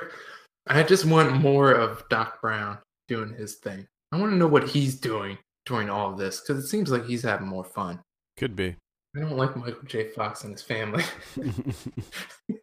I 0.67 0.83
just 0.83 1.05
want 1.05 1.35
more 1.35 1.73
of 1.73 2.05
Doc 2.11 2.41
Brown 2.41 2.79
doing 3.09 3.35
his 3.35 3.57
thing. 3.57 3.87
I 4.13 4.19
want 4.19 4.33
to 4.33 4.37
know 4.37 4.47
what 4.47 4.69
he's 4.69 4.95
doing 4.95 5.39
during 5.67 5.91
all 5.91 6.13
of 6.13 6.19
this 6.19 6.41
because 6.41 6.63
it 6.63 6.69
seems 6.69 6.91
like 6.91 7.07
he's 7.07 7.23
having 7.23 7.49
more 7.49 7.65
fun. 7.65 8.01
Could 8.37 8.55
be. 8.55 8.77
I 9.17 9.21
don't 9.21 9.37
like 9.37 9.57
Michael 9.57 9.83
J. 9.87 10.09
Fox 10.09 10.45
and 10.45 10.53
his 10.53 10.63
family. 10.63 11.05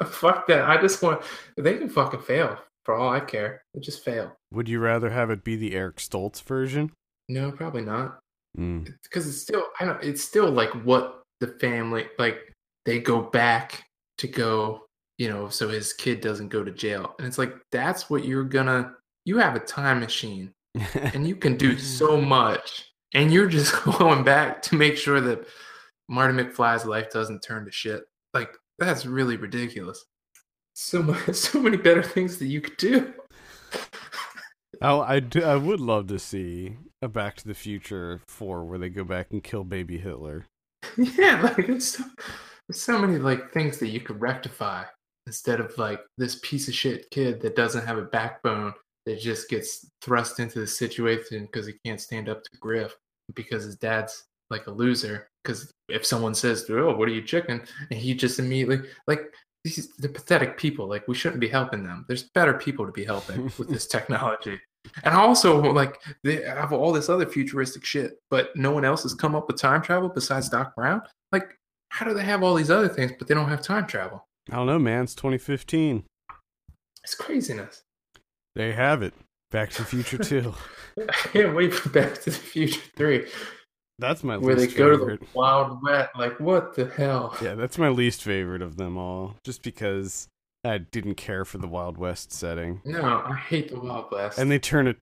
Fuck 0.06 0.46
that. 0.48 0.68
I 0.68 0.80
just 0.80 1.02
want 1.02 1.22
they 1.56 1.76
can 1.76 1.88
fucking 1.88 2.20
fail 2.20 2.58
for 2.84 2.94
all 2.94 3.12
I 3.12 3.20
care. 3.20 3.62
They 3.74 3.80
just 3.80 4.04
fail. 4.04 4.36
Would 4.52 4.68
you 4.68 4.80
rather 4.80 5.10
have 5.10 5.30
it 5.30 5.44
be 5.44 5.56
the 5.56 5.74
Eric 5.74 5.96
Stoltz 5.96 6.42
version? 6.42 6.92
No, 7.28 7.52
probably 7.52 7.82
not. 7.82 8.18
Mm. 8.58 8.92
Because 9.02 9.26
it's 9.26 9.40
still 9.40 9.64
I 9.80 9.84
don't 9.84 10.02
it's 10.02 10.22
still 10.22 10.50
like 10.50 10.70
what 10.84 11.22
the 11.40 11.48
family 11.48 12.06
like 12.18 12.52
they 12.84 12.98
go 12.98 13.22
back 13.22 13.84
to 14.18 14.28
go, 14.28 14.86
you 15.18 15.28
know, 15.28 15.48
so 15.48 15.68
his 15.68 15.92
kid 15.92 16.20
doesn't 16.20 16.48
go 16.48 16.62
to 16.62 16.70
jail. 16.70 17.14
And 17.18 17.26
it's 17.26 17.38
like 17.38 17.54
that's 17.70 18.10
what 18.10 18.24
you're 18.24 18.44
gonna 18.44 18.94
you 19.24 19.38
have 19.38 19.56
a 19.56 19.60
time 19.60 20.00
machine 20.00 20.52
and 20.94 21.26
you 21.26 21.36
can 21.36 21.56
do 21.56 21.78
so 21.78 22.20
much, 22.20 22.92
and 23.14 23.32
you're 23.32 23.48
just 23.48 23.74
going 23.98 24.24
back 24.24 24.62
to 24.62 24.74
make 24.74 24.96
sure 24.96 25.20
that 25.20 25.46
Marty 26.08 26.34
McFly's 26.34 26.84
life 26.84 27.10
doesn't 27.10 27.40
turn 27.40 27.64
to 27.64 27.72
shit. 27.72 28.04
Like 28.34 28.56
that's 28.84 29.06
really 29.06 29.36
ridiculous. 29.36 30.04
So 30.74 31.02
much, 31.02 31.32
so 31.34 31.60
many 31.60 31.76
better 31.76 32.02
things 32.02 32.38
that 32.38 32.46
you 32.46 32.60
could 32.60 32.76
do. 32.76 33.14
Oh, 34.84 35.00
I 35.00 35.20
do, 35.20 35.44
I 35.44 35.54
would 35.54 35.78
love 35.78 36.08
to 36.08 36.18
see 36.18 36.76
a 37.00 37.06
Back 37.06 37.36
to 37.36 37.46
the 37.46 37.54
Future 37.54 38.20
four 38.26 38.64
where 38.64 38.78
they 38.78 38.88
go 38.88 39.04
back 39.04 39.28
and 39.30 39.42
kill 39.42 39.62
baby 39.62 39.96
Hitler. 39.96 40.46
yeah, 40.96 41.40
like 41.40 41.68
it's 41.68 41.86
so, 41.86 42.04
there's 42.66 42.80
so 42.80 42.98
many 42.98 43.18
like 43.18 43.52
things 43.52 43.78
that 43.78 43.90
you 43.90 44.00
could 44.00 44.20
rectify 44.20 44.82
instead 45.28 45.60
of 45.60 45.76
like 45.78 46.00
this 46.18 46.40
piece 46.42 46.66
of 46.66 46.74
shit 46.74 47.08
kid 47.12 47.40
that 47.42 47.54
doesn't 47.54 47.86
have 47.86 47.98
a 47.98 48.02
backbone 48.02 48.74
that 49.06 49.20
just 49.20 49.48
gets 49.48 49.88
thrust 50.00 50.40
into 50.40 50.58
the 50.58 50.66
situation 50.66 51.44
because 51.46 51.66
he 51.66 51.74
can't 51.84 52.00
stand 52.00 52.28
up 52.28 52.42
to 52.42 52.50
Griff 52.58 52.96
because 53.36 53.62
his 53.62 53.76
dad's 53.76 54.24
like 54.50 54.66
a 54.66 54.72
loser. 54.72 55.28
Because 55.42 55.72
if 55.88 56.06
someone 56.06 56.34
says, 56.34 56.66
"Oh, 56.70 56.94
what 56.94 57.08
are 57.08 57.12
you 57.12 57.22
chicken?" 57.22 57.62
and 57.90 57.98
he 57.98 58.14
just 58.14 58.38
immediately 58.38 58.88
like 59.06 59.32
these 59.64 59.88
the 59.98 60.08
pathetic 60.08 60.56
people. 60.56 60.88
Like 60.88 61.06
we 61.08 61.14
shouldn't 61.14 61.40
be 61.40 61.48
helping 61.48 61.84
them. 61.84 62.04
There's 62.08 62.24
better 62.34 62.54
people 62.54 62.86
to 62.86 62.92
be 62.92 63.04
helping 63.04 63.44
with 63.58 63.68
this 63.68 63.86
technology. 63.96 64.60
And 65.04 65.14
also, 65.14 65.60
like 65.60 66.00
they 66.24 66.42
have 66.42 66.72
all 66.72 66.92
this 66.92 67.08
other 67.08 67.26
futuristic 67.26 67.84
shit, 67.84 68.18
but 68.30 68.54
no 68.56 68.72
one 68.72 68.84
else 68.84 69.04
has 69.04 69.14
come 69.14 69.34
up 69.34 69.46
with 69.46 69.56
time 69.56 69.80
travel 69.82 70.08
besides 70.08 70.48
Doc 70.48 70.74
Brown. 70.74 71.02
Like, 71.30 71.56
how 71.90 72.06
do 72.06 72.14
they 72.14 72.24
have 72.24 72.42
all 72.42 72.54
these 72.54 72.70
other 72.70 72.88
things, 72.88 73.12
but 73.18 73.28
they 73.28 73.34
don't 73.34 73.48
have 73.48 73.62
time 73.62 73.86
travel? 73.86 74.26
I 74.50 74.56
don't 74.56 74.66
know, 74.66 74.78
man. 74.78 75.04
It's 75.04 75.14
2015. 75.14 76.04
It's 77.04 77.14
craziness. 77.14 77.82
There 78.56 78.68
you 78.68 78.74
have 78.74 79.02
it. 79.02 79.14
Back 79.52 79.70
to 79.70 79.82
the 79.82 79.88
Future 79.88 80.18
2. 80.18 80.52
I 81.08 81.12
can't 81.12 81.54
wait 81.54 81.72
for 81.72 81.88
Back 81.90 82.14
to 82.22 82.30
the 82.30 82.36
Future 82.36 82.80
Three, 82.96 83.26
That's 84.02 84.22
my 84.22 84.36
where 84.36 84.54
they 84.54 84.62
least 84.62 84.76
go 84.76 84.98
favorite. 84.98 85.20
to 85.20 85.24
the 85.24 85.30
Wild 85.34 85.82
West. 85.82 86.10
Like, 86.18 86.38
what 86.40 86.74
the 86.74 86.86
hell? 86.90 87.34
Yeah, 87.42 87.54
that's 87.54 87.78
my 87.78 87.88
least 87.88 88.22
favorite 88.22 88.60
of 88.62 88.76
them 88.76 88.98
all. 88.98 89.36
Just 89.44 89.62
because 89.62 90.28
I 90.64 90.78
didn't 90.78 91.14
care 91.14 91.44
for 91.44 91.58
the 91.58 91.66
Wild 91.68 91.96
West 91.96 92.32
setting. 92.32 92.80
No, 92.84 93.02
I 93.02 93.34
hate 93.36 93.70
the 93.70 93.80
Wild 93.80 94.06
West. 94.12 94.38
And 94.38 94.50
they 94.50 94.58
turn 94.58 94.88
a 94.88 94.94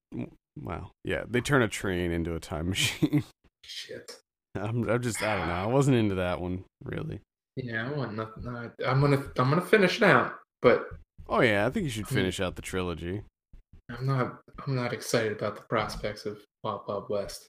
wow, 0.62 0.90
yeah, 1.04 1.24
they 1.28 1.40
turn 1.40 1.62
a 1.62 1.68
train 1.68 2.12
into 2.12 2.34
a 2.34 2.40
time 2.40 2.68
machine. 2.70 3.24
shit. 3.64 4.16
I'm, 4.54 4.88
I'm 4.88 5.02
just 5.02 5.22
I 5.22 5.36
don't 5.38 5.48
know. 5.48 5.54
I 5.54 5.66
wasn't 5.66 5.96
into 5.96 6.14
that 6.16 6.40
one 6.40 6.64
really. 6.84 7.20
Yeah, 7.56 7.88
I 7.88 7.92
want 7.92 8.14
nothing. 8.14 8.46
I'm 8.86 9.00
gonna, 9.00 9.22
I'm 9.36 9.48
gonna 9.50 9.60
finish 9.60 9.96
it 9.96 10.02
out, 10.04 10.34
but 10.62 10.86
Oh 11.28 11.40
yeah, 11.40 11.66
I 11.66 11.70
think 11.70 11.84
you 11.84 11.90
should 11.90 12.06
Hmm. 12.06 12.14
finish 12.16 12.40
out 12.40 12.56
the 12.56 12.62
trilogy. 12.62 13.22
I'm 13.90 14.06
not, 14.06 14.40
I'm 14.66 14.74
not 14.76 14.92
excited 14.92 15.32
about 15.32 15.56
the 15.56 15.62
prospects 15.62 16.24
of 16.26 16.38
Wild 16.64 16.82
Wild 16.88 17.06
West. 17.10 17.46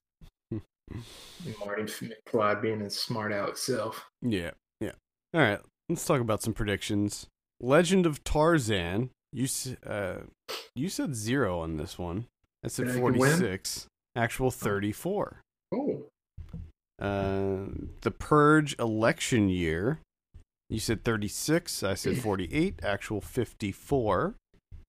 Marty 1.65 1.84
McFly 1.84 2.61
being 2.61 2.80
his 2.81 2.99
smart 2.99 3.31
aleck 3.31 3.57
self. 3.57 4.05
Yeah, 4.22 4.51
yeah. 4.80 4.91
All 5.34 5.41
right, 5.41 5.59
let's 5.89 6.05
talk 6.05 6.22
about 6.22 6.41
some 6.41 6.53
predictions. 6.53 7.27
Legend 7.59 8.05
of 8.05 8.23
Tarzan. 8.23 9.09
You 9.34 9.47
uh, 9.85 10.18
you 10.76 10.89
said 10.89 11.15
zero 11.15 11.59
on 11.59 11.77
this 11.77 11.97
one. 11.97 12.26
I 12.63 12.68
said 12.68 12.91
forty 12.91 13.19
six. 13.38 13.88
Actual 14.15 14.51
thirty 14.51 14.91
four. 14.91 15.41
Oh, 15.73 16.03
Uh, 16.99 17.72
the 18.01 18.11
Purge 18.11 18.76
election 18.77 19.47
year. 19.49 19.99
You 20.69 20.80
said 20.80 21.03
36. 21.03 21.84
I 21.84 21.95
said 21.95 22.18
48. 22.22 22.80
Actual 22.84 23.19
54. 23.19 24.35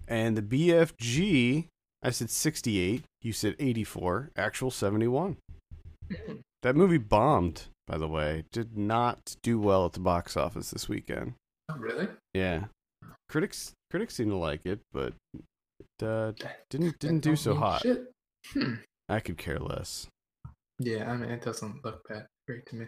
And 0.07 0.37
the 0.37 0.43
BFG. 0.43 1.66
I 2.05 2.11
said 2.11 2.31
68. 2.31 3.03
You 3.23 3.33
said 3.33 3.57
84. 3.59 4.31
Actual 4.37 4.70
71. 4.70 5.39
That 6.62 6.76
movie 6.76 6.98
bombed, 6.98 7.64
by 7.86 7.98
the 7.98 8.06
way. 8.06 8.44
Did 8.52 8.76
not 8.76 9.36
do 9.43 9.59
well 9.59 9.84
at 9.86 9.94
the 9.94 10.01
box 10.01 10.36
office 10.36 10.70
this 10.70 10.89
weekend. 10.89 11.34
oh, 11.70 11.76
really? 11.76 12.09
Yeah. 12.34 12.66
Critics 13.28 13.72
critics 13.90 14.14
seem 14.14 14.28
to 14.30 14.36
like 14.36 14.64
it, 14.64 14.80
but 14.93 15.14
it 15.34 16.06
uh, 16.06 16.32
didn't 16.70 16.98
didn't 16.98 17.20
do 17.20 17.36
so 17.36 17.55
hot. 17.55 17.84
Hmm. 18.52 18.74
I 19.09 19.20
could 19.20 19.39
care 19.39 19.59
less. 19.59 20.06
Yeah, 20.78 21.10
I 21.10 21.16
mean, 21.16 21.30
it 21.30 21.43
doesn't 21.43 21.84
look 21.84 22.06
that 22.09 22.26
great 22.47 22.66
to 22.66 22.76
me. 22.76 22.86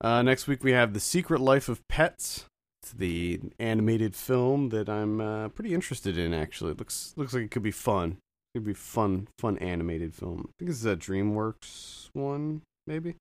Uh, 0.00 0.22
next 0.22 0.46
week 0.46 0.62
we 0.62 0.72
have 0.72 0.92
The 0.92 1.00
Secret 1.00 1.40
Life 1.40 1.68
of 1.68 1.80
Pets. 1.88 2.44
It's 2.82 2.92
the 2.92 3.40
animated 3.58 4.14
film 4.14 4.68
that 4.68 4.88
I'm 4.88 5.20
uh, 5.20 5.48
pretty 5.48 5.72
interested 5.74 6.18
in. 6.18 6.34
Actually, 6.34 6.72
it 6.72 6.78
looks 6.78 7.14
looks 7.16 7.32
like 7.32 7.44
it 7.44 7.50
could 7.50 7.62
be 7.62 7.70
fun. 7.70 8.18
It 8.54 8.58
could 8.58 8.66
be 8.66 8.74
fun, 8.74 9.26
fun 9.40 9.58
animated 9.58 10.14
film. 10.14 10.48
I 10.48 10.52
think 10.58 10.70
it's 10.70 10.84
a 10.84 10.94
DreamWorks 10.94 12.10
one, 12.12 12.62
maybe. 12.86 13.16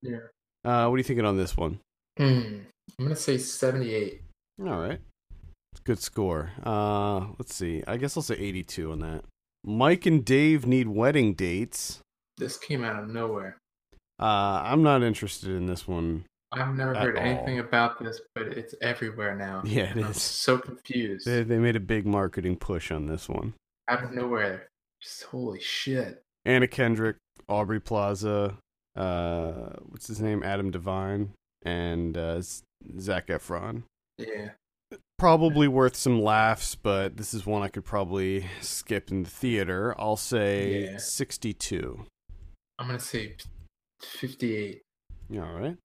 Yeah. 0.00 0.18
Uh, 0.64 0.86
what 0.86 0.94
are 0.94 0.98
you 0.98 1.02
thinking 1.02 1.24
on 1.24 1.36
this 1.36 1.56
one? 1.56 1.80
Hmm. 2.16 2.60
I'm 2.98 3.04
gonna 3.04 3.16
say 3.16 3.36
78. 3.36 4.22
All 4.60 4.80
right, 4.80 5.00
good 5.84 5.98
score. 5.98 6.52
Uh, 6.64 7.26
let's 7.38 7.54
see. 7.54 7.82
I 7.86 7.96
guess 7.96 8.16
I'll 8.16 8.22
say 8.22 8.36
82 8.36 8.92
on 8.92 9.00
that. 9.00 9.24
Mike 9.64 10.06
and 10.06 10.24
Dave 10.24 10.66
need 10.66 10.88
wedding 10.88 11.34
dates. 11.34 12.00
This 12.38 12.56
came 12.56 12.84
out 12.84 13.02
of 13.02 13.08
nowhere. 13.08 13.58
Uh, 14.20 14.62
I'm 14.64 14.82
not 14.82 15.02
interested 15.02 15.50
in 15.50 15.66
this 15.66 15.86
one. 15.86 16.24
I've 16.52 16.74
never 16.74 16.94
heard 16.94 17.18
all. 17.18 17.24
anything 17.24 17.58
about 17.58 17.98
this, 17.98 18.20
but 18.34 18.46
it's 18.46 18.74
everywhere 18.80 19.34
now. 19.34 19.62
Yeah, 19.64 19.90
it 19.90 19.96
is. 19.98 20.22
so 20.22 20.58
confused. 20.58 21.26
They, 21.26 21.42
they 21.42 21.58
made 21.58 21.76
a 21.76 21.80
big 21.80 22.06
marketing 22.06 22.56
push 22.56 22.90
on 22.90 23.06
this 23.06 23.28
one. 23.28 23.54
Out 23.88 24.04
of 24.04 24.12
nowhere. 24.12 24.68
Just 25.06 25.22
holy 25.24 25.60
shit. 25.60 26.24
Anna 26.44 26.66
Kendrick, 26.66 27.16
Aubrey 27.48 27.80
Plaza, 27.80 28.58
uh, 28.96 29.70
what's 29.84 30.08
his 30.08 30.20
name, 30.20 30.42
Adam 30.42 30.72
DeVine, 30.72 31.28
and 31.62 32.18
uh, 32.18 32.42
Zac 32.98 33.28
Efron. 33.28 33.84
Yeah. 34.18 34.50
Probably 35.16 35.68
worth 35.68 35.94
some 35.94 36.20
laughs, 36.20 36.74
but 36.74 37.16
this 37.16 37.32
is 37.34 37.46
one 37.46 37.62
I 37.62 37.68
could 37.68 37.84
probably 37.84 38.46
skip 38.60 39.10
in 39.12 39.22
the 39.22 39.30
theater. 39.30 39.94
I'll 39.96 40.16
say 40.16 40.90
Yeah. 40.90 40.98
62. 40.98 42.04
I'm 42.78 42.88
gonna 42.88 42.98
say 42.98 43.36
58. 44.02 44.82
All 45.34 45.38
right. 45.38 45.76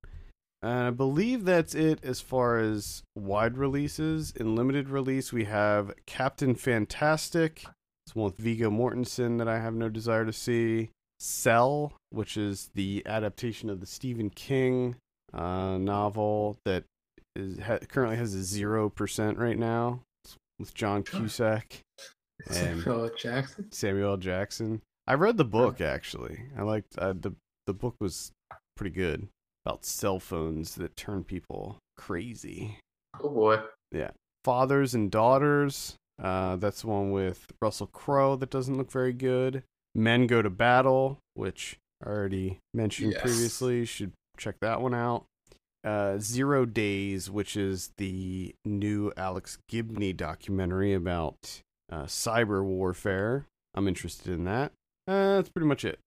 And 0.64 0.88
I 0.88 0.90
believe 0.90 1.46
that's 1.46 1.76
it 1.76 2.04
as 2.04 2.22
far 2.22 2.58
as 2.58 3.04
wide 3.16 3.58
releases. 3.58 4.32
In 4.32 4.56
limited 4.56 4.90
release, 4.90 5.32
we 5.32 5.46
have 5.46 5.94
Captain 6.08 6.54
Fantastic. 6.56 7.66
It's 8.06 8.16
one 8.16 8.26
with 8.26 8.38
Viggo 8.38 8.70
Mortensen 8.70 9.38
that 9.38 9.48
I 9.48 9.60
have 9.60 9.74
no 9.74 9.90
desire 9.90 10.26
to 10.26 10.34
see. 10.34 10.90
Cell, 11.20 11.94
which 12.10 12.36
is 12.36 12.72
the 12.74 13.04
adaptation 13.06 13.70
of 13.70 13.80
the 13.80 13.86
Stephen 13.86 14.32
King 14.32 14.96
uh, 15.34 15.78
novel 15.78 16.58
that 16.66 16.84
is 17.36 17.60
ha- 17.60 17.78
currently 17.88 18.18
has 18.18 18.34
a 18.34 18.44
zero 18.44 18.90
percent 18.90 19.38
right 19.38 19.58
now 19.58 20.02
with 20.60 20.74
John 20.74 21.04
Cusack 21.04 21.82
and 22.48 22.56
Samuel 22.56 23.12
Jackson. 23.18 23.72
Samuel 23.72 24.18
Jackson. 24.18 24.82
I 25.08 25.14
read 25.14 25.38
the 25.38 25.46
book 25.46 25.80
actually. 25.80 26.44
I 26.58 26.64
liked 26.64 26.98
uh, 26.98 27.14
the 27.14 27.34
the 27.68 27.74
book 27.74 27.96
was 28.00 28.32
pretty 28.76 28.96
good 28.96 29.28
about 29.66 29.86
cell 29.86 30.20
phones 30.20 30.76
that 30.76 30.96
turn 30.98 31.24
people 31.24 31.78
crazy. 31.98 32.80
Oh 33.22 33.30
boy. 33.30 33.60
Yeah. 33.92 34.12
Fathers 34.44 34.96
and 34.96 35.12
daughters. 35.12 35.96
Uh, 36.22 36.56
that's 36.58 36.82
the 36.82 36.88
one 36.88 37.12
with 37.12 37.48
Russell 37.62 37.88
Crowe 37.88 38.36
that 38.36 38.50
doesn't 38.50 38.78
look 38.78 38.92
very 38.92 39.14
good. 39.14 39.64
Men 39.96 40.28
go 40.28 40.42
to 40.42 40.50
battle, 40.50 41.18
which 41.34 41.78
I 42.06 42.10
already 42.10 42.60
mentioned 42.74 43.14
Yes. 43.14 43.22
previously. 43.22 43.80
You 43.80 43.86
should 43.86 44.12
check 44.38 44.56
that 44.62 44.82
one 44.82 44.94
out. 44.94 45.26
Uh, 45.84 46.20
Zero 46.20 46.66
Days, 46.66 47.30
which 47.32 47.58
is 47.58 47.92
the 47.98 48.54
new 48.64 49.12
Alex 49.18 49.58
Gibney 49.68 50.14
documentary 50.14 50.94
about 50.94 51.62
uh, 51.92 52.04
cyber 52.04 52.64
warfare. 52.64 53.46
I'm 53.74 53.88
interested 53.88 54.32
in 54.32 54.44
that. 54.46 54.72
Uh, 55.08 55.38
that's 55.38 55.50
pretty 55.50 55.68
much 55.68 55.84
it. 55.84 56.00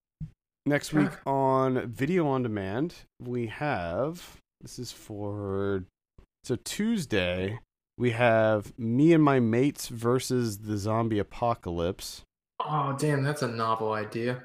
Next 0.64 0.92
week 0.94 1.10
on 1.26 1.88
Video 1.88 2.26
on 2.28 2.42
Demand, 2.42 2.94
we 3.20 3.48
have 3.48 4.36
this 4.62 4.78
is 4.78 4.92
for 4.92 5.84
so 6.44 6.56
Tuesday 6.64 7.58
we 7.96 8.10
have 8.10 8.76
me 8.78 9.12
and 9.12 9.22
my 9.22 9.40
mates 9.40 9.88
versus 9.88 10.58
the 10.58 10.76
zombie 10.76 11.18
apocalypse. 11.18 12.22
Oh 12.60 12.96
damn, 12.98 13.22
that's 13.22 13.42
a 13.42 13.48
novel 13.48 13.92
idea. 13.92 14.44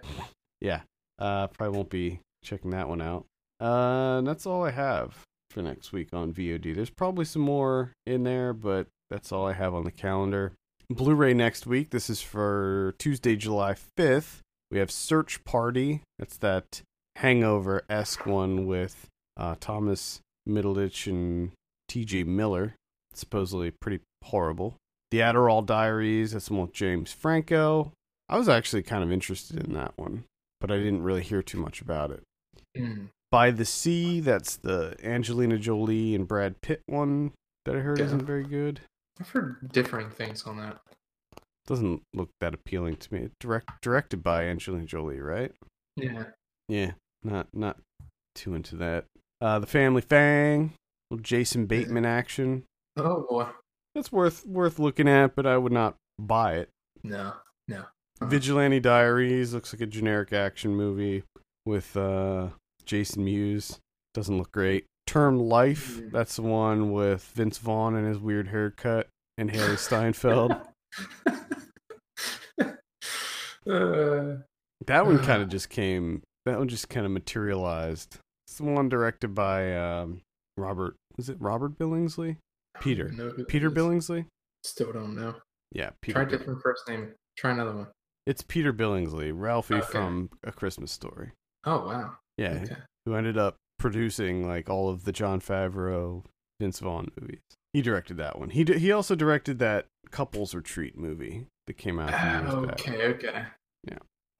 Yeah, 0.62 0.82
uh, 1.18 1.48
probably 1.48 1.78
won't 1.78 1.90
be 1.90 2.20
checking 2.44 2.72
that 2.72 2.90
one 2.90 3.02
out. 3.02 3.26
Uh, 3.62 4.20
and 4.20 4.28
that's 4.28 4.46
all 4.46 4.64
I 4.64 4.72
have 4.72 5.24
for 5.50 5.62
next 5.62 5.92
week 5.92 6.10
on 6.14 6.34
VOD. 6.34 6.76
There's 6.76 6.90
probably 6.90 7.26
some 7.26 7.42
more 7.42 7.94
in 8.06 8.24
there, 8.24 8.54
but 8.54 8.88
that's 9.10 9.32
all 9.32 9.48
I 9.48 9.54
have 9.54 9.74
on 9.74 9.84
the 9.84 9.92
calendar. 9.92 10.54
Blu-ray 10.90 11.34
next 11.34 11.68
week. 11.68 11.92
This 11.92 12.10
is 12.10 12.22
for 12.22 12.96
Tuesday, 12.98 13.36
July 13.36 13.76
5th. 13.98 14.40
We 14.72 14.80
have 14.80 14.92
Search 14.92 15.44
Party. 15.44 16.02
That's 16.18 16.38
that 16.38 16.82
hangover 17.16 17.84
esque 17.90 18.26
one 18.26 18.66
with 18.66 19.08
uh, 19.38 19.56
Thomas 19.60 20.20
Middleditch 20.48 21.08
and 21.08 21.52
T.J. 21.88 22.24
Miller. 22.24 22.76
Supposedly 23.20 23.72
pretty 23.72 24.00
horrible. 24.24 24.76
The 25.12 25.20
Adderall 25.20 25.66
Diaries. 25.66 26.32
That's 26.32 26.50
one 26.50 26.62
with 26.62 26.74
James 26.74 27.12
Franco. 27.12 27.92
I 28.28 28.38
was 28.38 28.48
actually 28.50 28.84
kind 28.84 29.04
of 29.04 29.12
interested 29.12 29.64
in 29.66 29.74
that 29.74 29.94
one, 29.96 30.24
but 30.62 30.72
I 30.72 30.78
didn't 30.78 31.04
really 31.04 31.24
hear 31.24 31.42
too 31.42 31.58
much 31.60 31.82
about 31.82 32.12
it. 32.12 32.24
Mm. 32.78 33.10
By 33.32 33.52
the 33.52 33.66
Sea, 33.66 34.20
that's 34.20 34.56
the 34.56 34.96
Angelina 35.04 35.58
Jolie 35.58 36.14
and 36.16 36.28
Brad 36.28 36.62
Pitt 36.62 36.82
one 36.86 37.32
that 37.66 37.76
I 37.76 37.80
heard 37.80 38.00
Yeah. 38.00 38.06
isn't 38.06 38.24
very 38.26 38.44
good. 38.44 38.82
I've 39.20 39.30
heard 39.30 39.72
differing 39.72 40.10
things 40.12 40.44
on 40.44 40.58
that. 40.58 40.80
Doesn't 41.68 42.02
look 42.14 42.30
that 42.40 42.54
appealing 42.54 42.96
to 42.98 43.14
me. 43.14 43.30
Direct 43.40 43.70
directed 43.82 44.24
by 44.24 44.46
Angelina 44.46 44.86
Jolie, 44.86 45.20
right? 45.20 45.52
Yeah. 45.96 46.26
Yeah, 46.68 46.92
not 47.24 47.48
not 47.54 47.78
too 48.36 48.54
into 48.54 48.76
that. 48.78 49.06
Uh, 49.42 49.60
the 49.60 49.68
Family 49.68 50.02
Fang, 50.02 50.74
little 51.12 51.24
Jason 51.24 51.66
Bateman 51.66 52.06
action. 52.06 52.64
Oh 52.98 53.26
boy. 53.30 53.48
That's 53.96 54.12
worth 54.12 54.46
worth 54.46 54.80
looking 54.80 55.08
at, 55.08 55.36
but 55.36 55.46
I 55.46 55.58
would 55.58 55.72
not 55.72 55.96
buy 56.20 56.56
it. 56.56 56.70
No. 57.04 57.34
No. 57.68 57.80
Uh-huh. 58.22 58.26
Vigilante 58.28 58.80
Diaries 58.80 59.54
looks 59.54 59.74
like 59.74 59.82
a 59.82 59.86
generic 59.86 60.34
action 60.34 60.76
movie 60.76 61.24
with 61.66 61.96
uh, 61.96 62.48
Jason 62.86 63.24
Mewes. 63.24 63.80
Doesn't 64.14 64.38
look 64.38 64.52
great. 64.52 64.86
Term 65.08 65.40
Life, 65.40 65.98
Mm. 66.00 66.12
that's 66.12 66.36
the 66.36 66.42
one 66.44 66.92
with 66.92 67.24
Vince 67.36 67.58
Vaughn 67.58 67.96
and 67.96 68.08
his 68.08 68.20
weird 68.20 68.48
haircut 68.50 69.08
and 69.38 69.50
Harry 69.52 69.76
Steinfeld. 69.78 70.52
uh, 72.62 74.36
That 74.86 75.06
one 75.06 75.20
kind 75.20 75.42
of 75.42 75.50
just 75.50 75.70
came. 75.70 76.22
That 76.46 76.58
one 76.60 76.68
just 76.68 76.90
kind 76.90 77.06
of 77.06 77.12
materialized. 77.12 78.18
It's 78.48 78.58
the 78.58 78.64
one 78.66 78.90
directed 78.90 79.34
by 79.36 79.76
um, 79.76 80.22
Robert. 80.58 80.96
Was 81.18 81.30
it 81.30 81.38
Robert 81.40 81.78
Billingsley? 81.78 82.38
Peter. 82.82 83.06
I 83.06 83.08
don't 83.10 83.18
know 83.18 83.30
who 83.32 83.38
that 83.38 83.48
Peter. 83.48 83.70
Billingsley? 83.72 84.26
Still 84.64 84.92
don't 84.92 85.16
know. 85.16 85.36
Yeah, 85.72 85.92
Peter. 86.02 86.20
Try 86.20 86.26
Bill- 86.26 86.38
different 86.40 86.62
first 86.62 86.88
name. 86.88 87.14
Try 87.38 87.52
another 87.52 87.74
one. 87.76 87.88
It's 88.26 88.42
Peter 88.42 88.74
Billingsley, 88.74 89.32
Ralphie 89.34 89.76
Okay. 89.76 89.88
from 89.92 90.30
A 90.44 90.52
Christmas 90.52 90.92
Story. 90.92 91.32
Oh 91.66 91.86
wow. 91.88 92.18
Yeah, 92.38 92.62
Okay. 92.64 92.76
who 93.06 93.16
ended 93.16 93.38
up 93.38 93.56
producing 93.80 94.48
like 94.48 94.70
all 94.70 94.90
of 94.90 95.04
the 95.06 95.12
Jon 95.12 95.40
Favreau, 95.42 96.24
Vince 96.60 96.80
Vaughn 96.80 97.10
movies. 97.20 97.40
He 97.74 97.82
directed 97.82 98.18
that 98.18 98.38
one. 98.40 98.50
He 98.52 98.64
d- 98.64 98.78
he 98.80 98.92
also 98.92 99.16
directed 99.16 99.60
that 99.60 99.86
couples 100.12 100.54
retreat 100.56 100.98
movie 100.98 101.46
that 101.68 101.74
came 101.78 102.00
out 102.00 102.10
few 102.10 102.30
years 102.30 102.68
back. 102.68 102.88
okay. 102.88 103.06
Okay. 103.08 103.46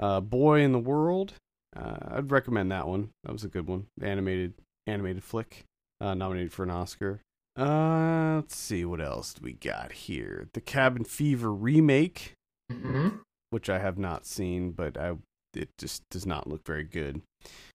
Uh, 0.02 0.22
Boy 0.22 0.62
and 0.62 0.74
the 0.74 0.80
World. 0.80 1.34
Uh, 1.76 1.98
I'd 2.16 2.32
recommend 2.32 2.72
that 2.72 2.88
one. 2.88 3.10
That 3.26 3.34
was 3.34 3.44
a 3.44 3.50
good 3.50 3.68
one. 3.68 3.88
Animated 4.02 4.54
animated 4.88 5.24
flick. 5.24 5.66
Uh, 6.02 6.14
nominated 6.14 6.54
for 6.54 6.64
an 6.64 6.70
Oscar. 6.72 7.20
Uh, 7.58 8.36
let's 8.36 8.56
see 8.56 8.86
what 8.86 9.02
else 9.02 9.34
do 9.34 9.42
we 9.44 9.54
got 9.54 9.92
here. 9.92 10.48
The 10.54 10.62
Cabin 10.62 11.04
Fever 11.04 11.52
remake, 11.54 12.34
hmm 12.72 13.10
which 13.52 13.68
I 13.68 13.80
have 13.80 13.98
not 13.98 14.28
seen, 14.28 14.72
but 14.72 14.96
I 14.98 15.14
it 15.56 15.70
just 15.80 16.04
does 16.12 16.26
not 16.26 16.46
look 16.48 16.64
very 16.66 16.84
good. 16.84 17.22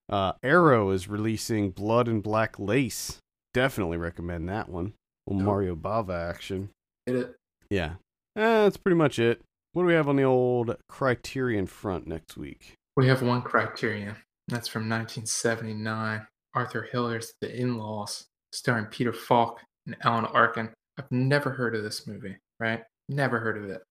Uh, 0.09 0.35
Arrow 0.43 0.91
is 0.91 1.09
releasing 1.09 1.71
Blood 1.71 2.07
and 2.07 2.23
Black 2.23 2.59
Lace. 2.61 3.19
Definitely 3.53 3.97
recommend 3.97 4.49
that 4.49 4.69
one. 4.69 4.93
Little 5.27 5.43
Oh. 5.43 5.45
Mario 5.47 5.75
Bava 5.75 6.31
action. 6.31 6.71
Hit 7.07 7.17
it? 7.17 7.35
Yeah, 7.71 7.95
uh, 8.37 8.63
that's 8.65 8.77
pretty 8.77 8.97
much 8.97 9.19
it. 9.19 9.41
What 9.73 9.83
do 9.83 9.87
we 9.87 9.95
have 9.95 10.09
on 10.09 10.15
the 10.15 10.23
old 10.23 10.77
Criterion 10.89 11.67
front 11.67 12.07
next 12.07 12.37
week? 12.37 12.75
We 12.97 13.09
have 13.09 13.23
one 13.23 13.43
criterion. 13.43 14.15
That's 14.47 14.69
from 14.69 14.89
1979. 14.89 16.27
Arthur 16.55 16.83
Hiller's 16.93 17.33
The 17.41 17.53
In-Laws, 17.53 18.27
starring 18.55 18.87
Peter 18.87 19.13
Falk 19.13 19.61
and 19.87 19.97
Alan 20.05 20.27
Arkin. 20.27 20.71
I've 20.99 21.11
never 21.11 21.51
heard 21.51 21.75
of 21.75 21.83
this 21.83 22.07
movie, 22.07 22.37
right? 22.61 22.83
Never 23.09 23.39
heard 23.41 23.59
of 23.63 23.69
it. 23.69 23.83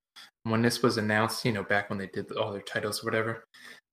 When 0.43 0.61
this 0.61 0.81
was 0.81 0.97
announced, 0.97 1.43
you 1.45 1.51
know, 1.51 1.63
back 1.63 1.89
when 1.89 1.99
they 1.99 2.07
did 2.07 2.31
all 2.33 2.51
their 2.51 2.61
titles 2.61 3.03
or 3.03 3.05
whatever, 3.05 3.43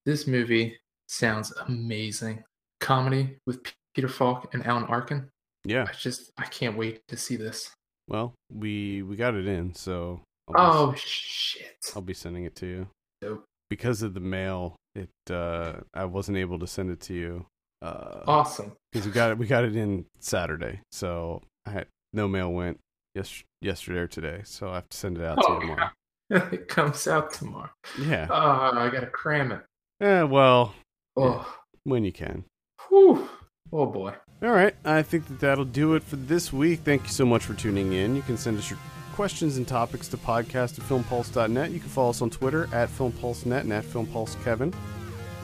this 0.06 0.26
movie 0.26 0.76
sounds 1.08 1.52
amazing. 1.66 2.42
Comedy 2.80 3.36
with 3.46 3.60
Peter 3.94 4.08
Falk 4.08 4.52
and 4.54 4.64
Alan 4.66 4.84
Arkin. 4.84 5.28
Yeah, 5.64 5.86
I 5.88 5.92
just, 5.92 6.30
I 6.38 6.44
can't 6.46 6.76
wait 6.76 7.00
to 7.08 7.16
see 7.16 7.36
this. 7.36 7.70
well, 8.08 8.34
we 8.52 9.02
we 9.02 9.16
got 9.16 9.34
it 9.34 9.46
in, 9.46 9.74
so 9.74 10.20
I'll 10.54 10.92
be, 10.92 10.92
Oh, 10.92 10.94
shit. 10.96 11.76
I'll 11.94 12.00
be 12.02 12.14
sending 12.14 12.44
it 12.44 12.56
to 12.56 12.66
you 12.66 12.88
Dope. 13.20 13.44
because 13.68 14.02
of 14.02 14.14
the 14.14 14.20
mail. 14.20 14.76
It 14.94 15.10
uh, 15.30 15.80
I 15.94 16.04
wasn't 16.06 16.38
able 16.38 16.58
to 16.60 16.66
send 16.66 16.90
it 16.90 17.00
to 17.02 17.14
you. 17.14 17.46
Uh, 17.82 18.20
Awesome. 18.26 18.72
because 18.92 19.06
we 19.06 19.12
got 19.12 19.30
it 19.30 19.38
we 19.38 19.46
got 19.46 19.64
it 19.64 19.74
in 19.76 20.04
Saturday, 20.18 20.80
so 20.92 21.42
I 21.66 21.70
had 21.70 21.86
no 22.12 22.28
mail 22.28 22.52
went 22.52 22.78
yes 23.14 23.42
yesterday 23.62 24.00
or 24.00 24.06
today, 24.06 24.42
so 24.44 24.70
I 24.70 24.74
have 24.76 24.88
to 24.88 24.96
send 24.96 25.18
it 25.18 25.24
out 25.24 25.36
to 25.40 25.46
Oh, 25.48 25.54
you 25.54 25.60
tomorrow. 25.60 25.90
it 26.52 26.68
comes 26.68 27.06
out 27.08 27.32
tomorrow. 27.32 27.70
Yeah. 28.00 28.26
Oh, 28.30 28.78
I 28.78 28.90
gotta 28.90 29.06
cram 29.06 29.52
it. 29.52 29.60
Eh, 30.00 30.22
well, 30.22 30.74
Oh, 31.16 31.54
when 31.84 32.04
you 32.04 32.12
can. 32.12 32.44
whew. 32.88 33.28
oh 33.72 33.86
boy. 33.86 34.14
All 34.42 34.50
right, 34.52 34.74
I 34.84 35.02
think 35.02 35.26
that 35.28 35.40
that'll 35.40 35.64
do 35.66 35.94
it 35.94 36.02
for 36.02 36.16
this 36.16 36.52
week. 36.52 36.80
Thank 36.80 37.02
you 37.04 37.08
so 37.10 37.26
much 37.26 37.44
for 37.44 37.52
tuning 37.54 37.92
in. 37.92 38.16
You 38.16 38.22
can 38.22 38.36
send 38.38 38.58
us 38.58 38.70
your 38.70 38.78
questions 39.14 39.58
and 39.58 39.68
topics 39.68 40.08
to 40.08 40.16
podcast 40.16 40.78
at 40.78 40.84
filmpulse.net. 40.86 41.70
You 41.70 41.78
can 41.80 41.88
follow 41.90 42.10
us 42.10 42.22
on 42.22 42.30
Twitter 42.30 42.68
at 42.72 42.88
filmpulsenet 42.88 43.60
and 43.60 43.72
at 43.72 43.84
filmpulsekevin. 43.84 44.74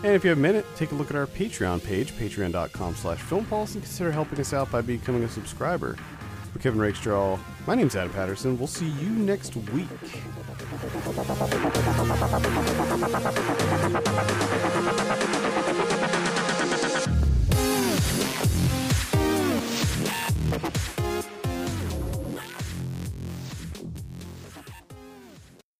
And 0.04 0.14
if 0.14 0.22
you 0.22 0.30
have 0.30 0.38
a 0.38 0.42
minute, 0.42 0.64
take 0.76 0.92
a 0.92 0.94
look 0.94 1.10
at 1.10 1.16
our 1.16 1.26
Patreon 1.26 1.82
page, 1.82 2.12
patreon.com 2.12 2.94
slash 2.94 3.20
filmpulse, 3.20 3.74
and 3.74 3.82
consider 3.82 4.12
helping 4.12 4.38
us 4.38 4.52
out 4.52 4.70
by 4.70 4.80
becoming 4.80 5.24
a 5.24 5.28
subscriber. 5.28 5.96
For 6.52 6.58
Kevin 6.60 6.80
Rakestraw, 6.80 7.38
my 7.66 7.74
name's 7.74 7.96
Adam 7.96 8.12
Patterson. 8.12 8.56
We'll 8.56 8.68
see 8.68 8.88
you 8.88 9.10
next 9.10 9.56
week. 9.56 9.88